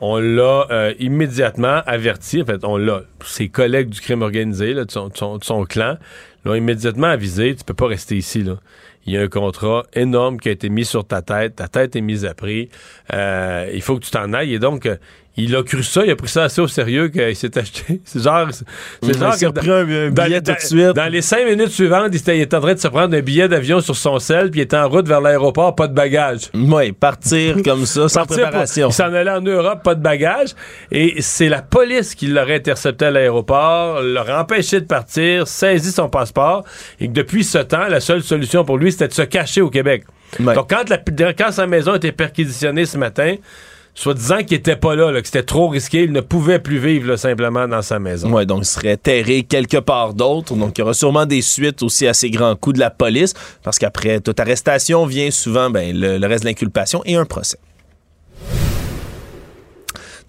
on 0.00 0.18
l'a 0.18 0.66
euh, 0.70 0.94
immédiatement 0.98 1.82
averti, 1.86 2.42
en 2.42 2.46
fait, 2.46 2.64
on 2.64 2.76
l'a, 2.76 3.02
ses 3.24 3.48
collègues 3.48 3.90
du 3.90 4.00
crime 4.00 4.22
organisé, 4.22 4.72
là, 4.72 4.84
de, 4.84 4.90
son, 4.90 5.64
clan, 5.68 5.98
l'ont 6.44 6.54
immédiatement 6.54 7.08
avisé, 7.08 7.54
tu 7.54 7.64
peux 7.64 7.74
pas 7.74 7.86
rester 7.86 8.16
ici, 8.16 8.42
là. 8.42 8.56
Il 9.06 9.14
y 9.14 9.16
a 9.16 9.22
un 9.22 9.28
contrat 9.28 9.86
énorme 9.94 10.38
qui 10.38 10.50
a 10.50 10.52
été 10.52 10.68
mis 10.68 10.84
sur 10.84 11.06
ta 11.06 11.22
tête, 11.22 11.56
ta 11.56 11.68
tête 11.68 11.96
est 11.96 12.02
mise 12.02 12.26
à 12.26 12.34
prix, 12.34 12.68
euh, 13.14 13.70
il 13.72 13.80
faut 13.80 13.98
que 13.98 14.04
tu 14.04 14.10
t'en 14.10 14.32
ailles. 14.34 14.52
Et 14.52 14.58
donc, 14.58 14.84
euh, 14.84 14.96
il 15.44 15.56
a 15.56 15.62
cru 15.62 15.82
ça, 15.82 16.04
il 16.04 16.10
a 16.10 16.16
pris 16.16 16.28
ça 16.28 16.44
assez 16.44 16.60
au 16.60 16.68
sérieux 16.68 17.08
qu'il 17.08 17.34
s'est 17.36 17.56
acheté. 17.58 18.00
C'est 18.04 18.22
genre... 18.22 18.48
C'est 18.50 18.64
Il 19.02 19.18
genre 19.18 19.38
que 19.38 19.46
repris 19.46 19.70
un- 19.70 19.88
un 20.06 20.10
dans- 20.10 20.24
billet 20.24 20.40
tout 20.40 20.50
dans- 20.52 20.54
de 20.54 20.60
suite. 20.60 20.92
Dans 20.96 21.10
les 21.12 21.22
cinq 21.22 21.44
minutes 21.46 21.70
suivantes, 21.70 22.08
il 22.12 22.16
était, 22.16 22.36
il 22.38 22.42
était 22.42 22.56
en 22.56 22.60
train 22.60 22.74
de 22.74 22.78
se 22.78 22.88
prendre 22.88 23.16
un 23.16 23.20
billet 23.20 23.48
d'avion 23.48 23.80
sur 23.80 23.96
son 23.96 24.18
sel, 24.18 24.50
puis 24.50 24.60
il 24.60 24.62
était 24.64 24.76
en 24.76 24.88
route 24.88 25.06
vers 25.08 25.20
l'aéroport, 25.20 25.74
pas 25.74 25.88
de 25.88 25.94
bagages. 25.94 26.50
Oui, 26.54 26.92
partir 26.92 27.56
comme 27.64 27.86
ça, 27.86 28.08
sans 28.08 28.20
Partir 28.20 28.36
pour- 28.36 28.44
préparation. 28.44 28.88
il 28.88 28.92
s'en 28.94 29.12
allait 29.12 29.30
en 29.30 29.40
Europe, 29.40 29.82
pas 29.82 29.94
de 29.94 30.02
bagages. 30.02 30.50
Et 30.90 31.20
c'est 31.22 31.48
la 31.48 31.62
police 31.62 32.14
qui 32.14 32.26
l'aurait 32.26 32.56
intercepté 32.56 33.06
à 33.06 33.10
l'aéroport, 33.10 34.02
l'aurait 34.02 34.34
empêché 34.34 34.80
de 34.80 34.86
partir, 34.86 35.46
saisi 35.46 35.92
son 35.92 36.08
passeport. 36.08 36.64
Et 37.00 37.06
que 37.08 37.12
depuis 37.12 37.44
ce 37.44 37.58
temps, 37.58 37.86
la 37.88 38.00
seule 38.00 38.22
solution 38.22 38.64
pour 38.64 38.78
lui, 38.78 38.92
c'était 38.92 39.08
de 39.08 39.12
se 39.14 39.22
cacher 39.22 39.60
au 39.60 39.70
Québec. 39.70 40.04
Ouais. 40.38 40.54
Donc, 40.54 40.70
quand, 40.70 40.88
la- 40.88 41.32
quand 41.32 41.50
sa 41.50 41.66
maison 41.66 41.92
a 41.92 41.96
été 41.96 42.12
perquisitionnée 42.12 42.86
ce 42.86 42.96
matin, 42.98 43.34
soit 43.94 44.14
disant 44.14 44.38
qu'il 44.38 44.56
était 44.56 44.76
pas 44.76 44.94
là, 44.94 45.12
que 45.20 45.26
c'était 45.26 45.42
trop 45.42 45.68
risqué, 45.68 46.04
il 46.04 46.12
ne 46.12 46.20
pouvait 46.20 46.58
plus 46.58 46.78
vivre 46.78 47.16
simplement 47.16 47.68
dans 47.68 47.82
sa 47.82 47.98
maison. 47.98 48.32
Ouais, 48.32 48.46
donc 48.46 48.62
il 48.62 48.66
serait 48.66 48.96
terré 48.96 49.42
quelque 49.42 49.78
part 49.78 50.14
d'autre. 50.14 50.54
Donc 50.54 50.78
il 50.78 50.80
y 50.80 50.82
aura 50.82 50.94
sûrement 50.94 51.26
des 51.26 51.42
suites 51.42 51.82
aussi 51.82 52.06
à 52.06 52.14
ces 52.14 52.30
grands 52.30 52.56
coups 52.56 52.74
de 52.74 52.80
la 52.80 52.90
police, 52.90 53.34
parce 53.62 53.78
qu'après 53.78 54.20
toute 54.20 54.40
arrestation 54.40 55.06
vient 55.06 55.30
souvent 55.30 55.70
ben, 55.70 55.94
le 55.94 56.26
reste 56.26 56.44
de 56.44 56.48
l'inculpation 56.48 57.02
et 57.04 57.16
un 57.16 57.24
procès. 57.24 57.58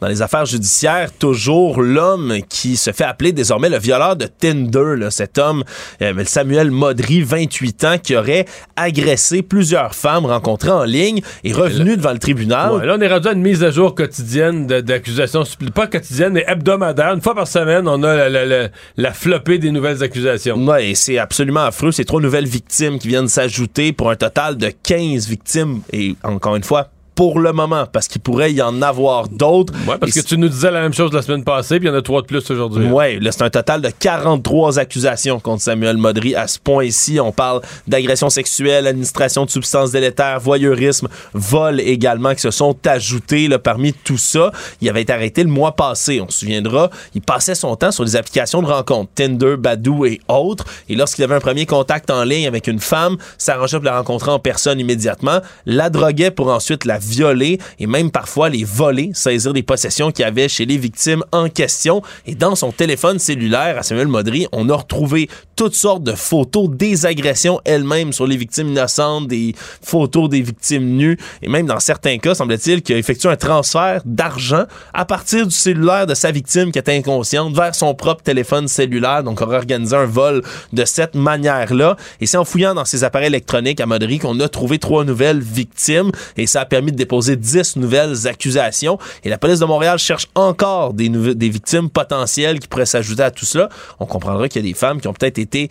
Dans 0.01 0.07
les 0.07 0.23
affaires 0.23 0.45
judiciaires, 0.47 1.11
toujours 1.17 1.81
l'homme 1.81 2.37
qui 2.49 2.75
se 2.75 2.91
fait 2.91 3.03
appeler 3.03 3.33
désormais 3.33 3.69
le 3.69 3.77
violeur 3.77 4.15
de 4.15 4.25
Tinder, 4.25 4.95
là, 4.97 5.11
cet 5.11 5.37
homme, 5.37 5.63
euh, 6.01 6.23
Samuel 6.25 6.71
Modry, 6.71 7.21
28 7.21 7.83
ans, 7.85 7.97
qui 8.01 8.15
aurait 8.15 8.45
agressé 8.75 9.43
plusieurs 9.43 9.93
femmes 9.93 10.25
rencontrées 10.25 10.71
en 10.71 10.83
ligne 10.85 11.21
et 11.43 11.53
revenu 11.53 11.97
devant 11.97 12.13
le 12.13 12.17
tribunal. 12.19 12.71
Ouais, 12.73 12.85
là, 12.87 12.95
on 12.97 13.01
est 13.01 13.07
rendu 13.07 13.27
à 13.27 13.33
une 13.33 13.41
mise 13.43 13.63
à 13.63 13.69
jour 13.69 13.93
quotidienne 13.93 14.65
d'accusations, 14.65 15.43
pas 15.75 15.85
quotidienne, 15.85 16.33
mais 16.33 16.45
hebdomadaire. 16.47 17.13
Une 17.13 17.21
fois 17.21 17.35
par 17.35 17.47
semaine, 17.47 17.87
on 17.87 18.01
a 18.01 18.15
la, 18.15 18.29
la, 18.29 18.45
la- 18.45 18.69
la 18.97 19.13
flopée 19.13 19.59
des 19.59 19.69
nouvelles 19.69 20.01
accusations. 20.01 20.57
Ouais, 20.65 20.89
et 20.89 20.95
c'est 20.95 21.19
absolument 21.19 21.65
affreux. 21.65 21.91
C'est 21.91 22.05
trois 22.05 22.21
nouvelles 22.21 22.47
victimes 22.47 22.97
qui 22.97 23.07
viennent 23.07 23.27
s'ajouter 23.27 23.93
pour 23.93 24.09
un 24.09 24.15
total 24.15 24.57
de 24.57 24.71
15 24.81 25.27
victimes. 25.27 25.81
Et 25.93 26.15
encore 26.23 26.55
une 26.55 26.63
fois, 26.63 26.89
pour 27.21 27.39
le 27.39 27.53
moment, 27.53 27.85
parce 27.85 28.07
qu'il 28.07 28.19
pourrait 28.19 28.51
y 28.51 28.63
en 28.63 28.81
avoir 28.81 29.27
d'autres. 29.29 29.73
Ouais, 29.87 29.95
parce 29.99 30.17
Et 30.17 30.21
que 30.23 30.27
tu 30.27 30.39
nous 30.39 30.49
disais 30.49 30.71
la 30.71 30.81
même 30.81 30.91
chose 30.91 31.13
la 31.13 31.21
semaine 31.21 31.43
passée, 31.43 31.77
puis 31.77 31.87
il 31.87 31.91
y 31.91 31.93
en 31.93 31.95
a 31.95 32.01
trois 32.01 32.23
de 32.23 32.25
plus 32.25 32.49
aujourd'hui. 32.49 32.87
Là, 33.19 33.31
c'est 33.31 33.43
un 33.43 33.51
total 33.51 33.79
de 33.83 33.91
43 33.91 34.79
accusations 34.79 35.39
contre 35.39 35.61
Samuel 35.61 35.97
Modry. 35.97 36.33
À 36.33 36.47
ce 36.47 36.57
point-ci, 36.57 37.19
on 37.19 37.31
parle 37.31 37.61
d'agression 37.87 38.31
sexuelle, 38.31 38.87
administration 38.87 39.45
de 39.45 39.51
substances 39.51 39.91
délétères, 39.91 40.39
voyeurisme, 40.39 41.09
vol 41.35 41.79
également 41.79 42.33
qui 42.33 42.41
se 42.41 42.49
sont 42.49 42.75
ajoutés 42.87 43.47
là, 43.47 43.59
parmi 43.59 43.93
tout 43.93 44.17
ça. 44.17 44.51
Il 44.81 44.89
avait 44.89 45.03
été 45.03 45.13
arrêté 45.13 45.43
le 45.43 45.51
mois 45.51 45.75
passé, 45.75 46.21
on 46.21 46.29
se 46.31 46.39
souviendra. 46.39 46.89
Il 47.13 47.21
passait 47.21 47.53
son 47.53 47.75
temps 47.75 47.91
sur 47.91 48.03
les 48.03 48.15
applications 48.15 48.63
de 48.63 48.67
rencontres, 48.67 49.11
Tinder, 49.13 49.57
Badoo 49.59 50.07
et 50.07 50.21
autres. 50.27 50.65
Et 50.89 50.95
lorsqu'il 50.95 51.23
avait 51.23 51.35
un 51.35 51.39
premier 51.39 51.67
contact 51.67 52.09
en 52.09 52.23
ligne 52.23 52.47
avec 52.47 52.65
une 52.65 52.79
femme, 52.79 53.17
s'arrangeait 53.37 53.77
pour 53.77 53.85
la 53.85 53.99
rencontrer 53.99 54.31
en 54.31 54.39
personne 54.39 54.79
immédiatement, 54.79 55.37
la 55.67 55.91
droguait 55.91 56.31
pour 56.31 56.47
ensuite 56.51 56.83
la 56.85 56.97
violer 57.11 57.59
et 57.79 57.87
même 57.87 58.11
parfois 58.11 58.49
les 58.49 58.63
voler, 58.63 59.11
saisir 59.13 59.53
des 59.53 59.63
possessions 59.63 60.11
qu'il 60.11 60.23
y 60.23 60.27
avait 60.27 60.47
chez 60.47 60.65
les 60.65 60.77
victimes 60.77 61.23
en 61.31 61.49
question. 61.49 62.01
Et 62.25 62.35
dans 62.35 62.55
son 62.55 62.71
téléphone 62.71 63.19
cellulaire 63.19 63.77
à 63.77 63.83
Samuel 63.83 64.07
Modry, 64.07 64.47
on 64.51 64.69
a 64.69 64.75
retrouvé 64.75 65.29
toutes 65.55 65.75
sortes 65.75 66.03
de 66.03 66.13
photos 66.13 66.69
des 66.69 67.05
agressions 67.05 67.59
elles-mêmes 67.65 68.13
sur 68.13 68.25
les 68.25 68.37
victimes 68.37 68.69
innocentes, 68.69 69.27
des 69.27 69.53
photos 69.81 70.29
des 70.29 70.41
victimes 70.41 70.95
nues, 70.97 71.17
et 71.41 71.49
même 71.49 71.65
dans 71.65 71.79
certains 71.79 72.17
cas, 72.17 72.33
semble-t-il, 72.33 72.81
qu'il 72.81 72.95
a 72.95 72.97
effectué 72.97 73.29
un 73.29 73.35
transfert 73.35 74.01
d'argent 74.05 74.63
à 74.93 75.05
partir 75.05 75.45
du 75.45 75.53
cellulaire 75.53 76.07
de 76.07 76.13
sa 76.13 76.31
victime 76.31 76.71
qui 76.71 76.79
était 76.79 76.95
inconsciente 76.95 77.55
vers 77.55 77.75
son 77.75 77.93
propre 77.93 78.23
téléphone 78.23 78.67
cellulaire, 78.67 79.23
donc 79.23 79.41
aurait 79.41 79.57
organisé 79.57 79.95
un 79.95 80.05
vol 80.05 80.41
de 80.73 80.85
cette 80.85 81.15
manière-là. 81.15 81.95
Et 82.19 82.25
c'est 82.25 82.37
en 82.37 82.45
fouillant 82.45 82.73
dans 82.73 82.85
ses 82.85 83.03
appareils 83.03 83.27
électroniques 83.27 83.81
à 83.81 83.85
Modry 83.85 84.19
qu'on 84.19 84.39
a 84.39 84.49
trouvé 84.49 84.79
trois 84.79 85.03
nouvelles 85.03 85.41
victimes, 85.41 86.11
et 86.37 86.47
ça 86.47 86.61
a 86.61 86.65
permis 86.65 86.90
de 86.91 86.97
déposer 86.97 87.35
dix 87.35 87.75
nouvelles 87.75 88.27
accusations. 88.27 88.97
Et 89.23 89.29
la 89.29 89.37
police 89.37 89.59
de 89.59 89.65
Montréal 89.65 89.97
cherche 89.97 90.27
encore 90.35 90.93
des, 90.93 91.09
des 91.09 91.49
victimes 91.49 91.89
potentielles 91.89 92.59
qui 92.59 92.67
pourraient 92.67 92.85
s'ajouter 92.85 93.23
à 93.23 93.31
tout 93.31 93.45
cela. 93.45 93.69
On 93.99 94.05
comprendra 94.05 94.47
qu'il 94.47 94.63
y 94.63 94.65
a 94.65 94.69
des 94.69 94.77
femmes 94.77 95.01
qui 95.01 95.07
ont 95.07 95.13
peut-être 95.13 95.39
été 95.39 95.69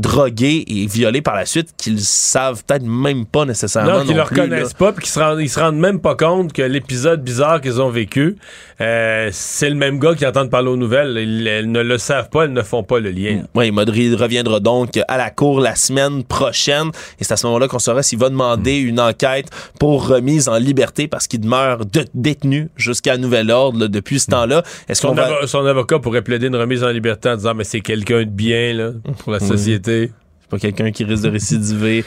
droguées 0.00 0.64
et 0.66 0.86
violées 0.86 1.22
par 1.22 1.34
la 1.36 1.46
suite 1.46 1.68
qu'ils 1.76 2.00
savent 2.00 2.62
peut-être 2.64 2.84
même 2.84 3.26
pas 3.26 3.44
nécessairement 3.44 3.98
Non, 3.98 4.04
qu'ils 4.04 4.14
plus, 4.14 4.20
reconnaissent 4.22 4.74
pas, 4.74 4.92
puis 4.92 5.02
qu'ils 5.04 5.12
se 5.12 5.20
rendent, 5.20 5.40
ils 5.40 5.48
se 5.48 5.60
rendent 5.60 5.78
même 5.78 6.00
pas 6.00 6.14
compte 6.14 6.52
que 6.52 6.62
l'épisode 6.62 7.22
bizarre 7.22 7.60
qu'ils 7.60 7.80
ont 7.80 7.90
vécu, 7.90 8.36
euh, 8.80 9.28
c'est 9.32 9.68
le 9.68 9.76
même 9.76 9.98
gars 9.98 10.14
qui 10.14 10.26
entend 10.26 10.46
parler 10.48 10.68
aux 10.68 10.76
nouvelles. 10.76 11.16
Ils, 11.18 11.70
ne 11.70 11.82
le 11.82 11.98
savent 11.98 12.30
pas, 12.30 12.44
elles 12.44 12.52
ne 12.52 12.62
font 12.62 12.82
pas 12.82 12.98
le 12.98 13.10
lien. 13.10 13.42
Oui, 13.54 13.70
Modry 13.70 14.14
reviendra 14.14 14.58
donc 14.60 14.98
à 15.06 15.16
la 15.18 15.30
cour 15.30 15.60
la 15.60 15.74
semaine 15.74 16.24
prochaine. 16.24 16.88
Et 17.18 17.24
c'est 17.24 17.32
à 17.32 17.36
ce 17.36 17.46
moment-là 17.46 17.68
qu'on 17.68 17.78
saura 17.78 18.02
s'il 18.02 18.18
va 18.18 18.30
demander 18.30 18.76
une 18.78 18.98
enquête 19.00 19.48
pour 19.78 20.06
remise 20.08 20.48
en 20.48 20.56
liberté 20.56 21.08
parce 21.08 21.26
qu'il 21.26 21.40
demeure 21.40 21.84
de- 21.84 22.06
détenu 22.14 22.68
jusqu'à 22.76 23.16
nouvel 23.18 23.50
ordre 23.50 23.80
là, 23.80 23.88
depuis 23.88 24.18
ce 24.20 24.26
temps-là. 24.28 24.62
Est-ce 24.88 25.02
qu'on 25.02 25.14
Son, 25.46 25.62
va... 25.62 25.70
avocat 25.70 25.98
pourrait 25.98 26.22
plaider 26.22 26.46
une 26.46 26.56
remise 26.56 26.82
en 26.82 26.88
liberté 26.88 27.28
en 27.28 27.36
disant 27.36 27.54
mais 27.54 27.64
c'est 27.64 27.80
quelqu'un 27.80 28.20
de 28.20 28.24
bien 28.30 28.72
là, 28.72 28.90
pour 29.18 29.32
la 29.32 29.38
Oui. 29.38 29.46
C'est 29.90 30.50
pas 30.50 30.58
quelqu'un 30.58 30.90
qui 30.90 31.04
risque 31.04 31.24
de 31.24 31.30
récidiver. 31.30 32.04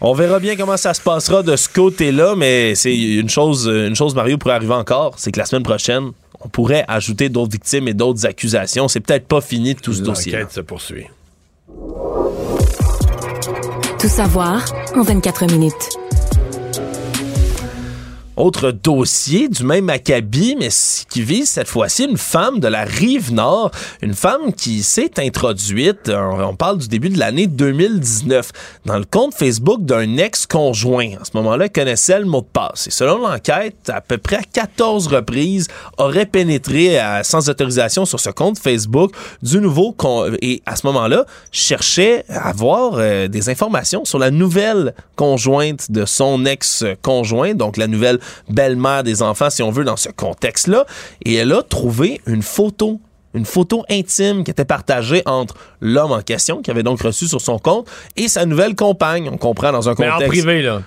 On 0.00 0.14
verra 0.14 0.38
bien 0.38 0.56
comment 0.56 0.78
ça 0.78 0.94
se 0.94 1.00
passera 1.00 1.42
de 1.42 1.56
ce 1.56 1.68
côté-là, 1.68 2.34
mais 2.34 2.74
c'est 2.74 2.96
une 2.96 3.28
chose, 3.28 3.66
une 3.66 3.94
chose, 3.94 4.14
Mario, 4.14 4.38
pourrait 4.38 4.54
arriver 4.54 4.72
encore, 4.72 5.14
c'est 5.18 5.30
que 5.30 5.38
la 5.38 5.44
semaine 5.44 5.62
prochaine, 5.62 6.12
on 6.40 6.48
pourrait 6.48 6.84
ajouter 6.88 7.28
d'autres 7.28 7.52
victimes 7.52 7.86
et 7.86 7.94
d'autres 7.94 8.24
accusations. 8.24 8.88
C'est 8.88 9.00
peut-être 9.00 9.26
pas 9.26 9.42
fini 9.42 9.74
tout 9.74 9.92
ce 9.92 10.02
dossier. 10.02 10.32
L'enquête 10.32 10.52
se 10.52 10.60
poursuit. 10.60 11.06
Tout 13.98 14.08
savoir 14.08 14.64
en 14.96 15.02
24 15.02 15.52
minutes. 15.52 15.90
Autre 18.36 18.70
dossier 18.70 19.48
du 19.48 19.64
même 19.64 19.90
acabit, 19.90 20.56
mais 20.58 20.68
qui 21.10 21.22
vise 21.22 21.48
cette 21.48 21.68
fois-ci 21.68 22.04
une 22.04 22.16
femme 22.16 22.60
de 22.60 22.68
la 22.68 22.84
rive 22.84 23.32
nord, 23.32 23.70
une 24.02 24.14
femme 24.14 24.52
qui 24.52 24.82
s'est 24.82 25.18
introduite, 25.18 26.10
on 26.10 26.54
parle 26.54 26.78
du 26.78 26.88
début 26.88 27.10
de 27.10 27.18
l'année 27.18 27.46
2019, 27.46 28.50
dans 28.86 28.98
le 28.98 29.04
compte 29.04 29.34
Facebook 29.34 29.84
d'un 29.84 30.16
ex-conjoint. 30.16 31.16
À 31.20 31.24
ce 31.24 31.30
moment-là, 31.34 31.66
elle 31.66 31.72
connaissait 31.72 32.18
le 32.18 32.26
mot 32.26 32.40
de 32.40 32.46
passe. 32.46 32.86
Et 32.86 32.90
selon 32.90 33.18
l'enquête, 33.18 33.90
à 33.90 34.00
peu 34.00 34.16
près 34.16 34.36
à 34.36 34.42
14 34.42 35.08
reprises, 35.08 35.68
aurait 35.98 36.26
pénétré 36.26 36.98
sans 37.22 37.48
autorisation 37.50 38.04
sur 38.04 38.20
ce 38.20 38.30
compte 38.30 38.58
Facebook 38.58 39.12
du 39.42 39.60
nouveau 39.60 39.94
et 40.40 40.62
à 40.66 40.76
ce 40.76 40.86
moment-là, 40.86 41.24
cherchait 41.52 42.24
à 42.28 42.48
avoir 42.48 42.94
euh, 42.94 43.28
des 43.28 43.48
informations 43.48 44.04
sur 44.04 44.18
la 44.18 44.30
nouvelle 44.30 44.94
conjointe 45.16 45.90
de 45.90 46.04
son 46.04 46.46
ex-conjoint, 46.46 47.54
donc 47.54 47.76
la 47.76 47.86
nouvelle 47.86 48.19
belle-mère 48.48 49.02
des 49.02 49.22
enfants, 49.22 49.50
si 49.50 49.62
on 49.62 49.70
veut, 49.70 49.84
dans 49.84 49.96
ce 49.96 50.08
contexte-là. 50.08 50.86
Et 51.24 51.34
elle 51.34 51.52
a 51.52 51.62
trouvé 51.62 52.20
une 52.26 52.42
photo 52.42 53.00
une 53.34 53.44
photo 53.44 53.84
intime 53.88 54.42
qui 54.44 54.50
était 54.50 54.64
partagée 54.64 55.22
entre 55.24 55.54
l'homme 55.80 56.12
en 56.12 56.20
question, 56.20 56.62
qui 56.62 56.70
avait 56.70 56.82
donc 56.82 57.00
reçu 57.02 57.28
sur 57.28 57.40
son 57.40 57.58
compte, 57.58 57.88
et 58.16 58.28
sa 58.28 58.44
nouvelle 58.44 58.74
compagne. 58.74 59.30
On 59.32 59.36
comprend 59.36 59.72
dans 59.72 59.88
un 59.88 59.94
contexte. 59.94 60.18
Mais 60.18 60.24
en 60.24 60.28
privé, 60.28 60.62
là. 60.62 60.82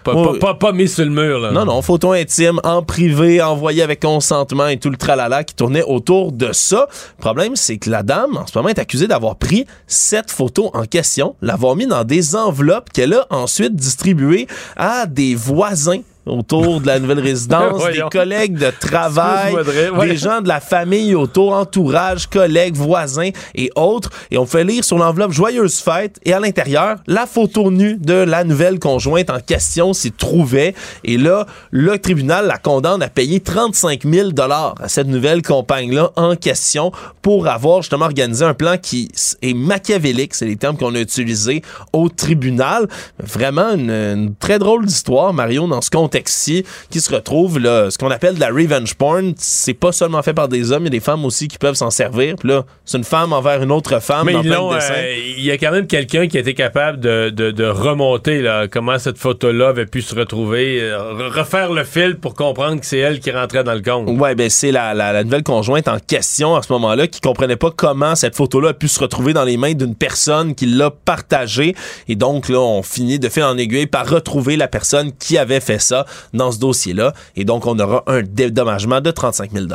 Pas, 0.59 0.71
mis 0.73 0.87
sur 0.87 1.05
le 1.05 1.11
mur, 1.11 1.39
là. 1.39 1.51
Non, 1.51 1.65
non, 1.65 1.81
photo 1.81 2.11
intime, 2.11 2.59
en 2.63 2.83
privé, 2.83 3.41
envoyée 3.41 3.81
avec 3.81 4.01
consentement 4.01 4.67
et 4.67 4.77
tout 4.77 4.89
le 4.89 4.97
tralala 4.97 5.43
qui 5.43 5.55
tournait 5.55 5.83
autour 5.83 6.31
de 6.31 6.51
ça. 6.51 6.87
Le 7.17 7.21
problème, 7.21 7.55
c'est 7.55 7.77
que 7.77 7.89
la 7.89 8.03
dame, 8.03 8.37
en 8.37 8.45
ce 8.45 8.57
moment, 8.57 8.69
est 8.69 8.79
accusée 8.79 9.07
d'avoir 9.07 9.37
pris 9.37 9.65
cette 9.87 10.29
photo 10.29 10.69
en 10.73 10.83
question, 10.83 11.35
l'avoir 11.41 11.75
mis 11.75 11.87
dans 11.87 12.03
des 12.03 12.35
enveloppes 12.35 12.91
qu'elle 12.91 13.13
a 13.13 13.25
ensuite 13.29 13.75
distribuées 13.75 14.47
à 14.75 15.05
des 15.05 15.33
voisins 15.33 16.01
autour 16.25 16.81
de 16.81 16.87
la 16.87 16.99
nouvelle 16.99 17.19
résidence, 17.23 17.83
des 17.91 18.03
collègues 18.11 18.57
de 18.57 18.71
travail, 18.79 19.53
des 20.01 20.17
gens 20.17 20.41
de 20.41 20.47
la 20.47 20.59
famille 20.59 21.15
autour, 21.15 21.53
entourage, 21.53 22.27
collègues, 22.27 22.75
voisins 22.75 23.29
et 23.55 23.69
autres. 23.75 24.09
Et 24.31 24.37
on 24.37 24.45
fait 24.45 24.63
lire 24.63 24.83
sur 24.83 24.97
l'enveloppe 24.97 25.31
Joyeuse 25.31 25.79
fête 25.79 26.19
et 26.23 26.33
à 26.33 26.39
l'intérieur, 26.39 26.97
la 27.07 27.25
photo 27.25 27.71
nue 27.71 27.97
de 27.97 28.13
la 28.13 28.43
nouvelle 28.43 28.79
conjointe 28.79 29.29
en 29.29 29.39
question 29.39 29.93
s'y 29.93 30.11
trouvait. 30.11 30.73
Et 31.03 31.17
là, 31.17 31.45
le 31.71 31.97
tribunal 31.97 32.47
la 32.47 32.57
condamne 32.57 33.01
à 33.01 33.09
payer 33.09 33.39
35 33.39 34.03
000 34.03 34.31
dollars 34.31 34.75
à 34.81 34.87
cette 34.87 35.07
nouvelle 35.07 35.41
compagne-là 35.41 36.11
en 36.15 36.35
question 36.35 36.91
pour 37.21 37.47
avoir 37.47 37.81
justement 37.81 38.05
organisé 38.05 38.45
un 38.45 38.53
plan 38.53 38.77
qui 38.77 39.09
est 39.41 39.53
machiavélique, 39.53 40.33
c'est 40.33 40.45
les 40.45 40.55
termes 40.55 40.77
qu'on 40.77 40.95
a 40.95 40.99
utilisés 40.99 41.61
au 41.91 42.09
tribunal. 42.09 42.87
Vraiment 43.19 43.71
une, 43.73 43.89
une 43.89 44.35
très 44.35 44.59
drôle 44.59 44.85
d'histoire, 44.85 45.33
Mario, 45.33 45.67
dans 45.67 45.81
ce 45.81 45.89
contexte 45.89 46.12
qui 46.21 47.01
se 47.01 47.13
retrouve 47.13 47.59
là, 47.59 47.89
ce 47.89 47.97
qu'on 47.97 48.11
appelle 48.11 48.35
de 48.35 48.39
la 48.39 48.49
revenge 48.49 48.93
porn. 48.95 49.33
C'est 49.37 49.73
pas 49.73 49.91
seulement 49.91 50.21
fait 50.21 50.33
par 50.33 50.47
des 50.47 50.71
hommes, 50.71 50.83
il 50.83 50.85
y 50.85 50.87
a 50.87 50.91
des 50.91 50.99
femmes 50.99 51.25
aussi 51.25 51.47
qui 51.47 51.57
peuvent 51.57 51.75
s'en 51.75 51.89
servir. 51.89 52.35
Puis 52.35 52.49
là, 52.49 52.65
c'est 52.85 52.97
une 52.97 53.03
femme 53.03 53.33
envers 53.33 53.61
une 53.63 53.71
autre 53.71 53.99
femme. 53.99 54.25
Mais 54.25 54.35
euh, 54.35 55.15
il 55.37 55.43
y 55.43 55.51
a 55.51 55.57
quand 55.57 55.71
même 55.71 55.87
quelqu'un 55.87 56.27
qui 56.27 56.37
a 56.37 56.41
été 56.41 56.53
capable 56.53 56.99
de, 56.99 57.63
remonter 57.63 58.41
là, 58.41 58.67
comment 58.67 58.99
cette 58.99 59.17
photo-là 59.17 59.69
avait 59.69 59.85
pu 59.85 60.01
se 60.01 60.13
retrouver, 60.15 60.79
euh, 60.81 61.29
refaire 61.29 61.71
le 61.71 61.83
fil 61.83 62.17
pour 62.17 62.35
comprendre 62.35 62.79
que 62.79 62.85
c'est 62.85 62.97
elle 62.97 63.19
qui 63.19 63.31
rentrait 63.31 63.63
dans 63.63 63.73
le 63.73 63.81
compte. 63.81 64.09
Ouais, 64.19 64.35
ben 64.35 64.49
c'est 64.49 64.71
la, 64.71 65.23
nouvelle 65.23 65.43
conjointe 65.43 65.87
en 65.87 65.97
question 65.99 66.55
à 66.55 66.61
ce 66.61 66.71
moment-là 66.73 67.07
qui 67.07 67.21
comprenait 67.21 67.55
pas 67.55 67.71
comment 67.71 68.15
cette 68.15 68.35
photo-là 68.35 68.69
a 68.69 68.73
pu 68.73 68.87
se 68.87 68.99
retrouver 68.99 69.33
dans 69.33 69.43
les 69.43 69.57
mains 69.57 69.73
d'une 69.73 69.95
personne 69.95 70.55
qui 70.55 70.65
l'a 70.65 70.91
partagée. 70.91 71.75
Et 72.07 72.15
donc 72.15 72.49
là, 72.49 72.59
on 72.59 72.83
finit 72.83 73.19
de 73.19 73.29
fil 73.29 73.43
en 73.43 73.57
aiguille 73.57 73.87
par 73.87 74.07
retrouver 74.07 74.57
la 74.57 74.67
personne 74.67 75.11
qui 75.13 75.37
avait 75.37 75.59
fait 75.59 75.79
ça 75.79 76.02
dans 76.33 76.51
ce 76.51 76.59
dossier-là. 76.59 77.13
Et 77.35 77.45
donc, 77.45 77.65
on 77.65 77.77
aura 77.79 78.03
un 78.07 78.21
dédommagement 78.21 79.01
de 79.01 79.11
35 79.11 79.51
000 79.51 79.65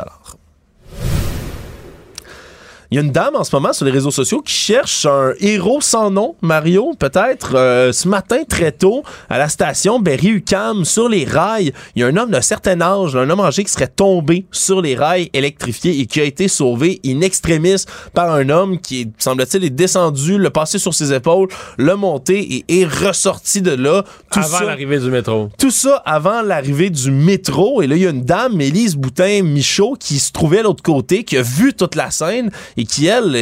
il 2.91 2.95
y 2.95 2.97
a 2.97 3.03
une 3.03 3.11
dame 3.11 3.35
en 3.35 3.43
ce 3.43 3.55
moment 3.55 3.71
sur 3.71 3.85
les 3.85 3.91
réseaux 3.91 4.09
sociaux 4.09 4.41
qui 4.41 4.53
cherche 4.53 5.05
un 5.05 5.33
héros 5.39 5.79
sans 5.79 6.09
nom, 6.09 6.35
Mario, 6.41 6.93
peut-être. 6.97 7.51
Euh, 7.53 7.91
ce 7.91 8.07
matin, 8.07 8.37
très 8.49 8.71
tôt, 8.71 9.03
à 9.29 9.37
la 9.37 9.47
station 9.47 9.99
Berry-UQAM, 9.99 10.85
sur 10.85 11.07
les 11.07 11.23
rails, 11.23 11.71
il 11.95 12.01
y 12.01 12.03
a 12.03 12.07
un 12.07 12.17
homme 12.17 12.31
d'un 12.31 12.41
certain 12.41 12.81
âge, 12.81 13.15
un 13.15 13.29
homme 13.29 13.41
âgé 13.41 13.63
qui 13.63 13.71
serait 13.71 13.87
tombé 13.87 14.45
sur 14.51 14.81
les 14.81 14.95
rails 14.95 15.29
électrifiés 15.33 15.99
et 15.99 16.07
qui 16.07 16.19
a 16.19 16.23
été 16.23 16.47
sauvé 16.47 16.99
in 17.05 17.21
extremis 17.21 17.85
par 18.15 18.31
un 18.31 18.49
homme 18.49 18.79
qui, 18.79 19.11
semble-t-il, 19.19 19.65
est 19.65 19.69
descendu, 19.69 20.39
le 20.39 20.49
passé 20.49 20.79
sur 20.79 20.95
ses 20.95 21.13
épaules, 21.13 21.49
le 21.77 21.95
monté 21.95 22.65
et 22.67 22.81
est 22.81 22.85
ressorti 22.85 23.61
de 23.61 23.71
là. 23.71 24.03
Tout 24.31 24.39
avant 24.39 24.61
l'arrivée 24.61 24.97
du 24.97 25.11
métro. 25.11 25.49
Tout 25.59 25.69
ça 25.69 26.01
avant 26.05 26.41
l'arrivée 26.41 26.89
du 26.89 27.11
métro. 27.11 27.83
Et 27.83 27.87
là, 27.87 27.95
il 27.95 28.01
y 28.01 28.07
a 28.07 28.09
une 28.09 28.23
dame, 28.25 28.59
Élise 28.59 28.95
Boutin-Michaud, 28.95 29.95
qui 29.99 30.17
se 30.17 30.31
trouvait 30.31 30.59
à 30.59 30.63
l'autre 30.63 30.81
côté, 30.81 31.23
qui 31.23 31.37
a 31.37 31.43
vu 31.43 31.75
toute 31.75 31.93
la 31.93 32.09
scène 32.09 32.49
et 32.79 32.85
qui, 32.85 33.07
elle, 33.07 33.35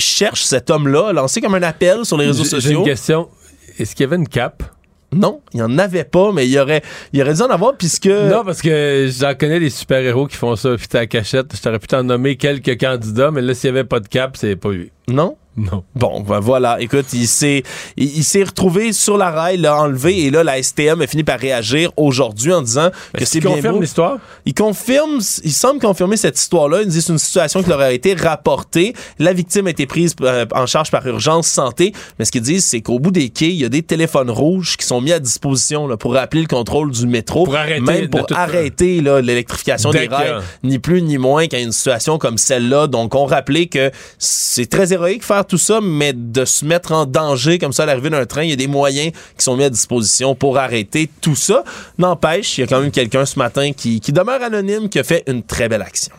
cherche 0.00 0.44
cet 0.44 0.70
homme-là, 0.70 1.12
lancé 1.12 1.40
comme 1.40 1.56
un 1.56 1.62
appel 1.64 2.04
sur 2.04 2.16
les 2.16 2.26
réseaux 2.26 2.44
sociaux. 2.44 2.70
J'ai 2.70 2.76
une 2.76 2.84
question. 2.84 3.28
Est-ce 3.76 3.96
qu'il 3.96 4.04
y 4.04 4.06
avait 4.06 4.16
une 4.16 4.28
cape? 4.28 4.62
Non, 5.10 5.40
il 5.52 5.56
n'y 5.56 5.62
en 5.62 5.78
avait 5.78 6.04
pas, 6.04 6.30
mais 6.32 6.46
il 6.46 6.52
y 6.52 6.60
aurait, 6.60 6.82
il 7.12 7.20
aurait 7.20 7.34
dû 7.34 7.42
en 7.42 7.50
avoir 7.50 7.76
puisque. 7.76 8.06
Non, 8.06 8.44
parce 8.44 8.62
que 8.62 9.10
j'en 9.10 9.34
connais 9.34 9.58
des 9.58 9.70
super-héros 9.70 10.28
qui 10.28 10.36
font 10.36 10.54
ça, 10.54 10.76
puis 10.76 10.86
à 10.96 11.06
cachette. 11.06 11.56
Je 11.56 11.60
t'aurais 11.60 11.80
pu 11.80 11.88
t'en 11.88 12.04
nommer 12.04 12.36
quelques 12.36 12.78
candidats, 12.78 13.32
mais 13.32 13.40
là, 13.40 13.52
s'il 13.52 13.72
n'y 13.72 13.78
avait 13.78 13.88
pas 13.88 13.98
de 13.98 14.06
cap, 14.06 14.36
c'est 14.36 14.54
pas 14.54 14.70
lui. 14.70 14.92
Non? 15.08 15.36
Non. 15.58 15.82
Bon, 15.96 16.20
ben 16.20 16.38
voilà. 16.38 16.80
Écoute, 16.80 17.06
il 17.12 17.26
s'est, 17.26 17.64
il, 17.96 18.22
s'est 18.22 18.44
retrouvé 18.44 18.92
sur 18.92 19.16
la 19.16 19.30
rail, 19.30 19.56
l'a 19.56 19.76
enlevé, 19.76 20.24
et 20.24 20.30
là, 20.30 20.44
la 20.44 20.62
STM 20.62 21.00
a 21.00 21.06
fini 21.06 21.24
par 21.24 21.40
réagir 21.40 21.90
aujourd'hui 21.96 22.52
en 22.52 22.62
disant 22.62 22.90
que 23.12 23.24
c'est 23.24 23.40
bien 23.40 23.56
confirme 23.56 23.80
l'histoire? 23.80 24.18
Il 24.46 24.54
confirme, 24.54 25.18
il 25.42 25.52
semble 25.52 25.80
confirmer 25.80 26.16
cette 26.16 26.38
histoire-là. 26.38 26.82
Il 26.82 26.88
dit 26.88 27.02
c'est 27.02 27.12
une 27.12 27.18
situation 27.18 27.62
qui 27.62 27.68
leur 27.68 27.80
a 27.80 27.92
été 27.92 28.14
rapportée. 28.14 28.94
La 29.18 29.32
victime 29.32 29.66
a 29.66 29.70
été 29.70 29.86
prise 29.86 30.14
euh, 30.22 30.46
en 30.54 30.66
charge 30.66 30.90
par 30.90 31.04
urgence 31.06 31.48
santé. 31.48 31.92
Mais 32.18 32.24
ce 32.24 32.30
qu'ils 32.30 32.42
disent, 32.42 32.64
c'est 32.64 32.80
qu'au 32.80 33.00
bout 33.00 33.10
des 33.10 33.30
quais, 33.30 33.48
il 33.48 33.56
y 33.56 33.64
a 33.64 33.68
des 33.68 33.82
téléphones 33.82 34.30
rouges 34.30 34.76
qui 34.76 34.86
sont 34.86 35.00
mis 35.00 35.12
à 35.12 35.18
disposition 35.18 35.88
là, 35.88 35.96
pour 35.96 36.14
rappeler 36.14 36.42
le 36.42 36.46
contrôle 36.46 36.92
du 36.92 37.06
métro. 37.06 37.44
Pour 37.44 37.56
arrêter, 37.56 37.80
même 37.80 38.08
pour 38.08 38.26
arrêter 38.32 39.00
là, 39.00 39.20
l'électrification 39.20 39.90
des 39.90 40.06
rails, 40.06 40.36
ni 40.62 40.78
plus 40.78 41.02
ni 41.02 41.18
moins 41.18 41.48
qu'à 41.48 41.58
une 41.58 41.72
situation 41.72 42.18
comme 42.18 42.38
celle-là. 42.38 42.86
Donc, 42.86 43.16
on 43.16 43.24
rappelait 43.24 43.66
que 43.66 43.90
c'est 44.18 44.70
très 44.70 44.92
héroïque 44.98 45.24
faire 45.24 45.46
tout 45.46 45.58
ça, 45.58 45.80
mais 45.80 46.12
de 46.12 46.44
se 46.44 46.64
mettre 46.64 46.92
en 46.92 47.06
danger 47.06 47.58
comme 47.58 47.72
ça 47.72 47.84
à 47.84 47.86
l'arrivée 47.86 48.10
d'un 48.10 48.26
train, 48.26 48.42
il 48.42 48.50
y 48.50 48.52
a 48.52 48.56
des 48.56 48.66
moyens 48.66 49.12
qui 49.36 49.44
sont 49.44 49.56
mis 49.56 49.64
à 49.64 49.70
disposition 49.70 50.34
pour 50.34 50.58
arrêter 50.58 51.08
tout 51.20 51.36
ça. 51.36 51.64
N'empêche, 51.98 52.58
il 52.58 52.62
y 52.62 52.64
a 52.64 52.66
quand 52.66 52.80
même 52.80 52.90
quelqu'un 52.90 53.24
ce 53.24 53.38
matin 53.38 53.72
qui, 53.72 54.00
qui 54.00 54.12
demeure 54.12 54.42
anonyme, 54.42 54.88
qui 54.88 54.98
a 54.98 55.04
fait 55.04 55.24
une 55.26 55.42
très 55.42 55.68
belle 55.68 55.82
action. 55.82 56.12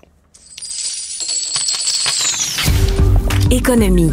Économie. 3.51 4.11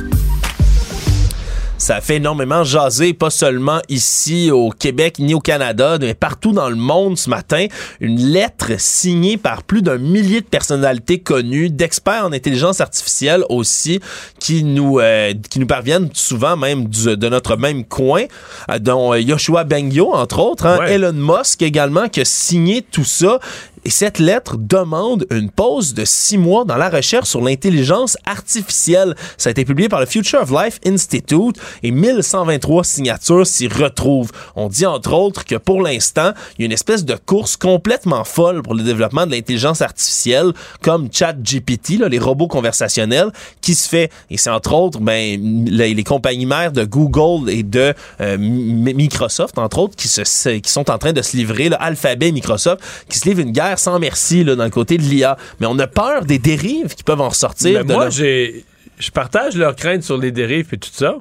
Ça 1.79 2.01
fait 2.01 2.17
énormément 2.17 2.65
jaser, 2.65 3.13
pas 3.13 3.29
seulement 3.29 3.81
ici 3.91 4.51
au 4.51 4.71
Québec 4.71 5.17
ni 5.19 5.35
au 5.35 5.41
Canada, 5.41 5.99
mais 6.01 6.15
partout 6.15 6.53
dans 6.53 6.71
le 6.71 6.75
monde 6.75 7.19
ce 7.19 7.29
matin. 7.29 7.67
Une 8.01 8.19
lettre 8.19 8.73
signée 8.79 9.37
par 9.37 9.63
plus 9.63 9.83
d'un 9.83 9.99
millier 9.99 10.41
de 10.41 10.47
personnalités 10.47 11.19
connues, 11.19 11.69
d'experts 11.69 12.25
en 12.25 12.33
intelligence 12.33 12.81
artificielle 12.81 13.45
aussi, 13.51 14.01
qui 14.41 14.65
nous, 14.65 15.01
euh, 15.01 15.35
qui 15.51 15.59
nous 15.59 15.67
parviennent 15.67 16.09
souvent 16.15 16.57
même 16.57 16.89
de 16.89 17.29
notre 17.29 17.57
même 17.57 17.85
coin, 17.85 18.23
euh, 18.71 18.79
dont 18.79 19.13
euh, 19.13 19.21
Yoshua 19.21 19.65
Bengio, 19.65 20.15
entre 20.15 20.39
autres, 20.39 20.65
hein, 20.65 20.87
Elon 20.87 21.13
Musk 21.13 21.61
également, 21.61 22.09
qui 22.09 22.23
a 22.23 22.25
signé 22.25 22.81
tout 22.81 23.05
ça. 23.05 23.39
Et 23.87 23.91
cette 23.91 24.19
lettre 24.19 24.57
demande 24.59 25.29
une 25.31 25.49
pause 25.49 25.95
de 25.95 26.05
six 26.05 26.39
mois 26.39 26.65
dans 26.65 26.75
la 26.75 26.91
recherche 26.91 27.29
sur 27.29 27.41
l'intelligence 27.41 28.19
artificielle. 28.27 29.15
Ça 29.39 29.49
a 29.49 29.53
été 29.53 29.65
publié 29.65 29.89
par 29.89 30.01
le 30.01 30.07
Future 30.07 30.41
of 30.43 30.51
Life 30.51 30.81
Institute 30.85 31.55
et 31.85 31.93
1123 31.93 32.83
signatures 32.83 33.47
s'y 33.47 33.69
retrouvent. 33.69 34.33
On 34.57 34.69
dit 34.69 34.87
entre 34.87 35.13
autres 35.13 35.45
que 35.45 35.55
pour 35.55 35.83
l'instant, 35.83 36.33
il 36.59 36.63
y 36.63 36.65
a 36.65 36.67
une 36.67 36.73
espèce 36.73 37.05
de 37.05 37.15
course 37.15 37.57
complètement 37.57 38.25
folle 38.25 38.61
pour 38.61 38.75
le 38.75 38.83
développement 38.83 39.25
de 39.25 39.31
l'intelligence 39.31 39.81
artificielle 39.83 40.53
comme 40.83 41.09
ChatGPT, 41.13 42.01
les 42.11 42.19
robots 42.19 42.49
conversationnels, 42.49 43.31
qui 43.61 43.77
se 43.77 43.89
fait. 43.89 44.11
Et 44.31 44.37
c'est 44.37 44.51
entre 44.51 44.75
autres 44.75 44.99
ben, 44.99 45.65
les, 45.65 46.03
compagnies 46.03 46.47
mères 46.47 46.73
de 46.73 46.85
Google 46.85 47.49
et 47.49 47.63
de 47.63 47.95
euh, 48.21 48.37
Microsoft, 48.37 49.57
entre 49.59 49.79
autres, 49.79 49.95
qui, 49.95 50.09
se, 50.09 50.59
qui 50.59 50.73
sont 50.73 50.91
en 50.91 50.99
train 50.99 51.13
de 51.13 51.23
se 51.23 51.37
livrer, 51.37 51.69
là, 51.69 51.77
Alphabet 51.77 52.31
et 52.31 52.33
Microsoft, 52.33 52.83
qui 53.09 53.21
se 53.21 53.29
livrent 53.29 53.43
une 53.43 53.53
guerre 53.53 53.76
sans 53.79 53.99
merci 53.99 54.45
là, 54.45 54.57
dans 54.57 54.65
le 54.65 54.71
côté 54.71 54.99
de 54.99 55.03
l'IA. 55.03 55.37
Mais 55.61 55.67
on 55.67 55.79
a 55.79 55.87
peur 55.87 56.25
des 56.25 56.39
dérives 56.39 56.95
qui 56.95 57.05
peuvent 57.05 57.21
en 57.21 57.29
ressortir. 57.29 57.85
moi, 57.85 58.11
j'ai, 58.11 58.65
je 58.99 59.11
partage 59.11 59.57
leurs 59.57 59.77
craintes 59.77 60.03
sur 60.03 60.19
les 60.19 60.33
dérives 60.33 60.69
et 60.73 60.79
tout 60.79 60.91
ça. 60.93 61.17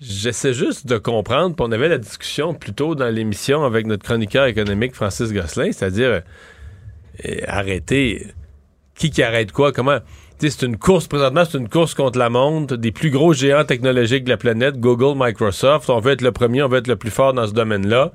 J'essaie 0.00 0.52
juste 0.52 0.86
de 0.86 0.98
comprendre, 0.98 1.54
puis 1.56 1.64
on 1.66 1.72
avait 1.72 1.88
la 1.88 1.98
discussion 1.98 2.52
plus 2.52 2.74
tôt 2.74 2.94
dans 2.94 3.08
l'émission 3.08 3.64
avec 3.64 3.86
notre 3.86 4.04
chroniqueur 4.04 4.46
économique 4.46 4.94
Francis 4.94 5.32
Gosselin, 5.32 5.72
c'est-à-dire 5.72 6.22
euh, 7.24 7.36
arrêter. 7.46 8.26
Qui 8.96 9.10
qui 9.10 9.22
arrête 9.22 9.50
quoi? 9.50 9.72
Comment? 9.72 9.98
C'est 10.38 10.62
une 10.62 10.76
course, 10.76 11.06
présentement, 11.06 11.44
c'est 11.44 11.58
une 11.58 11.68
course 11.68 11.94
contre 11.94 12.18
la 12.18 12.28
montre 12.28 12.76
des 12.76 12.92
plus 12.92 13.10
gros 13.10 13.32
géants 13.32 13.64
technologiques 13.64 14.24
de 14.24 14.30
la 14.30 14.36
planète, 14.36 14.78
Google, 14.78 15.14
Microsoft. 15.16 15.88
On 15.88 16.00
veut 16.00 16.12
être 16.12 16.22
le 16.22 16.32
premier, 16.32 16.62
on 16.62 16.68
veut 16.68 16.78
être 16.78 16.88
le 16.88 16.96
plus 16.96 17.10
fort 17.10 17.32
dans 17.32 17.46
ce 17.46 17.52
domaine-là. 17.52 18.12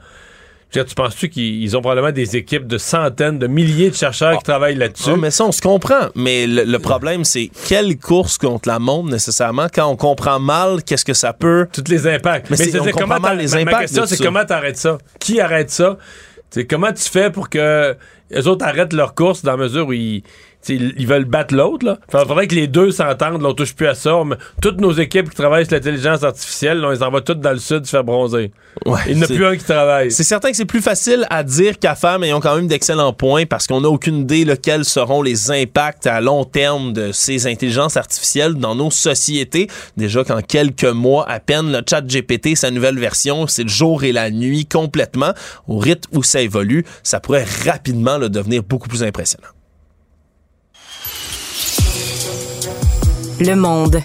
Je 0.71 0.77
veux 0.77 0.83
dire, 0.85 0.89
tu 0.89 0.93
penses-tu 0.95 1.29
qu'ils 1.29 1.75
ont 1.75 1.81
probablement 1.81 2.11
des 2.11 2.35
équipes 2.37 2.67
de 2.67 2.77
centaines, 2.77 3.39
de 3.39 3.47
milliers 3.47 3.89
de 3.89 3.95
chercheurs 3.95 4.37
qui 4.37 4.43
travaillent 4.43 4.75
là-dessus? 4.75 5.09
Ah, 5.13 5.17
mais 5.17 5.31
ça, 5.31 5.45
on 5.45 5.51
se 5.51 5.61
comprend. 5.61 6.09
Mais 6.13 6.45
le, 6.45 6.63
le 6.63 6.79
problème, 6.79 7.23
c'est 7.23 7.49
quelle 7.67 7.97
course 7.97 8.37
contre 8.37 8.69
la 8.69 8.77
montre 8.77 9.09
nécessairement 9.09 9.65
quand 9.73 9.87
on 9.87 9.95
comprend 9.95 10.39
mal 10.39 10.83
qu'est-ce 10.83 11.05
que 11.05 11.15
ça 11.15 11.33
peut. 11.33 11.67
Tous 11.73 11.89
les 11.89 12.05
impacts. 12.05 12.51
Mais, 12.51 12.55
c'est- 12.57 12.69
c'est 12.69 12.79
on 12.79 12.83
comprend 12.85 12.99
comment 13.01 13.19
mal 13.19 13.37
les 13.39 13.47
ma- 13.47 13.55
ma 13.55 13.61
impacts. 13.61 13.79
question, 13.81 14.05
c'est 14.05 14.23
comment 14.23 14.45
t'arrêtes 14.45 14.77
ça? 14.77 14.99
Qui 15.19 15.39
arrête 15.41 15.71
ça? 15.71 15.97
C'est 16.51 16.65
comment 16.67 16.93
tu 16.93 17.03
fais 17.09 17.31
pour 17.31 17.49
que 17.49 17.95
les 18.29 18.47
autres 18.47 18.63
arrêtent 18.63 18.93
leur 18.93 19.15
course 19.15 19.41
dans 19.43 19.51
la 19.51 19.57
mesure 19.57 19.87
où 19.87 19.93
ils, 19.93 20.21
ils 20.67 21.07
veulent 21.07 21.25
battre 21.25 21.55
l'autre? 21.55 21.85
là? 21.85 21.97
Fait- 22.11 22.19
faudrait 22.27 22.47
que 22.47 22.55
les 22.55 22.67
deux 22.67 22.91
s'entendent, 22.91 23.41
là, 23.41 23.49
on 23.49 23.53
touche 23.53 23.73
plus 23.73 23.87
à 23.87 23.95
ça. 23.95 24.15
On- 24.17 24.29
toutes 24.61 24.81
nos 24.81 24.91
équipes 24.91 25.29
qui 25.29 25.35
travaillent 25.35 25.65
sur 25.65 25.75
l'intelligence 25.75 26.23
artificielle, 26.23 26.79
là, 26.79 26.87
on 26.89 26.91
les 26.91 27.01
envoie 27.01 27.21
toutes 27.21 27.39
dans 27.39 27.51
le 27.51 27.59
sud 27.59 27.85
se 27.85 27.91
faire 27.91 28.03
bronzer. 28.03 28.51
Ouais, 28.85 28.99
Il 29.07 29.15
n'y 29.15 29.21
en 29.21 29.23
a 29.23 29.27
plus 29.27 29.45
un 29.45 29.55
qui 29.57 29.63
travaille. 29.63 30.11
C'est 30.11 30.23
certain 30.23 30.51
que 30.51 30.57
c'est 30.57 30.65
plus 30.65 30.81
facile 30.81 31.25
à 31.29 31.43
dire 31.43 31.79
qu'à 31.79 31.95
faire, 31.95 32.19
mais 32.19 32.29
ils 32.29 32.33
ont 32.33 32.39
quand 32.39 32.55
même 32.55 32.67
d'excellents 32.67 33.13
points 33.13 33.45
parce 33.45 33.67
qu'on 33.67 33.81
n'a 33.81 33.89
aucune 33.89 34.19
idée 34.19 34.45
là, 34.45 34.55
quels 34.57 34.85
seront 34.85 35.21
les 35.21 35.49
impacts 35.51 36.07
à 36.07 36.21
long 36.21 36.43
terme 36.45 36.93
de 36.93 37.11
ces 37.11 37.47
intelligences 37.47 37.97
artificielles 37.97 38.55
dans 38.55 38.75
nos 38.75 38.91
sociétés. 38.91 39.67
Déjà 39.97 40.23
qu'en 40.23 40.41
quelques 40.41 40.83
mois 40.85 41.27
à 41.29 41.39
peine, 41.39 41.71
le 41.71 41.81
chat 41.89 42.01
GPT, 42.05 42.55
sa 42.55 42.69
nouvelle 42.71 42.99
version, 42.99 43.47
c'est 43.47 43.63
le 43.63 43.69
jour 43.69 44.03
et 44.03 44.11
la 44.11 44.29
nuit 44.29 44.65
complètement. 44.65 45.33
Au 45.67 45.77
rythme 45.77 46.17
où 46.17 46.23
ça 46.23 46.41
évolue, 46.41 46.85
ça 47.03 47.19
pourrait 47.19 47.45
rapidement 47.65 48.17
là, 48.17 48.29
devenir 48.29 48.63
beaucoup 48.63 48.87
plus 48.87 49.03
impressionnant. 49.03 49.47
Le 53.39 53.55
monde. 53.55 54.03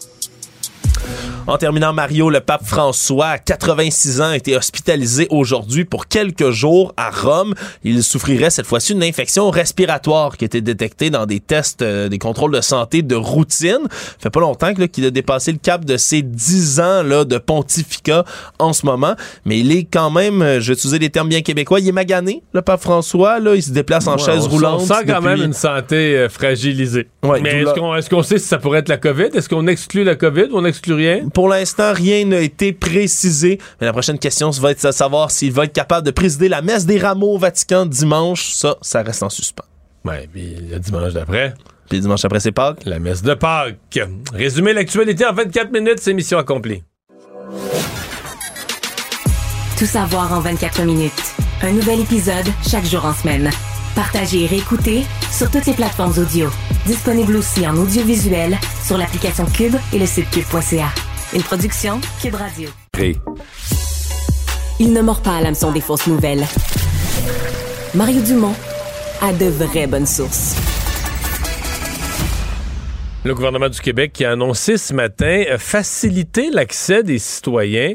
En 1.47 1.59
terminant, 1.59 1.93
Mario, 1.93 2.31
le 2.31 2.41
pape 2.41 2.65
François, 2.65 3.27
à 3.27 3.39
86 3.39 4.23
ans, 4.23 4.29
a 4.31 4.37
été 4.37 4.57
hospitalisé 4.57 5.27
aujourd'hui 5.29 5.85
pour 5.85 6.07
quelques 6.09 6.49
jours 6.51 6.95
à 6.97 7.11
Rome. 7.11 7.53
Il 7.85 8.03
souffrirait 8.03 8.49
cette 8.49 8.65
fois-ci 8.65 8.95
d'une 8.95 9.03
infection 9.03 9.51
respiratoire 9.51 10.39
qui 10.39 10.45
a 10.45 10.47
été 10.47 10.63
détectée 10.63 11.11
dans 11.11 11.27
des 11.27 11.41
tests, 11.41 11.83
euh, 11.83 12.09
des 12.09 12.17
contrôles 12.19 12.53
de 12.53 12.63
santé 12.63 13.03
de 13.03 13.15
routine. 13.15 13.77
fait 14.19 14.31
pas 14.31 14.41
longtemps 14.41 14.73
qu'il 14.73 15.05
a 15.05 15.11
dépassé 15.11 15.53
le 15.53 15.59
cap 15.59 15.85
de 15.85 15.99
ses 15.99 16.23
10 16.23 16.81
ans 16.81 17.03
là, 17.03 17.25
de 17.27 17.37
pontificat 17.37 18.25
en 18.59 18.73
ce 18.73 18.87
moment. 18.87 19.15
Mais 19.45 19.59
il 19.61 19.71
est 19.71 19.85
quand 19.85 20.11
même, 20.11 20.41
euh, 20.41 20.61
je 20.61 20.69
vais 20.69 20.73
utiliser 20.79 20.99
des 20.99 21.11
termes 21.11 21.29
bien 21.29 21.43
québécois, 21.43 21.79
il 21.79 21.87
est 21.89 21.93
magané, 21.93 22.43
le 22.55 22.63
pape 22.63 22.81
François. 22.81 23.39
Là, 23.39 23.55
il 23.55 23.63
se 23.63 23.71
déplace 23.73 24.07
en 24.07 24.17
Ouais, 24.17 24.25
chaise 24.25 24.47
on- 24.47 24.49
roulante. 24.49 24.81
On 24.81 24.87
sent 24.87 24.95
quand 25.07 25.17
depuis- 25.21 25.25
même 25.41 25.43
une 25.43 25.53
santé 25.53 26.17
euh, 26.17 26.31
fragilisée. 26.31 27.07
Ouais, 27.23 27.43
Mais 27.43 27.61
est-ce 27.61 27.75
qu'on 27.75 27.95
est-ce 27.95 28.09
qu'on 28.09 28.23
sait 28.23 28.39
si 28.39 28.47
ça 28.49 28.57
pourrait 28.57 28.79
être 28.79 28.89
la 28.89 28.97
COVID? 28.97 29.29
Est-ce 29.35 29.51
qu'on 29.51 29.67
exclut 29.67 30.05
la 30.05 30.15
COVID 30.15 30.45
ou 30.51 30.57
on 30.57 30.63
n'exclut 30.63 30.95
rien? 30.95 31.21
Pour 31.35 31.49
l'instant, 31.49 31.93
rien 31.93 32.25
n'a 32.25 32.39
été 32.39 32.73
précisé. 32.73 33.59
Mais 33.81 33.87
la 33.87 33.93
prochaine 33.93 34.21
question 34.21 34.53
ça 34.53 34.61
va 34.63 34.71
être 34.71 34.87
de 34.87 34.93
savoir 34.93 35.33
s'il 35.33 35.53
va 35.53 35.65
être 35.65 35.73
capable 35.73 36.07
de 36.07 36.13
présider 36.13 36.49
la 36.49 36.63
messe 36.63 36.87
des 36.87 36.99
rameaux 36.99 37.35
au 37.35 37.39
Vatican 37.39 37.87
dimanche. 37.87 38.53
Ça, 38.53 38.77
ça 38.81 39.03
reste 39.03 39.25
en 39.25 39.29
suspens. 39.29 39.65
Ouais, 40.05 40.29
puis 40.33 40.55
le 40.71 40.79
dimanche 40.79 41.13
d'après. 41.13 41.55
Puis 41.89 41.99
le 41.99 42.03
dimanche 42.03 42.25
après, 42.25 42.39
c'est 42.39 42.53
Pâques. 42.53 42.85
La 42.85 43.01
messe 43.01 43.23
de 43.23 43.35
Pâques. 43.35 43.99
Résumer 44.33 44.73
l'actualité 44.73 45.27
en 45.27 45.33
24 45.33 45.73
minutes, 45.73 45.99
c'est 46.01 46.15
mission 46.15 46.39
accomplie. 46.39 46.85
Tout 49.77 49.87
savoir 49.87 50.33
en 50.33 50.41
24 50.41 50.83
minutes. 50.85 51.13
Un 51.63 51.73
nouvel 51.73 52.01
épisode 52.01 52.47
chaque 52.69 52.85
jour 52.85 53.05
en 53.05 53.13
semaine. 53.13 53.51
Partagez 53.97 54.45
et 54.45 54.47
réécoutez 54.47 55.03
sur 55.33 55.51
toutes 55.51 55.67
les 55.67 55.75
plateformes 55.75 56.17
audio. 56.17 56.49
Disponible 56.87 57.35
aussi 57.37 57.67
en 57.67 57.77
audiovisuel 57.77 58.57
sur 58.85 58.99
l'application 58.99 59.47
Cube 59.47 59.75
et 59.93 59.99
le 59.99 60.07
site 60.07 60.31
cube.ca. 60.31 60.93
Une 61.35 61.43
production 61.43 62.01
Cube 62.23 62.37
Radio. 62.37 62.69
Il 64.79 64.93
ne 64.93 65.03
mord 65.03 65.21
pas 65.21 65.39
à 65.39 65.41
l'hameçon 65.41 65.73
des 65.73 65.81
fausses 65.81 66.07
nouvelles. 66.07 66.45
Mario 67.93 68.21
Dumont 68.21 68.55
a 69.21 69.33
de 69.33 69.47
vraies 69.47 69.89
bonnes 69.89 70.07
sources. 70.07 70.55
Le 73.25 73.35
gouvernement 73.35 73.71
du 73.71 73.81
Québec 73.81 74.13
qui 74.13 74.27
a 74.27 74.33
annoncé 74.33 74.77
ce 74.77 74.93
matin 74.93 75.45
euh, 75.49 75.57
faciliter 75.57 76.51
l'accès 76.51 77.03
des 77.03 77.19
citoyens 77.19 77.95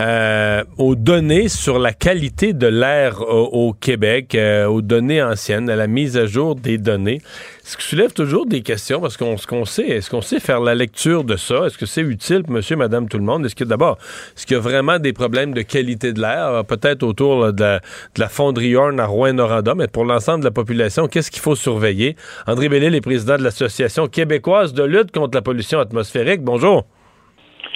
euh, 0.00 0.62
aux 0.76 0.94
données 0.94 1.48
sur 1.48 1.80
la 1.80 1.92
qualité 1.92 2.52
de 2.52 2.68
l'air 2.68 3.20
au, 3.22 3.68
au 3.68 3.72
Québec, 3.72 4.36
euh, 4.36 4.66
aux 4.66 4.80
données 4.80 5.20
anciennes, 5.20 5.68
à 5.68 5.74
la 5.74 5.88
mise 5.88 6.16
à 6.16 6.26
jour 6.26 6.54
des 6.54 6.78
données. 6.78 7.20
Ce 7.68 7.76
qui 7.76 7.84
soulève 7.84 8.14
toujours 8.14 8.46
des 8.46 8.62
questions? 8.62 8.98
Parce 8.98 9.18
qu'on 9.18 9.36
ce 9.36 9.46
qu'on 9.46 9.66
sait, 9.66 9.86
est-ce 9.86 10.08
qu'on 10.08 10.22
sait 10.22 10.40
faire 10.40 10.60
la 10.60 10.74
lecture 10.74 11.22
de 11.22 11.36
ça? 11.36 11.66
Est-ce 11.66 11.76
que 11.76 11.84
c'est 11.84 12.00
utile 12.00 12.42
pour 12.42 12.54
monsieur, 12.54 12.76
madame, 12.76 13.10
tout 13.10 13.18
le 13.18 13.24
monde? 13.24 13.44
Est-ce 13.44 13.54
que 13.54 13.64
d'abord, 13.64 13.98
est-ce 14.34 14.46
qu'il 14.46 14.56
y 14.56 14.58
a 14.58 14.62
vraiment 14.62 14.98
des 14.98 15.12
problèmes 15.12 15.52
de 15.52 15.60
qualité 15.60 16.14
de 16.14 16.20
l'air? 16.22 16.46
Euh, 16.46 16.62
Peut-être 16.62 17.02
autour 17.02 17.44
là, 17.44 17.52
de, 17.52 17.60
la, 17.60 17.80
de 17.80 18.20
la 18.20 18.28
fonderie 18.30 18.74
Horn 18.74 18.98
à 18.98 19.04
Rouen-Noranda, 19.04 19.74
mais 19.74 19.86
pour 19.86 20.06
l'ensemble 20.06 20.40
de 20.40 20.44
la 20.44 20.50
population, 20.50 21.08
qu'est-ce 21.08 21.30
qu'il 21.30 21.42
faut 21.42 21.56
surveiller? 21.56 22.16
André 22.46 22.70
Bellil 22.70 22.94
est 22.94 23.02
président 23.02 23.36
de 23.36 23.42
l'Association 23.42 24.06
québécoise 24.06 24.72
de 24.72 24.84
lutte 24.84 25.12
contre 25.12 25.36
la 25.36 25.42
pollution 25.42 25.78
atmosphérique. 25.78 26.40
Bonjour. 26.40 26.86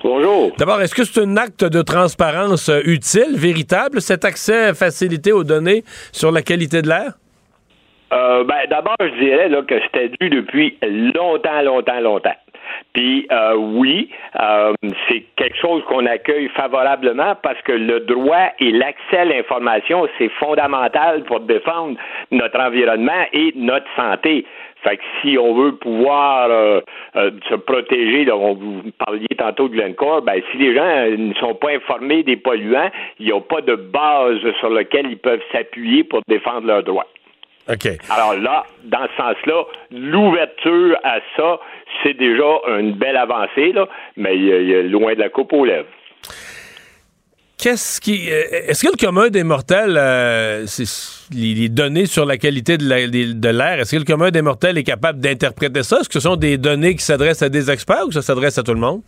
Bonjour. 0.02 0.52
D'abord, 0.56 0.80
est-ce 0.80 0.94
que 0.94 1.04
c'est 1.04 1.20
un 1.20 1.36
acte 1.36 1.64
de 1.64 1.82
transparence 1.82 2.70
euh, 2.70 2.80
utile, 2.84 3.34
véritable, 3.36 4.00
cet 4.00 4.24
accès 4.24 4.72
facilité 4.72 5.32
aux 5.32 5.44
données 5.44 5.84
sur 6.12 6.32
la 6.32 6.40
qualité 6.40 6.80
de 6.80 6.88
l'air? 6.88 7.18
Euh, 8.12 8.44
ben, 8.44 8.66
d'abord, 8.68 8.96
je 9.00 9.24
dirais 9.24 9.48
là, 9.48 9.62
que 9.62 9.80
c'était 9.80 10.10
dû 10.20 10.28
depuis 10.28 10.76
longtemps, 10.82 11.62
longtemps, 11.62 12.00
longtemps. 12.00 12.34
Puis 12.92 13.26
euh, 13.32 13.54
oui, 13.56 14.10
euh, 14.40 14.72
c'est 15.08 15.24
quelque 15.36 15.56
chose 15.56 15.82
qu'on 15.84 16.04
accueille 16.06 16.48
favorablement 16.48 17.34
parce 17.42 17.60
que 17.62 17.72
le 17.72 18.00
droit 18.00 18.52
et 18.60 18.70
l'accès 18.70 19.18
à 19.18 19.24
l'information, 19.24 20.06
c'est 20.18 20.28
fondamental 20.32 21.24
pour 21.24 21.40
défendre 21.40 21.98
notre 22.30 22.60
environnement 22.60 23.24
et 23.32 23.52
notre 23.56 23.86
santé. 23.96 24.44
Fait 24.82 24.96
que 24.96 25.02
si 25.20 25.38
on 25.38 25.54
veut 25.54 25.76
pouvoir 25.76 26.50
euh, 26.50 26.80
euh, 27.16 27.30
se 27.48 27.54
protéger, 27.54 28.24
là, 28.24 28.36
on, 28.36 28.54
vous 28.54 28.82
parliez 28.98 29.28
tantôt 29.38 29.68
de 29.68 29.74
Glencore, 29.74 30.22
ben 30.22 30.42
si 30.50 30.58
les 30.58 30.74
gens 30.74 30.84
euh, 30.84 31.16
ne 31.16 31.34
sont 31.34 31.54
pas 31.54 31.70
informés 31.70 32.24
des 32.24 32.36
polluants, 32.36 32.90
il 33.20 33.26
n'y 33.26 33.32
a 33.32 33.40
pas 33.40 33.60
de 33.60 33.76
base 33.76 34.40
sur 34.58 34.70
laquelle 34.70 35.06
ils 35.06 35.18
peuvent 35.18 35.42
s'appuyer 35.52 36.02
pour 36.04 36.20
défendre 36.26 36.66
leurs 36.66 36.82
droits. 36.82 37.06
Alors 38.10 38.34
là, 38.36 38.64
dans 38.84 39.06
ce 39.08 39.16
sens-là, 39.22 39.64
l'ouverture 39.90 40.96
à 41.04 41.18
ça, 41.36 41.60
c'est 42.02 42.14
déjà 42.14 42.60
une 42.78 42.92
belle 42.94 43.16
avancée, 43.16 43.72
là, 43.72 43.86
mais 44.16 44.36
il 44.36 44.74
a 44.74 44.82
loin 44.82 45.14
de 45.14 45.20
la 45.20 45.28
coupe 45.28 45.52
aux 45.52 45.64
lèvres. 45.64 45.86
Qu'est-ce 47.58 48.00
qui. 48.00 48.28
euh, 48.28 48.42
Est-ce 48.68 48.82
que 48.84 48.90
le 48.90 48.96
commun 48.96 49.28
des 49.28 49.44
mortels, 49.44 49.94
euh, 49.96 50.66
les, 51.32 51.54
les 51.54 51.68
données 51.68 52.06
sur 52.06 52.26
la 52.26 52.36
qualité 52.36 52.76
de 52.76 52.88
la- 52.88 53.52
l'air, 53.52 53.78
est-ce 53.80 53.92
que 53.92 53.98
le 54.00 54.04
commun 54.04 54.30
des 54.32 54.42
mortels 54.42 54.76
est 54.78 54.82
capable 54.82 55.20
d'interpréter 55.20 55.84
ça? 55.84 55.98
Est-ce 56.00 56.08
que 56.08 56.14
ce 56.14 56.20
sont 56.20 56.34
des 56.34 56.58
données 56.58 56.96
qui 56.96 57.04
s'adressent 57.04 57.42
à 57.42 57.48
des 57.48 57.70
experts 57.70 58.02
ou 58.04 58.08
que 58.08 58.14
ça 58.14 58.22
s'adresse 58.22 58.58
à 58.58 58.64
tout 58.64 58.74
le 58.74 58.80
monde? 58.80 59.02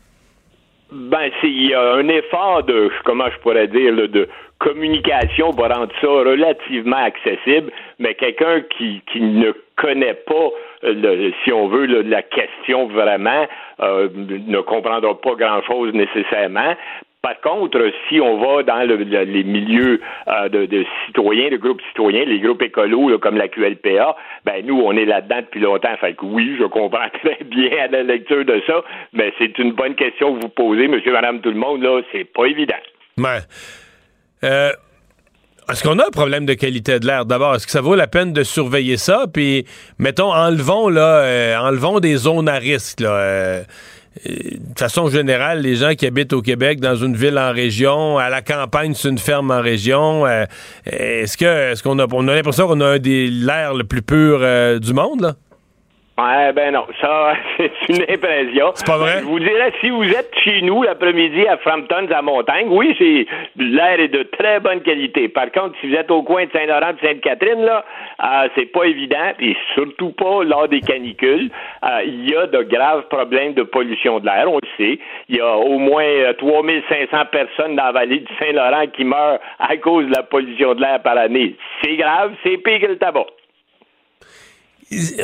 Ben, 0.97 1.31
il 1.43 1.67
y 1.71 1.75
a 1.75 1.95
un 1.95 2.07
effort 2.09 2.63
de, 2.63 2.89
comment 3.05 3.29
je 3.29 3.39
pourrais 3.41 3.67
dire, 3.67 3.93
de 3.95 4.29
communication 4.59 5.53
pour 5.53 5.67
rendre 5.67 5.93
ça 6.01 6.07
relativement 6.07 6.97
accessible, 7.05 7.73
mais 7.99 8.15
quelqu'un 8.15 8.63
qui, 8.77 9.03
qui 9.13 9.21
ne 9.21 9.53
connaît 9.77 10.15
pas, 10.15 10.51
le- 10.85 11.33
si 11.43 11.53
on 11.53 11.67
veut, 11.67 11.87
le- 11.87 12.03
la 12.03 12.23
question 12.23 12.87
vraiment, 12.87 13.47
euh, 13.81 14.09
ne 14.15 14.61
comprendra 14.61 15.21
pas 15.21 15.35
grand-chose 15.35 15.93
nécessairement. 15.95 16.77
Par 17.25 17.41
contre, 17.41 17.81
si 18.07 18.21
on 18.21 18.37
va 18.39 18.63
dans 18.65 18.87
le- 18.87 18.97
le- 19.03 19.25
les 19.25 19.45
milieux 19.45 19.99
euh, 20.29 20.51
de, 20.51 20.85
citoyens, 21.07 21.49
de 21.49 21.57
groupes 21.57 21.81
citoyens, 21.89 22.27
les 22.27 22.39
groupes 22.39 22.61
écolos 22.61 23.19
comme 23.19 23.39
la 23.39 23.49
QLPA, 23.49 24.15
ben 24.45 24.65
nous, 24.67 24.79
on 24.79 24.93
est 24.93 25.07
là-dedans 25.07 25.41
depuis 25.41 25.61
longtemps. 25.61 25.95
Oui, 26.23 26.55
je 26.61 26.65
comprends 26.65 27.09
très 27.25 27.43
bien 27.45 27.71
à 27.85 27.87
la 27.87 28.03
lecture 28.03 28.45
de 28.45 28.61
ça, 28.67 28.85
mais 29.15 29.33
c'est 29.39 29.59
une 29.59 29.73
bonne 29.73 29.95
question 29.95 30.35
que 30.37 30.43
vous 30.43 30.51
posez, 30.51 30.87
monsieur, 30.87 31.13
madame, 31.13 31.41
tout 31.41 31.49
le 31.51 31.57
monde, 31.57 31.83
là, 31.83 32.03
c'est 32.13 32.25
pas 32.31 32.45
évident. 32.45 32.75
Euh, 34.45 34.71
est-ce 35.71 35.83
qu'on 35.83 35.99
a 35.99 36.07
un 36.07 36.11
problème 36.11 36.45
de 36.45 36.53
qualité 36.53 36.99
de 37.01 37.07
l'air? 37.07 37.25
D'abord? 37.25 37.55
Est-ce 37.55 37.65
que 37.65 37.73
ça 37.73 37.81
vaut 37.81 37.95
la 37.95 38.07
peine 38.07 38.35
de 38.35 38.43
surveiller 38.43 38.99
ça? 38.99 39.25
Puis, 39.33 39.65
mettons, 39.99 40.31
enlevons, 40.31 40.91
là, 40.91 41.21
euh, 41.23 41.57
enlevons 41.57 42.01
des 42.01 42.17
zones 42.17 42.51
à 42.51 42.57
risque. 42.59 43.01
De 44.25 44.79
façon 44.79 45.09
générale, 45.09 45.61
les 45.61 45.77
gens 45.77 45.95
qui 45.95 46.07
habitent 46.07 46.33
au 46.33 46.43
Québec, 46.43 46.81
dans 46.81 46.95
une 46.95 47.17
ville 47.17 47.39
en 47.39 47.53
région, 47.53 48.19
à 48.19 48.29
la 48.29 48.43
campagne, 48.43 48.95
sur 48.95 49.11
une 49.11 49.19
ferme 49.19 49.51
en 49.51 49.61
région, 49.61 50.27
euh, 50.27 50.45
est-ce 50.87 51.37
que 51.37 51.73
est-ce 51.73 51.83
qu'on 51.83 51.99
a, 51.99 52.07
on 52.13 52.29
a 52.29 52.35
l'impression 52.35 52.69
qu'on 52.69 52.81
a 52.81 52.87
un 52.87 52.99
des 52.99 53.29
l'air 53.29 53.75
le 53.75 53.85
plus 53.85 54.03
pur 54.03 54.39
euh, 54.41 54.79
du 54.79 54.93
monde? 54.93 55.21
Là? 55.21 55.35
Ouais, 56.17 56.53
ben 56.53 56.73
non, 56.73 56.87
ça, 57.01 57.35
c'est 57.57 57.73
une 57.89 58.03
impression. 58.03 58.71
C'est 58.75 58.87
pas 58.87 58.99
vrai? 58.99 59.19
Je 59.19 59.25
vous 59.25 59.41
dirais, 59.41 59.73
si 59.81 59.91
vous 59.91 60.05
êtes 60.05 60.31
chez 60.45 60.63
nous 60.63 60.85
l'après-midi 60.85 61.45
à 61.49 61.57
Frampton, 61.57 62.07
à 62.09 62.23
Montagne, 62.23 62.69
oui, 62.71 62.95
c'est 62.97 63.27
l'air 63.61 63.99
est 63.99 64.09
de 64.09 64.23
très 64.23 64.61
bonne 64.61 64.81
qualité. 64.83 65.29
Par 65.29 65.51
contre, 65.51 65.75
si 65.81 65.89
vous 65.89 65.97
êtes 65.97 66.13
au 66.13 66.23
coin 66.23 66.45
de 66.45 66.53
Saint-Laurent 66.53 66.93
et 67.03 67.05
Sainte-Catherine, 67.05 67.65
là, 67.65 67.85
euh, 68.23 68.49
c'est 68.55 68.67
pas 68.67 68.85
évident, 68.85 69.33
et 69.41 69.57
surtout 69.75 70.11
pas 70.11 70.45
lors 70.45 70.69
des 70.69 70.81
canicules. 70.81 71.51
Euh, 71.85 72.03
Il 72.07 72.31
y 72.31 72.37
a 72.37 72.47
de 72.47 72.63
graves 72.63 73.09
problèmes 73.09 73.55
de 73.55 73.65
pollution 73.65 74.21
de 74.21 74.27
l'air, 74.27 74.47
on 74.49 74.59
le 74.63 74.69
sait. 74.77 75.01
Il 75.29 75.37
y 75.37 75.41
a 75.41 75.57
au 75.57 75.79
moins 75.79 76.05
euh, 76.05 76.33
3500 76.35 77.25
personnes 77.33 77.75
dans 77.75 77.87
la 77.87 77.93
vallée 77.93 78.21
du 78.21 78.33
Saint-Laurent 78.39 78.87
qui 78.97 79.03
meurent 79.03 79.41
à 79.59 79.77
cause 79.79 80.07
de 80.07 80.15
la 80.15 80.23
pollution 80.23 80.75
de 80.75 80.81
l'air 80.81 81.03
par 81.03 81.19
année. 81.19 81.57
C'est 81.83 81.97
grave, 81.97 82.35
c'est 82.45 82.59
pire 82.59 82.81
que 82.81 82.87
le 82.87 82.99
tabac. 82.99 83.27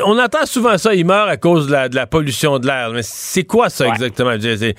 On 0.07 0.19
entend 0.19 0.47
souvent 0.47 0.77
ça, 0.79 0.95
il 0.95 1.05
meurt 1.07 1.29
à 1.29 1.37
cause 1.37 1.67
de 1.67 1.73
la, 1.73 1.89
de 1.89 1.95
la 1.97 2.07
pollution 2.07 2.59
de 2.59 2.67
l'air. 2.67 2.91
Mais 2.93 3.03
c'est 3.03 3.45
quoi 3.45 3.69
ça 3.69 3.85
Ouais. 3.85 3.91
exactement? 3.91 4.37
Des, 4.37 4.73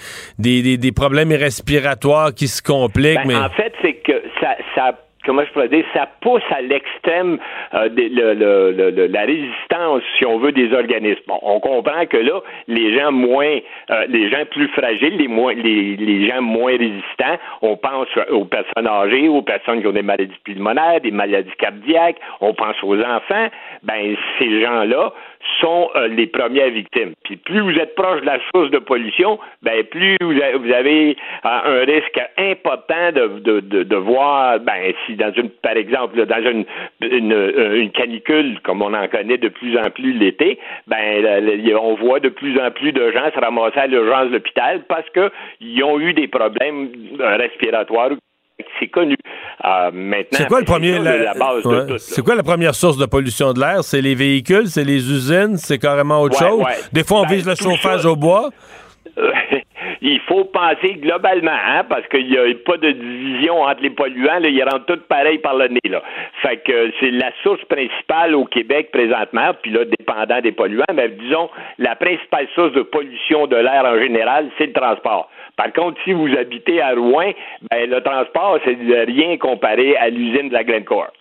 des, 0.63 0.77
des 0.77 0.91
problèmes 0.91 1.31
respiratoires 1.31 2.33
qui 2.33 2.47
se 2.47 2.61
compliquent, 2.61 3.15
Ben, 3.15 3.27
mais. 3.27 3.35
En 3.35 3.49
fait, 3.49 3.73
c'est 3.81 3.93
que 3.95 4.13
ça, 4.39 4.55
ça, 4.75 4.91
comment 5.25 5.43
je 5.45 5.51
pourrais 5.51 5.69
dire, 5.69 5.85
ça 5.93 6.07
pousse 6.21 6.41
à 6.51 6.61
l'extrême 6.61 7.37
euh, 7.73 7.89
le- 7.95 8.33
le- 8.33 8.91
le- 8.91 9.07
la 9.07 9.21
résistance, 9.21 10.01
si 10.17 10.25
on 10.25 10.37
veut, 10.39 10.51
des 10.51 10.73
organismes. 10.73 11.21
Bon, 11.27 11.39
on 11.41 11.59
comprend 11.59 12.05
que 12.05 12.17
là, 12.17 12.41
les 12.67 12.97
gens 12.97 13.11
moins, 13.11 13.57
euh, 13.91 14.05
les 14.09 14.29
gens 14.29 14.45
plus 14.49 14.67
fragiles, 14.69 15.17
les 15.17 15.27
moins, 15.27 15.53
les, 15.53 15.95
les 15.95 16.27
gens 16.27 16.41
moins 16.41 16.71
résistants, 16.77 17.37
on 17.61 17.77
pense 17.77 18.07
aux 18.29 18.45
personnes 18.45 18.87
âgées, 18.87 19.27
aux 19.29 19.41
personnes 19.41 19.81
qui 19.81 19.87
ont 19.87 19.91
des 19.91 20.01
maladies 20.01 20.39
pulmonaires, 20.43 21.01
des 21.01 21.11
maladies 21.11 21.51
cardiaques, 21.57 22.17
on 22.39 22.53
pense 22.53 22.75
aux 22.83 22.99
enfants. 22.99 23.47
Ben, 23.83 24.15
ces 24.39 24.61
gens-là 24.61 25.13
sont 25.59 25.89
euh, 25.95 26.07
les 26.07 26.27
premières 26.27 26.69
victimes. 26.69 27.13
Puis 27.23 27.37
plus 27.37 27.61
vous 27.61 27.77
êtes 27.77 27.95
proche 27.95 28.21
de 28.21 28.25
la 28.25 28.39
source 28.53 28.71
de 28.71 28.79
pollution, 28.79 29.39
ben 29.61 29.83
plus 29.83 30.17
vous 30.21 30.31
avez, 30.41 30.57
vous 30.57 30.71
avez, 30.71 31.17
euh, 31.45 31.81
un 31.81 31.85
risque 31.85 32.21
important 32.37 33.11
de, 33.13 33.39
de, 33.39 33.59
de, 33.59 33.83
de 33.83 33.95
voir, 33.95 34.59
ben 34.59 34.93
si 35.05 35.15
dans 35.15 35.31
une, 35.33 35.49
par 35.49 35.77
exemple, 35.77 36.25
dans 36.25 36.49
une, 36.49 36.65
une, 37.01 37.33
euh, 37.33 37.81
une 37.81 37.91
canicule 37.91 38.59
comme 38.63 38.81
on 38.81 38.93
en 38.93 39.07
connaît 39.07 39.37
de 39.37 39.49
plus 39.49 39.77
en 39.77 39.89
plus 39.89 40.13
l'été, 40.13 40.59
ben 40.87 41.23
on 41.79 41.95
voit 41.95 42.19
de 42.19 42.29
plus 42.29 42.59
en 42.59 42.71
plus 42.71 42.91
de 42.91 43.11
gens 43.11 43.31
se 43.33 43.39
ramasser 43.39 43.79
à 43.79 43.87
l'urgence 43.87 44.27
de 44.27 44.33
l'hôpital 44.33 44.81
parce 44.87 45.09
que 45.09 45.31
ils 45.59 45.83
ont 45.83 45.99
eu 45.99 46.13
des 46.13 46.27
problèmes 46.27 46.89
euh, 47.19 47.35
respiratoires. 47.37 48.11
C'est 48.79 48.87
connu. 48.87 49.15
Euh, 49.65 49.91
maintenant, 49.93 50.27
C'est 50.37 50.47
quoi 50.47 50.59
le 50.59 50.65
premier? 50.65 50.99
la- 50.99 51.17
la 51.17 51.33
base 51.33 51.65
ouais. 51.65 51.75
de 51.81 51.85
tout. 51.87 51.97
C'est 51.97 52.21
quoi 52.23 52.35
la 52.35 52.43
première 52.43 52.75
source 52.75 52.97
de 52.97 53.05
pollution 53.05 53.53
de 53.53 53.59
l'air? 53.59 53.83
C'est 53.83 54.01
les 54.01 54.15
véhicules, 54.15 54.67
c'est 54.67 54.83
les 54.83 55.11
usines, 55.11 55.57
c'est 55.57 55.77
carrément 55.79 56.21
autre 56.21 56.41
Ouais, 56.41 56.49
chose? 56.49 56.59
ouais. 56.63 56.75
Des 56.93 57.03
fois, 57.03 57.19
on 57.19 57.23
Ben, 57.23 57.35
vise 57.35 57.45
le 57.47 57.55
chauffage 57.55 58.01
ça- 58.01 58.09
au 58.09 58.15
bois. 58.15 58.49
Il 60.03 60.19
faut 60.21 60.45
penser 60.45 60.95
globalement, 60.95 61.51
hein, 61.51 61.83
parce 61.87 62.07
qu'il 62.07 62.27
n'y 62.27 62.37
a 62.37 62.43
pas 62.65 62.77
de 62.77 62.91
division 62.91 63.61
entre 63.61 63.83
les 63.83 63.91
polluants, 63.91 64.39
là, 64.39 64.49
ils 64.49 64.63
rentrent 64.63 64.87
tous 64.87 65.01
pareils 65.07 65.37
par 65.37 65.55
le 65.55 65.67
nez. 65.67 65.89
Là. 65.89 66.01
Fait 66.41 66.57
que 66.57 66.71
euh, 66.71 66.91
c'est 66.99 67.11
la 67.11 67.31
source 67.43 67.63
principale 67.65 68.33
au 68.33 68.45
Québec 68.45 68.89
présentement, 68.91 69.51
puis 69.61 69.71
là, 69.71 69.85
dépendant 69.85 70.41
des 70.41 70.53
polluants, 70.53 70.93
mais 70.93 71.09
disons, 71.09 71.49
la 71.77 71.95
principale 71.95 72.47
source 72.55 72.73
de 72.73 72.81
pollution 72.81 73.45
de 73.45 73.57
l'air 73.57 73.85
en 73.85 73.99
général, 73.99 74.49
c'est 74.57 74.67
le 74.67 74.73
transport. 74.73 75.29
Par 75.55 75.71
contre, 75.73 75.99
si 76.03 76.13
vous 76.13 76.29
habitez 76.35 76.81
à 76.81 76.95
Rouen, 76.95 77.31
ben, 77.69 77.87
le 77.87 78.01
transport, 78.01 78.57
c'est 78.65 78.77
rien 79.05 79.37
comparé 79.37 79.95
à 79.97 80.09
l'usine 80.09 80.49
de 80.49 80.53
la 80.53 80.63
Glencore. 80.63 81.11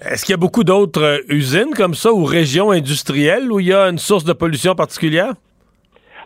Est-ce 0.00 0.24
qu'il 0.24 0.32
y 0.32 0.34
a 0.34 0.38
beaucoup 0.38 0.64
d'autres 0.64 1.02
euh, 1.02 1.18
usines 1.28 1.72
comme 1.74 1.94
ça 1.94 2.12
ou 2.12 2.24
régions 2.24 2.72
industrielles 2.72 3.50
où 3.50 3.60
il 3.60 3.68
y 3.68 3.72
a 3.72 3.88
une 3.88 3.98
source 3.98 4.24
de 4.24 4.32
pollution 4.32 4.74
particulière? 4.74 5.34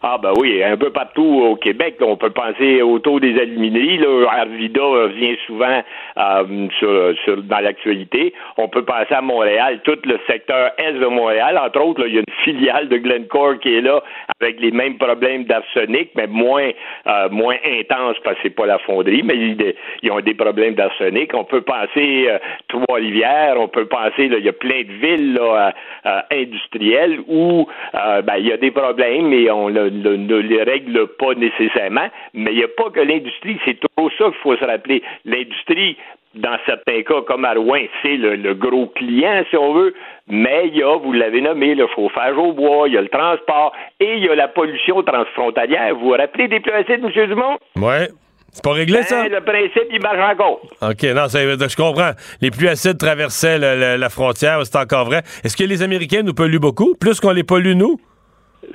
Ah 0.03 0.17
ben 0.17 0.33
oui, 0.41 0.63
un 0.65 0.79
peu 0.79 0.89
partout 0.91 1.23
au 1.51 1.57
Québec, 1.57 1.97
on 2.01 2.17
peut 2.17 2.31
penser 2.31 2.81
au 2.81 2.99
taux 3.01 3.21
des 3.21 3.39
alumineries. 3.39 3.99
Là, 3.99 4.29
Arvida 4.31 4.81
vient 5.15 5.35
souvent 5.47 5.83
euh, 6.17 6.69
sur, 6.79 7.15
sur- 7.23 7.43
dans 7.43 7.59
l'actualité. 7.61 8.33
On 8.57 8.67
peut 8.69 8.83
penser 8.83 9.13
à 9.13 9.21
Montréal, 9.21 9.81
tout 9.85 9.99
le 10.05 10.19
secteur 10.27 10.71
est 10.79 10.95
de 10.95 11.07
Montréal. 11.07 11.61
Entre 11.63 11.83
autres, 11.83 12.07
il 12.07 12.15
y 12.15 12.17
a 12.17 12.21
une 12.21 12.35
filiale 12.45 12.89
de 12.89 12.97
Glencore 12.97 13.59
qui 13.59 13.75
est 13.75 13.83
là 13.83 14.03
avec 14.41 14.59
les 14.61 14.71
mêmes 14.71 14.97
problèmes 14.97 15.45
d'arsenic, 15.45 16.13
mais 16.17 16.27
moins 16.29 16.71
euh, 17.07 17.29
moins 17.31 17.57
intense 17.67 18.17
parce 18.25 18.37
que 18.37 18.43
c'est 18.45 18.57
pas 18.57 18.65
la 18.65 18.79
fonderie, 18.79 19.23
mais 19.23 19.35
ils, 19.37 19.75
ils 20.03 20.11
ont 20.11 20.21
des 20.21 20.33
problèmes 20.35 20.77
d'arsenic. 20.77 21.35
On 21.35 21.45
peut 21.45 21.61
penser 21.61 22.25
euh, 22.27 22.39
Trois-Rivières, 22.69 23.57
on 23.59 23.69
peut 23.69 23.85
penser, 23.85 24.29
là, 24.29 24.39
il 24.39 24.45
y 24.47 24.49
a 24.49 24.55
plein 24.55 24.81
de 24.81 24.93
villes 25.07 25.35
là, 25.35 25.75
euh, 26.07 26.21
industrielles 26.33 27.19
où 27.29 27.67
ben, 27.93 28.37
il 28.39 28.47
y 28.49 28.53
a 28.53 28.57
des 28.57 28.71
problèmes 28.71 29.31
et 29.35 29.51
on 29.51 29.69
le- 29.69 29.90
le- 29.91 30.17
ne 30.17 30.37
les 30.37 30.63
règle 30.63 31.07
pas 31.19 31.35
nécessairement. 31.35 32.09
Mais 32.35 32.53
il 32.53 32.57
n'y 32.59 32.65
a 32.65 32.69
pas 32.69 32.91
que 32.91 33.01
l'industrie, 33.01 33.59
c'est 33.65 33.79
trop 33.81 34.09
ça 34.19 34.25
qu'il 34.27 34.41
faut 34.43 34.57
se 34.57 34.65
rappeler. 34.65 35.03
L'industrie, 35.25 35.97
dans 36.35 36.57
certains 36.65 37.03
cas, 37.03 37.23
comme 37.27 37.45
à 37.45 37.53
Rouen, 37.55 37.83
c'est 38.03 38.17
le, 38.17 38.37
le 38.37 38.55
gros 38.55 38.87
client, 38.87 39.43
si 39.51 39.57
on 39.57 39.75
veut, 39.75 39.95
mais 40.29 40.69
il 40.69 40.77
y 40.79 40.83
a, 40.83 40.97
vous 40.97 41.13
l'avez 41.13 41.41
nommé, 41.41 41.75
le 41.75 41.87
chauffage 41.95 42.37
au 42.37 42.53
bois, 42.53 42.87
il 42.89 42.95
y 42.95 42.99
a 42.99 43.03
le 43.03 43.09
transport 43.09 43.73
et 43.99 44.15
il 44.17 44.25
y 44.25 44.29
a 44.29 44.35
la 44.37 44.49
pollution 44.49 45.03
transfrontalière. 45.03 45.95
Vous 45.97 46.07
vous 46.07 46.11
rappelez 46.11 46.47
des 46.49 46.61
plus 46.61 46.73
acides, 46.73 47.05
M. 47.05 47.27
Dumont? 47.29 47.59
Ouais. 47.77 48.09
C'est 48.53 48.65
pas 48.65 48.73
réglé, 48.73 49.03
ça? 49.05 49.23
Ben, 49.23 49.33
le 49.33 49.41
principe, 49.43 49.87
il 49.93 50.03
marche 50.03 50.19
encore. 50.33 50.61
OK, 50.83 51.03
non, 51.15 51.29
ça- 51.29 51.39
je 51.41 51.77
comprends. 51.77 52.11
Les 52.41 52.51
pluies 52.51 52.67
acides 52.69 52.99
traversaient 52.99 53.59
le- 53.59 53.79
le- 53.79 53.97
la 53.97 54.09
frontière, 54.09 54.59
c'est 54.65 54.77
encore 54.77 55.05
vrai. 55.05 55.23
Est-ce 55.45 55.57
que 55.57 55.63
les 55.63 55.83
Américains 55.83 56.23
nous 56.23 56.35
polluent 56.35 56.59
beaucoup? 56.59 56.97
Plus 57.01 57.21
qu'on 57.21 57.31
les 57.31 57.45
pollue, 57.45 57.75
nous? 57.77 57.97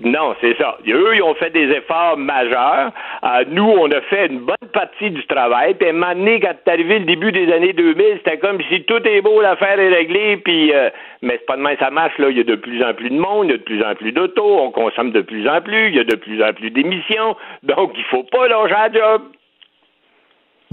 Non, 0.04 0.36
c'est 0.42 0.58
ça. 0.58 0.78
Eux, 0.88 1.16
ils 1.16 1.24
ont 1.24 1.36
fait 1.36 1.52
des 1.52 1.72
efforts 1.72 2.18
majeurs. 2.18 2.92
Euh, 3.24 3.46
nous, 3.48 3.64
on 3.64 3.90
a 3.92 4.02
fait 4.02 4.28
une 4.28 4.40
bonne 4.40 4.70
partie 4.74 5.10
du 5.10 5.26
travail. 5.26 5.74
Puis 5.76 5.88
à 5.88 5.92
un 5.92 5.94
moment 5.94 6.14
donné, 6.14 6.40
quand 6.42 6.54
c'est 6.64 6.72
arrivé 6.72 7.00
le 7.00 7.06
début 7.06 7.32
des 7.32 7.52
années 7.52 7.72
2000, 7.72 8.18
c'était 8.18 8.38
comme 8.38 8.60
si 8.70 8.84
tout 8.84 9.02
est 9.08 9.22
beau, 9.22 9.42
l'affaire 9.42 9.80
est 9.80 9.90
réglée. 9.90 10.38
Puis, 10.38 10.74
euh, 10.74 10.90
mais 11.22 11.38
c'est 11.40 11.46
pas 11.46 11.56
de 11.56 11.62
même 11.62 11.78
ça 11.80 11.92
marche. 11.92 12.18
Là, 12.18 12.30
il 12.30 12.38
y 12.38 12.42
a 12.42 12.44
de 12.44 12.56
plus 12.56 12.84
en 12.84 12.94
plus 12.94 13.10
de 13.10 13.18
monde, 13.18 13.46
il 13.46 13.52
y 13.52 13.54
a 13.54 13.58
de 13.58 13.64
plus 13.64 13.84
en 13.84 13.96
plus 13.96 14.12
d'autos, 14.12 14.60
on 14.62 14.72
consomme 14.72 15.12
de 15.12 15.22
plus 15.22 15.48
en 15.48 15.62
plus, 15.62 15.88
il 15.88 15.96
y 15.96 16.00
a 16.00 16.04
de 16.04 16.16
plus 16.16 16.44
en 16.44 16.52
plus 16.54 16.72
d'émissions. 16.72 17.38
Donc, 17.64 17.94
il 17.98 18.04
faut 18.06 18.24
pas 18.24 18.48
lâcher 18.48 18.74
la 18.74 18.92
job. 18.92 19.22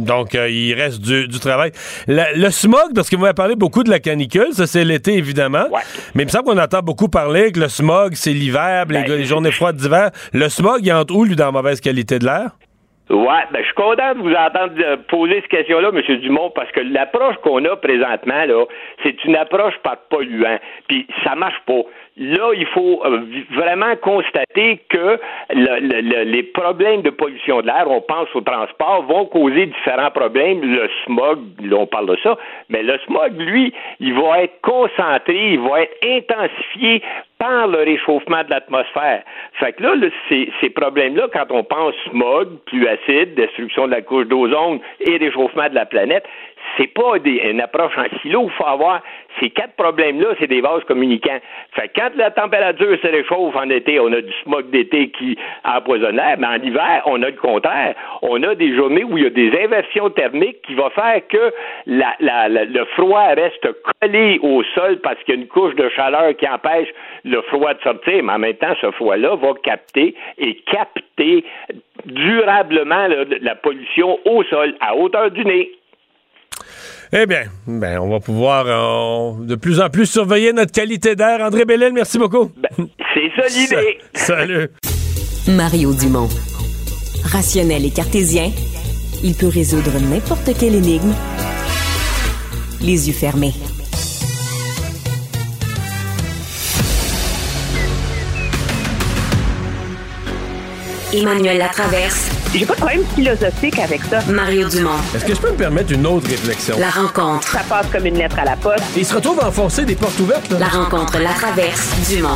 Donc, 0.05 0.35
euh, 0.35 0.49
il 0.51 0.75
reste 0.75 1.01
du, 1.01 1.29
du 1.29 1.39
travail. 1.39 1.73
La- 2.07 2.33
le 2.33 2.51
smog, 2.51 2.95
parce 2.95 3.09
que 3.09 3.17
vous 3.17 3.23
m'avez 3.23 3.35
parlé 3.35 3.57
beaucoup 3.57 3.83
de 3.85 3.91
la 3.91 3.99
canicule, 4.01 4.49
ça 4.53 4.67
c'est 4.67 4.85
l'été 4.85 5.15
évidemment, 5.17 5.67
mais 6.15 6.23
il 6.23 6.27
me 6.27 6.31
semble 6.31 6.45
qu'on 6.45 6.59
entend 6.59 6.81
beaucoup 6.81 7.09
parler 7.09 7.53
que 7.53 7.61
le 7.61 7.69
smog 7.69 8.13
c'est 8.15 8.33
l'hiver, 8.33 8.87
les, 8.89 9.03
Ben, 9.05 9.13
les 9.19 9.25
journées 9.25 9.53
froides 9.53 9.77
d'hiver. 9.77 10.11
Le 10.33 10.49
smog, 10.49 10.81
il 10.83 10.93
entre 10.93 11.15
où, 11.15 11.25
lui, 11.25 11.37
dans 11.37 11.47
la 11.47 11.53
mauvaise 11.53 11.81
qualité 11.81 12.19
de 12.19 12.25
l'air? 12.27 12.51
Ouais, 13.13 13.45
ben 13.53 13.61
je 13.61 13.65
suis 13.67 13.75
content 13.75 14.15
de 14.15 14.21
vous 14.21 14.33
entendre 14.35 14.73
euh, 14.81 14.97
poser 15.09 15.35
cette 15.43 15.49
question-là, 15.49 15.91
M. 15.93 16.17
Dumont, 16.21 16.49
parce 16.55 16.71
que 16.73 16.81
l'approche 16.81 17.37
qu'on 17.43 17.63
a 17.67 17.77
présentement, 17.77 18.47
là, 18.47 18.65
c'est 19.03 19.23
une 19.25 19.37
approche 19.37 19.77
par 19.83 19.99
polluant. 20.09 20.59
Puis 20.89 21.07
ça 21.23 21.35
marche 21.35 21.61
pas. 21.67 21.83
Là, 22.17 22.53
il 22.57 22.67
faut 22.69 23.03
euh, 23.05 23.21
vraiment 23.51 23.95
constater 23.97 24.81
que 24.89 25.19
le- 25.51 26.23
les 26.25 26.43
problèmes 26.43 27.03
de 27.03 27.11
pollution 27.11 27.61
de 27.61 27.67
l'air, 27.67 27.85
on 27.91 28.01
pense 28.01 28.29
au 28.35 28.41
transport, 28.41 29.03
vont 29.03 29.27
causer 29.27 29.67
différents 29.67 30.11
problèmes. 30.11 30.63
Le 30.63 30.89
smog, 31.05 31.39
là, 31.63 31.77
on 31.81 31.87
parle 31.87 32.07
de 32.07 32.17
ça, 32.23 32.39
mais 32.71 32.83
le 32.83 32.99
smog, 33.07 33.39
lui, 33.39 33.75
il 34.01 34.15
va 34.15 34.43
être 34.45 34.59
concentré, 34.63 35.53
il 35.53 35.61
va 35.61 35.83
être 35.83 35.97
intensifié 36.03 37.03
par 37.43 37.67
le 37.67 37.79
réchauffement 37.79 38.45
de 38.45 38.51
l'atmosphère. 38.51 39.25
Fait 39.55 39.73
que 39.73 39.83
là, 39.83 39.95
ces, 40.29 40.49
ces 40.61 40.71
problèmes-là, 40.71 41.27
quand 41.33 41.47
on 41.51 41.65
pense 41.65 41.93
smog, 42.09 42.47
pluie 42.67 42.87
acide, 42.87 43.35
destruction 43.35 43.87
de 43.87 43.91
la 43.91 44.01
couche 44.01 44.29
d'ozone 44.29 44.79
et 45.01 45.17
réchauffement 45.17 45.69
de 45.69 45.75
la 45.75 45.85
planète, 45.85 46.25
c'est 46.77 46.93
pas 46.93 47.19
des- 47.19 47.43
une 47.51 47.61
approche 47.61 47.97
en 47.99 48.05
silo. 48.21 48.45
Il 48.45 48.51
faut 48.53 48.67
avoir 48.67 49.01
ces 49.41 49.51
quatre 49.51 49.75
problèmes-là, 49.77 50.29
c'est 50.39 50.47
des 50.47 50.61
vases 50.61 50.85
communicants. 50.85 51.39
Fait 51.73 51.89
que 51.89 52.01
quand 52.01 52.11
la 52.17 52.31
température 52.31 52.97
se 53.03 53.07
réchauffe 53.07 53.57
en 53.57 53.69
été, 53.71 53.99
on 54.01 54.13
a 54.13 54.21
du 54.21 54.33
smog 54.43 54.71
d'été 54.71 55.11
qui 55.11 55.37
empoisonne 55.65 56.17
l'air, 56.17 56.37
mais 56.39 56.47
en 56.47 56.63
hiver, 56.63 57.03
on 57.07 57.23
a 57.23 57.31
le 57.31 57.37
contraire. 57.37 57.95
On 58.23 58.43
a 58.43 58.55
des 58.55 58.75
journées 58.77 59.05
où 59.05 59.17
il 59.19 59.25
y 59.25 59.27
a 59.27 59.31
des 59.31 59.51
inversions 59.65 60.11
thermiques 60.11 60.63
qui 60.63 60.75
vont 60.75 60.91
faire 60.91 61.21
que 61.29 61.53
la- 61.87 62.17
la- 62.21 62.49
la- 62.49 62.65
le 62.65 62.85
froid 62.97 63.29
reste 63.35 63.67
collé 64.01 64.39
au 64.43 64.63
sol 64.75 64.99
parce 65.03 65.17
qu'il 65.25 65.35
y 65.35 65.39
a 65.39 65.41
une 65.41 65.49
couche 65.49 65.75
de 65.75 65.89
chaleur 65.91 66.37
qui 66.37 66.47
empêche 66.49 66.89
le 67.25 67.41
froid 67.43 67.75
de 67.75 67.81
sortir, 67.83 68.23
mais 68.23 68.33
en 68.33 68.39
même 68.39 68.55
temps, 68.55 68.75
ce 68.81 68.91
froid-là 68.93 69.37
va 69.37 69.53
capter 69.63 70.15
et 70.39 70.55
capter 70.71 71.45
durablement 72.05 73.07
la 73.41 73.55
pollution 73.55 74.19
au 74.25 74.43
sol 74.45 74.75
à 74.81 74.97
hauteur 74.97 75.31
du 75.31 75.45
nez. 75.45 75.71
Eh 77.13 77.27
bien, 77.27 77.45
ben, 77.67 77.99
on 77.99 78.09
va 78.09 78.21
pouvoir 78.21 78.65
euh, 78.67 79.45
de 79.45 79.55
plus 79.55 79.81
en 79.81 79.91
plus 79.91 80.07
surveiller 80.07 80.53
notre 80.53 80.73
qualité 80.73 81.15
d'air. 81.15 81.41
André 81.41 81.65
Bellel, 81.65 81.93
merci 81.93 82.19
beaucoup. 82.19 82.51
Ben, 82.57 82.87
c'est 83.15 83.31
ça 83.41 83.49
l'idée. 83.59 83.99
Salut. 84.15 84.69
Mario 85.49 85.93
Dumont. 85.95 86.29
Rationnel 87.25 87.85
et 87.85 87.91
cartésien, 87.91 88.51
il 89.23 89.35
peut 89.35 89.49
résoudre 89.49 89.93
n'importe 90.01 90.57
quelle 90.59 90.75
énigme 90.75 91.13
les 92.81 93.09
yeux 93.09 93.15
fermés. 93.15 93.53
Emmanuel 101.13 101.59
Latraverse. 101.59 102.42
J'ai 102.55 102.67
pas 102.67 102.75
de 102.75 102.81
problème 102.81 103.05
philosophique 103.15 103.79
avec 103.79 104.03
ça. 104.03 104.21
Mario 104.31 104.69
Dumont. 104.69 104.91
Est-ce 105.15 105.25
que 105.25 105.35
je 105.35 105.41
peux 105.41 105.53
me 105.53 105.57
permettre 105.57 105.91
une 105.91 106.07
autre 106.07 106.29
réflexion? 106.29 106.77
La 106.79 106.91
rencontre. 106.91 107.49
Ça 107.49 107.63
passe 107.67 107.87
comme 107.91 108.05
une 108.05 108.19
lettre 108.19 108.39
à 108.39 108.45
la 108.45 108.57
poste. 108.57 108.85
Il 108.95 109.07
se 109.07 109.15
retrouve 109.15 109.41
à 109.41 109.49
enfoncer 109.49 109.87
des 109.87 109.95
portes 109.95 110.21
ouvertes, 110.21 110.51
là. 110.51 110.59
La 110.59 110.67
rencontre 110.67 111.19
Latraverse. 111.19 112.11
Dumont. 112.11 112.29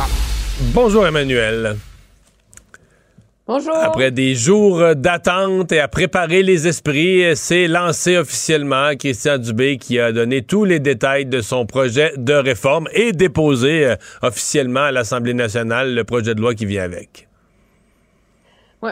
Bonjour, 0.73 1.05
Emmanuel. 1.05 1.77
Bonjour. 3.45 3.75
Après 3.75 4.09
des 4.09 4.33
jours 4.33 4.95
d'attente 4.95 5.71
et 5.71 5.79
à 5.79 5.87
préparer 5.87 6.41
les 6.41 6.67
esprits, 6.67 7.23
c'est 7.35 7.67
lancé 7.67 8.17
officiellement 8.17 8.95
Christian 8.97 9.37
Dubé 9.37 9.77
qui 9.77 9.99
a 9.99 10.11
donné 10.11 10.41
tous 10.41 10.65
les 10.65 10.79
détails 10.79 11.27
de 11.27 11.41
son 11.41 11.67
projet 11.67 12.11
de 12.17 12.33
réforme 12.33 12.87
et 12.91 13.11
déposé 13.11 13.85
euh, 13.85 13.95
officiellement 14.23 14.85
à 14.85 14.91
l'Assemblée 14.91 15.35
nationale 15.35 15.93
le 15.93 16.03
projet 16.03 16.33
de 16.33 16.41
loi 16.41 16.55
qui 16.55 16.65
vient 16.65 16.83
avec. 16.83 17.26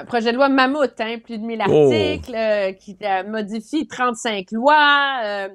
Projet 0.03 0.31
de 0.31 0.37
loi 0.37 0.49
mammouth, 0.49 0.99
hein, 0.99 1.17
plus 1.23 1.37
de 1.37 1.43
1000 1.45 1.61
articles, 1.61 2.35
euh, 2.35 2.71
qui 2.73 2.97
euh, 3.01 3.23
modifie 3.23 3.87
35 3.87 4.51
lois. 4.51 5.21
euh, 5.23 5.49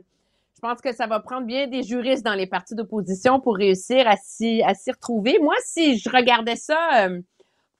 je 0.62 0.68
pense 0.68 0.82
que 0.82 0.92
ça 0.92 1.06
va 1.06 1.20
prendre 1.20 1.46
bien 1.46 1.68
des 1.68 1.82
juristes 1.82 2.22
dans 2.22 2.34
les 2.34 2.46
partis 2.46 2.74
d'opposition 2.74 3.40
pour 3.40 3.56
réussir 3.56 4.06
à 4.06 4.16
s'y, 4.18 4.62
à 4.62 4.74
s'y 4.74 4.92
retrouver. 4.92 5.38
Moi, 5.40 5.54
si 5.64 5.96
je 5.96 6.10
regardais 6.10 6.56
ça, 6.56 7.06
euh, 7.06 7.20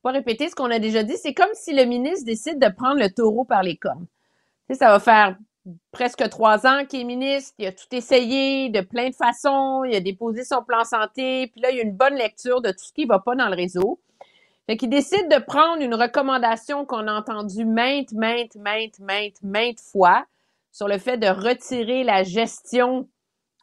pour 0.02 0.10
pas 0.10 0.12
répéter 0.12 0.48
ce 0.48 0.54
qu'on 0.54 0.70
a 0.70 0.78
déjà 0.78 1.02
dit, 1.02 1.16
c'est 1.18 1.34
comme 1.34 1.50
si 1.52 1.74
le 1.74 1.84
ministre 1.84 2.24
décide 2.24 2.58
de 2.58 2.68
prendre 2.74 2.98
le 2.98 3.10
taureau 3.10 3.44
par 3.44 3.62
les 3.62 3.76
cornes. 3.76 4.06
Tu 4.66 4.74
sais, 4.74 4.78
ça 4.78 4.88
va 4.88 4.98
faire 4.98 5.36
presque 5.92 6.26
trois 6.30 6.66
ans 6.66 6.86
qu'il 6.88 7.00
est 7.00 7.04
ministre, 7.04 7.52
il 7.58 7.66
a 7.66 7.72
tout 7.72 7.84
essayé 7.92 8.70
de 8.70 8.80
plein 8.80 9.10
de 9.10 9.14
façons, 9.14 9.84
il 9.84 9.94
a 9.94 10.00
déposé 10.00 10.44
son 10.44 10.62
plan 10.62 10.84
santé, 10.84 11.48
puis 11.48 11.60
là, 11.60 11.70
il 11.70 11.76
y 11.76 11.80
a 11.80 11.82
une 11.82 11.96
bonne 11.96 12.14
lecture 12.14 12.62
de 12.62 12.70
tout 12.70 12.84
ce 12.84 12.94
qui 12.94 13.04
va 13.04 13.18
pas 13.18 13.34
dans 13.34 13.48
le 13.50 13.56
réseau. 13.56 14.00
Fait 14.66 14.76
qu'il 14.76 14.90
décide 14.90 15.28
de 15.28 15.42
prendre 15.42 15.82
une 15.82 15.94
recommandation 15.94 16.84
qu'on 16.84 17.08
a 17.08 17.12
entendue 17.12 17.64
maintes, 17.64 18.12
maintes, 18.12 18.56
maintes, 18.56 18.98
maintes, 19.00 19.42
maintes 19.42 19.80
fois 19.80 20.24
sur 20.72 20.86
le 20.86 20.98
fait 20.98 21.16
de 21.16 21.26
retirer 21.26 22.04
la 22.04 22.22
gestion 22.22 23.08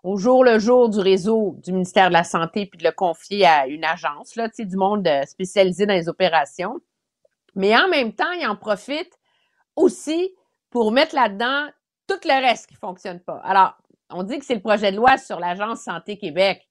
au 0.03 0.18
jour 0.18 0.44
le 0.44 0.60
jour 0.60 0.90
du 0.90 0.99
réseau 0.99 1.56
du 1.64 1.72
ministère 1.72 2.10
de 2.10 2.14
la 2.14 2.24
Santé 2.24 2.65
puis 2.65 2.78
de 2.78 2.84
le 2.84 2.91
confier 2.91 3.45
à 3.45 3.68
une 3.68 3.84
agence, 3.84 4.36
là, 4.36 4.49
tu 4.49 4.65
du 4.65 4.78
monde 4.78 5.07
euh, 5.07 5.24
spécialisé 5.26 5.86
dans 5.86 5.94
les 5.94 6.07
opérations. 6.07 6.80
Mais 7.56 7.76
en 7.76 7.88
même 7.88 8.14
temps, 8.14 8.32
il 8.32 8.45
en 8.48 8.56
profite 8.56 9.18
aussi 9.76 10.34
pour 10.69 10.91
mettre 10.91 11.15
là-dedans 11.15 11.68
tout 12.07 12.19
le 12.24 12.48
reste 12.48 12.68
qui 12.68 12.76
fonctionne 12.76 13.19
pas. 13.19 13.41
Alors, 13.44 13.74
on 14.10 14.24
dit 14.24 14.40
que 14.40 14.45
c'est 14.45 14.56
le 14.56 14.61
projet 14.61 14.91
de 14.91 14.98
loi 14.98 15.18
sur 15.18 15.40
l'Agence 15.40 15.82
Santé 15.82 16.18
Québec. 16.18 16.68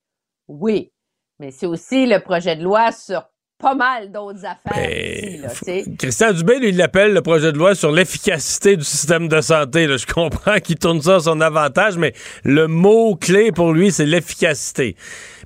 Oui, 0.48 0.92
mais 1.38 1.50
c'est 1.50 1.66
aussi 1.66 2.06
le 2.06 2.20
projet 2.20 2.56
de 2.56 2.62
loi 2.62 2.92
sur 2.92 3.28
pas 3.58 3.74
mal 3.74 4.12
d'autres 4.12 4.44
affaires 4.44 4.86
aussi, 4.86 5.38
là, 5.38 5.48
tu 5.48 5.64
sais. 5.64 5.84
Christian 5.98 6.32
Dubé, 6.32 6.58
lui, 6.58 6.68
il 6.68 6.76
l'appelle 6.76 7.14
le 7.14 7.22
projet 7.22 7.52
de 7.52 7.58
loi 7.58 7.74
sur 7.74 7.90
l'efficacité 7.90 8.76
du 8.76 8.84
système 8.84 9.28
de 9.28 9.40
santé. 9.40 9.86
là. 9.86 9.96
Je 9.96 10.06
comprends 10.06 10.58
qu'il 10.58 10.76
tourne 10.76 11.00
ça 11.00 11.16
à 11.16 11.20
son 11.20 11.40
avantage, 11.40 11.96
mais 11.96 12.12
le 12.44 12.66
mot-clé 12.68 13.52
pour 13.52 13.72
lui, 13.72 13.90
c'est 13.92 14.04
l'efficacité. 14.04 14.94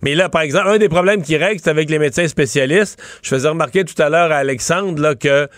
Mais 0.02 0.14
là, 0.14 0.28
par 0.28 0.42
exemple, 0.42 0.68
un 0.68 0.78
des 0.78 0.88
problèmes 0.88 1.22
qui 1.22 1.36
règle, 1.36 1.60
c'est 1.62 1.70
avec 1.70 1.88
les 1.88 1.98
médecins 1.98 2.26
spécialistes. 2.26 3.00
Je 3.22 3.28
faisais 3.28 3.48
remarquer 3.48 3.84
tout 3.84 4.00
à 4.02 4.08
l'heure 4.08 4.32
à 4.32 4.36
Alexandre 4.36 5.00
là, 5.00 5.14
que 5.14 5.48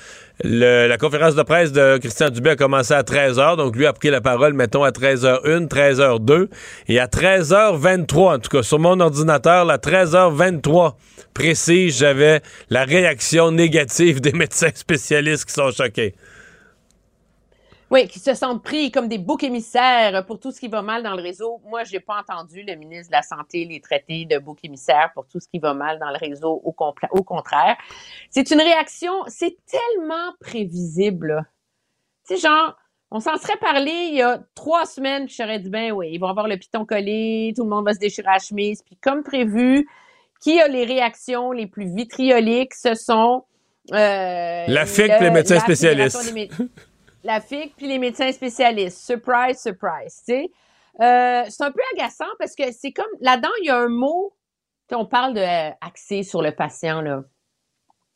la 0.43 0.99
conférence 0.99 1.35
de 1.35 1.43
presse 1.43 1.73
de 1.73 1.99
Christian 1.99 2.31
Dubé 2.31 2.51
a 2.51 2.57
commencé 2.57 2.93
à 2.95 3.03
13h, 3.03 3.57
donc 3.57 3.77
lui 3.77 3.87
a 3.87 3.93
pris 3.93 4.11
la 4.11 4.21
parole, 4.21 4.55
mettons, 4.55 4.83
à 4.83 4.91
13h01, 4.91 5.69
13h02, 5.69 6.49
et 6.89 6.99
à 6.99 7.07
13h23, 7.07 8.35
en 8.35 8.39
tout 8.39 8.51
cas, 8.51 8.63
sur 8.63 8.79
mon 8.79 8.99
ordinateur, 9.01 9.71
à 9.71 9.77
13h23 9.77 10.95
précise, 11.35 11.99
j'avais 11.99 12.41
la 12.71 12.85
réaction 12.85 13.53
négative 13.53 14.21
des 14.23 14.33
médecins 14.33 14.71
spécialistes 14.75 15.47
qui 15.47 15.55
sont 15.55 15.71
choqués. 15.71 16.15
Oui, 17.93 18.09
qui 18.09 18.21
se 18.21 18.33
sentent 18.33 18.63
pris 18.65 18.91
comme 18.91 19.07
des 19.07 19.19
boucs 19.19 19.45
émissaires 19.45 20.25
pour 20.25 20.41
tout 20.41 20.51
ce 20.51 20.59
qui 20.59 20.69
va 20.69 20.81
mal 20.81 21.03
dans 21.03 21.15
le 21.15 21.21
réseau. 21.21 21.61
Moi, 21.67 21.85
j'ai 21.85 22.01
pas 22.01 22.21
entendu 22.21 22.63
le 22.67 22.75
ministre 22.75 23.09
de 23.09 23.17
la 23.17 23.21
Santé 23.21 23.67
les 23.67 23.83
traiter 23.83 24.25
de 24.25 24.39
boucs 24.39 24.65
émissaires 24.65 25.11
pour 25.13 25.27
tout 25.27 25.41
ce 25.41 25.47
qui 25.47 25.59
va 25.59 25.75
mal 25.75 25.99
dans 25.99 26.09
le 26.09 26.17
réseau. 26.17 26.59
Au, 26.65 26.73
contraire, 26.73 27.77
c'est 28.31 28.51
une 28.51 28.63
réaction, 28.63 29.13
c'est 29.27 29.59
tellement 29.67 30.33
prévisible. 30.41 31.45
Tu 32.27 32.37
sais, 32.37 32.41
genre, 32.41 32.75
on 33.11 33.21
s'en 33.21 33.37
serait 33.37 33.59
parlé 33.59 33.91
il 33.91 34.15
y 34.15 34.23
a 34.23 34.41
trois 34.55 34.87
semaines, 34.87 35.27
puis 35.27 35.35
j'aurais 35.39 35.59
dit, 35.59 35.69
ben 35.69 35.93
oui, 35.93 36.13
ils 36.15 36.19
vont 36.19 36.29
avoir 36.29 36.49
le 36.49 36.57
piton 36.57 36.87
collé, 36.87 37.53
tout 37.55 37.65
le 37.65 37.69
monde 37.69 37.85
va 37.85 37.93
se 37.93 37.99
déchirer 37.99 38.29
la 38.33 38.39
chemise, 38.39 38.83
puis 38.83 38.97
comme 38.97 39.23
prévu, 39.23 39.87
qui 40.41 40.59
a 40.63 40.67
les 40.67 40.87
réactions 40.87 41.53
les 41.53 41.67
plus 41.67 41.95
vitrioliques, 41.95 42.73
ce 42.73 42.95
sont... 42.95 43.45
euh, 43.93 44.65
La 44.67 44.87
FIC, 44.87 45.09
le- 45.09 45.25
les 45.25 45.31
médecins 45.31 45.57
la 45.57 45.61
spécialistes. 45.61 46.35
Des 46.35 46.49
la 47.25 47.41
FIC 47.41 47.77
puis 47.77 47.87
les 47.87 47.99
médecins 47.99 48.33
spécialistes. 48.33 48.99
Surprise, 48.99 49.61
surprise, 49.61 50.23
tu. 50.27 50.49
Euh, 51.01 51.45
c'est 51.49 51.63
un 51.63 51.73
peu 51.73 51.81
agaçant 51.95 52.31
parce 52.39 52.55
que 52.55 52.71
c'est 52.73 52.93
comme, 52.93 53.07
là-dedans, 53.21 53.51
il 53.63 53.67
y 53.67 53.71
a 53.71 53.79
un 53.79 53.89
mot, 53.89 54.37
on 54.91 55.07
parle 55.07 55.35
de 55.35 55.41
euh, 55.41 55.75
axé 55.81 56.23
sur 56.23 56.43
le 56.43 56.55
patient, 56.55 57.01
là. 57.01 57.23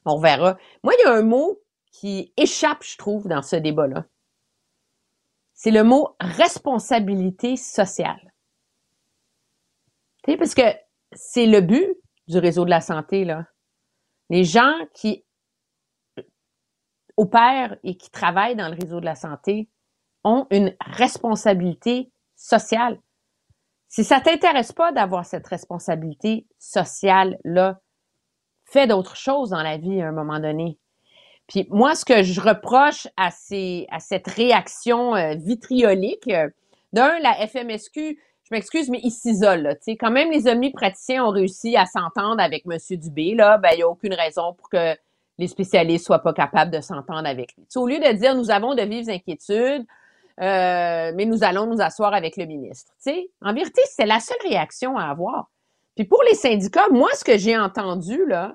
On 0.05 0.19
verra. 0.19 0.57
Moi, 0.85 0.93
il 0.99 1.03
y 1.05 1.09
a 1.09 1.15
un 1.15 1.23
mot 1.23 1.61
qui 1.91 2.33
échappe, 2.37 2.85
je 2.85 2.97
trouve, 2.97 3.29
dans 3.29 3.43
ce 3.43 3.57
débat-là. 3.57 4.05
C'est 5.55 5.71
le 5.71 5.83
mot 5.83 6.15
responsabilité 6.21 7.57
sociale. 7.57 8.35
Tu 10.23 10.33
sais, 10.33 10.37
parce 10.37 10.55
que 10.55 10.63
c'est 11.13 11.47
le 11.47 11.61
but 11.63 11.97
du 12.29 12.39
réseau 12.39 12.65
de 12.65 12.71
la 12.71 12.81
santé, 12.81 13.25
là. 13.25 13.47
Les 14.29 14.45
gens 14.45 14.75
qui 14.93 15.25
opèrent 17.17 17.77
et 17.83 17.97
qui 17.97 18.11
travaillent 18.11 18.57
dans 18.57 18.69
le 18.69 18.77
réseau 18.81 19.01
de 19.01 19.05
la 19.05 19.15
santé 19.15 19.69
ont 20.25 20.47
une 20.51 20.75
responsabilité 20.81 22.11
sociale. 22.35 22.99
Si 23.89 24.05
ça 24.05 24.21
t'intéresse 24.21 24.73
pas 24.73 24.93
d'avoir 24.93 25.25
cette 25.25 25.47
responsabilité 25.47 26.47
sociale-là, 26.59 27.81
fais 28.65 28.87
d'autres 28.87 29.17
choses 29.17 29.51
dans 29.51 29.63
la 29.63 29.79
vie 29.79 30.03
à 30.03 30.09
un 30.09 30.13
moment 30.13 30.41
donné. 30.41 30.79
Puis 31.47 31.67
moi, 31.71 31.95
ce 31.95 32.05
que 32.05 32.23
je 32.23 32.41
reproche 32.41 33.07
à, 33.17 33.31
ces, 33.31 33.87
à 33.91 34.01
cette 34.01 34.27
réaction 34.27 35.15
euh, 35.15 35.35
vitriolique, 35.37 36.29
euh, 36.29 36.49
d'un, 36.93 37.19
la 37.21 37.47
FMSQ, 37.47 38.19
je 38.45 38.55
m'excuse, 38.55 38.91
mais 38.91 39.01
ils 39.03 39.11
s'isolent. 39.11 39.77
Quand 40.01 40.11
même, 40.11 40.31
les 40.31 40.49
omnipraticiens 40.49 41.25
ont 41.25 41.31
réussi 41.31 41.77
à 41.77 41.87
s'entendre 41.87 42.41
avec 42.41 42.65
M. 42.67 42.79
Dubé, 42.99 43.35
là, 43.35 43.59
ben, 43.59 43.71
il 43.73 43.77
n'y 43.77 43.83
a 43.83 43.89
aucune 43.89 44.15
raison 44.15 44.55
pour 44.55 44.69
que 44.69 44.97
les 45.39 45.49
spécialistes 45.49 46.07
soient 46.07 46.23
pas 46.23 46.33
capables 46.33 46.71
de 46.71 46.81
s'entendre 46.81 47.27
avec 47.27 47.55
lui. 47.57 47.67
Au 47.77 47.87
lieu 47.87 47.99
de 47.99 48.13
dire 48.13 48.35
nous 48.35 48.51
avons 48.51 48.75
de 48.75 48.83
vives 48.83 49.11
inquiétudes, 49.11 49.85
euh, 50.41 51.13
mais 51.15 51.25
nous 51.25 51.45
allons 51.45 51.67
nous 51.67 51.81
asseoir 51.81 52.15
avec 52.15 52.37
le 52.37 52.47
ministre. 52.47 52.93
En 53.43 53.55
vérité, 53.55 53.83
c'est 53.91 54.07
la 54.07 54.21
seule 54.21 54.37
réaction 54.47 54.97
à 54.97 55.05
avoir. 55.05 55.51
Puis 55.95 56.05
pour 56.05 56.23
les 56.25 56.35
syndicats, 56.35 56.89
moi, 56.91 57.09
ce 57.15 57.25
que 57.25 57.39
j'ai 57.39 57.57
entendu, 57.57 58.27
là, 58.27 58.55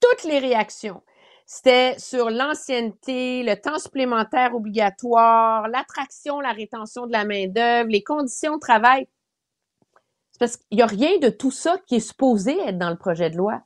toutes 0.00 0.24
les 0.24 0.40
réactions, 0.40 1.02
c'était 1.46 1.98
sur 1.98 2.30
l'ancienneté, 2.30 3.42
le 3.42 3.54
temps 3.54 3.78
supplémentaire 3.78 4.54
obligatoire, 4.54 5.68
l'attraction, 5.68 6.40
la 6.40 6.52
rétention 6.52 7.06
de 7.06 7.12
la 7.12 7.24
main-d'œuvre, 7.24 7.88
les 7.88 8.02
conditions 8.02 8.56
de 8.56 8.60
travail. 8.60 9.06
C'est 10.32 10.38
parce 10.38 10.56
qu'il 10.56 10.76
n'y 10.76 10.82
a 10.82 10.86
rien 10.86 11.18
de 11.18 11.28
tout 11.28 11.50
ça 11.50 11.76
qui 11.86 11.96
est 11.96 12.00
supposé 12.00 12.56
être 12.60 12.78
dans 12.78 12.90
le 12.90 12.96
projet 12.96 13.30
de 13.30 13.36
loi. 13.36 13.62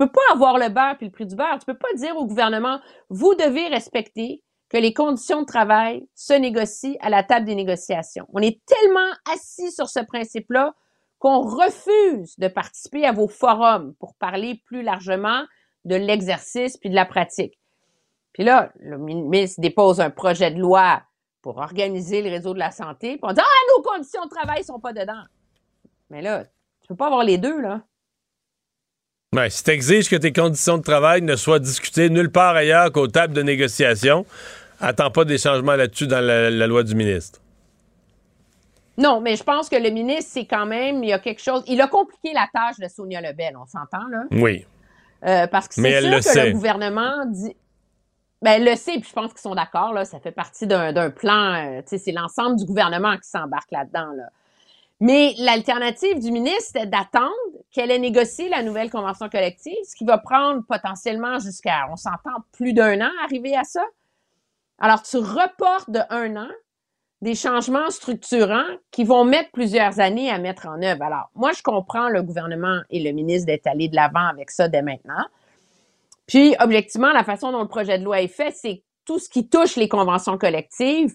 Tu 0.00 0.06
peux 0.06 0.12
pas 0.12 0.32
avoir 0.32 0.56
le 0.56 0.70
beurre 0.70 0.96
puis 0.96 1.08
le 1.08 1.12
prix 1.12 1.26
du 1.26 1.36
beurre. 1.36 1.58
Tu 1.58 1.66
peux 1.66 1.76
pas 1.76 1.92
dire 1.94 2.16
au 2.16 2.24
gouvernement, 2.24 2.80
vous 3.10 3.34
devez 3.34 3.68
respecter 3.68 4.42
que 4.70 4.78
les 4.78 4.94
conditions 4.94 5.42
de 5.42 5.46
travail 5.46 6.08
se 6.14 6.32
négocient 6.32 6.96
à 7.00 7.10
la 7.10 7.22
table 7.22 7.44
des 7.44 7.54
négociations. 7.54 8.26
On 8.32 8.40
est 8.40 8.64
tellement 8.64 9.12
assis 9.30 9.70
sur 9.70 9.90
ce 9.90 10.00
principe-là 10.00 10.74
qu'on 11.18 11.40
refuse 11.40 12.38
de 12.38 12.48
participer 12.48 13.04
à 13.04 13.12
vos 13.12 13.28
forums 13.28 13.94
pour 13.96 14.14
parler 14.14 14.62
plus 14.64 14.82
largement 14.82 15.44
de 15.84 15.96
l'exercice 15.96 16.78
puis 16.78 16.88
de 16.88 16.94
la 16.94 17.04
pratique. 17.04 17.58
Puis 18.32 18.44
là, 18.44 18.72
le 18.78 18.96
ministre 18.96 19.60
dépose 19.60 20.00
un 20.00 20.08
projet 20.08 20.50
de 20.50 20.60
loi 20.60 21.02
pour 21.42 21.58
organiser 21.58 22.22
le 22.22 22.30
réseau 22.30 22.54
de 22.54 22.58
la 22.58 22.70
santé, 22.70 23.18
puis 23.18 23.20
on 23.22 23.34
dit 23.34 23.40
ah 23.42 23.76
nos 23.76 23.82
conditions 23.82 24.24
de 24.24 24.30
travail 24.30 24.64
sont 24.64 24.80
pas 24.80 24.94
dedans. 24.94 25.24
Mais 26.08 26.22
là, 26.22 26.44
tu 26.44 26.88
peux 26.88 26.96
pas 26.96 27.06
avoir 27.06 27.22
les 27.22 27.36
deux 27.36 27.60
là. 27.60 27.82
Ouais, 29.32 29.48
si 29.48 29.62
tu 29.62 29.70
exiges 29.70 30.08
que 30.08 30.16
tes 30.16 30.32
conditions 30.32 30.76
de 30.76 30.82
travail 30.82 31.22
ne 31.22 31.36
soient 31.36 31.60
discutées 31.60 32.10
nulle 32.10 32.32
part 32.32 32.56
ailleurs 32.56 32.90
qu'aux 32.90 33.06
tables 33.06 33.32
de 33.32 33.42
négociation, 33.42 34.26
attends 34.80 35.12
pas 35.12 35.24
des 35.24 35.38
changements 35.38 35.76
là-dessus 35.76 36.08
dans 36.08 36.20
la, 36.20 36.50
la 36.50 36.66
loi 36.66 36.82
du 36.82 36.96
ministre. 36.96 37.38
Non, 38.98 39.20
mais 39.20 39.36
je 39.36 39.44
pense 39.44 39.68
que 39.68 39.76
le 39.76 39.90
ministre, 39.90 40.32
c'est 40.34 40.46
quand 40.46 40.66
même, 40.66 41.04
il 41.04 41.10
y 41.10 41.12
a 41.12 41.20
quelque 41.20 41.40
chose. 41.40 41.62
Il 41.68 41.80
a 41.80 41.86
compliqué 41.86 42.32
la 42.34 42.48
tâche 42.52 42.80
de 42.80 42.88
Sonia 42.88 43.20
Lebel, 43.20 43.56
on 43.56 43.66
s'entend, 43.66 44.04
là? 44.10 44.24
Oui. 44.32 44.66
Euh, 45.24 45.46
parce 45.46 45.68
que 45.68 45.74
c'est 45.74 46.00
sûr 46.00 46.10
le 46.10 46.16
que 46.16 46.22
sait. 46.22 46.46
le 46.46 46.52
gouvernement 46.52 47.24
dit. 47.26 47.54
Ben, 48.42 48.54
elle 48.54 48.64
le 48.64 48.74
sait, 48.74 48.94
puis 48.98 49.06
je 49.08 49.12
pense 49.12 49.30
qu'ils 49.30 49.42
sont 49.42 49.54
d'accord, 49.54 49.92
là. 49.92 50.04
Ça 50.04 50.18
fait 50.18 50.32
partie 50.32 50.66
d'un 50.66 51.10
plan. 51.10 51.54
euh, 51.54 51.82
tu 51.82 51.90
sais, 51.90 51.98
c'est 51.98 52.12
l'ensemble 52.12 52.56
du 52.56 52.64
gouvernement 52.64 53.16
qui 53.16 53.28
s'embarque 53.28 53.70
là-dedans, 53.70 54.10
là. 54.16 54.24
Mais 55.00 55.34
l'alternative 55.38 56.18
du 56.18 56.30
ministre, 56.30 56.64
c'était 56.66 56.86
d'attendre 56.86 57.34
qu'elle 57.72 57.90
ait 57.90 57.98
négocié 57.98 58.48
la 58.50 58.62
nouvelle 58.62 58.90
convention 58.90 59.28
collective, 59.30 59.76
ce 59.88 59.96
qui 59.96 60.04
va 60.04 60.18
prendre 60.18 60.62
potentiellement 60.68 61.38
jusqu'à, 61.38 61.86
on 61.90 61.96
s'entend, 61.96 62.44
plus 62.52 62.74
d'un 62.74 63.00
an 63.00 63.10
à 63.20 63.24
arriver 63.24 63.56
à 63.56 63.64
ça. 63.64 63.84
Alors, 64.78 65.02
tu 65.02 65.16
reportes 65.16 65.90
de 65.90 66.00
un 66.10 66.36
an 66.36 66.48
des 67.22 67.34
changements 67.34 67.90
structurants 67.90 68.76
qui 68.90 69.04
vont 69.04 69.24
mettre 69.24 69.50
plusieurs 69.52 70.00
années 70.00 70.30
à 70.30 70.38
mettre 70.38 70.66
en 70.66 70.82
œuvre. 70.82 71.02
Alors, 71.02 71.30
moi, 71.34 71.52
je 71.52 71.62
comprends 71.62 72.08
le 72.08 72.22
gouvernement 72.22 72.80
et 72.88 73.02
le 73.02 73.12
ministre 73.12 73.46
d'être 73.46 73.66
allés 73.66 73.88
de 73.88 73.96
l'avant 73.96 74.26
avec 74.26 74.50
ça 74.50 74.68
dès 74.68 74.82
maintenant. 74.82 75.24
Puis, 76.26 76.54
objectivement, 76.60 77.12
la 77.12 77.24
façon 77.24 77.52
dont 77.52 77.60
le 77.60 77.68
projet 77.68 77.98
de 77.98 78.04
loi 78.04 78.22
est 78.22 78.28
fait, 78.28 78.52
c'est 78.52 78.82
tout 79.04 79.18
ce 79.18 79.28
qui 79.28 79.48
touche 79.48 79.76
les 79.76 79.88
conventions 79.88 80.38
collectives 80.38 81.14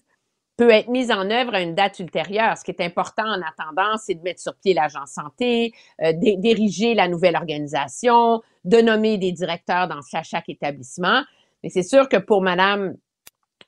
peut 0.58 0.70
être 0.70 0.88
mis 0.88 1.12
en 1.12 1.30
œuvre 1.30 1.54
à 1.54 1.62
une 1.62 1.76
date 1.76 2.00
ultérieure. 2.00 2.58
Ce 2.58 2.64
qui 2.64 2.72
est 2.72 2.82
important 2.82 3.26
en 3.26 3.42
attendant, 3.42 3.98
c'est 3.98 4.16
de 4.16 4.22
mettre 4.22 4.42
sur 4.42 4.56
pied 4.56 4.74
l'agence 4.74 5.12
santé, 5.12 5.74
euh, 6.02 6.14
d'ériger 6.14 6.94
la 6.94 7.08
nouvelle 7.08 7.36
organisation, 7.36 8.42
de 8.64 8.78
nommer 8.82 9.18
des 9.18 9.32
directeurs 9.32 9.88
dans 9.88 10.00
chaque 10.24 10.50
établissement. 10.50 11.24
Mais 11.64 11.70
c'est 11.70 11.84
sûr 11.84 12.08
que 12.08 12.18
pour 12.18 12.42
Madame 12.42 12.96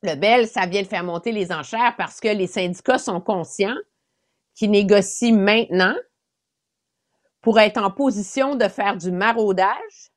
Lebel, 0.04 0.48
ça 0.48 0.66
vient 0.66 0.84
de 0.84 0.88
faire 0.88 1.04
monter 1.04 1.32
les 1.32 1.52
enchères 1.52 1.96
parce 1.98 2.20
que 2.20 2.28
les 2.30 2.48
syndicats 2.48 3.00
sont 3.00 3.20
conscients 3.20 3.78
qu'ils 4.56 4.72
négocient 4.72 5.36
maintenant 5.36 5.96
pour 7.42 7.60
être 7.60 7.78
en 7.78 7.92
position 7.92 8.56
de 8.56 8.68
faire 8.68 8.98
du 8.98 9.12
maraudage 9.12 10.12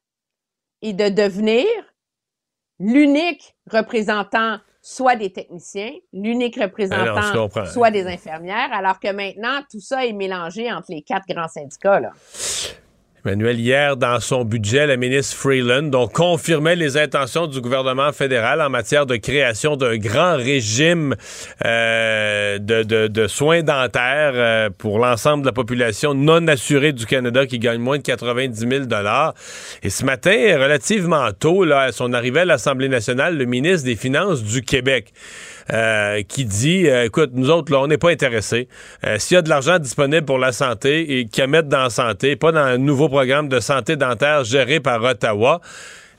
et 0.82 0.92
de 0.92 1.09
devenir 1.09 1.66
l'unique 2.78 3.55
représentant 3.70 4.59
soit 4.82 5.16
des 5.16 5.32
techniciens, 5.32 5.93
l'unique 6.12 6.59
représentant 6.61 7.48
soit 7.66 7.90
des 7.90 8.07
infirmières, 8.07 8.73
alors 8.73 8.98
que 8.98 9.12
maintenant, 9.12 9.61
tout 9.70 9.81
ça 9.81 10.07
est 10.07 10.12
mélangé 10.12 10.73
entre 10.73 10.86
les 10.90 11.02
quatre 11.02 11.27
grands 11.28 11.48
syndicats. 11.48 12.01
Là. 12.01 12.12
Emmanuel, 13.22 13.60
hier, 13.60 13.98
dans 13.98 14.18
son 14.18 14.47
budget, 14.47 14.86
la 14.86 14.97
ministre 14.97 15.36
Freeland 15.36 15.82
donc, 15.82 16.14
confirmait 16.14 16.74
les 16.74 16.97
intentions 16.97 17.47
du 17.47 17.60
gouvernement 17.60 18.12
fédéral 18.12 18.62
en 18.62 18.70
matière 18.70 19.05
de 19.05 19.16
création 19.16 19.76
d'un 19.76 19.98
grand 19.98 20.36
régime 20.36 21.14
euh, 21.66 22.59
de, 22.59 23.26
soins 23.26 23.62
dentaires 23.62 24.32
euh, 24.34 24.70
pour 24.70 24.98
l'ensemble 24.98 25.42
de 25.42 25.48
la 25.48 25.52
population 25.52 26.14
non 26.14 26.48
assurée 26.48 26.94
du 26.94 27.05
Canada 27.05 27.44
qui 27.44 27.59
gagne 27.59 27.80
moins 27.80 27.98
de 27.98 28.02
90 28.02 28.59
000 28.59 28.84
Et 29.82 29.90
ce 29.90 30.05
matin, 30.06 30.59
relativement 30.59 31.30
tôt, 31.38 31.64
là, 31.64 31.80
à 31.80 31.92
son 31.92 32.14
arrivée 32.14 32.40
à 32.40 32.44
l'Assemblée 32.47 32.88
nationale, 32.88 33.36
le 33.36 33.44
ministre 33.44 33.84
des 33.84 33.97
Finances 33.97 34.42
du 34.42 34.62
Québec 34.62 35.12
euh, 35.72 36.22
qui 36.22 36.44
dit 36.44 36.88
euh, 36.88 37.05
écoute, 37.05 37.30
nous 37.34 37.51
autres, 37.51 37.72
là, 37.72 37.80
on 37.80 37.86
n'est 37.86 37.98
pas 37.98 38.10
intéressés. 38.10 38.68
Euh, 39.05 39.18
s'il 39.18 39.36
y 39.36 39.38
a 39.38 39.42
de 39.42 39.48
l'argent 39.48 39.78
disponible 39.78 40.24
pour 40.24 40.38
la 40.38 40.52
santé 40.52 41.18
et 41.18 41.26
qu'à 41.26 41.47
mettre 41.47 41.68
dans 41.68 41.82
la 41.84 41.90
santé, 41.90 42.34
pas 42.34 42.51
dans 42.51 42.60
un 42.60 42.78
nouveau 42.78 43.09
programme 43.09 43.48
de 43.48 43.60
santé 43.60 43.97
dentaire 43.97 44.44
géré 44.44 44.80
par 44.80 45.02
Ottawa. 45.02 45.60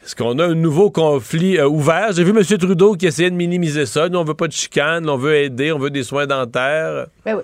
Est-ce 0.04 0.16
qu'on 0.16 0.40
a 0.40 0.46
un 0.46 0.56
nouveau 0.56 0.90
conflit 0.90 1.62
ouvert? 1.62 2.12
J'ai 2.14 2.24
vu 2.24 2.32
M. 2.32 2.44
Trudeau 2.44 2.96
qui 2.96 3.06
essayait 3.06 3.30
de 3.30 3.36
minimiser 3.36 3.86
ça. 3.86 4.10
Nous, 4.10 4.18
on 4.18 4.24
veut 4.24 4.34
pas 4.34 4.48
de 4.48 4.54
chicane, 4.54 5.08
on 5.08 5.18
veut 5.18 5.36
aider, 5.36 5.72
on 5.72 5.78
veut 5.78 5.92
des 5.92 6.04
soins 6.04 6.26
dentaires. 6.26 7.08
Ben 7.24 7.36
oui. 7.36 7.44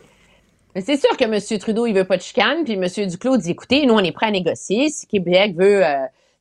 Mais 0.74 0.82
c'est 0.82 0.98
sûr 0.98 1.16
que 1.18 1.24
M. 1.24 1.60
Trudeau, 1.60 1.86
il 1.86 1.94
veut 1.94 2.06
pas 2.06 2.18
de 2.18 2.22
chicane, 2.22 2.64
puis 2.64 2.74
M. 2.74 3.08
Duclos 3.08 3.38
dit, 3.38 3.52
écoutez, 3.52 3.86
nous, 3.86 3.94
on 3.94 4.00
est 4.00 4.12
prêt 4.12 4.28
à 4.28 4.32
négocier. 4.32 4.90
Si 4.90 5.06
Québec 5.08 5.56
veut 5.56 5.84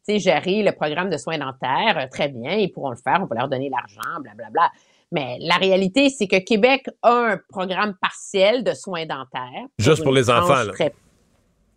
gérer 0.08 0.62
le 0.62 0.72
programme 0.72 1.10
de 1.10 1.16
soins 1.16 1.38
dentaires, 1.38 2.08
très 2.10 2.28
bien, 2.28 2.52
ils 2.52 2.70
pourront 2.70 2.90
le 2.90 2.96
faire, 2.96 3.18
on 3.22 3.26
va 3.26 3.36
leur 3.40 3.48
donner 3.48 3.68
l'argent, 3.68 4.20
blablabla. 4.22 4.70
Mais 5.12 5.38
la 5.40 5.56
réalité, 5.56 6.10
c'est 6.10 6.26
que 6.26 6.38
Québec 6.38 6.86
a 7.02 7.12
un 7.12 7.40
programme 7.48 7.94
partiel 8.00 8.64
de 8.64 8.74
soins 8.74 9.06
dentaires. 9.06 9.66
Juste 9.78 10.02
pour 10.02 10.12
les 10.12 10.28
enfants, 10.30 10.64
là. 10.64 10.72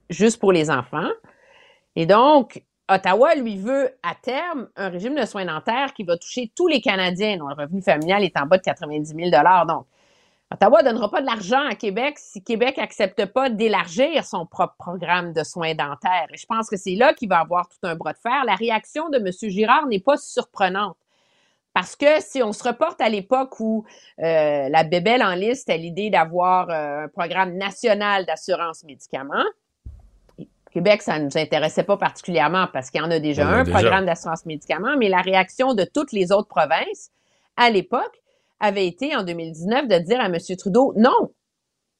Juste 0.10 0.39
pour 0.39 0.51
les 0.51 0.72
enfants. 0.72 1.10
Et 1.95 2.06
donc, 2.07 2.64
Ottawa, 2.89 3.35
lui, 3.35 3.57
veut 3.57 3.91
à 4.01 4.15
terme 4.15 4.68
un 4.76 4.89
régime 4.89 5.14
de 5.14 5.26
soins 5.26 5.45
dentaires 5.45 5.93
qui 5.93 6.03
va 6.03 6.18
toucher 6.18 6.51
tous 6.56 6.68
les 6.68 6.81
Canadiens 6.81 7.38
dont 7.38 7.47
le 7.47 7.53
revenu 7.53 7.81
familial 7.84 8.23
est 8.23 8.35
en 8.35 8.47
bas 8.47 8.57
de 8.57 8.64
90 8.64 9.14
000 9.15 9.30
Donc, 9.68 9.85
Ottawa 10.51 10.81
ne 10.81 10.89
donnera 10.89 11.11
pas 11.11 11.22
de 11.22 11.27
l'argent 11.27 11.64
à 11.69 11.76
Québec 11.76 12.15
si 12.18 12.43
Québec 12.43 12.77
n'accepte 12.77 13.26
pas 13.27 13.51
d'élargir 13.51 14.26
son 14.26 14.47
propre 14.47 14.73
programme 14.80 15.34
de 15.34 15.43
soins 15.43 15.76
dentaires. 15.76 16.27
Et 16.34 16.38
je 16.38 16.47
pense 16.47 16.68
que 16.68 16.77
c'est 16.77 16.95
là 16.95 17.14
qu'il 17.14 17.30
va 17.30 17.39
avoir 17.39 17.69
tout 17.69 17.77
un 17.84 17.95
bras 17.95 18.14
de 18.14 18.18
fer. 18.18 18.43
La 18.45 18.56
réaction 18.56 19.10
de 19.10 19.18
M. 19.18 19.31
Girard 19.51 19.85
n'est 19.85 19.99
pas 19.99 20.18
surprenante. 20.18 20.97
Parce 21.80 21.95
que 21.95 22.19
si 22.19 22.43
on 22.43 22.51
se 22.51 22.61
reporte 22.61 22.99
à 22.99 23.07
l'époque 23.07 23.57
où 23.61 23.85
euh, 24.22 24.68
la 24.68 24.84
bébelle 24.84 25.23
en 25.23 25.34
liste 25.34 25.69
a 25.69 25.77
l'idée 25.77 26.10
d'avoir 26.10 26.69
euh, 26.69 27.06
un 27.06 27.07
programme 27.07 27.56
national 27.56 28.26
d'assurance 28.26 28.84
médicaments, 28.84 29.45
Québec, 30.72 31.01
ça 31.01 31.19
ne 31.19 31.23
nous 31.23 31.38
intéressait 31.38 31.84
pas 31.84 31.95
particulièrement 31.95 32.68
parce 32.73 32.89
qu'il 32.89 32.99
y 32.99 33.03
en 33.06 33.10
a 33.10 33.19
déjà 33.19 33.47
un 33.47 33.64
programme 33.64 34.06
d'assurance 34.06 34.45
médicaments, 34.45 34.97
mais 34.97 35.07
la 35.07 35.22
réaction 35.22 35.73
de 35.73 35.85
toutes 35.85 36.11
les 36.11 36.34
autres 36.34 36.49
provinces 36.49 37.11
à 37.56 37.69
l'époque 37.69 38.22
avait 38.60 38.85
été 38.85 39.15
en 39.15 39.23
2019 39.23 39.88
de 39.88 39.99
dire 39.99 40.19
à 40.19 40.26
M. 40.26 40.35
Trudeau, 40.57 40.93
non, 40.97 41.31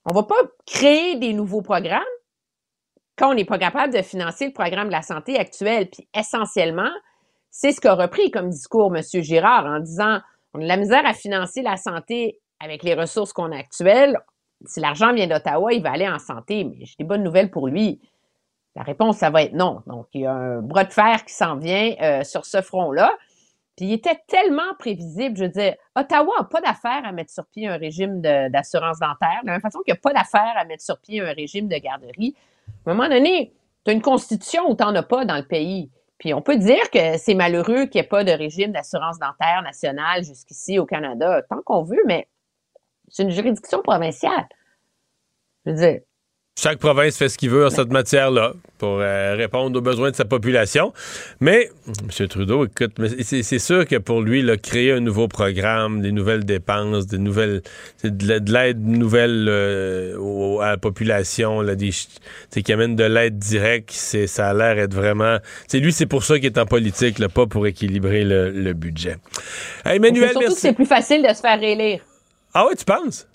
on 0.03 0.14
va 0.14 0.23
pas 0.23 0.41
créer 0.65 1.15
des 1.15 1.31
nouveaux 1.31 1.61
programmes 1.61 2.01
quand 3.15 3.31
on 3.31 3.34
n'est 3.34 3.45
pas 3.45 3.57
capable 3.57 3.93
de 3.93 4.01
financer 4.01 4.45
le 4.45 4.51
programme 4.51 4.88
de 4.88 4.93
la 4.93 5.03
santé 5.03 5.39
actuel. 5.39 5.89
Puis 5.89 6.06
essentiellement, 6.14 6.91
c'est 7.52 7.72
ce 7.72 7.82
qu'a 7.82 7.96
repris 7.96 8.32
comme 8.32 8.50
discours 8.50 8.96
M. 8.96 9.02
Girard 9.24 9.66
en 9.66 9.80
disant 9.80 10.20
on 10.54 10.60
a 10.60 10.64
de 10.64 10.68
la 10.68 10.78
misère 10.78 11.06
à 11.06 11.14
financer 11.14 11.62
la 11.62 11.78
santé 11.78 12.40
avec 12.60 12.84
les 12.84 12.94
ressources 12.94 13.34
qu'on 13.34 13.52
a 13.52 13.58
actuelles. 13.58 14.18
Si 14.66 14.80
l'argent 14.80 15.14
vient 15.14 15.28
d'Ottawa, 15.28 15.74
il 15.74 15.82
va 15.82 15.92
aller 15.92 16.08
en 16.08 16.20
santé. 16.20 16.64
Mais 16.64 16.86
j'ai 16.86 16.96
des 17.00 17.06
bonnes 17.06 17.24
nouvelles 17.24 17.52
pour 17.52 17.68
lui. 17.68 18.02
La 18.76 18.84
réponse, 18.84 19.18
ça 19.18 19.30
va 19.30 19.44
être 19.44 19.54
non. 19.54 19.82
Donc, 19.88 20.08
il 20.14 20.22
y 20.22 20.26
a 20.26 20.34
un 20.34 20.62
bras 20.62 20.84
de 20.84 20.92
fer 20.92 21.24
qui 21.26 21.34
s'en 21.34 21.56
vient 21.56 21.94
euh, 22.02 22.24
sur 22.24 22.46
ce 22.46 22.62
front-là. 22.62 23.12
Puis 23.78 23.88
il 23.88 23.94
était 23.94 24.20
tellement 24.28 24.74
prévisible. 24.78 25.38
Je 25.38 25.46
veux 25.46 25.76
Ottawa 25.96 26.34
n'a 26.38 26.44
pas 26.44 26.60
d'affaire 26.60 27.02
à 27.06 27.12
mettre 27.14 27.32
sur 27.32 27.46
pied 27.46 27.68
un 27.68 27.78
régime 27.78 28.20
d'assurance 28.22 29.00
dentaire. 29.00 29.40
De 29.44 29.48
la 29.48 29.54
même 29.54 29.62
façon 29.62 29.80
qu'il 29.80 29.94
n'y 29.94 29.98
a 29.98 30.02
pas 30.02 30.14
d'affaire 30.14 30.54
à 30.58 30.66
mettre 30.66 30.84
sur 30.84 31.00
pied 31.00 31.22
un 31.22 31.32
régime 31.32 31.70
de 31.70 31.78
garderie. 31.78 32.36
À 32.86 32.92
un 32.92 32.94
moment 32.94 33.08
donné, 33.08 33.54
tu 33.86 33.92
as 33.92 33.94
une 33.94 34.02
constitution 34.02 34.70
où 34.70 34.76
tu 34.76 34.84
n'en 34.84 34.94
as 34.96 35.04
pas 35.04 35.24
dans 35.24 35.38
le 35.38 35.48
pays. 35.48 35.90
Puis 36.20 36.34
on 36.34 36.41
peut 36.41 36.58
dire 36.58 36.91
que 36.91 37.18
c'est 37.18 37.34
malheureux 37.34 37.86
qu'il 37.86 38.00
n'y 38.02 38.06
ait 38.06 38.10
pas 38.10 38.24
de 38.24 38.32
régime 38.32 38.72
d'assurance 38.72 39.18
dentaire 39.20 39.62
nationale 39.64 40.24
jusqu'ici 40.24 40.78
au 40.78 40.86
Canada, 40.86 41.41
tant 41.50 41.62
qu'on 41.64 41.84
veut, 41.84 42.04
mais 42.06 42.28
c'est 43.08 43.24
une 43.24 43.32
juridiction 43.32 43.82
provinciale. 43.82 44.48
Je 45.66 45.72
veux 45.72 45.78
dire, 45.78 46.02
chaque 46.61 46.80
province 46.80 47.18
fait 47.18 47.30
ce 47.30 47.38
qu'il 47.38 47.49
veut 47.49 47.65
en 47.65 47.69
cette 47.69 47.91
matière-là 47.91 48.53
pour 48.77 48.99
euh, 48.99 49.36
répondre 49.36 49.77
aux 49.77 49.81
besoins 49.81 50.11
de 50.11 50.15
sa 50.15 50.26
population. 50.26 50.94
Mais, 51.40 51.69
M. 51.88 52.27
Trudeau, 52.27 52.65
écoute, 52.65 52.91
c'est 53.22 53.60
sûr 53.60 53.86
que 53.86 53.95
pour 53.95 54.22
lui, 54.22 54.41
là, 54.41 54.57
créer 54.57 54.91
un 54.91 54.99
nouveau 54.99 55.27
programme, 55.27 56.02
des 56.02 56.11
nouvelles 56.11 56.44
dépenses, 56.44 57.07
des 57.07 57.18
nouvelles, 57.18 57.61
de 58.03 58.52
l'aide 58.52 58.86
nouvelle 58.86 59.48
euh, 59.49 60.60
à 60.60 60.72
la 60.72 60.77
population, 60.77 61.61
là, 61.61 61.76
des, 61.76 61.91
qui 61.91 62.73
amène 62.73 62.95
de 62.95 63.06
l'aide 63.06 63.38
directe, 63.38 63.91
ça 63.91 64.49
a 64.49 64.53
l'air 64.53 64.80
être 64.80 64.94
vraiment. 64.94 65.38
C'est 65.68 65.80
lui, 65.80 65.94
c'est 65.94 66.06
pour 66.06 66.23
ça 66.23 66.36
qu'il 66.36 66.48
est 66.48 66.57
en 66.57 66.65
politique, 66.65 67.19
là, 67.19 67.30
pas 67.30 67.48
pour 67.48 67.68
équilibrer 67.68 68.23
le, 68.26 68.73
budget. 68.73 69.18
Emmanuel, 69.86 70.31
surtout 70.31 70.53
que 70.53 70.60
c'est 70.60 70.73
plus 70.73 70.86
facile 70.86 71.23
de 71.23 71.34
se 71.34 71.41
faire 71.41 71.61
élire. 71.61 72.02
Ah 72.53 72.65
oui, 72.68 72.76
tu 72.77 72.86
penses? 72.86 73.27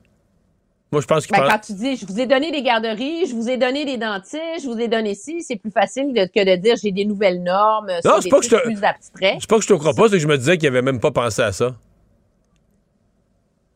Moi, 0.95 1.01
je 1.01 1.09
pense 1.09 1.27
que. 1.27 1.33
Ben, 1.33 1.49
Quand 1.51 1.59
tu 1.59 1.73
dis, 1.73 1.97
je 1.97 2.07
vous 2.07 2.21
ai 2.21 2.27
donné 2.27 2.53
des 2.53 2.63
garderies, 2.63 3.27
je 3.27 3.35
vous 3.35 3.51
ai 3.51 3.57
donné 3.57 3.85
des 3.85 3.97
dentistes, 3.97 4.63
je 4.63 4.69
vous 4.69 4.79
ai 4.79 4.87
donné 4.87 5.17
ci, 5.17 5.43
c'est 5.43 5.57
plus 5.57 5.73
facile 5.73 6.15
que 6.15 6.45
de 6.45 6.55
dire 6.55 6.77
j'ai 6.81 6.93
des 6.93 7.05
nouvelles 7.05 7.43
normes, 7.43 7.89
non, 8.05 8.21
c'est 8.21 8.29
pas 8.29 8.39
que 8.39 8.45
je 8.45 8.51
te... 8.51 8.57
C'est 8.61 9.49
pas 9.49 9.57
que 9.57 9.63
je 9.63 9.67
te 9.69 9.73
crois 9.73 9.93
pas, 9.93 10.05
c'est 10.05 10.15
que 10.15 10.19
je 10.21 10.29
me 10.29 10.39
disais 10.39 10.57
qu'il 10.57 10.69
avait 10.69 10.83
même 10.83 11.01
pas 11.01 11.11
pensé 11.11 11.43
à 11.43 11.51
ça. 11.51 11.75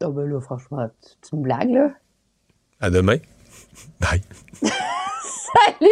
Oh 0.05 0.11
ben 0.11 0.31
là, 0.31 0.41
franchement, 0.41 0.89
tu, 1.29 1.35
me 1.35 1.43
blagues, 1.43 1.71
là. 1.71 1.89
À 2.81 2.89
demain. 2.89 3.17
Bye. 4.01 4.23
Salut! 5.81 5.89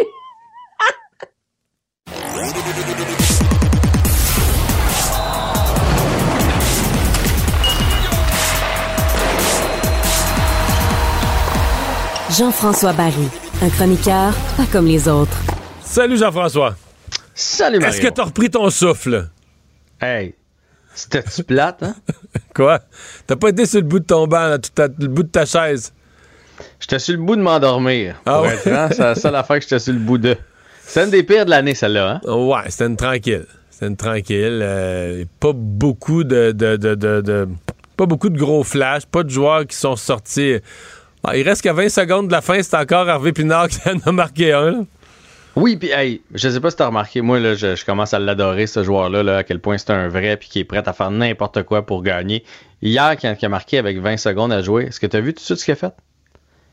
Jean-François 12.37 12.93
Barry, 12.93 13.27
un 13.63 13.69
chroniqueur 13.69 14.31
pas 14.55 14.65
comme 14.71 14.85
les 14.85 15.07
autres. 15.07 15.39
Salut 15.81 16.17
Jean-François. 16.17 16.75
Salut 17.33 17.79
Mario. 17.79 17.91
Est-ce 17.91 18.01
que 18.01 18.13
t'as 18.13 18.25
repris 18.25 18.51
ton 18.51 18.69
souffle? 18.69 19.29
Hey, 19.99 20.35
c'était-tu 20.93 21.43
plate, 21.43 21.81
hein? 21.81 21.95
Quoi? 22.55 22.79
T'as 23.25 23.37
pas 23.37 23.49
été 23.49 23.65
sur 23.65 23.79
le 23.81 23.87
bout 23.87 23.99
de 23.99 24.05
ton 24.05 24.27
banc, 24.27 24.49
là, 24.49 24.57
le 24.99 25.07
bout 25.07 25.23
de 25.23 25.29
ta 25.29 25.45
chaise? 25.45 25.93
J'étais 26.79 26.99
sur 26.99 27.15
le 27.15 27.23
bout 27.23 27.35
de 27.35 27.41
m'endormir. 27.41 28.21
Ah 28.27 28.43
ouais? 28.43 28.55
C'est 28.63 28.99
la 28.99 29.15
seule 29.15 29.35
affaire 29.35 29.57
que 29.57 29.63
j'étais 29.63 29.79
sur 29.79 29.93
le 29.93 29.99
bout 29.99 30.19
de. 30.19 30.37
C'est 30.81 31.05
une 31.05 31.09
des 31.09 31.23
pires 31.23 31.45
de 31.45 31.49
l'année, 31.49 31.73
celle-là, 31.73 32.21
hein? 32.23 32.31
Ouais, 32.31 32.69
c'était 32.69 32.85
une 32.85 32.97
tranquille. 32.97 33.47
C'était 33.71 33.87
une 33.87 33.97
tranquille. 33.97 34.59
Euh, 34.61 35.25
pas 35.39 35.53
beaucoup 35.55 36.23
de, 36.23 36.51
de, 36.51 36.75
de, 36.75 36.93
de, 36.93 37.47
Pas 37.95 38.05
beaucoup 38.05 38.29
de 38.29 38.37
gros 38.37 38.63
flashs, 38.63 39.07
pas 39.07 39.23
de 39.23 39.29
joueurs 39.29 39.65
qui 39.65 39.75
sont 39.75 39.95
sortis 39.95 40.57
ah, 41.27 41.37
il 41.37 41.47
reste 41.47 41.61
qu'à 41.61 41.73
20 41.73 41.89
secondes 41.89 42.27
de 42.27 42.31
la 42.31 42.41
fin, 42.41 42.61
c'est 42.61 42.75
encore 42.75 43.07
Harvey 43.09 43.31
Pinard 43.33 43.67
qui 43.69 43.79
en 43.89 43.97
a 44.05 44.11
marqué 44.11 44.53
un. 44.53 44.85
Oui, 45.55 45.75
puis 45.75 45.89
hey, 45.89 46.21
je 46.35 46.49
sais 46.49 46.59
pas 46.59 46.69
si 46.69 46.75
tu 46.77 46.83
as 46.83 46.87
remarqué, 46.87 47.21
moi, 47.21 47.39
là, 47.39 47.55
je, 47.55 47.75
je 47.75 47.83
commence 47.85 48.13
à 48.13 48.19
l'adorer, 48.19 48.67
ce 48.67 48.83
joueur-là, 48.83 49.23
là, 49.23 49.37
à 49.37 49.43
quel 49.43 49.59
point 49.59 49.77
c'est 49.79 49.89
un 49.89 50.07
vrai 50.07 50.37
puis 50.37 50.49
qui 50.49 50.59
est 50.59 50.63
prêt 50.63 50.83
à 50.85 50.93
faire 50.93 51.09
n'importe 51.09 51.63
quoi 51.63 51.83
pour 51.85 52.03
gagner. 52.03 52.43
Hier, 52.83 53.15
quand 53.19 53.33
il 53.41 53.45
a 53.45 53.49
marqué 53.49 53.79
avec 53.79 53.99
20 53.99 54.17
secondes 54.17 54.51
à 54.53 54.61
jouer, 54.61 54.85
est-ce 54.85 54.99
que 54.99 55.07
tu 55.07 55.17
as 55.17 55.21
vu 55.21 55.33
tout 55.33 55.39
de 55.39 55.45
suite 55.45 55.57
ce 55.57 55.65
qu'il 55.65 55.71
a 55.71 55.75
fait? 55.75 55.93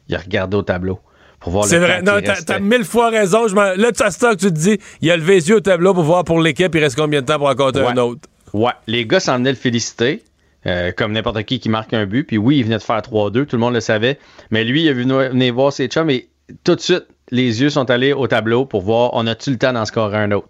Il 0.09 0.14
a 0.14 0.18
regardé 0.18 0.56
au 0.59 0.62
tableau. 0.62 1.01
pour 1.40 1.52
voir 1.52 1.64
C'est 1.64 1.78
le 1.78 1.86
vrai. 1.86 2.02
temps 2.02 2.16
Non, 2.16 2.20
t'as 2.22 2.43
t'as 2.43 2.59
mille 2.59 2.85
fois 2.85 3.09
raison. 3.09 3.48
Je 3.48 3.55
là, 3.55 3.90
tu 3.90 4.02
as 4.02 4.10
ça 4.10 4.32
que 4.35 4.40
tu 4.40 4.47
te 4.48 4.59
dis, 4.59 4.78
il 5.01 5.10
a 5.10 5.16
levé 5.16 5.36
les 5.36 5.48
yeux 5.48 5.56
au 5.56 5.60
tableau 5.60 5.94
pour 5.94 6.02
voir 6.05 6.24
pour 6.24 6.39
l'équipe, 6.40 6.74
il 6.74 6.81
reste 6.81 6.97
combien 6.97 7.22
de 7.22 7.26
temps 7.26 7.39
pour 7.39 7.48
en 7.48 7.55
compter 7.55 7.81
Ouais. 7.81 7.86
un 7.89 7.97
autre. 7.97 8.28
Ouais, 8.52 8.72
les 8.86 9.06
gars 9.06 9.18
s'en 9.18 9.36
venaient 9.39 9.51
le 9.51 9.56
féliciter, 9.56 10.22
euh, 10.66 10.93
comme 10.93 11.12
n'importe 11.12 11.43
qui 11.45 11.61
qui 11.61 11.69
marque 11.69 11.93
un 11.93 12.07
but. 12.07 12.24
Puis 12.24 12.39
oui, 12.39 12.59
il 12.59 12.65
venait 12.65 12.78
de 12.78 12.82
faire 12.82 13.01
3-2, 13.01 13.47
tout 13.47 13.57
le 13.57 13.61
monde 13.61 13.74
le 13.74 13.81
savait. 13.81 14.19
Mais 14.51 14.65
lui, 14.65 14.85
il 14.85 14.89
a 14.89 14.93
venir 14.93 15.55
voir 15.55 15.73
ses 15.73 15.89
chums 15.89 16.11
et 16.11 16.28
tout 16.62 16.74
de 16.74 16.81
suite, 16.81 17.07
les 17.31 17.62
yeux 17.62 17.70
sont 17.70 17.91
allés 17.91 18.12
au 18.12 18.27
tableau 18.27 18.66
pour 18.66 18.82
voir 18.82 19.11
on 19.15 19.27
a-tu 19.27 19.51
le 19.51 19.59
temps 19.59 19.73
d'en 19.73 19.85
scorer 19.85 20.19
un 20.19 20.31
autre? 20.32 20.49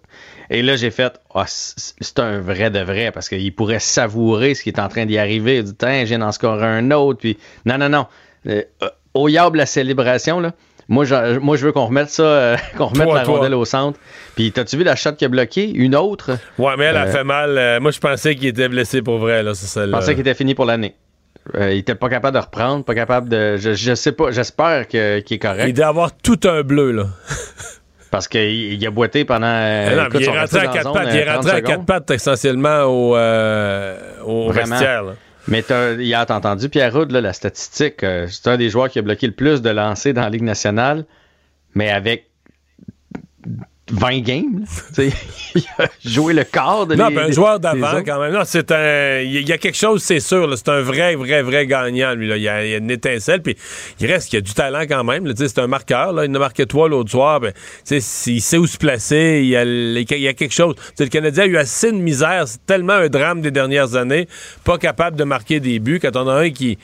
Et 0.49 0.61
là, 0.61 0.75
j'ai 0.75 0.91
fait, 0.91 1.19
Ah, 1.33 1.45
c'est 1.47 2.19
un 2.19 2.39
vrai 2.39 2.69
de 2.69 2.79
vrai 2.79 3.11
parce 3.11 3.29
qu'il 3.29 3.53
pourrait 3.55 3.79
savourer 3.79 4.53
ce 4.53 4.63
qui 4.63 4.69
est 4.69 4.79
en 4.79 4.89
train 4.89 5.05
d'y 5.05 5.17
arriver. 5.17 5.57
Il 5.57 5.63
dit, 5.63 5.75
Tiens, 5.75 6.05
j'ai 6.05 6.17
d'en 6.17 6.31
scorer 6.31 6.67
un 6.67 6.91
autre. 6.91 7.19
Puis 7.19 7.37
non, 7.65 7.77
non, 7.77 7.89
non. 7.89 8.07
Euh, 8.47 8.63
euh, 8.83 8.89
au 9.13 9.27
yable 9.27 9.57
la 9.57 9.65
célébration, 9.65 10.39
là. 10.39 10.53
Moi, 10.87 11.03
je, 11.05 11.39
moi, 11.39 11.57
je 11.57 11.65
veux 11.65 11.71
qu'on 11.71 11.85
remette 11.85 12.09
ça, 12.09 12.23
euh, 12.23 12.57
qu'on 12.77 12.85
remette 12.85 13.07
Toi, 13.07 13.15
la 13.17 13.23
toi. 13.25 13.37
rondelle 13.37 13.55
au 13.55 13.65
centre. 13.65 13.99
Puis, 14.35 14.51
t'as-tu 14.51 14.77
vu 14.77 14.83
la 14.83 14.95
shot 14.95 15.13
qui 15.13 15.25
a 15.25 15.29
bloqué? 15.29 15.69
Une 15.69 15.95
autre? 15.95 16.37
Ouais, 16.59 16.73
mais 16.77 16.85
elle 16.85 16.97
a 16.97 17.05
Euh, 17.05 17.11
fait 17.11 17.23
mal. 17.23 17.57
Euh, 17.57 17.79
moi, 17.79 17.89
je 17.91 17.99
pensais 17.99 18.35
qu'il 18.35 18.47
était 18.47 18.67
blessé 18.69 19.01
pour 19.01 19.17
vrai, 19.17 19.41
là, 19.41 19.55
c'est 19.55 19.65
Je 19.65 19.71
celle-là. 19.71 19.97
pensais 19.97 20.11
qu'il 20.13 20.21
était 20.21 20.35
fini 20.35 20.53
pour 20.53 20.65
l'année. 20.65 20.93
Il 21.59 21.77
était 21.77 21.93
pas 21.95 22.09
capable 22.09 22.35
de 22.37 22.41
reprendre, 22.41 22.83
pas 22.83 22.95
capable 22.95 23.29
de. 23.29 23.57
Je, 23.57 23.73
je 23.73 23.93
sais 23.93 24.11
pas, 24.11 24.31
j'espère 24.31 24.87
qu'il 24.87 24.99
est 24.99 25.39
correct. 25.41 25.65
Il 25.67 25.73
doit 25.75 25.85
avoir 25.87 26.11
tout 26.17 26.39
un 26.45 26.61
bleu, 26.63 26.91
là. 26.91 27.05
Parce 28.11 28.27
qu'il 28.27 28.41
il 28.73 28.87
a 28.87 28.89
boité 28.91 29.25
pendant. 29.25 29.45
Ah 29.45 29.95
non, 29.95 30.05
écoute, 30.05 30.21
il 30.21 30.27
est 30.29 30.39
rentré 30.39 30.59
à 30.59 30.67
quatre 30.67 30.91
pattes. 30.93 31.07
Il 31.11 31.17
est 31.17 31.29
rentré 31.31 31.49
30 31.51 31.57
à 31.57 31.61
quatre 31.61 31.85
pattes 31.85 32.11
essentiellement 32.11 32.83
au, 32.85 33.11
au 34.25 34.49
Vraiment. 34.49 34.69
vestiaire. 34.69 35.03
là. 35.03 35.11
Mais 35.47 35.61
t'as- 35.61 35.95
entendu 36.31 36.69
Pierre 36.69 36.95
Houd, 36.95 37.11
là, 37.11 37.21
la 37.21 37.33
statistique. 37.33 38.03
euh, 38.03 38.27
c'est 38.29 38.47
un 38.47 38.57
des 38.57 38.69
joueurs 38.69 38.89
qui 38.89 38.99
a 38.99 39.01
bloqué 39.01 39.27
le 39.27 39.33
plus 39.33 39.61
de 39.61 39.69
lancers 39.69 40.13
dans 40.13 40.21
la 40.21 40.29
Ligue 40.29 40.41
nationale, 40.43 41.05
mais 41.75 41.89
avec 41.89 42.29
20 43.91 44.19
games. 44.21 44.59
là. 44.61 44.65
Tu 44.95 45.11
sais, 45.11 45.17
il 45.55 45.63
a 45.77 45.87
joué 46.03 46.33
le 46.33 46.43
quart 46.43 46.87
de 46.87 46.95
Non, 46.95 47.09
les- 47.09 47.15
ben, 47.15 47.25
un 47.25 47.31
joueur 47.31 47.59
d'avant, 47.59 48.01
quand 48.03 48.19
même. 48.19 48.33
Non, 48.33 48.41
c'est 48.43 48.71
un. 48.71 49.21
Il 49.21 49.47
y 49.47 49.51
a- 49.51 49.57
quelque 49.59 49.77
chose, 49.77 50.01
c'est 50.01 50.19
sûr. 50.19 50.47
là. 50.47 50.55
C'est 50.57 50.69
un 50.69 50.81
vrai, 50.81 51.15
vrai, 51.15 51.43
vrai 51.43 51.67
gagnant, 51.67 52.13
lui. 52.15 52.27
Là. 52.27 52.37
Il, 52.37 52.43
y 52.43 52.49
a, 52.49 52.77
une 52.77 52.89
étincelle. 52.89 53.41
Puis 53.43 53.55
il 53.99 54.07
reste 54.07 54.29
qu'il 54.29 54.37
y 54.37 54.39
a 54.39 54.41
du 54.41 54.53
talent 54.53 54.81
quand 54.89 55.03
même. 55.03 55.31
C'est 55.35 55.59
un 55.59 55.67
marqueur. 55.67 56.13
Là. 56.13 56.25
Il 56.25 56.31
en 56.31 56.35
a 56.35 56.39
marqué 56.39 56.65
trois 56.65 56.89
l'autre 56.89 57.11
soir. 57.11 57.39
Ben, 57.39 57.53
tu 57.87 58.01
sais, 58.01 58.31
il 58.31 58.41
sait 58.41 58.57
où 58.57 58.65
se 58.65 58.77
placer. 58.77 59.41
Il 59.43 59.49
y 59.49 59.55
a, 59.55 59.63
il 59.63 60.19
y 60.19 60.27
a 60.27 60.33
quelque 60.33 60.53
chose. 60.53 60.75
Tu 60.75 60.81
sais, 60.95 61.03
le 61.03 61.09
Canadien 61.09 61.43
a 61.43 61.47
eu 61.47 61.57
assez 61.57 61.91
de 61.91 61.97
misère. 61.97 62.47
C'est 62.47 62.65
tellement 62.65 62.93
un 62.93 63.07
drame 63.07 63.41
des 63.41 63.51
dernières 63.51 63.95
années. 63.95 64.27
Pas 64.63 64.77
capable 64.77 65.15
de 65.15 65.23
marquer 65.25 65.59
des 65.59 65.77
buts. 65.79 65.99
Quand 66.01 66.15
on 66.15 66.27
a 66.27 66.33
un 66.33 66.49
qui. 66.49 66.77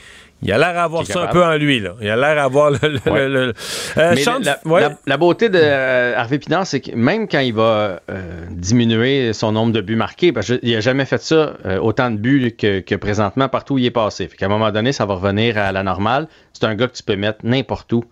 Il 0.44 0.52
a 0.52 0.58
l'air 0.58 0.74
d'avoir 0.74 1.06
ça 1.06 1.22
un 1.22 1.28
peu 1.28 1.44
en 1.44 1.56
lui. 1.56 1.80
Là. 1.80 1.92
Il 2.02 2.10
a 2.10 2.16
l'air 2.16 2.36
d'avoir 2.36 2.72
le. 2.72 2.78
le- 2.82 3.12
Ouais. 3.12 3.28
le- 3.30 3.46
le- 3.48 3.54
Euh, 3.98 4.14
Mais 4.16 4.24
la, 4.44 4.60
ouais. 4.66 4.82
la- 4.82 4.98
la 5.06 5.18
beauté 5.18 5.50
de 5.50 5.60
euh, 5.62 6.14
Harvey 6.18 6.40
Pinard, 6.40 6.66
c'est 6.66 6.80
que 6.82 6.96
même 6.96 7.28
quand 7.28 7.40
il 7.40 7.54
va 7.54 8.02
euh, 8.10 8.46
diminuer 8.50 9.34
son 9.34 9.52
nombre 9.52 9.72
de 9.74 9.82
buts 9.82 9.96
marqués, 9.96 10.32
parce 10.32 10.48
qu'il 10.48 10.74
n'a 10.74 10.80
jamais 10.80 11.06
fait 11.06 11.22
ça, 11.22 11.54
autant 11.82 12.10
de 12.12 12.18
buts 12.18 12.56
que, 12.58 12.80
que 12.80 12.96
présentement 12.96 13.50
partout 13.50 13.76
où 13.76 13.78
il 13.78 13.86
est 13.86 13.92
passé. 13.92 14.28
Fait 14.28 14.38
qu'à 14.38 14.46
un 14.48 14.50
moment 14.50 14.72
donné, 14.72 14.92
ça 14.94 15.06
va 15.06 15.16
revenir 15.16 15.58
à 15.58 15.72
la 15.72 15.84
normale. 15.84 16.28
C'est 16.54 16.64
un 16.66 16.76
gars 16.76 16.88
que 16.88 16.94
tu 16.96 17.04
peux 17.04 17.16
mettre 17.16 17.40
n'importe 17.44 17.92
où. 17.94 18.04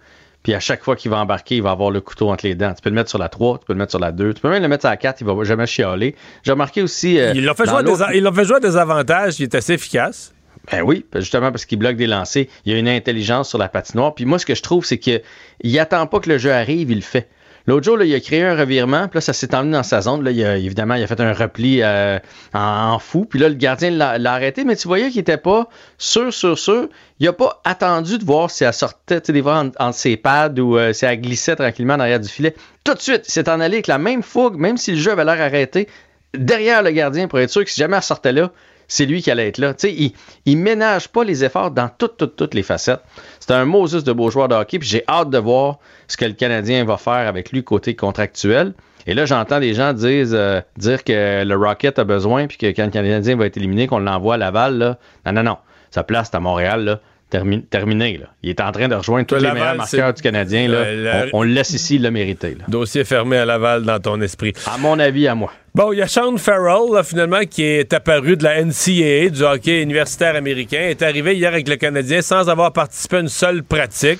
Puis 0.43 0.53
à 0.53 0.59
chaque 0.59 0.83
fois 0.83 0.95
qu'il 0.95 1.11
va 1.11 1.17
embarquer, 1.17 1.57
il 1.57 1.63
va 1.63 1.71
avoir 1.71 1.91
le 1.91 1.99
couteau 1.99 2.29
entre 2.29 2.45
les 2.45 2.55
dents. 2.55 2.73
Tu 2.73 2.81
peux 2.81 2.89
le 2.89 2.95
mettre 2.95 3.09
sur 3.09 3.19
la 3.19 3.27
3, 3.27 3.57
tu 3.59 3.65
peux 3.65 3.73
le 3.73 3.79
mettre 3.79 3.91
sur 3.91 3.99
la 3.99 4.11
2, 4.11 4.33
tu 4.33 4.41
peux 4.41 4.49
même 4.49 4.61
le 4.61 4.69
mettre 4.69 4.83
sur 4.83 4.89
la 4.89 4.95
4, 4.97 5.19
il 5.21 5.27
va 5.27 5.43
jamais 5.43 5.65
chialer. 5.65 6.15
J'ai 6.43 6.51
remarqué 6.51 6.81
aussi. 6.81 7.15
Il 7.15 7.43
l'a 7.43 7.53
fait, 7.53 7.63
dans 7.65 7.71
jouer 7.71 7.79
à 7.79 7.83
des 7.83 7.89
l'autre- 7.89 8.03
a- 8.29 8.33
fait 8.33 8.45
jouer 8.45 8.55
à 8.57 8.59
des 8.61 8.77
avantages. 8.77 9.39
Il 9.39 9.43
est 9.43 9.55
assez 9.55 9.73
efficace. 9.73 10.33
Ben 10.71 10.81
oui, 10.83 11.05
justement 11.15 11.51
parce 11.51 11.65
qu'il 11.65 11.79
bloque 11.79 11.95
des 11.95 12.07
lancers. 12.07 12.45
Il 12.65 12.71
y 12.73 12.75
a 12.75 12.79
une 12.79 12.87
intelligence 12.89 13.49
sur 13.49 13.57
la 13.57 13.69
patinoire. 13.69 14.13
Puis 14.15 14.25
moi, 14.25 14.37
ce 14.39 14.45
que 14.45 14.55
je 14.55 14.61
trouve, 14.61 14.85
c'est 14.85 14.97
qu'il 14.99 15.79
attend 15.79 16.05
pas 16.07 16.19
que 16.19 16.29
le 16.29 16.37
jeu 16.37 16.51
arrive, 16.51 16.91
il 16.91 16.97
le 16.97 17.01
fait. 17.01 17.27
L'autre 17.67 17.85
jour, 17.85 18.01
il 18.01 18.15
a 18.15 18.19
créé 18.19 18.43
un 18.43 18.55
revirement, 18.55 19.07
puis 19.09 19.17
là, 19.17 19.21
ça 19.21 19.33
s'est 19.33 19.53
emmené 19.53 19.73
dans 19.73 19.83
sa 19.83 20.01
zone. 20.01 20.23
Là, 20.23 20.31
il 20.31 20.43
a- 20.43 20.57
évidemment, 20.57 20.95
il 20.95 21.03
a 21.03 21.07
fait 21.07 21.19
un 21.19 21.33
repli 21.33 21.81
euh, 21.83 22.17
en, 22.53 22.93
en 22.93 22.99
fou. 22.99 23.25
Puis 23.25 23.37
là, 23.37 23.47
le 23.49 23.55
gardien 23.55 23.91
l'a 23.91 24.33
arrêté, 24.33 24.63
mais 24.63 24.75
tu 24.75 24.87
voyais 24.87 25.09
qu'il 25.09 25.19
était 25.21 25.37
pas 25.37 25.67
sûr, 25.99 26.33
sûr, 26.33 26.57
sûr. 26.57 26.87
Il 27.19 27.27
a 27.27 27.33
pas 27.33 27.61
attendu 27.65 28.17
de 28.17 28.23
voir 28.25 28.49
si 28.49 28.63
elle 28.63 28.73
sortait, 28.73 29.21
tu 29.21 29.27
sais, 29.27 29.33
des 29.33 29.41
fois, 29.43 29.57
entre, 29.59 29.75
entre 29.79 29.97
ses 29.97 30.17
pads 30.17 30.49
ou 30.57 30.77
euh, 30.77 30.93
si 30.93 31.05
elle 31.05 31.19
glissait 31.21 31.55
tranquillement 31.55 31.97
derrière 31.97 32.19
du 32.19 32.29
filet. 32.29 32.55
Tout 32.83 32.95
de 32.95 33.01
suite, 33.01 33.23
il 33.27 33.31
s'est 33.31 33.49
en 33.49 33.59
allé 33.59 33.75
avec 33.75 33.87
la 33.87 33.99
même 33.99 34.23
fougue, 34.23 34.55
même 34.55 34.77
si 34.77 34.91
le 34.91 34.97
jeu 34.97 35.11
avait 35.11 35.25
l'air 35.25 35.39
arrêté, 35.39 35.87
derrière 36.33 36.81
le 36.81 36.89
gardien 36.91 37.27
pour 37.27 37.39
être 37.39 37.49
sûr 37.51 37.63
que 37.63 37.69
si 37.69 37.79
jamais 37.79 37.97
elle 37.97 38.03
sortait 38.03 38.31
là, 38.31 38.51
c'est 38.89 39.05
lui 39.05 39.21
qui 39.21 39.31
allait 39.31 39.47
être 39.47 39.59
là. 39.59 39.73
Tu 39.73 39.87
sais, 39.87 39.93
il, 39.93 40.13
il 40.45 40.57
ménage 40.57 41.07
pas 41.07 41.23
les 41.23 41.45
efforts 41.45 41.71
dans 41.71 41.89
toutes, 41.97 42.17
toutes, 42.17 42.35
toutes 42.35 42.53
les 42.53 42.63
facettes. 42.63 43.01
C'est 43.39 43.51
un 43.51 43.63
Moses 43.63 44.03
de 44.03 44.11
beau 44.11 44.29
joueur 44.29 44.49
de 44.49 44.61
puis 44.63 44.79
j'ai 44.81 45.03
hâte 45.07 45.29
de 45.29 45.37
voir 45.37 45.77
ce 46.07 46.17
que 46.17 46.25
le 46.25 46.33
Canadien 46.33 46.83
va 46.83 46.97
faire 46.97 47.27
avec 47.27 47.51
lui 47.51 47.63
côté 47.63 47.95
contractuel. 47.95 48.73
Et 49.07 49.13
là, 49.13 49.25
j'entends 49.25 49.59
des 49.59 49.73
gens 49.73 49.93
dire, 49.93 50.27
euh, 50.33 50.61
dire 50.77 51.03
que 51.03 51.43
le 51.43 51.55
Rocket 51.55 51.97
a 51.99 52.03
besoin, 52.03 52.47
puis 52.47 52.57
que 52.57 52.67
quand 52.67 52.85
le 52.85 52.91
Canadien 52.91 53.37
va 53.37 53.45
être 53.45 53.57
éliminé, 53.57 53.87
qu'on 53.87 53.99
l'envoie 53.99 54.35
à 54.35 54.37
Laval. 54.37 54.77
Là. 54.77 54.97
Non, 55.25 55.33
non, 55.33 55.43
non. 55.43 55.57
Sa 55.91 56.03
place, 56.03 56.29
c'est 56.31 56.37
à 56.37 56.39
Montréal. 56.39 56.83
Là. 56.83 56.99
Termi- 57.31 57.63
terminé. 57.69 58.17
Là. 58.17 58.25
Il 58.41 58.49
est 58.49 58.59
en 58.61 58.71
train 58.71 58.87
de 58.87 58.95
rejoindre 58.95 59.27
tous 59.27 59.35
les 59.35 59.51
meilleurs 59.51 59.75
marqueurs 59.75 60.13
du 60.13 60.21
Canadien. 60.21 60.67
Là. 60.67 60.95
La- 60.95 61.25
On, 61.33 61.39
on 61.39 61.43
le 61.43 61.49
laisse 61.51 61.69
ici, 61.71 61.95
il 61.97 62.01
l'a 62.01 62.09
mérité. 62.11 62.55
Là. 62.57 62.65
Dossier 62.67 63.03
fermé 63.03 63.37
à 63.37 63.45
Laval 63.45 63.83
dans 63.83 63.99
ton 63.99 64.19
esprit. 64.21 64.53
À 64.65 64.77
mon 64.79 64.97
avis, 64.97 65.27
à 65.27 65.35
moi. 65.35 65.51
Bon, 65.75 65.93
il 65.93 65.99
y 65.99 66.01
a 66.01 66.07
Sean 66.07 66.35
Farrell, 66.37 66.91
là, 66.91 67.03
finalement, 67.03 67.41
qui 67.49 67.63
est 67.63 67.93
apparu 67.93 68.35
de 68.35 68.43
la 68.43 68.59
NCAA, 68.63 69.29
du 69.29 69.43
hockey 69.43 69.83
universitaire 69.83 70.35
américain, 70.35 70.79
est 70.81 71.03
arrivé 71.03 71.35
hier 71.35 71.53
avec 71.53 71.67
le 71.69 71.75
Canadien 71.75 72.23
sans 72.23 72.49
avoir 72.49 72.73
participé 72.73 73.17
à 73.17 73.19
une 73.19 73.27
seule 73.27 73.61
pratique. 73.63 74.19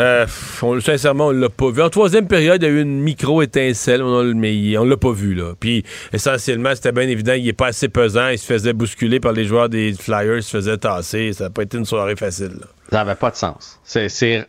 Euh, 0.00 0.26
on- 0.62 0.80
sincèrement, 0.80 1.26
on 1.28 1.30
l'a 1.30 1.48
pas 1.48 1.70
vu. 1.70 1.82
En 1.82 1.90
troisième 1.90 2.26
période, 2.28 2.62
il 2.62 2.66
y 2.66 2.68
a 2.68 2.72
eu 2.72 2.80
une 2.82 3.00
micro-étincelle, 3.00 4.02
mais 4.34 4.76
on 4.78 4.84
l'a 4.84 4.96
pas 4.96 5.12
vu. 5.12 5.34
Là. 5.34 5.54
Puis, 5.58 5.84
essentiellement, 6.12 6.70
c'était 6.74 6.92
bien 6.92 7.08
évident, 7.08 7.32
il 7.34 7.46
est 7.48 7.52
pas 7.52 7.68
assez 7.68 7.88
pesant, 7.88 8.28
il 8.28 8.38
se 8.38 8.46
faisait 8.46 8.72
bousculer 8.72 9.20
par 9.20 9.32
les 9.32 9.44
joueurs 9.44 9.68
des 9.68 9.92
Flyers, 9.92 10.36
il 10.36 10.42
se 10.42 10.56
faisait 10.56 10.76
tasser. 10.76 11.32
Ça 11.32 11.44
n'a 11.44 11.50
pas 11.50 11.62
été 11.62 11.78
une 11.78 11.84
soirée 11.84 12.16
facile. 12.16 12.58
Ça 12.90 12.98
n'avait 13.04 13.14
pas 13.16 13.30
de 13.30 13.36
sens. 13.36 13.80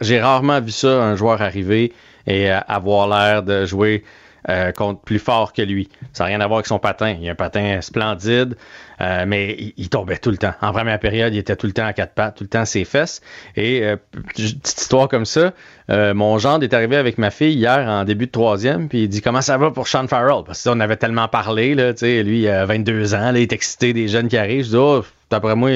J'ai 0.02 0.22
rarement 0.22 0.62
vu 0.62 0.72
ça, 0.72 1.02
un 1.04 1.16
joueur 1.16 1.42
arriver 1.42 1.92
et 2.28 2.52
euh, 2.52 2.60
avoir 2.68 3.08
l'air 3.08 3.44
de 3.44 3.66
jouer 3.66 4.04
euh, 4.48 4.72
contre 4.72 5.02
plus 5.02 5.20
fort 5.20 5.54
que 5.54 5.62
lui. 5.62 5.90
Ça 6.14 6.24
n'a 6.24 6.30
rien 6.30 6.42
à 6.42 6.48
voir 6.48 6.60
avec 6.60 6.68
son 6.68 6.80
patin. 6.80 7.16
Il 7.20 7.28
a 7.28 7.32
un 7.32 7.36
patin 7.36 7.82
splendide, 7.82 8.56
euh, 9.02 9.26
mais 9.28 9.74
il, 9.78 9.90
tombait 9.90 10.18
tout 10.18 10.32
le 10.32 10.38
temps. 10.38 10.54
En 10.62 10.72
première 10.72 11.00
période, 11.00 11.34
il 11.34 11.38
était 11.38 11.56
tout 11.56 11.68
le 11.68 11.74
temps 11.74 11.86
à 11.86 11.94
quatre 11.94 12.14
pattes, 12.14 12.38
tout 12.38 12.44
le 12.44 12.50
temps 12.50 12.62
à 12.62 12.66
ses 12.66 12.86
fesses. 12.86 13.22
Et 13.56 13.84
euh, 13.84 13.98
petite 14.36 14.68
histoire 14.68 15.08
comme 15.08 15.26
ça, 15.26 15.54
euh, 15.90 16.14
mon 16.14 16.38
gendre 16.38 16.64
est 16.64 16.74
arrivé 16.74 16.96
avec 16.96 17.18
ma 17.18 17.32
fille 17.32 17.56
hier 17.56 17.88
en 17.88 18.04
début 18.04 18.28
de 18.28 18.32
troisième, 18.32 18.88
puis 18.88 19.04
il 19.04 19.10
dit 19.10 19.22
comment 19.22 19.42
ça 19.42 19.58
va 19.58 19.72
pour 19.72 19.88
Sean 19.88 20.08
Farrell? 20.08 20.44
Parce 20.46 20.64
qu'on 20.64 20.80
avait 20.80 20.98
tellement 20.98 21.28
parlé, 21.28 21.76
là, 21.76 21.92
lui, 22.02 22.42
il 22.42 22.48
a 22.48 22.66
22 22.66 23.16
ans, 23.16 23.32
il 23.34 23.42
est 23.42 23.54
excité 23.54 23.94
des 23.94 24.08
jeunes 24.08 24.28
qui 24.28 24.38
arrivent. 24.38 24.66
Je 24.66 24.70
dis, 24.70 24.76
oh, 24.76 25.04
d'après 25.30 25.56
moi, 25.56 25.72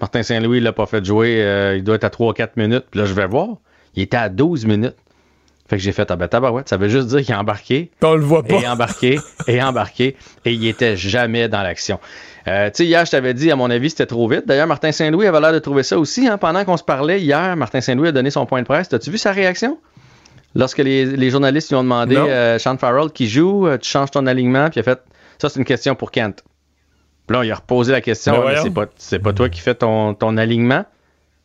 Martin 0.00 0.22
Saint-Louis, 0.22 0.58
il 0.58 0.64
l'a 0.64 0.72
pas 0.72 0.86
fait 0.86 1.04
jouer. 1.04 1.42
euh, 1.42 1.76
il 1.76 1.84
doit 1.84 1.96
être 1.96 2.04
à 2.04 2.08
3-4 2.08 2.50
minutes. 2.56 2.84
Puis 2.90 3.00
là, 3.00 3.06
je 3.06 3.14
vais 3.14 3.26
voir. 3.26 3.48
Il 3.94 4.02
était 4.02 4.16
à 4.16 4.28
12 4.28 4.66
minutes. 4.66 4.94
Fait 5.68 5.76
que 5.76 5.82
j'ai 5.82 5.92
fait, 5.92 6.10
ah 6.10 6.16
ben 6.16 6.28
tabarouette, 6.28 6.68
ça 6.68 6.78
veut 6.78 6.88
juste 6.88 7.08
dire 7.08 7.20
qu'il 7.20 7.34
est 7.34 7.38
embarqué. 7.38 7.90
On 8.02 8.14
le 8.14 8.22
voit 8.22 8.42
pas. 8.42 8.54
Et 8.56 8.66
embarqué, 8.66 9.18
et 9.46 9.62
embarqué, 9.62 10.16
et 10.46 10.52
il 10.52 10.66
était 10.66 10.96
jamais 10.96 11.48
dans 11.48 11.62
l'action. 11.62 12.00
Euh, 12.46 12.68
tu 12.70 12.76
sais, 12.78 12.86
hier, 12.86 13.04
je 13.04 13.10
t'avais 13.10 13.34
dit, 13.34 13.50
à 13.50 13.56
mon 13.56 13.68
avis, 13.68 13.90
c'était 13.90 14.06
trop 14.06 14.26
vite. 14.28 14.46
D'ailleurs, 14.46 14.66
Martin 14.66 14.92
Saint-Louis 14.92 15.26
avait 15.26 15.40
l'air 15.40 15.52
de 15.52 15.58
trouver 15.58 15.82
ça 15.82 15.98
aussi. 15.98 16.26
hein. 16.26 16.38
Pendant 16.38 16.64
qu'on 16.64 16.78
se 16.78 16.82
parlait 16.84 17.20
hier, 17.20 17.54
Martin 17.56 17.82
Saint-Louis 17.82 18.08
a 18.08 18.12
donné 18.12 18.30
son 18.30 18.46
point 18.46 18.62
de 18.62 18.66
presse. 18.66 18.90
As-tu 18.94 19.10
vu 19.10 19.18
sa 19.18 19.32
réaction? 19.32 19.78
Lorsque 20.54 20.78
les, 20.78 21.04
les 21.04 21.28
journalistes 21.30 21.68
lui 21.68 21.76
ont 21.76 21.82
demandé, 21.82 22.16
euh, 22.16 22.58
Sean 22.58 22.78
Farrell 22.78 23.10
qui 23.10 23.28
joue, 23.28 23.66
euh, 23.66 23.76
tu 23.76 23.90
changes 23.90 24.10
ton 24.10 24.26
alignement, 24.26 24.70
puis 24.70 24.76
il 24.76 24.80
a 24.80 24.82
fait, 24.84 25.00
ça 25.36 25.50
c'est 25.50 25.58
une 25.58 25.66
question 25.66 25.94
pour 25.94 26.10
Kent. 26.10 26.42
Puis 27.26 27.36
là, 27.36 27.44
il 27.44 27.52
a 27.52 27.56
reposé 27.56 27.92
la 27.92 28.00
question, 28.00 28.32
Ben 28.32 28.40
voyons. 28.40 28.62
c'est 28.62 28.70
pas, 28.70 28.86
c'est 28.96 29.18
pas 29.18 29.34
toi 29.34 29.50
qui 29.50 29.60
fais 29.60 29.74
ton, 29.74 30.14
ton 30.14 30.38
alignement. 30.38 30.86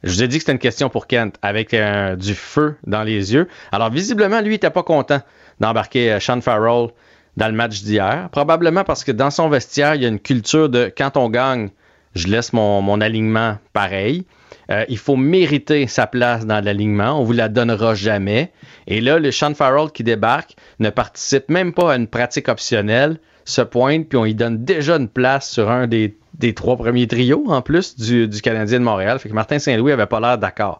Je 0.03 0.11
vous 0.11 0.23
ai 0.23 0.27
dit 0.27 0.37
que 0.37 0.41
c'était 0.41 0.51
une 0.51 0.59
question 0.59 0.89
pour 0.89 1.07
Kent, 1.07 1.35
avec 1.41 1.73
euh, 1.73 2.15
du 2.15 2.35
feu 2.35 2.75
dans 2.85 3.03
les 3.03 3.33
yeux. 3.33 3.47
Alors, 3.71 3.89
visiblement, 3.89 4.41
lui, 4.41 4.51
il 4.51 4.55
était 4.55 4.69
pas 4.69 4.83
content 4.83 5.21
d'embarquer 5.59 6.13
euh, 6.13 6.19
Sean 6.19 6.41
Farrell 6.41 6.89
dans 7.37 7.47
le 7.47 7.53
match 7.53 7.81
d'hier. 7.83 8.27
Probablement 8.31 8.83
parce 8.83 9.03
que 9.03 9.11
dans 9.11 9.31
son 9.31 9.47
vestiaire, 9.49 9.95
il 9.95 10.03
y 10.03 10.05
a 10.05 10.09
une 10.09 10.19
culture 10.19 10.67
de 10.67 10.91
quand 10.95 11.15
on 11.15 11.29
gagne, 11.29 11.69
je 12.15 12.27
laisse 12.27 12.51
mon, 12.51 12.81
mon 12.81 12.99
alignement 12.99 13.57
pareil. 13.71 14.25
Euh, 14.69 14.85
il 14.89 14.97
faut 14.97 15.15
mériter 15.15 15.87
sa 15.87 16.05
place 16.05 16.45
dans 16.45 16.63
l'alignement. 16.63 17.19
On 17.19 17.23
vous 17.23 17.33
la 17.33 17.49
donnera 17.49 17.95
jamais. 17.95 18.51
Et 18.87 19.01
là, 19.01 19.19
le 19.19 19.31
Sean 19.31 19.53
Farrell 19.53 19.89
qui 19.91 20.03
débarque 20.03 20.55
ne 20.79 20.89
participe 20.89 21.49
même 21.49 21.73
pas 21.73 21.93
à 21.93 21.95
une 21.95 22.07
pratique 22.07 22.49
optionnelle, 22.49 23.19
se 23.45 23.61
pointe, 23.61 24.07
puis 24.07 24.17
on 24.17 24.23
lui 24.23 24.35
donne 24.35 24.63
déjà 24.63 24.95
une 24.97 25.07
place 25.09 25.49
sur 25.49 25.69
un 25.69 25.87
des, 25.87 26.15
des 26.39 26.53
trois 26.53 26.77
premiers 26.77 27.07
trios, 27.07 27.43
en 27.47 27.61
plus, 27.61 27.95
du, 27.97 28.27
du 28.27 28.41
Canadien 28.41 28.79
de 28.79 28.83
Montréal. 28.85 29.19
Fait 29.19 29.29
que 29.29 29.33
Martin 29.33 29.59
Saint-Louis 29.59 29.91
avait 29.91 30.05
pas 30.05 30.19
l'air 30.19 30.37
d'accord. 30.37 30.79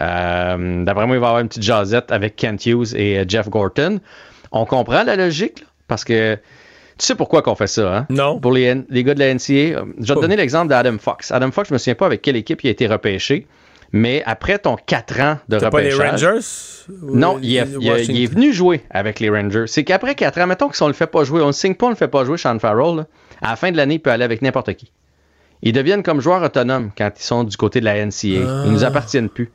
Euh, 0.00 0.84
D'après 0.84 1.06
moi, 1.06 1.16
il 1.16 1.20
va 1.20 1.26
y 1.26 1.28
avoir 1.28 1.40
une 1.40 1.48
petite 1.48 1.62
jasette 1.62 2.12
avec 2.12 2.36
Kent 2.36 2.66
Hughes 2.66 2.94
et 2.94 3.18
euh, 3.20 3.24
Jeff 3.26 3.48
Gorton. 3.48 4.00
On 4.52 4.64
comprend 4.64 5.02
la 5.02 5.16
logique, 5.16 5.60
là, 5.60 5.66
parce 5.88 6.04
que 6.04 6.34
tu 6.34 7.06
sais 7.06 7.14
pourquoi 7.14 7.42
qu'on 7.42 7.54
fait 7.54 7.66
ça, 7.68 7.96
hein? 7.96 8.06
Non. 8.10 8.38
Pour 8.40 8.52
les, 8.52 8.82
les 8.90 9.04
gars 9.04 9.14
de 9.14 9.20
la 9.20 9.32
NCA. 9.32 9.52
euh, 9.52 9.84
Je 10.00 10.06
vais 10.08 10.14
te 10.14 10.20
donner 10.20 10.36
l'exemple 10.36 10.68
d'Adam 10.68 10.96
Fox. 10.98 11.30
Adam 11.32 11.50
Fox, 11.50 11.68
je 11.68 11.74
me 11.74 11.78
souviens 11.78 11.94
pas 11.94 12.06
avec 12.06 12.22
quelle 12.22 12.36
équipe 12.36 12.62
il 12.64 12.68
a 12.68 12.70
été 12.70 12.86
repêché, 12.86 13.46
mais 13.92 14.22
après 14.26 14.58
ton 14.58 14.76
4 14.76 15.20
ans 15.20 15.38
de 15.48 15.58
T'as 15.58 15.70
pas 15.70 15.80
les 15.80 15.92
repêchage... 15.92 16.24
Rangers? 16.24 16.46
Non, 17.02 17.38
il, 17.42 17.56
est 17.56 18.26
venu 18.26 18.52
jouer 18.52 18.82
avec 18.90 19.20
les 19.20 19.30
Rangers. 19.30 19.64
C'est 19.66 19.84
qu'après 19.84 20.14
4 20.14 20.38
ans, 20.40 20.46
mettons 20.46 20.68
que 20.68 20.76
si 20.76 20.82
on 20.82 20.88
le 20.88 20.92
fait 20.92 21.06
pas 21.06 21.24
jouer, 21.24 21.42
on 21.42 21.48
le 21.48 21.52
signe 21.52 21.74
pas, 21.74 21.86
on 21.86 21.90
le 21.90 21.96
fait 21.96 22.08
pas 22.08 22.24
jouer, 22.24 22.38
Sean 22.38 22.58
Farrell, 22.58 22.96
là, 22.96 23.06
à 23.42 23.50
la 23.50 23.56
fin 23.56 23.70
de 23.70 23.76
l'année, 23.76 23.94
il 23.94 24.00
peut 24.00 24.10
aller 24.10 24.24
avec 24.24 24.42
n'importe 24.42 24.74
qui. 24.74 24.92
Ils 25.62 25.72
deviennent 25.72 26.02
comme 26.02 26.20
joueurs 26.20 26.42
autonomes 26.42 26.90
quand 26.96 27.10
ils 27.16 27.22
sont 27.22 27.44
du 27.44 27.56
côté 27.56 27.80
de 27.80 27.84
la 27.84 28.04
NCA. 28.04 28.44
Ah. 28.46 28.62
Ils 28.66 28.72
nous 28.72 28.84
appartiennent 28.84 29.28
plus. 29.28 29.50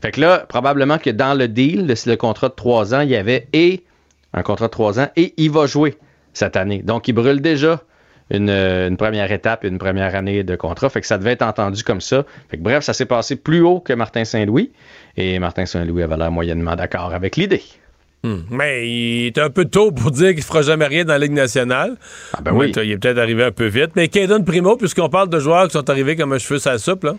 Fait 0.00 0.12
que 0.12 0.20
là, 0.20 0.44
probablement 0.48 0.98
que 0.98 1.10
dans 1.10 1.34
le 1.34 1.48
deal, 1.48 1.86
le, 1.86 1.94
le 2.06 2.16
contrat 2.16 2.48
de 2.48 2.54
3 2.54 2.94
ans, 2.94 3.00
il 3.00 3.10
y 3.10 3.16
avait 3.16 3.48
et 3.52 3.84
un 4.32 4.42
contrat 4.42 4.66
de 4.66 4.72
3 4.72 5.00
ans 5.00 5.08
et 5.16 5.34
il 5.36 5.50
va 5.50 5.66
jouer 5.66 5.96
cette 6.32 6.56
année. 6.56 6.82
Donc, 6.82 7.08
il 7.08 7.12
brûle 7.12 7.40
déjà 7.40 7.80
une, 8.30 8.50
une 8.50 8.96
première 8.96 9.30
étape, 9.32 9.64
une 9.64 9.78
première 9.78 10.14
année 10.14 10.42
de 10.42 10.56
contrat. 10.56 10.88
Fait 10.88 11.00
que 11.00 11.06
ça 11.06 11.18
devait 11.18 11.32
être 11.32 11.42
entendu 11.42 11.82
comme 11.82 12.00
ça. 12.00 12.24
Fait 12.50 12.56
que 12.56 12.62
bref, 12.62 12.84
ça 12.84 12.92
s'est 12.92 13.06
passé 13.06 13.36
plus 13.36 13.60
haut 13.60 13.80
que 13.80 13.92
Martin 13.92 14.24
Saint-Louis. 14.24 14.70
Et 15.16 15.38
Martin 15.38 15.66
Saint-Louis 15.66 16.02
avait 16.02 16.16
l'air 16.16 16.30
moyennement 16.30 16.76
d'accord 16.76 17.14
avec 17.14 17.36
l'idée. 17.36 17.62
Hmm. 18.24 18.38
Mais 18.50 18.88
il 18.88 19.26
est 19.28 19.38
un 19.38 19.50
peu 19.50 19.64
tôt 19.64 19.92
pour 19.92 20.10
dire 20.10 20.34
qu'il 20.34 20.42
fera 20.42 20.62
jamais 20.62 20.86
rien 20.86 21.04
dans 21.04 21.12
la 21.12 21.20
Ligue 21.20 21.32
nationale. 21.32 21.96
Ah 22.34 22.40
ben 22.42 22.52
oui. 22.52 22.72
il 22.76 22.90
est 22.90 22.98
peut-être 22.98 23.18
arrivé 23.18 23.44
un 23.44 23.52
peu 23.52 23.66
vite. 23.66 23.90
Mais 23.94 24.08
Caden 24.08 24.44
Primo, 24.44 24.76
puisqu'on 24.76 25.08
parle 25.08 25.28
de 25.28 25.38
joueurs 25.38 25.66
qui 25.66 25.72
sont 25.72 25.88
arrivés 25.88 26.16
comme 26.16 26.32
un 26.32 26.38
cheveu 26.38 26.58
sur 26.58 26.70
la 26.70 26.78
soupe, 26.78 27.04
là. 27.04 27.14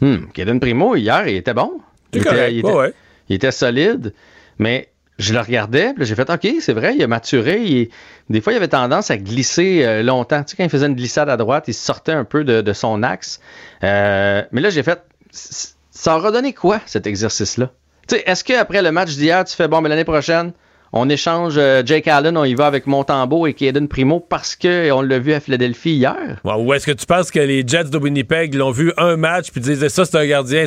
Hmm, 0.00 0.26
Kaden 0.34 0.60
Primo, 0.60 0.94
hier, 0.94 1.26
il 1.26 1.36
était 1.36 1.54
bon. 1.54 1.80
Était, 2.12 2.58
était, 2.58 2.70
ouais. 2.70 2.92
il 3.30 3.36
était 3.36 3.50
solide, 3.50 4.12
mais 4.58 4.88
je 5.18 5.32
le 5.32 5.40
regardais, 5.40 5.92
puis 5.94 6.04
j'ai 6.04 6.14
fait 6.14 6.28
OK, 6.30 6.48
c'est 6.60 6.72
vrai, 6.72 6.94
il 6.96 7.02
a 7.02 7.06
maturé. 7.06 7.62
il- 7.62 7.88
des 8.30 8.40
fois, 8.40 8.52
il 8.52 8.56
avait 8.56 8.68
tendance 8.68 9.10
à 9.10 9.18
glisser 9.18 9.84
euh, 9.84 10.02
longtemps. 10.02 10.42
Tu 10.42 10.50
sais, 10.50 10.56
quand 10.56 10.64
il 10.64 10.70
faisait 10.70 10.86
une 10.86 10.94
glissade 10.94 11.28
à 11.28 11.36
droite, 11.36 11.64
il 11.68 11.74
sortait 11.74 12.12
un 12.12 12.24
peu 12.24 12.44
de, 12.44 12.72
son 12.72 13.02
axe. 13.02 13.40
Euh, 13.84 14.42
mais 14.52 14.60
là, 14.60 14.70
j'ai 14.70 14.82
fait 14.82 15.02
ça 15.32 16.16
aura 16.16 16.30
donné 16.30 16.52
quoi, 16.52 16.80
cet 16.86 17.06
exercice-là? 17.06 17.70
Tu 18.08 18.16
sais, 18.16 18.22
est-ce 18.26 18.42
qu'après 18.44 18.82
le 18.82 18.90
match 18.90 19.10
d'hier, 19.14 19.44
tu 19.44 19.54
fais 19.54 19.68
bon, 19.68 19.80
mais 19.80 19.88
l'année 19.88 20.04
prochaine, 20.04 20.52
on 20.92 21.08
échange 21.08 21.54
euh, 21.56 21.82
Jake 21.84 22.06
Allen, 22.06 22.36
on 22.36 22.44
y 22.44 22.54
va 22.54 22.66
avec 22.66 22.86
Montembeau 22.86 23.46
et 23.46 23.54
Kaden 23.54 23.88
Primo 23.88 24.20
parce 24.20 24.56
qu'on 24.56 25.00
l'a 25.02 25.18
vu 25.18 25.32
à 25.32 25.40
Philadelphie 25.40 25.94
hier? 25.94 26.38
Ou 26.44 26.72
est-ce 26.74 26.86
que 26.86 26.92
tu 26.92 27.06
penses 27.06 27.30
que 27.30 27.40
les 27.40 27.66
Jets 27.66 27.84
de 27.84 27.96
Winnipeg 27.96 28.54
l'ont 28.54 28.70
vu 28.70 28.92
un 28.98 29.16
match 29.16 29.50
puis 29.50 29.60
disaient 29.60 29.88
ça, 29.88 30.04
c'est 30.04 30.16
un 30.16 30.26
gardien? 30.26 30.66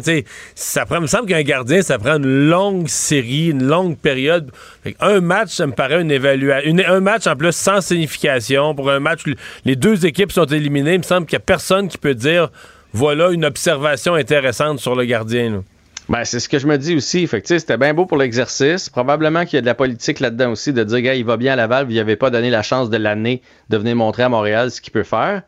Ça 0.55 0.85
il 0.91 1.01
me 1.01 1.07
semble 1.07 1.27
qu'un 1.27 1.43
gardien, 1.43 1.81
ça 1.81 1.99
prend 1.99 2.17
une 2.17 2.49
longue 2.49 2.87
série, 2.87 3.49
une 3.49 3.63
longue 3.63 3.97
période. 3.97 4.51
Un 4.99 5.21
match, 5.21 5.51
ça 5.51 5.67
me 5.67 5.73
paraît 5.73 6.01
une 6.01 6.11
évaluation. 6.11 6.75
Un 6.87 6.99
match 6.99 7.27
en 7.27 7.35
plus 7.35 7.55
sans 7.55 7.81
signification. 7.81 8.73
Pour 8.73 8.89
un 8.89 8.99
match 8.99 9.21
où 9.27 9.31
les 9.65 9.75
deux 9.75 10.05
équipes 10.05 10.31
sont 10.31 10.45
éliminées, 10.45 10.93
il 10.93 10.99
me 10.99 11.03
semble 11.03 11.27
qu'il 11.27 11.37
n'y 11.37 11.43
a 11.43 11.45
personne 11.45 11.87
qui 11.87 11.97
peut 11.97 12.15
dire 12.15 12.49
voilà 12.93 13.29
une 13.29 13.45
observation 13.45 14.15
intéressante 14.15 14.79
sur 14.79 14.95
le 14.95 15.05
gardien. 15.05 15.63
Ben, 16.07 16.23
c'est 16.23 16.39
ce 16.39 16.47
que 16.47 16.59
je 16.59 16.67
me 16.67 16.77
dis 16.77 16.95
aussi. 16.95 17.25
Fait 17.27 17.41
que, 17.41 17.47
tu 17.47 17.53
sais, 17.55 17.59
c'était 17.59 17.77
bien 17.77 17.93
beau 17.93 18.05
pour 18.05 18.17
l'exercice. 18.17 18.89
Probablement 18.89 19.43
qu'il 19.45 19.53
y 19.55 19.57
a 19.57 19.61
de 19.61 19.65
la 19.65 19.73
politique 19.75 20.19
là-dedans 20.19 20.51
aussi, 20.51 20.71
de 20.71 20.83
dire, 20.83 21.01
gars, 21.01 21.15
il 21.15 21.25
va 21.25 21.35
bien 21.37 21.53
à 21.53 21.55
Laval, 21.55 21.87
vous 21.87 21.97
avez 21.97 22.15
pas 22.15 22.29
donné 22.29 22.49
la 22.51 22.61
chance 22.61 22.89
de 22.89 22.97
l'année 22.97 23.41
de 23.69 23.77
venir 23.77 23.95
montrer 23.95 24.23
à 24.23 24.29
Montréal 24.29 24.69
ce 24.69 24.81
qu'il 24.81 24.93
peut 24.93 25.03
faire. 25.03 25.41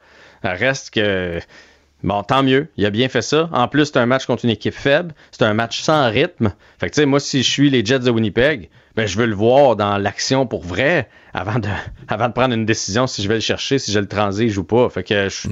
Euh, 0.45 0.53
Reste 0.53 0.89
que, 0.91 1.39
bon, 2.03 2.23
tant 2.23 2.41
mieux. 2.41 2.69
Il 2.77 2.85
a 2.85 2.89
bien 2.89 3.07
fait 3.07 3.21
ça. 3.21 3.49
En 3.53 3.67
plus, 3.67 3.85
c'est 3.85 3.97
un 3.97 4.07
match 4.07 4.25
contre 4.25 4.45
une 4.45 4.51
équipe 4.51 4.73
faible. 4.73 5.13
C'est 5.31 5.43
un 5.43 5.53
match 5.53 5.81
sans 5.81 6.09
rythme. 6.09 6.53
Fait 6.79 6.89
que, 6.89 6.95
tu 6.95 7.01
sais, 7.01 7.05
moi, 7.05 7.19
si 7.19 7.43
je 7.43 7.49
suis 7.49 7.69
les 7.69 7.85
Jets 7.85 7.99
de 7.99 8.09
Winnipeg, 8.09 8.69
ben, 8.95 9.05
je 9.07 9.15
veux 9.19 9.27
le 9.27 9.35
voir 9.35 9.75
dans 9.75 9.99
l'action 9.99 10.47
pour 10.47 10.63
vrai 10.63 11.07
avant 11.35 11.59
de, 11.59 11.69
avant 12.07 12.29
de 12.29 12.33
prendre 12.33 12.55
une 12.55 12.65
décision 12.65 13.05
si 13.05 13.21
je 13.21 13.27
vais 13.27 13.35
le 13.35 13.41
chercher, 13.41 13.77
si 13.77 13.91
je 13.91 13.99
le 13.99 14.07
transige 14.07 14.57
ou 14.57 14.63
pas. 14.63 14.89
Fait 14.89 15.03
que, 15.03 15.29
je- 15.29 15.49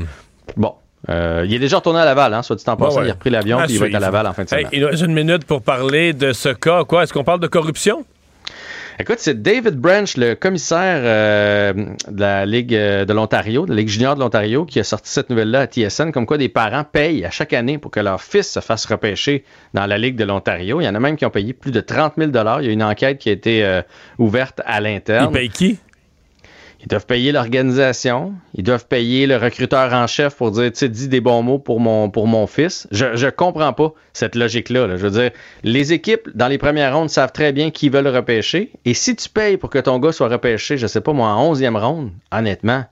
bon. 0.58 0.74
Euh, 1.10 1.44
il 1.48 1.54
est 1.54 1.60
déjà 1.60 1.78
retourné 1.78 2.00
à 2.00 2.06
Laval, 2.06 2.34
hein, 2.34 2.42
soit 2.42 2.56
dit 2.56 2.64
en 2.68 2.76
passant. 2.76 2.96
Ouais, 2.96 3.02
ouais. 3.02 3.08
Il 3.08 3.12
a 3.12 3.14
repris 3.14 3.30
l'avion 3.30 3.60
À 3.60 3.66
puis 3.66 3.74
il 3.76 3.80
va 3.80 3.88
être 3.88 3.96
à. 3.96 4.00
Laval 4.00 4.28
en 4.28 4.34
fin 4.34 4.44
de 4.44 4.54
Hey, 4.54 4.60
semaine. 4.62 4.70
il 4.74 4.82
nous 4.82 4.88
reste 4.88 5.04
une 5.04 5.14
minute 5.14 5.46
pour 5.46 5.62
parler 5.62 6.14
de 6.14 6.34
ce 6.34 6.50
cas. 6.50 6.84
Quoi? 6.84 7.04
Est-ce 7.04 7.14
qu'on 7.14 7.24
parle 7.24 7.40
de 7.40 7.48
corruption? 7.48 8.06
Écoute, 8.98 9.18
c'est 9.20 9.42
David 9.42 9.76
Branch, 9.76 10.16
le 10.16 10.36
commissaire 10.36 11.02
euh, 11.04 11.74
de 12.10 12.22
la 12.22 12.46
Ligue 12.46 12.74
euh, 12.74 13.04
de 13.04 13.12
l'Ontario, 13.12 13.66
de 13.66 13.72
la 13.72 13.76
Ligue 13.76 13.90
junior 13.90 14.16
de 14.16 14.22
l'Ontario, 14.22 14.64
qui 14.64 14.80
a 14.80 14.86
sorti 14.86 15.10
cette 15.12 15.30
nouvelle-là 15.30 15.62
à 15.62 15.66
TSN, 15.68 16.12
comme 16.14 16.26
quoi 16.26 16.38
des 16.38 16.48
parents 16.48 16.86
payent 16.90 17.26
à 17.26 17.30
chaque 17.30 17.52
année 17.52 17.78
pour 17.78 17.92
que 17.92 18.00
leur 18.00 18.22
fils 18.22 18.50
se 18.50 18.62
fasse 18.62 18.86
repêcher 18.86 19.44
dans 19.74 19.86
la 19.86 19.98
Ligue 19.98 20.16
de 20.16 20.24
l'Ontario. 20.24 20.80
Il 20.80 20.86
y 20.86 20.88
en 20.88 20.96
a 20.96 21.00
même 21.02 21.18
qui 21.18 21.26
ont 21.26 21.30
payé 21.30 21.52
plus 21.52 21.72
de 21.72 21.82
30 21.82 22.14
000 22.18 22.32
Il 22.32 22.66
y 22.66 22.70
a 22.70 22.72
une 22.72 22.84
enquête 22.84 23.18
qui 23.18 23.28
a 23.28 23.34
été 23.34 23.66
euh, 23.66 23.82
ouverte 24.18 24.62
à 24.66 24.80
l'interne. 24.80 25.28
Ils 25.30 25.34
payent 25.34 25.50
qui? 25.50 25.78
Ils 26.86 26.90
doivent 26.90 27.08
payer 27.08 27.32
l'organisation, 27.32 28.36
ils 28.54 28.64
doivent 28.64 28.86
payer 28.88 29.26
le 29.26 29.38
recruteur 29.38 29.92
en 29.92 30.06
chef 30.06 30.36
pour 30.36 30.52
dire, 30.52 30.72
tu 30.72 30.78
sais, 30.78 30.90
dis 30.90 31.08
des 31.08 31.20
bons 31.20 31.42
mots 31.42 31.58
pour 31.58 31.80
mon, 31.80 32.12
pour 32.12 32.28
mon 32.28 32.46
fils. 32.46 32.88
Je, 32.92 33.16
je 33.16 33.28
comprends 33.28 33.74
pas 33.74 33.94
cette 34.14 34.36
logique-là. 34.36 34.86
là. 34.86 34.98
Je 34.98 35.08
veux 35.08 35.20
dire, 35.20 35.32
les 35.64 35.94
équipes, 35.94 36.30
dans 36.36 36.48
les 36.48 36.60
premières 36.60 36.96
rondes, 36.96 37.10
savent 37.10 37.32
très 37.32 37.54
bien 37.54 37.72
qui 37.72 37.90
veulent 37.90 38.08
repêcher. 38.08 38.72
Et 38.86 38.94
si 38.94 39.16
tu 39.16 39.30
payes 39.30 39.58
pour 39.58 39.72
que 39.72 39.80
ton 39.80 39.98
gars 39.98 40.12
soit 40.12 40.28
repêché, 40.28 40.78
je 40.78 40.86
sais 40.86 41.02
pas 41.02 41.12
moi, 41.12 41.30
en 41.30 41.56
11e 41.56 41.76
ronde, 41.76 42.12
honnêtement, 42.32 42.86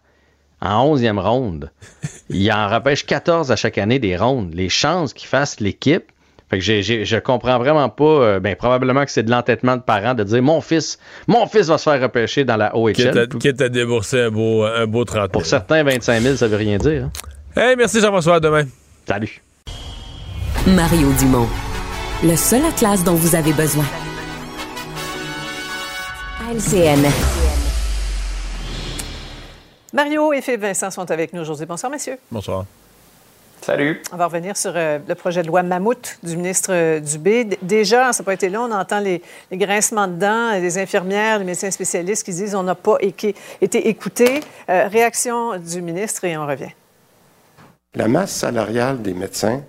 en 0.60 0.96
11e 0.96 1.20
ronde, 1.20 1.70
il 2.30 2.52
en 2.52 2.68
repêche 2.70 3.06
14 3.06 3.52
à 3.52 3.56
chaque 3.56 3.78
année 3.78 4.00
des 4.00 4.18
rondes. 4.18 4.56
Les 4.56 4.70
chances 4.70 5.14
qu'il 5.14 5.28
fasse 5.28 5.60
l'équipe, 5.60 6.12
fait 6.50 6.58
que 6.60 6.64
j'ai- 6.64 6.84
j'ai- 6.84 7.06
je 7.06 7.18
comprends 7.18 7.58
vraiment 7.58 7.90
pas, 7.90 8.04
euh, 8.04 8.40
ben, 8.40 8.56
probablement 8.56 9.06
que 9.06 9.12
c'est 9.12 9.24
de 9.24 9.32
l'entêtement 9.32 9.76
de 9.78 9.82
parents 9.82 10.14
de 10.14 10.24
dire, 10.24 10.42
mon 10.44 10.62
fils, 10.62 11.00
mon 11.28 11.48
fils 11.48 11.68
va 11.68 11.78
se 11.78 11.90
faire 11.90 12.02
repêcher 12.02 12.44
dans 12.46 12.58
la 12.58 12.76
OHL. 12.76 12.94
Quitte 12.94 13.18
à, 13.18 13.26
quitte 13.40 13.62
à 13.62 13.70
débourser 13.70 14.22
un 14.22 14.30
beau, 14.32 14.64
un 14.64 14.86
beau 14.86 15.04
30 15.06 15.18
000. 15.18 15.28
Pour 15.30 15.46
certains, 15.46 15.84
25 15.84 16.20
000, 16.22 16.36
ça 16.36 16.48
veut 16.48 16.58
rien 16.58 16.78
dire. 16.78 17.06
hein. 17.06 17.12
Hey, 17.62 17.76
merci 17.76 18.00
Jean-François. 18.02 18.36
À 18.36 18.40
demain. 18.40 18.64
Salut. 19.08 19.42
Mario 20.68 21.12
Dumont. 21.20 21.48
Le 22.24 22.36
seul 22.36 22.64
atlas 22.66 23.04
dont 23.04 23.16
vous 23.16 23.36
avez 23.36 23.52
besoin. 23.54 23.86
LCN. 26.52 27.04
Mario 29.94 30.34
et 30.34 30.42
Philippe 30.42 30.62
Vincent 30.62 30.90
sont 30.92 31.10
avec 31.12 31.34
nous 31.34 31.42
aujourd'hui. 31.42 31.66
Bonsoir, 31.66 31.92
messieurs. 31.92 32.18
Bonsoir. 32.32 32.66
Salut. 33.66 34.02
On 34.12 34.18
va 34.18 34.26
revenir 34.26 34.58
sur 34.58 34.74
euh, 34.76 35.00
le 35.08 35.16
projet 35.16 35.42
de 35.42 35.48
loi 35.48 35.64
Mammouth 35.64 36.18
du 36.22 36.36
ministre 36.36 36.72
euh, 36.74 37.00
Dubé. 37.00 37.46
D- 37.46 37.58
déjà, 37.62 38.12
ça 38.12 38.22
n'a 38.22 38.26
pas 38.26 38.34
été 38.34 38.50
long, 38.50 38.64
on 38.64 38.72
entend 38.74 39.00
les, 39.00 39.22
les 39.52 39.58
grincements 39.58 40.06
de 40.08 40.16
dents 40.16 40.52
euh, 40.54 40.60
des 40.60 40.78
infirmières, 40.78 41.40
les 41.40 41.46
médecins 41.46 41.72
spécialistes 41.72 42.26
qui 42.26 42.32
disent 42.32 42.56
on 42.56 42.64
n'a 42.64 42.76
pas 42.76 42.98
été 43.00 43.34
écoutés. 43.88 44.42
Euh, 44.70 44.90
réaction 44.90 45.58
du 45.60 45.82
ministre 45.82 46.26
et 46.26 46.36
on 46.36 46.46
revient. 46.46 46.72
La 47.96 48.10
masse 48.10 48.34
salariale 48.34 49.02
des 49.02 49.14
médecins, 49.14 49.64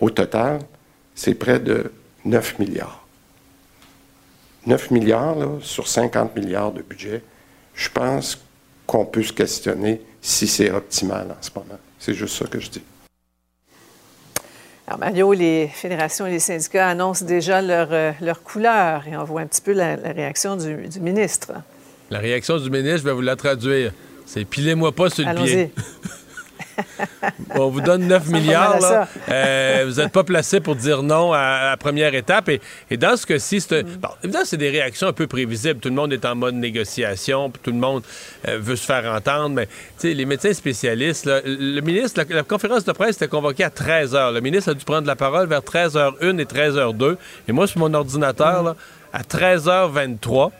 au 0.00 0.08
total, 0.08 0.60
c'est 1.14 1.34
près 1.34 1.58
de 1.60 1.92
9 2.24 2.58
milliards. 2.58 3.06
9 4.64 4.90
milliards 4.92 5.34
là, 5.34 5.48
sur 5.60 5.88
50 5.88 6.34
milliards 6.36 6.72
de 6.72 6.80
budget, 6.80 7.22
je 7.74 7.90
pense 7.90 8.42
qu'on 8.86 9.04
peut 9.04 9.22
se 9.22 9.34
questionner 9.34 10.00
si 10.22 10.46
c'est 10.46 10.70
optimal 10.70 11.26
en 11.32 11.42
ce 11.42 11.50
moment. 11.54 11.78
C'est 11.98 12.14
juste 12.14 12.38
ça 12.38 12.46
que 12.46 12.58
je 12.60 12.70
dis. 12.70 12.82
Alors, 14.96 15.10
Mario, 15.10 15.32
les 15.34 15.68
fédérations 15.68 16.26
et 16.26 16.30
les 16.30 16.38
syndicats 16.38 16.88
annoncent 16.88 17.24
déjà 17.24 17.60
leur, 17.60 17.88
euh, 17.90 18.12
leur 18.22 18.42
couleur 18.42 19.06
et 19.06 19.14
on 19.16 19.24
voit 19.24 19.42
un 19.42 19.46
petit 19.46 19.60
peu 19.60 19.72
la, 19.72 19.96
la 19.96 20.12
réaction 20.12 20.56
du, 20.56 20.88
du 20.88 21.00
ministre. 21.00 21.52
La 22.10 22.18
réaction 22.18 22.56
du 22.56 22.70
ministre, 22.70 22.98
je 23.00 23.04
vais 23.04 23.12
vous 23.12 23.20
la 23.20 23.36
traduire. 23.36 23.92
C'est 24.24 24.46
pilez-moi 24.46 24.92
pas 24.92 25.10
sur 25.10 25.28
le 25.28 25.34
pied. 25.34 25.70
On 27.54 27.68
vous 27.68 27.80
donne 27.80 28.06
9 28.06 28.10
Ça 28.10 28.18
ressemble 28.18 28.38
milliards. 28.42 28.80
là. 28.80 29.08
Euh, 29.30 29.84
vous 29.88 30.00
n'êtes 30.00 30.12
pas 30.12 30.24
placé 30.24 30.60
pour 30.60 30.76
dire 30.76 31.02
non 31.02 31.32
à, 31.32 31.70
la 31.70 31.76
première 31.76 32.14
étape. 32.14 32.48
Et, 32.48 32.60
et 32.90 32.96
dans 32.96 33.16
ce 33.16 33.26
cas-ci, 33.26 33.60
c'est 33.60 33.82
Mm. 33.84 33.96
bon, 34.00 34.08
évidemment, 34.22 34.44
c'est 34.46 34.56
des 34.56 34.70
réactions 34.70 35.08
un 35.08 35.12
peu 35.12 35.26
prévisibles. 35.26 35.80
Tout 35.80 35.88
le 35.88 35.94
monde 35.94 36.12
est 36.12 36.24
en 36.24 36.34
mode 36.34 36.54
négociation, 36.54 37.50
puis 37.50 37.60
tout 37.62 37.70
le 37.70 37.78
monde 37.78 38.02
euh, 38.48 38.58
veut 38.60 38.76
se 38.76 38.84
faire 38.86 39.04
entendre. 39.12 39.50
Mais 39.54 39.68
les 40.02 40.24
médecins 40.24 40.52
spécialistes, 40.52 41.26
là, 41.26 41.40
le 41.44 41.80
ministre, 41.80 42.20
la, 42.28 42.36
la 42.36 42.42
conférence 42.42 42.84
de 42.84 42.92
presse 42.92 43.16
était 43.16 43.28
convoquée 43.28 43.64
à 43.64 43.70
13 43.70 44.14
h. 44.14 44.32
Le 44.34 44.40
ministre 44.40 44.70
a 44.70 44.74
dû 44.74 44.84
prendre 44.84 45.06
la 45.06 45.16
parole 45.16 45.46
vers 45.48 45.60
13h01 45.60 46.38
et 46.38 46.44
13h02. 46.44 47.16
Et 47.48 47.52
moi, 47.52 47.66
sur 47.66 47.80
mon 47.80 47.92
ordinateur, 47.94 48.62
là, 48.62 48.76
à 49.12 49.22
13h23, 49.22 50.50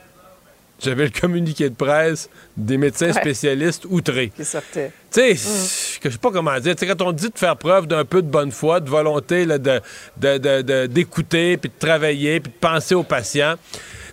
j'avais 0.79 1.05
le 1.05 1.11
communiqué 1.21 1.69
de 1.69 1.75
presse 1.75 2.29
des 2.55 2.77
médecins 2.77 3.07
Ouais. 3.07 3.13
spécialistes 3.13 3.85
outrés. 3.89 4.31
Qui 4.35 4.45
sortait. 4.45 4.91
Tu 5.11 5.35
sais, 5.35 5.99
que 6.01 6.09
je 6.09 6.13
sais 6.13 6.19
pas 6.19 6.31
comment 6.31 6.59
dire. 6.59 6.75
Tu 6.75 6.85
sais, 6.85 6.93
quand 6.95 7.01
on 7.05 7.11
dit 7.11 7.29
de 7.29 7.37
faire 7.37 7.57
preuve 7.57 7.87
d'un 7.87 8.05
peu 8.05 8.21
de 8.21 8.27
bonne 8.27 8.51
foi, 8.51 8.79
de 8.79 8.89
volonté 8.89 9.45
là, 9.45 9.57
de, 9.57 9.79
de- 10.17 10.37
de- 10.37 10.61
de- 10.61 10.85
d'écouter, 10.85 11.57
puis 11.57 11.69
de 11.69 11.79
travailler, 11.85 12.39
puis 12.39 12.51
de 12.51 12.57
penser 12.59 12.93
aux 12.95 13.03
patients. 13.03 13.55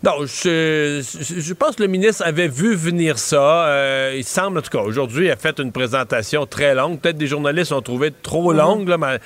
Non, 0.02 0.26
je, 0.26 1.02
je- 1.02 1.40
je 1.40 1.52
pense 1.54 1.76
que 1.76 1.82
le 1.82 1.88
ministre 1.88 2.22
avait 2.26 2.48
vu 2.48 2.74
venir 2.74 3.18
ça. 3.18 3.66
Euh, 3.68 4.14
il 4.16 4.24
semble, 4.24 4.58
en 4.58 4.62
tout 4.62 4.70
cas, 4.70 4.82
aujourd'hui, 4.82 5.26
il 5.26 5.30
a 5.30 5.36
fait 5.36 5.58
une 5.58 5.72
présentation 5.72 6.44
très 6.46 6.74
longue. 6.74 7.00
Peut-être 7.00 7.16
des 7.16 7.26
journalistes 7.26 7.72
ont 7.72 7.80
trouvé 7.82 8.10
trop 8.22 8.52
longue, 8.52 8.86
là, 8.88 8.98
mais 8.98 9.18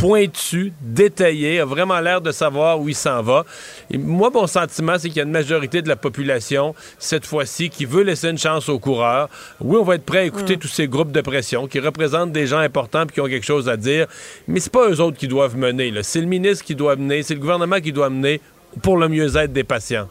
pointu, 0.00 0.72
détaillé, 0.80 1.60
a 1.60 1.66
vraiment 1.66 2.00
l'air 2.00 2.22
de 2.22 2.32
savoir 2.32 2.80
où 2.80 2.88
il 2.88 2.94
s'en 2.94 3.20
va. 3.20 3.44
Et 3.90 3.98
moi, 3.98 4.30
mon 4.32 4.46
sentiment, 4.46 4.94
c'est 4.98 5.08
qu'il 5.08 5.18
y 5.18 5.20
a 5.20 5.24
une 5.24 5.30
majorité 5.30 5.82
de 5.82 5.88
la 5.88 5.96
population, 5.96 6.74
cette 6.98 7.26
fois-ci, 7.26 7.68
qui 7.68 7.84
veut 7.84 8.02
laisser 8.02 8.30
une 8.30 8.38
chance 8.38 8.70
aux 8.70 8.78
coureurs. 8.78 9.28
Oui, 9.60 9.76
on 9.78 9.84
va 9.84 9.96
être 9.96 10.06
prêt 10.06 10.20
à 10.20 10.24
écouter 10.24 10.56
tous 10.56 10.68
ces 10.68 10.88
groupes 10.88 11.12
de 11.12 11.20
pression 11.20 11.66
qui 11.66 11.80
représentent 11.80 12.32
des 12.32 12.46
gens 12.46 12.60
importants 12.60 13.02
et 13.04 13.12
qui 13.12 13.20
ont 13.20 13.26
quelque 13.26 13.44
chose 13.44 13.68
à 13.68 13.76
dire, 13.76 14.06
mais 14.48 14.58
c'est 14.60 14.72
pas 14.72 14.88
eux 14.88 15.02
autres 15.02 15.18
qui 15.18 15.28
doivent 15.28 15.58
mener. 15.58 15.92
C'est 16.02 16.22
le 16.22 16.26
ministre 16.26 16.64
qui 16.64 16.74
doit 16.74 16.96
mener, 16.96 17.22
c'est 17.22 17.34
le 17.34 17.40
gouvernement 17.40 17.80
qui 17.80 17.92
doit 17.92 18.08
mener 18.08 18.40
pour 18.82 18.96
le 18.96 19.06
mieux-être 19.06 19.52
des 19.52 19.64
patients. 19.64 20.08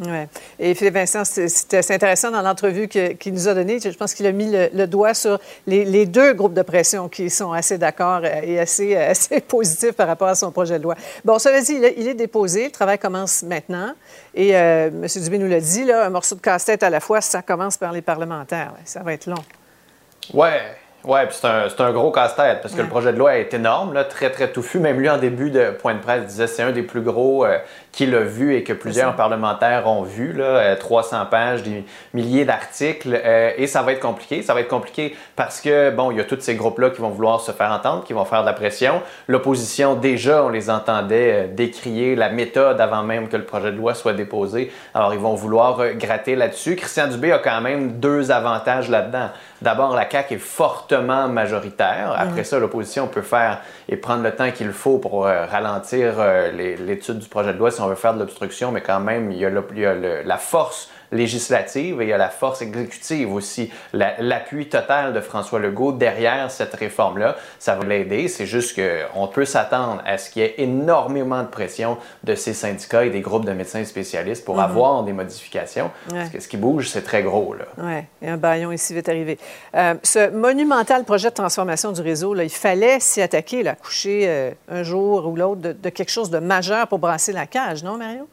Oui. 0.00 0.26
Et 0.60 0.74
Philippe 0.74 0.94
Vincent, 0.94 1.24
c'était 1.24 1.92
intéressant 1.92 2.30
dans 2.30 2.42
l'entrevue 2.42 2.86
qu'il 2.86 3.32
nous 3.32 3.48
a 3.48 3.54
donnée. 3.54 3.80
Je 3.80 3.90
pense 3.90 4.14
qu'il 4.14 4.26
a 4.26 4.32
mis 4.32 4.50
le, 4.50 4.86
doigt 4.86 5.12
sur 5.12 5.40
les, 5.66 6.06
deux 6.06 6.34
groupes 6.34 6.54
de 6.54 6.62
pression 6.62 7.08
qui 7.08 7.30
sont 7.30 7.52
assez 7.52 7.78
d'accord 7.78 8.24
et 8.24 8.60
assez, 8.60 8.94
assez 8.96 9.40
positifs 9.48 9.92
par 9.92 10.06
rapport 10.06 10.28
à 10.28 10.36
son 10.36 10.52
projet 10.52 10.78
de 10.78 10.84
loi. 10.84 10.94
Bon, 11.24 11.38
ça 11.38 11.50
veut 11.50 11.62
dire, 11.62 11.90
il 11.96 12.06
est 12.06 12.14
déposé, 12.14 12.66
le 12.66 12.70
travail 12.70 12.98
commence 12.98 13.42
maintenant. 13.42 13.92
Et 14.34 14.56
euh, 14.56 14.88
M. 14.88 15.06
Dubé 15.22 15.38
nous 15.38 15.48
l'a 15.48 15.60
dit, 15.60 15.84
là, 15.84 16.06
un 16.06 16.10
morceau 16.10 16.36
de 16.36 16.40
casse-tête 16.40 16.84
à 16.84 16.90
la 16.90 17.00
fois, 17.00 17.20
ça 17.20 17.42
commence 17.42 17.76
par 17.76 17.92
les 17.92 18.02
parlementaires. 18.02 18.74
Ça 18.84 19.00
va 19.02 19.12
être 19.12 19.26
long. 19.26 19.42
Ouais. 20.32 20.60
Oui, 21.04 21.20
puis 21.28 21.38
c'est 21.40 21.46
un, 21.46 21.86
un, 21.86 21.92
gros 21.92 22.10
casse-tête 22.10 22.60
parce 22.60 22.74
que 22.74 22.82
le 22.82 22.88
projet 22.88 23.12
de 23.12 23.18
loi 23.18 23.38
est 23.38 23.54
énorme, 23.54 23.94
là, 23.94 24.04
très, 24.04 24.30
très 24.30 24.50
touffu. 24.50 24.80
Même 24.80 24.98
lui, 24.98 25.08
en 25.08 25.16
début 25.16 25.50
de 25.50 25.70
point 25.70 25.94
de 25.94 26.00
presse, 26.00 26.26
disait 26.26 26.48
c'est 26.48 26.62
un 26.62 26.72
des 26.72 26.82
plus 26.82 27.02
gros 27.02 27.44
euh, 27.44 27.58
qu'il 27.92 28.14
a 28.14 28.20
vu 28.20 28.54
et 28.54 28.62
que 28.62 28.72
plusieurs 28.72 29.16
parlementaires 29.16 29.86
ont 29.86 30.02
vu. 30.02 30.32
Là, 30.32 30.76
300 30.76 31.16
euh, 31.16 31.24
pages, 31.24 31.62
des 31.62 31.84
milliers 32.14 32.44
d'articles. 32.44 33.20
Euh, 33.24 33.52
et 33.56 33.66
ça 33.66 33.82
va 33.82 33.92
être 33.92 34.00
compliqué. 34.00 34.42
Ça 34.42 34.54
va 34.54 34.60
être 34.60 34.68
compliqué 34.68 35.16
parce 35.36 35.60
que, 35.60 35.90
bon, 35.90 36.10
il 36.10 36.18
y 36.18 36.20
a 36.20 36.24
tous 36.24 36.40
ces 36.40 36.54
groupes-là 36.54 36.90
qui 36.90 37.00
vont 37.00 37.10
vouloir 37.10 37.40
se 37.40 37.52
faire 37.52 37.72
entendre, 37.72 38.04
qui 38.04 38.12
vont 38.12 38.24
faire 38.24 38.42
de 38.42 38.46
la 38.46 38.52
pression. 38.52 39.02
L'opposition, 39.26 39.94
déjà, 39.94 40.44
on 40.44 40.48
les 40.48 40.70
entendait 40.70 41.48
décrier 41.48 42.14
la 42.14 42.28
méthode 42.28 42.80
avant 42.80 43.02
même 43.02 43.28
que 43.28 43.36
le 43.36 43.44
projet 43.44 43.72
de 43.72 43.76
loi 43.76 43.94
soit 43.94 44.12
déposé. 44.12 44.70
Alors, 44.94 45.14
ils 45.14 45.20
vont 45.20 45.34
vouloir 45.34 45.94
gratter 45.94 46.36
là-dessus. 46.36 46.76
Christian 46.76 47.08
Dubé 47.08 47.32
a 47.32 47.38
quand 47.38 47.60
même 47.60 47.98
deux 47.98 48.30
avantages 48.30 48.88
là-dedans. 48.88 49.28
D'abord, 49.60 49.96
la 49.96 50.08
CAQ 50.08 50.34
est 50.34 50.38
fortement 50.38 51.28
majoritaire. 51.28 52.14
Après 52.16 52.44
ça, 52.44 52.58
l'opposition 52.58 53.08
peut 53.08 53.22
faire 53.22 53.60
et 53.88 53.96
prendre 53.96 54.22
le 54.22 54.30
temps 54.30 54.50
qu'il 54.52 54.70
faut 54.70 54.98
pour 54.98 55.26
euh, 55.26 55.46
ralentir 55.46 56.14
euh, 56.18 56.76
l'étude 56.76 57.18
du 57.18 57.28
projet 57.28 57.52
de 57.52 57.58
loi 57.58 57.70
on 57.80 57.88
veut 57.88 57.94
faire 57.94 58.14
de 58.14 58.20
l'obstruction, 58.20 58.72
mais 58.72 58.80
quand 58.80 59.00
même, 59.00 59.30
il 59.30 59.38
y 59.38 59.44
a, 59.44 59.94
la 60.24 60.38
force 60.38 60.90
législative 61.12 62.00
et 62.00 62.04
il 62.04 62.08
y 62.08 62.12
a 62.12 62.18
la 62.18 62.28
force 62.28 62.62
exécutive 62.62 63.32
aussi. 63.32 63.70
L'appui 63.92 64.68
total 64.68 65.12
de 65.12 65.20
François 65.20 65.58
Legault 65.58 65.92
derrière 65.92 66.50
cette 66.50 66.74
réforme-là, 66.74 67.36
ça 67.58 67.74
va 67.74 67.84
l'aider. 67.84 68.28
C'est 68.28 68.46
juste 68.46 68.78
qu'on 68.78 69.26
peut 69.26 69.44
s'attendre 69.44 70.02
à 70.06 70.18
ce 70.18 70.30
qu'il 70.30 70.42
y 70.42 70.44
ait 70.44 70.54
énormément 70.58 71.42
de 71.42 71.48
pression 71.48 71.98
de 72.24 72.34
ces 72.34 72.54
syndicats 72.54 73.04
et 73.04 73.10
des 73.10 73.20
groupes 73.20 73.44
de 73.44 73.52
médecins 73.52 73.84
spécialistes 73.84 74.44
pour 74.44 74.56
mhm. 74.56 74.62
avoir 74.62 75.02
des 75.02 75.12
modifications. 75.12 75.90
Parce 76.08 76.30
que 76.30 76.40
ce 76.40 76.48
qui 76.48 76.56
bouge, 76.56 76.88
c'est 76.88 77.02
très 77.02 77.22
gros. 77.22 77.54
Oui, 77.78 77.92
et 78.20 78.28
un 78.28 78.36
baillon 78.36 78.72
ici 78.72 78.94
va 78.94 79.00
arriver. 79.06 79.38
Euh, 79.74 79.94
ce 80.02 80.30
monumental 80.30 81.04
projet 81.04 81.30
de 81.30 81.34
transformation 81.34 81.92
du 81.92 82.00
réseau, 82.00 82.34
là, 82.34 82.44
il 82.44 82.50
fallait 82.50 83.00
s'y 83.00 83.22
attaquer, 83.22 83.62
là, 83.62 83.74
coucher 83.74 84.24
euh, 84.26 84.50
un 84.68 84.82
jour 84.82 85.26
ou 85.26 85.36
l'autre 85.36 85.60
de, 85.60 85.72
de 85.72 85.88
quelque 85.88 86.10
chose 86.10 86.30
de 86.30 86.38
majeur 86.38 86.88
pour 86.88 86.98
brasser 86.98 87.32
la 87.32 87.46
cage, 87.46 87.82
non, 87.82 87.96
Mario? 87.96 88.28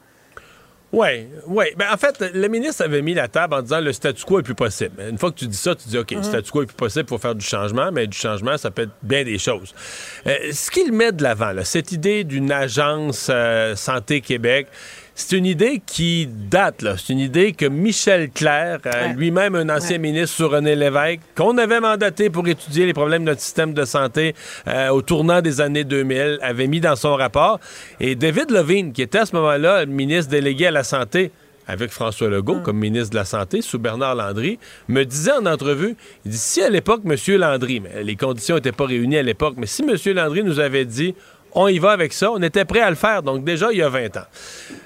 Oui, 0.92 1.28
oui. 1.48 1.66
Ben, 1.78 1.88
en 1.92 1.98
fait, 1.98 2.24
le 2.34 2.48
ministre 2.48 2.84
avait 2.84 3.02
mis 3.02 3.14
la 3.14 3.28
table 3.28 3.54
en 3.54 3.62
disant 3.62 3.82
le 3.82 3.92
statu 3.92 4.24
quo 4.24 4.40
est 4.40 4.44
plus 4.44 4.56
possible. 4.56 5.02
Une 5.10 5.18
fois 5.18 5.32
que 5.32 5.38
tu 5.38 5.48
dis 5.48 5.58
ça, 5.58 5.76
tu 5.76 5.90
dis 5.90 5.98
OK, 5.98 6.12
le 6.12 6.18
mhm. 6.18 6.24
statu 6.24 6.52
quo 6.52 6.62
est 6.64 6.68
plus 6.68 6.76
possible 6.76 7.06
pour 7.06 7.20
faire 7.20 7.36
du 7.36 7.46
changement, 7.46 7.92
mais 7.92 8.08
du 8.08 8.18
changement, 8.18 8.58
ça 8.58 8.72
peut 8.72 8.84
être 8.84 8.96
bien 9.04 9.24
des 9.24 9.38
choses. 9.38 9.74
Euh, 10.28 10.52
ce 10.52 10.72
qu'il 10.72 10.92
met 10.94 11.12
de 11.12 11.24
l'avant, 11.24 11.52
cette 11.64 11.92
idée 11.92 12.24
d'une 12.24 12.52
agence 12.52 13.28
euh, 13.30 13.76
Santé 13.76 14.22
Québec, 14.22 14.68
c'est 15.18 15.38
une 15.38 15.46
idée 15.46 15.82
qui 15.86 16.28
date, 16.28 16.82
là. 16.82 16.96
C'est 16.98 17.14
une 17.14 17.20
idée 17.20 17.54
que 17.54 17.66
Michel 17.66 18.30
Clair, 18.30 18.80
euh, 18.86 19.08
lui-même 19.14 19.56
un 19.56 19.70
ancien 19.70 19.98
ministre 19.98 20.36
sur 20.36 20.52
René 20.52 20.76
Lévesque, 20.76 21.22
qu'on 21.36 21.58
avait 21.58 21.80
mandaté 21.80 22.30
pour 22.30 22.46
étudier 22.48 22.86
les 22.86 22.94
problèmes 22.94 23.24
de 23.24 23.30
notre 23.30 23.40
système 23.40 23.74
de 23.74 23.86
santé 23.86 24.36
euh, 24.68 24.90
au 24.90 25.02
tournant 25.02 25.42
des 25.42 25.62
années 25.62 25.86
2000, 25.86 26.40
avait 26.42 26.68
mis 26.68 26.82
dans 26.82 26.98
son 26.98 27.16
rapport. 27.16 27.62
Et 28.02 28.16
David 28.16 28.52
Levine, 28.52 28.92
qui 28.92 29.02
était 29.02 29.20
à 29.20 29.26
ce 29.26 29.34
moment-là 29.38 29.86
ministre 29.86 30.32
délégué 30.32 30.68
à 30.68 30.72
la 30.72 30.84
Santé, 30.84 31.32
avec 31.68 31.92
François 31.92 32.30
Legault 32.30 32.56
mm. 32.56 32.64
comme 32.64 32.78
ministre 32.78 33.12
de 33.12 33.16
la 33.16 33.26
Santé, 33.26 33.62
sous 33.62 33.80
Bernard 33.80 34.16
Landry, 34.16 34.60
me 34.88 35.04
disait 35.04 35.32
en 35.32 35.46
entrevue, 35.46 35.96
il 36.26 36.32
dit, 36.32 36.38
si 36.38 36.62
à 36.62 36.70
l'époque, 36.70 37.02
M. 37.06 37.16
Landry, 37.38 37.80
mais 37.80 38.04
les 38.04 38.16
conditions 38.16 38.56
n'étaient 38.56 38.72
pas 38.72 38.86
réunies 38.86 39.18
à 39.18 39.24
l'époque, 39.24 39.56
mais 39.58 39.66
si 39.66 39.84
M. 39.84 39.96
Landry 40.14 40.44
nous 40.44 40.60
avait 40.60 40.86
dit, 40.86 41.16
on 41.56 41.68
y 41.70 41.80
va 41.80 41.92
avec 41.92 42.14
ça. 42.14 42.32
On 42.32 42.42
était 42.42 42.66
prêt 42.66 42.82
à 42.82 42.90
le 42.90 42.96
faire, 42.96 43.24
donc 43.24 43.44
déjà 43.44 43.72
il 43.72 43.80
y 43.80 43.82
a 43.82 43.90
20 43.90 44.18
ans. 44.18 44.26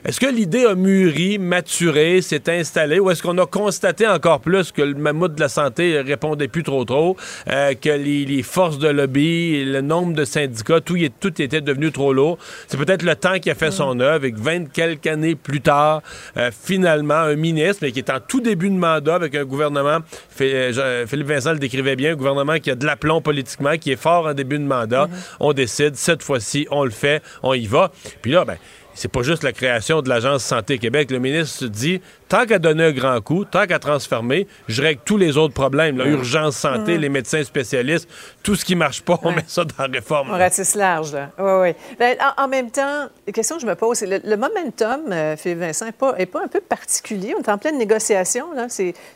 Est-ce 0.05 0.19
que 0.19 0.27
l'idée 0.27 0.65
a 0.65 0.75
mûri, 0.75 1.39
maturé, 1.39 2.21
s'est 2.21 2.49
installée, 2.49 2.99
ou 2.99 3.09
est-ce 3.09 3.21
qu'on 3.21 3.37
a 3.39 3.45
constaté 3.45 4.07
encore 4.07 4.39
plus 4.39 4.71
que 4.71 4.81
le 4.81 4.93
mammouth 4.93 5.35
de 5.35 5.41
la 5.41 5.49
santé 5.49 5.99
répondait 5.99 6.47
plus 6.47 6.63
trop 6.63 6.85
trop, 6.85 7.17
euh, 7.49 7.73
que 7.73 7.89
les, 7.89 8.43
forces 8.43 8.77
de 8.77 8.87
lobby, 8.87 9.65
le 9.65 9.81
nombre 9.81 10.13
de 10.13 10.23
syndicats, 10.23 10.79
tout, 10.79 10.97
tout 11.19 11.41
était 11.41 11.61
devenu 11.61 11.91
trop 11.91 12.13
lourd? 12.13 12.37
C'est 12.67 12.77
peut-être 12.77 13.03
le 13.03 13.15
temps 13.15 13.39
qui 13.39 13.49
a 13.49 13.55
fait 13.55 13.71
son 13.71 13.99
œuvre 13.99 14.25
et 14.25 14.31
que 14.31 14.39
20 14.39 14.71
quelques 14.71 15.07
années 15.07 15.35
plus 15.35 15.61
tard, 15.61 16.01
euh, 16.37 16.51
finalement, 16.51 17.15
un 17.15 17.35
ministre, 17.35 17.79
mais 17.81 17.91
qui 17.91 17.99
est 17.99 18.11
en 18.11 18.19
tout 18.25 18.41
début 18.41 18.69
de 18.69 18.75
mandat 18.75 19.15
avec 19.15 19.35
un 19.35 19.43
gouvernement, 19.43 19.99
euh, 20.41 21.07
Philippe 21.07 21.27
Vincent 21.27 21.53
le 21.53 21.59
décrivait 21.59 21.95
bien, 21.95 22.11
un 22.11 22.15
gouvernement 22.15 22.59
qui 22.59 22.69
a 22.69 22.75
de 22.75 22.85
l'aplomb 22.85 23.21
politiquement, 23.21 23.75
qui 23.77 23.91
est 23.91 24.01
fort 24.01 24.27
en 24.27 24.33
début 24.33 24.59
de 24.59 24.63
mandat, 24.63 25.05
mm-hmm. 25.05 25.35
on 25.39 25.53
décide 25.53 25.95
cette 25.95 26.23
fois-ci 26.23 26.58
on 26.71 26.83
le 26.83 26.91
fait, 26.91 27.21
on 27.43 27.53
y 27.53 27.65
va. 27.65 27.91
Puis 28.21 28.31
là, 28.31 28.45
ben, 28.45 28.57
c'est 28.99 29.07
pas 29.07 29.21
juste 29.21 29.43
la 29.43 29.53
création 29.53 30.01
de 30.01 30.09
l'Agence 30.09 30.43
Santé 30.43 30.77
Québec. 30.77 31.09
Le 31.09 31.19
ministre 31.19 31.59
se 31.59 31.65
dit, 31.65 32.01
tant 32.27 32.45
qu'à 32.45 32.59
donner 32.59 32.83
un 32.83 32.91
grand 32.91 33.21
coup, 33.21 33.45
tant 33.45 33.65
qu'à 33.65 33.79
transformer, 33.79 34.45
je 34.67 34.81
règle 34.81 34.99
tous 35.05 35.15
les 35.15 35.37
autres 35.37 35.53
problèmes. 35.53 36.01
L'urgence 36.01 36.57
santé, 36.57 36.97
les 36.97 37.07
médecins 37.07 37.41
spécialistes, 37.45 38.09
tout 38.43 38.55
ce 38.55 38.65
qui 38.65 38.75
marche 38.75 39.01
pas, 39.01 39.17
on 39.23 39.31
met 39.31 39.45
ça 39.47 39.63
dans 39.63 39.85
la 39.85 39.93
réforme. 39.93 40.31
On 40.31 40.37
ratisse 40.37 40.75
large, 40.75 41.13
là. 41.13 41.29
Oui, 41.39 41.69
oui. 41.69 41.95
Ben, 41.97 42.17
en, 42.37 42.49
même 42.49 42.71
temps, 42.71 43.07
la 43.25 43.31
question 43.31 43.55
que 43.55 43.61
je 43.61 43.67
me 43.67 43.75
pose, 43.75 43.99
c'est 43.99 44.21
le, 44.21 44.35
momentum, 44.35 45.11
euh, 45.11 45.37
Philippe 45.37 45.59
Vincent, 45.59 45.85
n'est 45.85 45.91
pas, 45.93 46.15
est 46.17 46.25
pas 46.25 46.43
un 46.43 46.49
peu 46.49 46.59
particulier? 46.59 47.33
On 47.37 47.41
est 47.41 47.49
en 47.49 47.57
pleine 47.57 47.77
négociation, 47.77 48.53
là. 48.53 48.67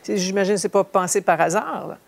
J'imagine 0.08 0.54
que 0.54 0.60
c'est 0.60 0.68
pas 0.70 0.84
pensé 0.84 1.20
par 1.20 1.38
hasard, 1.42 1.88
là. 1.88 1.98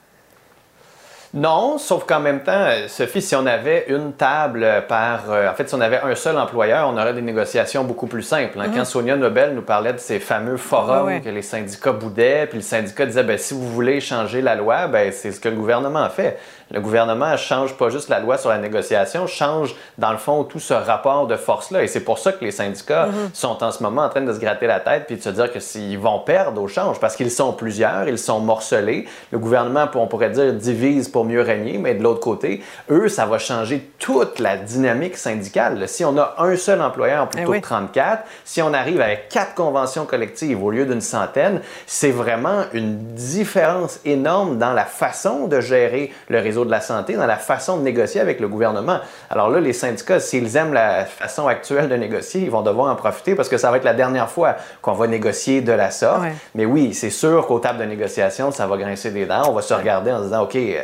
Non, 1.36 1.76
sauf 1.76 2.06
qu'en 2.06 2.20
même 2.20 2.42
temps, 2.42 2.52
euh, 2.52 2.88
Sophie, 2.88 3.20
si 3.20 3.36
on 3.36 3.44
avait 3.44 3.84
une 3.88 4.14
table 4.14 4.84
par. 4.88 5.30
Euh, 5.30 5.50
en 5.50 5.52
fait, 5.52 5.68
si 5.68 5.74
on 5.74 5.82
avait 5.82 6.00
un 6.00 6.14
seul 6.14 6.38
employeur, 6.38 6.88
on 6.88 6.96
aurait 6.96 7.12
des 7.12 7.20
négociations 7.20 7.84
beaucoup 7.84 8.06
plus 8.06 8.22
simples. 8.22 8.58
Hein. 8.58 8.70
Quand 8.72 8.78
mhm. 8.78 8.84
Sonia 8.86 9.16
Nobel 9.16 9.54
nous 9.54 9.60
parlait 9.60 9.92
de 9.92 9.98
ces 9.98 10.18
fameux 10.18 10.56
forums 10.56 11.20
que 11.20 11.28
les 11.28 11.42
syndicats 11.42 11.92
boudaient, 11.92 12.46
puis 12.46 12.56
le 12.56 12.64
syndicat 12.64 13.04
disait 13.04 13.22
ben, 13.22 13.36
si 13.36 13.52
vous 13.52 13.68
voulez 13.68 14.00
changer 14.00 14.40
la 14.40 14.54
loi, 14.54 14.86
ben, 14.86 15.12
c'est 15.12 15.30
ce 15.30 15.38
que 15.38 15.50
le 15.50 15.56
gouvernement 15.56 16.04
a 16.04 16.08
fait 16.08 16.38
le 16.70 16.80
gouvernement 16.80 17.36
change 17.36 17.74
pas 17.74 17.90
juste 17.90 18.08
la 18.08 18.18
loi 18.18 18.38
sur 18.38 18.50
la 18.50 18.58
négociation, 18.58 19.26
change 19.26 19.74
dans 19.98 20.10
le 20.10 20.18
fond 20.18 20.42
tout 20.42 20.58
ce 20.58 20.74
rapport 20.74 21.26
de 21.26 21.36
force-là. 21.36 21.84
Et 21.84 21.86
c'est 21.86 22.00
pour 22.00 22.18
ça 22.18 22.32
que 22.32 22.44
les 22.44 22.50
syndicats 22.50 23.06
mhm. 23.06 23.30
sont 23.32 23.62
en 23.62 23.70
ce 23.70 23.82
moment 23.82 24.02
en 24.02 24.08
train 24.08 24.22
de 24.22 24.32
se 24.32 24.40
gratter 24.40 24.66
la 24.66 24.80
tête 24.80 25.04
puis 25.06 25.16
de 25.16 25.22
se 25.22 25.28
dire 25.28 25.52
que 25.52 25.60
s'ils 25.60 25.98
vont 25.98 26.18
perdre 26.18 26.60
au 26.60 26.66
change, 26.66 26.98
parce 26.98 27.14
qu'ils 27.14 27.30
sont 27.30 27.52
plusieurs, 27.52 28.08
ils 28.08 28.18
sont 28.18 28.40
morcelés. 28.40 29.06
Le 29.30 29.38
gouvernement, 29.38 29.86
on 29.94 30.08
pourrait 30.08 30.30
dire, 30.30 30.52
divise 30.52 31.08
pour 31.08 31.24
mieux 31.24 31.40
régner, 31.40 31.78
mais 31.78 31.94
de 31.94 32.02
l'autre 32.02 32.20
côté, 32.20 32.62
eux, 32.90 33.08
ça 33.08 33.26
va 33.26 33.38
changer 33.38 33.90
toute 33.98 34.40
la 34.40 34.56
dynamique 34.56 35.16
syndicale. 35.16 35.88
Si 35.88 36.04
on 36.04 36.18
a 36.18 36.34
un 36.38 36.56
seul 36.56 36.80
employeur 36.82 37.28
plutôt 37.28 37.52
que 37.52 37.58
34, 37.58 38.24
si 38.44 38.60
on 38.60 38.74
arrive 38.74 39.00
avec 39.00 39.28
quatre 39.28 39.54
conventions 39.54 40.04
collectives 40.04 40.62
au 40.62 40.70
lieu 40.70 40.84
d'une 40.84 41.00
centaine, 41.00 41.60
c'est 41.86 42.10
vraiment 42.10 42.64
une 42.72 42.96
différence 43.14 44.00
énorme 44.04 44.58
dans 44.58 44.72
la 44.72 44.84
façon 44.84 45.46
de 45.46 45.60
gérer 45.60 46.12
le 46.28 46.40
réseau 46.40 46.55
de 46.64 46.70
la 46.70 46.80
santé, 46.80 47.14
dans 47.14 47.26
la 47.26 47.36
façon 47.36 47.76
de 47.76 47.82
négocier 47.82 48.20
avec 48.20 48.40
le 48.40 48.48
gouvernement. 48.48 48.98
Alors 49.30 49.50
là, 49.50 49.60
les 49.60 49.72
syndicats, 49.72 50.20
s'ils 50.20 50.56
aiment 50.56 50.72
la 50.72 51.04
façon 51.04 51.46
actuelle 51.46 51.88
de 51.88 51.96
négocier, 51.96 52.42
ils 52.42 52.50
vont 52.50 52.62
devoir 52.62 52.92
en 52.92 52.96
profiter 52.96 53.34
parce 53.34 53.48
que 53.48 53.58
ça 53.58 53.70
va 53.70 53.76
être 53.76 53.84
la 53.84 53.94
dernière 53.94 54.30
fois 54.30 54.56
qu'on 54.82 54.92
va 54.92 55.06
négocier 55.06 55.60
de 55.60 55.72
la 55.72 55.90
sorte. 55.90 56.22
Mais 56.54 56.64
oui, 56.64 56.94
c'est 56.94 57.10
sûr 57.10 57.46
qu'au 57.46 57.58
table 57.58 57.78
de 57.78 57.84
négociation, 57.84 58.50
ça 58.50 58.66
va 58.66 58.76
grincer 58.76 59.10
des 59.10 59.26
dents. 59.26 59.42
On 59.48 59.52
va 59.52 59.62
se 59.62 59.74
regarder 59.74 60.12
en 60.12 60.18
se 60.18 60.24
disant, 60.24 60.42
OK, 60.42 60.56
euh, 60.56 60.82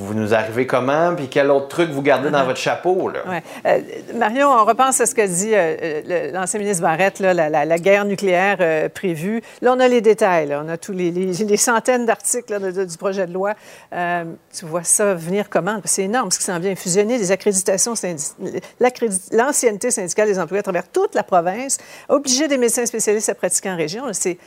vous 0.00 0.14
nous 0.14 0.32
arrivez 0.32 0.66
comment, 0.66 1.14
puis 1.14 1.28
quel 1.28 1.50
autre 1.50 1.68
truc 1.68 1.90
vous 1.90 2.02
gardez 2.02 2.30
dans 2.30 2.38
uh-huh. 2.38 2.46
votre 2.46 2.58
chapeau? 2.58 3.10
Là? 3.10 3.20
Ouais. 3.28 3.42
Euh, 3.66 3.80
Marion, 4.14 4.48
on 4.48 4.64
repense 4.64 5.00
à 5.00 5.06
ce 5.06 5.14
que 5.14 5.26
dit 5.26 5.54
euh, 5.54 6.02
euh, 6.08 6.32
l'ancien 6.32 6.58
ministre 6.58 6.82
Barrette, 6.82 7.20
là, 7.20 7.34
la, 7.34 7.78
guerre 7.78 8.04
nucléaire 8.04 8.90
prévue. 8.90 9.42
Là, 9.60 9.74
on 9.76 9.80
a 9.80 9.88
les 9.88 10.00
détails, 10.00 10.54
on 10.54 10.68
a 10.68 10.76
tous 10.76 10.92
les, 10.92 11.10
les, 11.10 11.56
centaines 11.56 12.06
d'articles 12.06 12.86
du 12.86 12.96
projet 12.96 13.26
de 13.26 13.32
loi. 13.32 13.54
tu 13.90 14.64
vois 14.64 14.84
ça 14.84 15.14
venir 15.14 15.50
comment? 15.50 15.80
C'est 15.84 16.04
énorme 16.04 16.30
ce 16.30 16.38
qui 16.38 16.44
s'en 16.44 16.58
vient. 16.58 16.74
Fusionner 16.74 17.18
les 17.18 17.30
accréditations, 17.30 17.94
l'ancienneté 19.32 19.90
syndicale 19.90 20.28
des 20.28 20.38
employés 20.38 20.60
à 20.60 20.62
travers 20.62 20.88
toute 20.88 21.14
la 21.14 21.22
province, 21.22 21.78
obliger 22.08 22.48
des 22.48 22.56
médecins 22.56 22.86
spécialistes 22.86 23.28
à 23.28 23.34
pratiquer 23.34 23.70
en 23.70 23.76
région, 23.76 24.04
c'est 24.12 24.38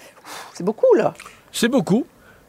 beaucoup, 0.62 0.94
là. 0.96 1.14
C'est 1.52 1.70
beaucoup. 1.70 2.06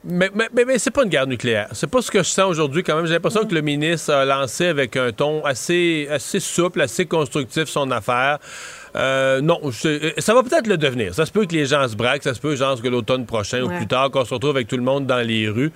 Mais, 0.09 0.31
mais, 0.35 0.49
mais, 0.55 0.65
mais 0.65 0.79
c'est 0.79 0.91
pas 0.93 1.03
une 1.03 1.09
guerre 1.09 1.27
nucléaire. 1.27 1.69
C'est 1.73 1.89
pas 1.91 2.01
ce 2.01 2.11
que 2.11 2.19
je 2.19 2.29
sens 2.29 2.49
aujourd'hui 2.49 2.83
quand 2.85 2.95
même. 2.97 3.07
J'ai 3.07 3.15
l'impression 3.15 3.45
que 3.45 3.55
le 3.55 3.61
ministre 3.61 4.13
a 4.13 4.25
lancé 4.25 4.67
avec 4.67 4.97
un 4.97 5.11
ton 5.11 5.45
assez, 5.45 6.07
assez 6.11 6.39
souple, 6.39 6.81
assez 6.81 7.07
constructif 7.07 7.65
son 7.65 7.91
affaire. 7.91 8.39
Euh, 8.95 9.41
non, 9.41 9.61
je- 9.65 10.13
ça 10.19 10.33
va 10.33 10.43
peut-être 10.43 10.69
le 10.69 10.77
devenir. 10.77 11.13
Ça 11.15 11.27
se 11.27 11.33
peut 11.33 11.45
que 11.45 11.53
les 11.55 11.67
gens 11.67 11.87
se 11.89 11.97
braquent, 11.97 12.23
ça 12.23 12.35
se 12.35 12.41
peut, 12.41 12.55
genre, 12.55 12.81
que 12.81 12.89
l'automne 12.89 13.27
prochain 13.27 13.63
ou 13.63 13.69
plus 13.69 13.87
tard, 13.89 14.11
qu'on 14.11 14.25
se 14.25 14.33
retrouve 14.33 14.51
avec 14.57 14.69
tout 14.69 14.77
le 14.77 14.83
monde 14.83 15.07
dans 15.07 15.27
les 15.27 15.49
rues. 15.49 15.73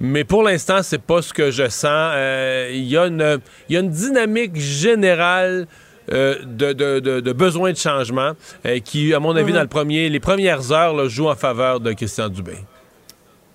Mais 0.00 0.24
pour 0.24 0.42
l'instant, 0.44 0.82
c'est 0.82 1.02
pas 1.02 1.20
ce 1.22 1.32
que 1.34 1.50
je 1.50 1.68
sens. 1.68 2.12
Euh, 2.14 2.70
Il 2.72 2.84
y, 2.84 2.96
a 2.96 3.06
une- 3.06 3.38
il 3.68 3.74
y 3.74 3.76
a 3.76 3.80
une 3.80 3.90
dynamique 3.90 4.56
générale 4.56 5.66
euh, 6.10 6.36
de, 6.42 6.72
de- 6.72 7.00
de- 7.00 7.20
de 7.20 7.32
besoin 7.34 7.70
de 7.72 7.76
changement 7.76 8.32
euh, 8.64 8.78
qui, 8.78 9.12
à 9.12 9.20
mon 9.20 9.36
avis, 9.36 9.50
Mhm. 9.50 9.56
dans 9.56 9.62
le 9.62 9.68
premier, 9.68 10.08
les 10.08 10.20
premières 10.20 10.72
heures, 10.72 10.94
là, 10.94 11.06
joue 11.06 11.28
en 11.28 11.34
faveur 11.36 11.80
de 11.80 11.92
Christian 11.92 12.30
Dubé. 12.30 12.54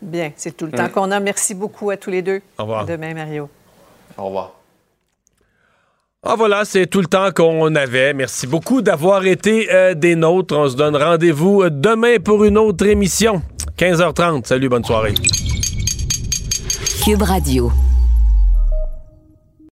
Bien, 0.04 0.32
c'est 0.36 0.56
tout 0.56 0.66
le 0.66 0.72
temps 0.72 0.86
Mm. 0.88 0.90
qu'on 0.92 1.12
a. 1.12 1.20
Merci 1.20 1.54
beaucoup 1.56 1.90
à 1.90 1.98
tous 1.98 2.10
les 2.10 2.22
deux. 2.22 2.42
Au 2.58 2.64
revoir. 2.64 2.82
À 2.82 2.86
demain, 2.86 3.14
Mario. 3.14 3.50
Au 4.18 4.26
revoir. 4.26 4.52
Ah 6.26 6.36
voilà, 6.38 6.64
c'est 6.66 6.86
tout 6.88 7.02
le 7.02 7.08
temps 7.08 7.32
qu'on 7.32 7.74
avait. 7.76 8.14
Merci 8.14 8.48
beaucoup 8.48 8.82
d'avoir 8.82 9.26
été 9.26 9.68
euh, 9.74 9.94
des 9.94 10.16
nôtres. 10.16 10.56
On 10.56 10.70
se 10.70 10.76
donne 10.78 10.96
rendez-vous 10.96 11.64
euh, 11.64 11.70
demain 11.70 12.18
pour 12.24 12.44
une 12.46 12.58
autre 12.58 12.86
émission. 12.86 13.42
15h30. 13.78 14.46
Salut, 14.46 14.70
bonne 14.70 14.86
soirée. 14.86 15.14
Cube 17.04 17.22
Radio. 17.24 17.72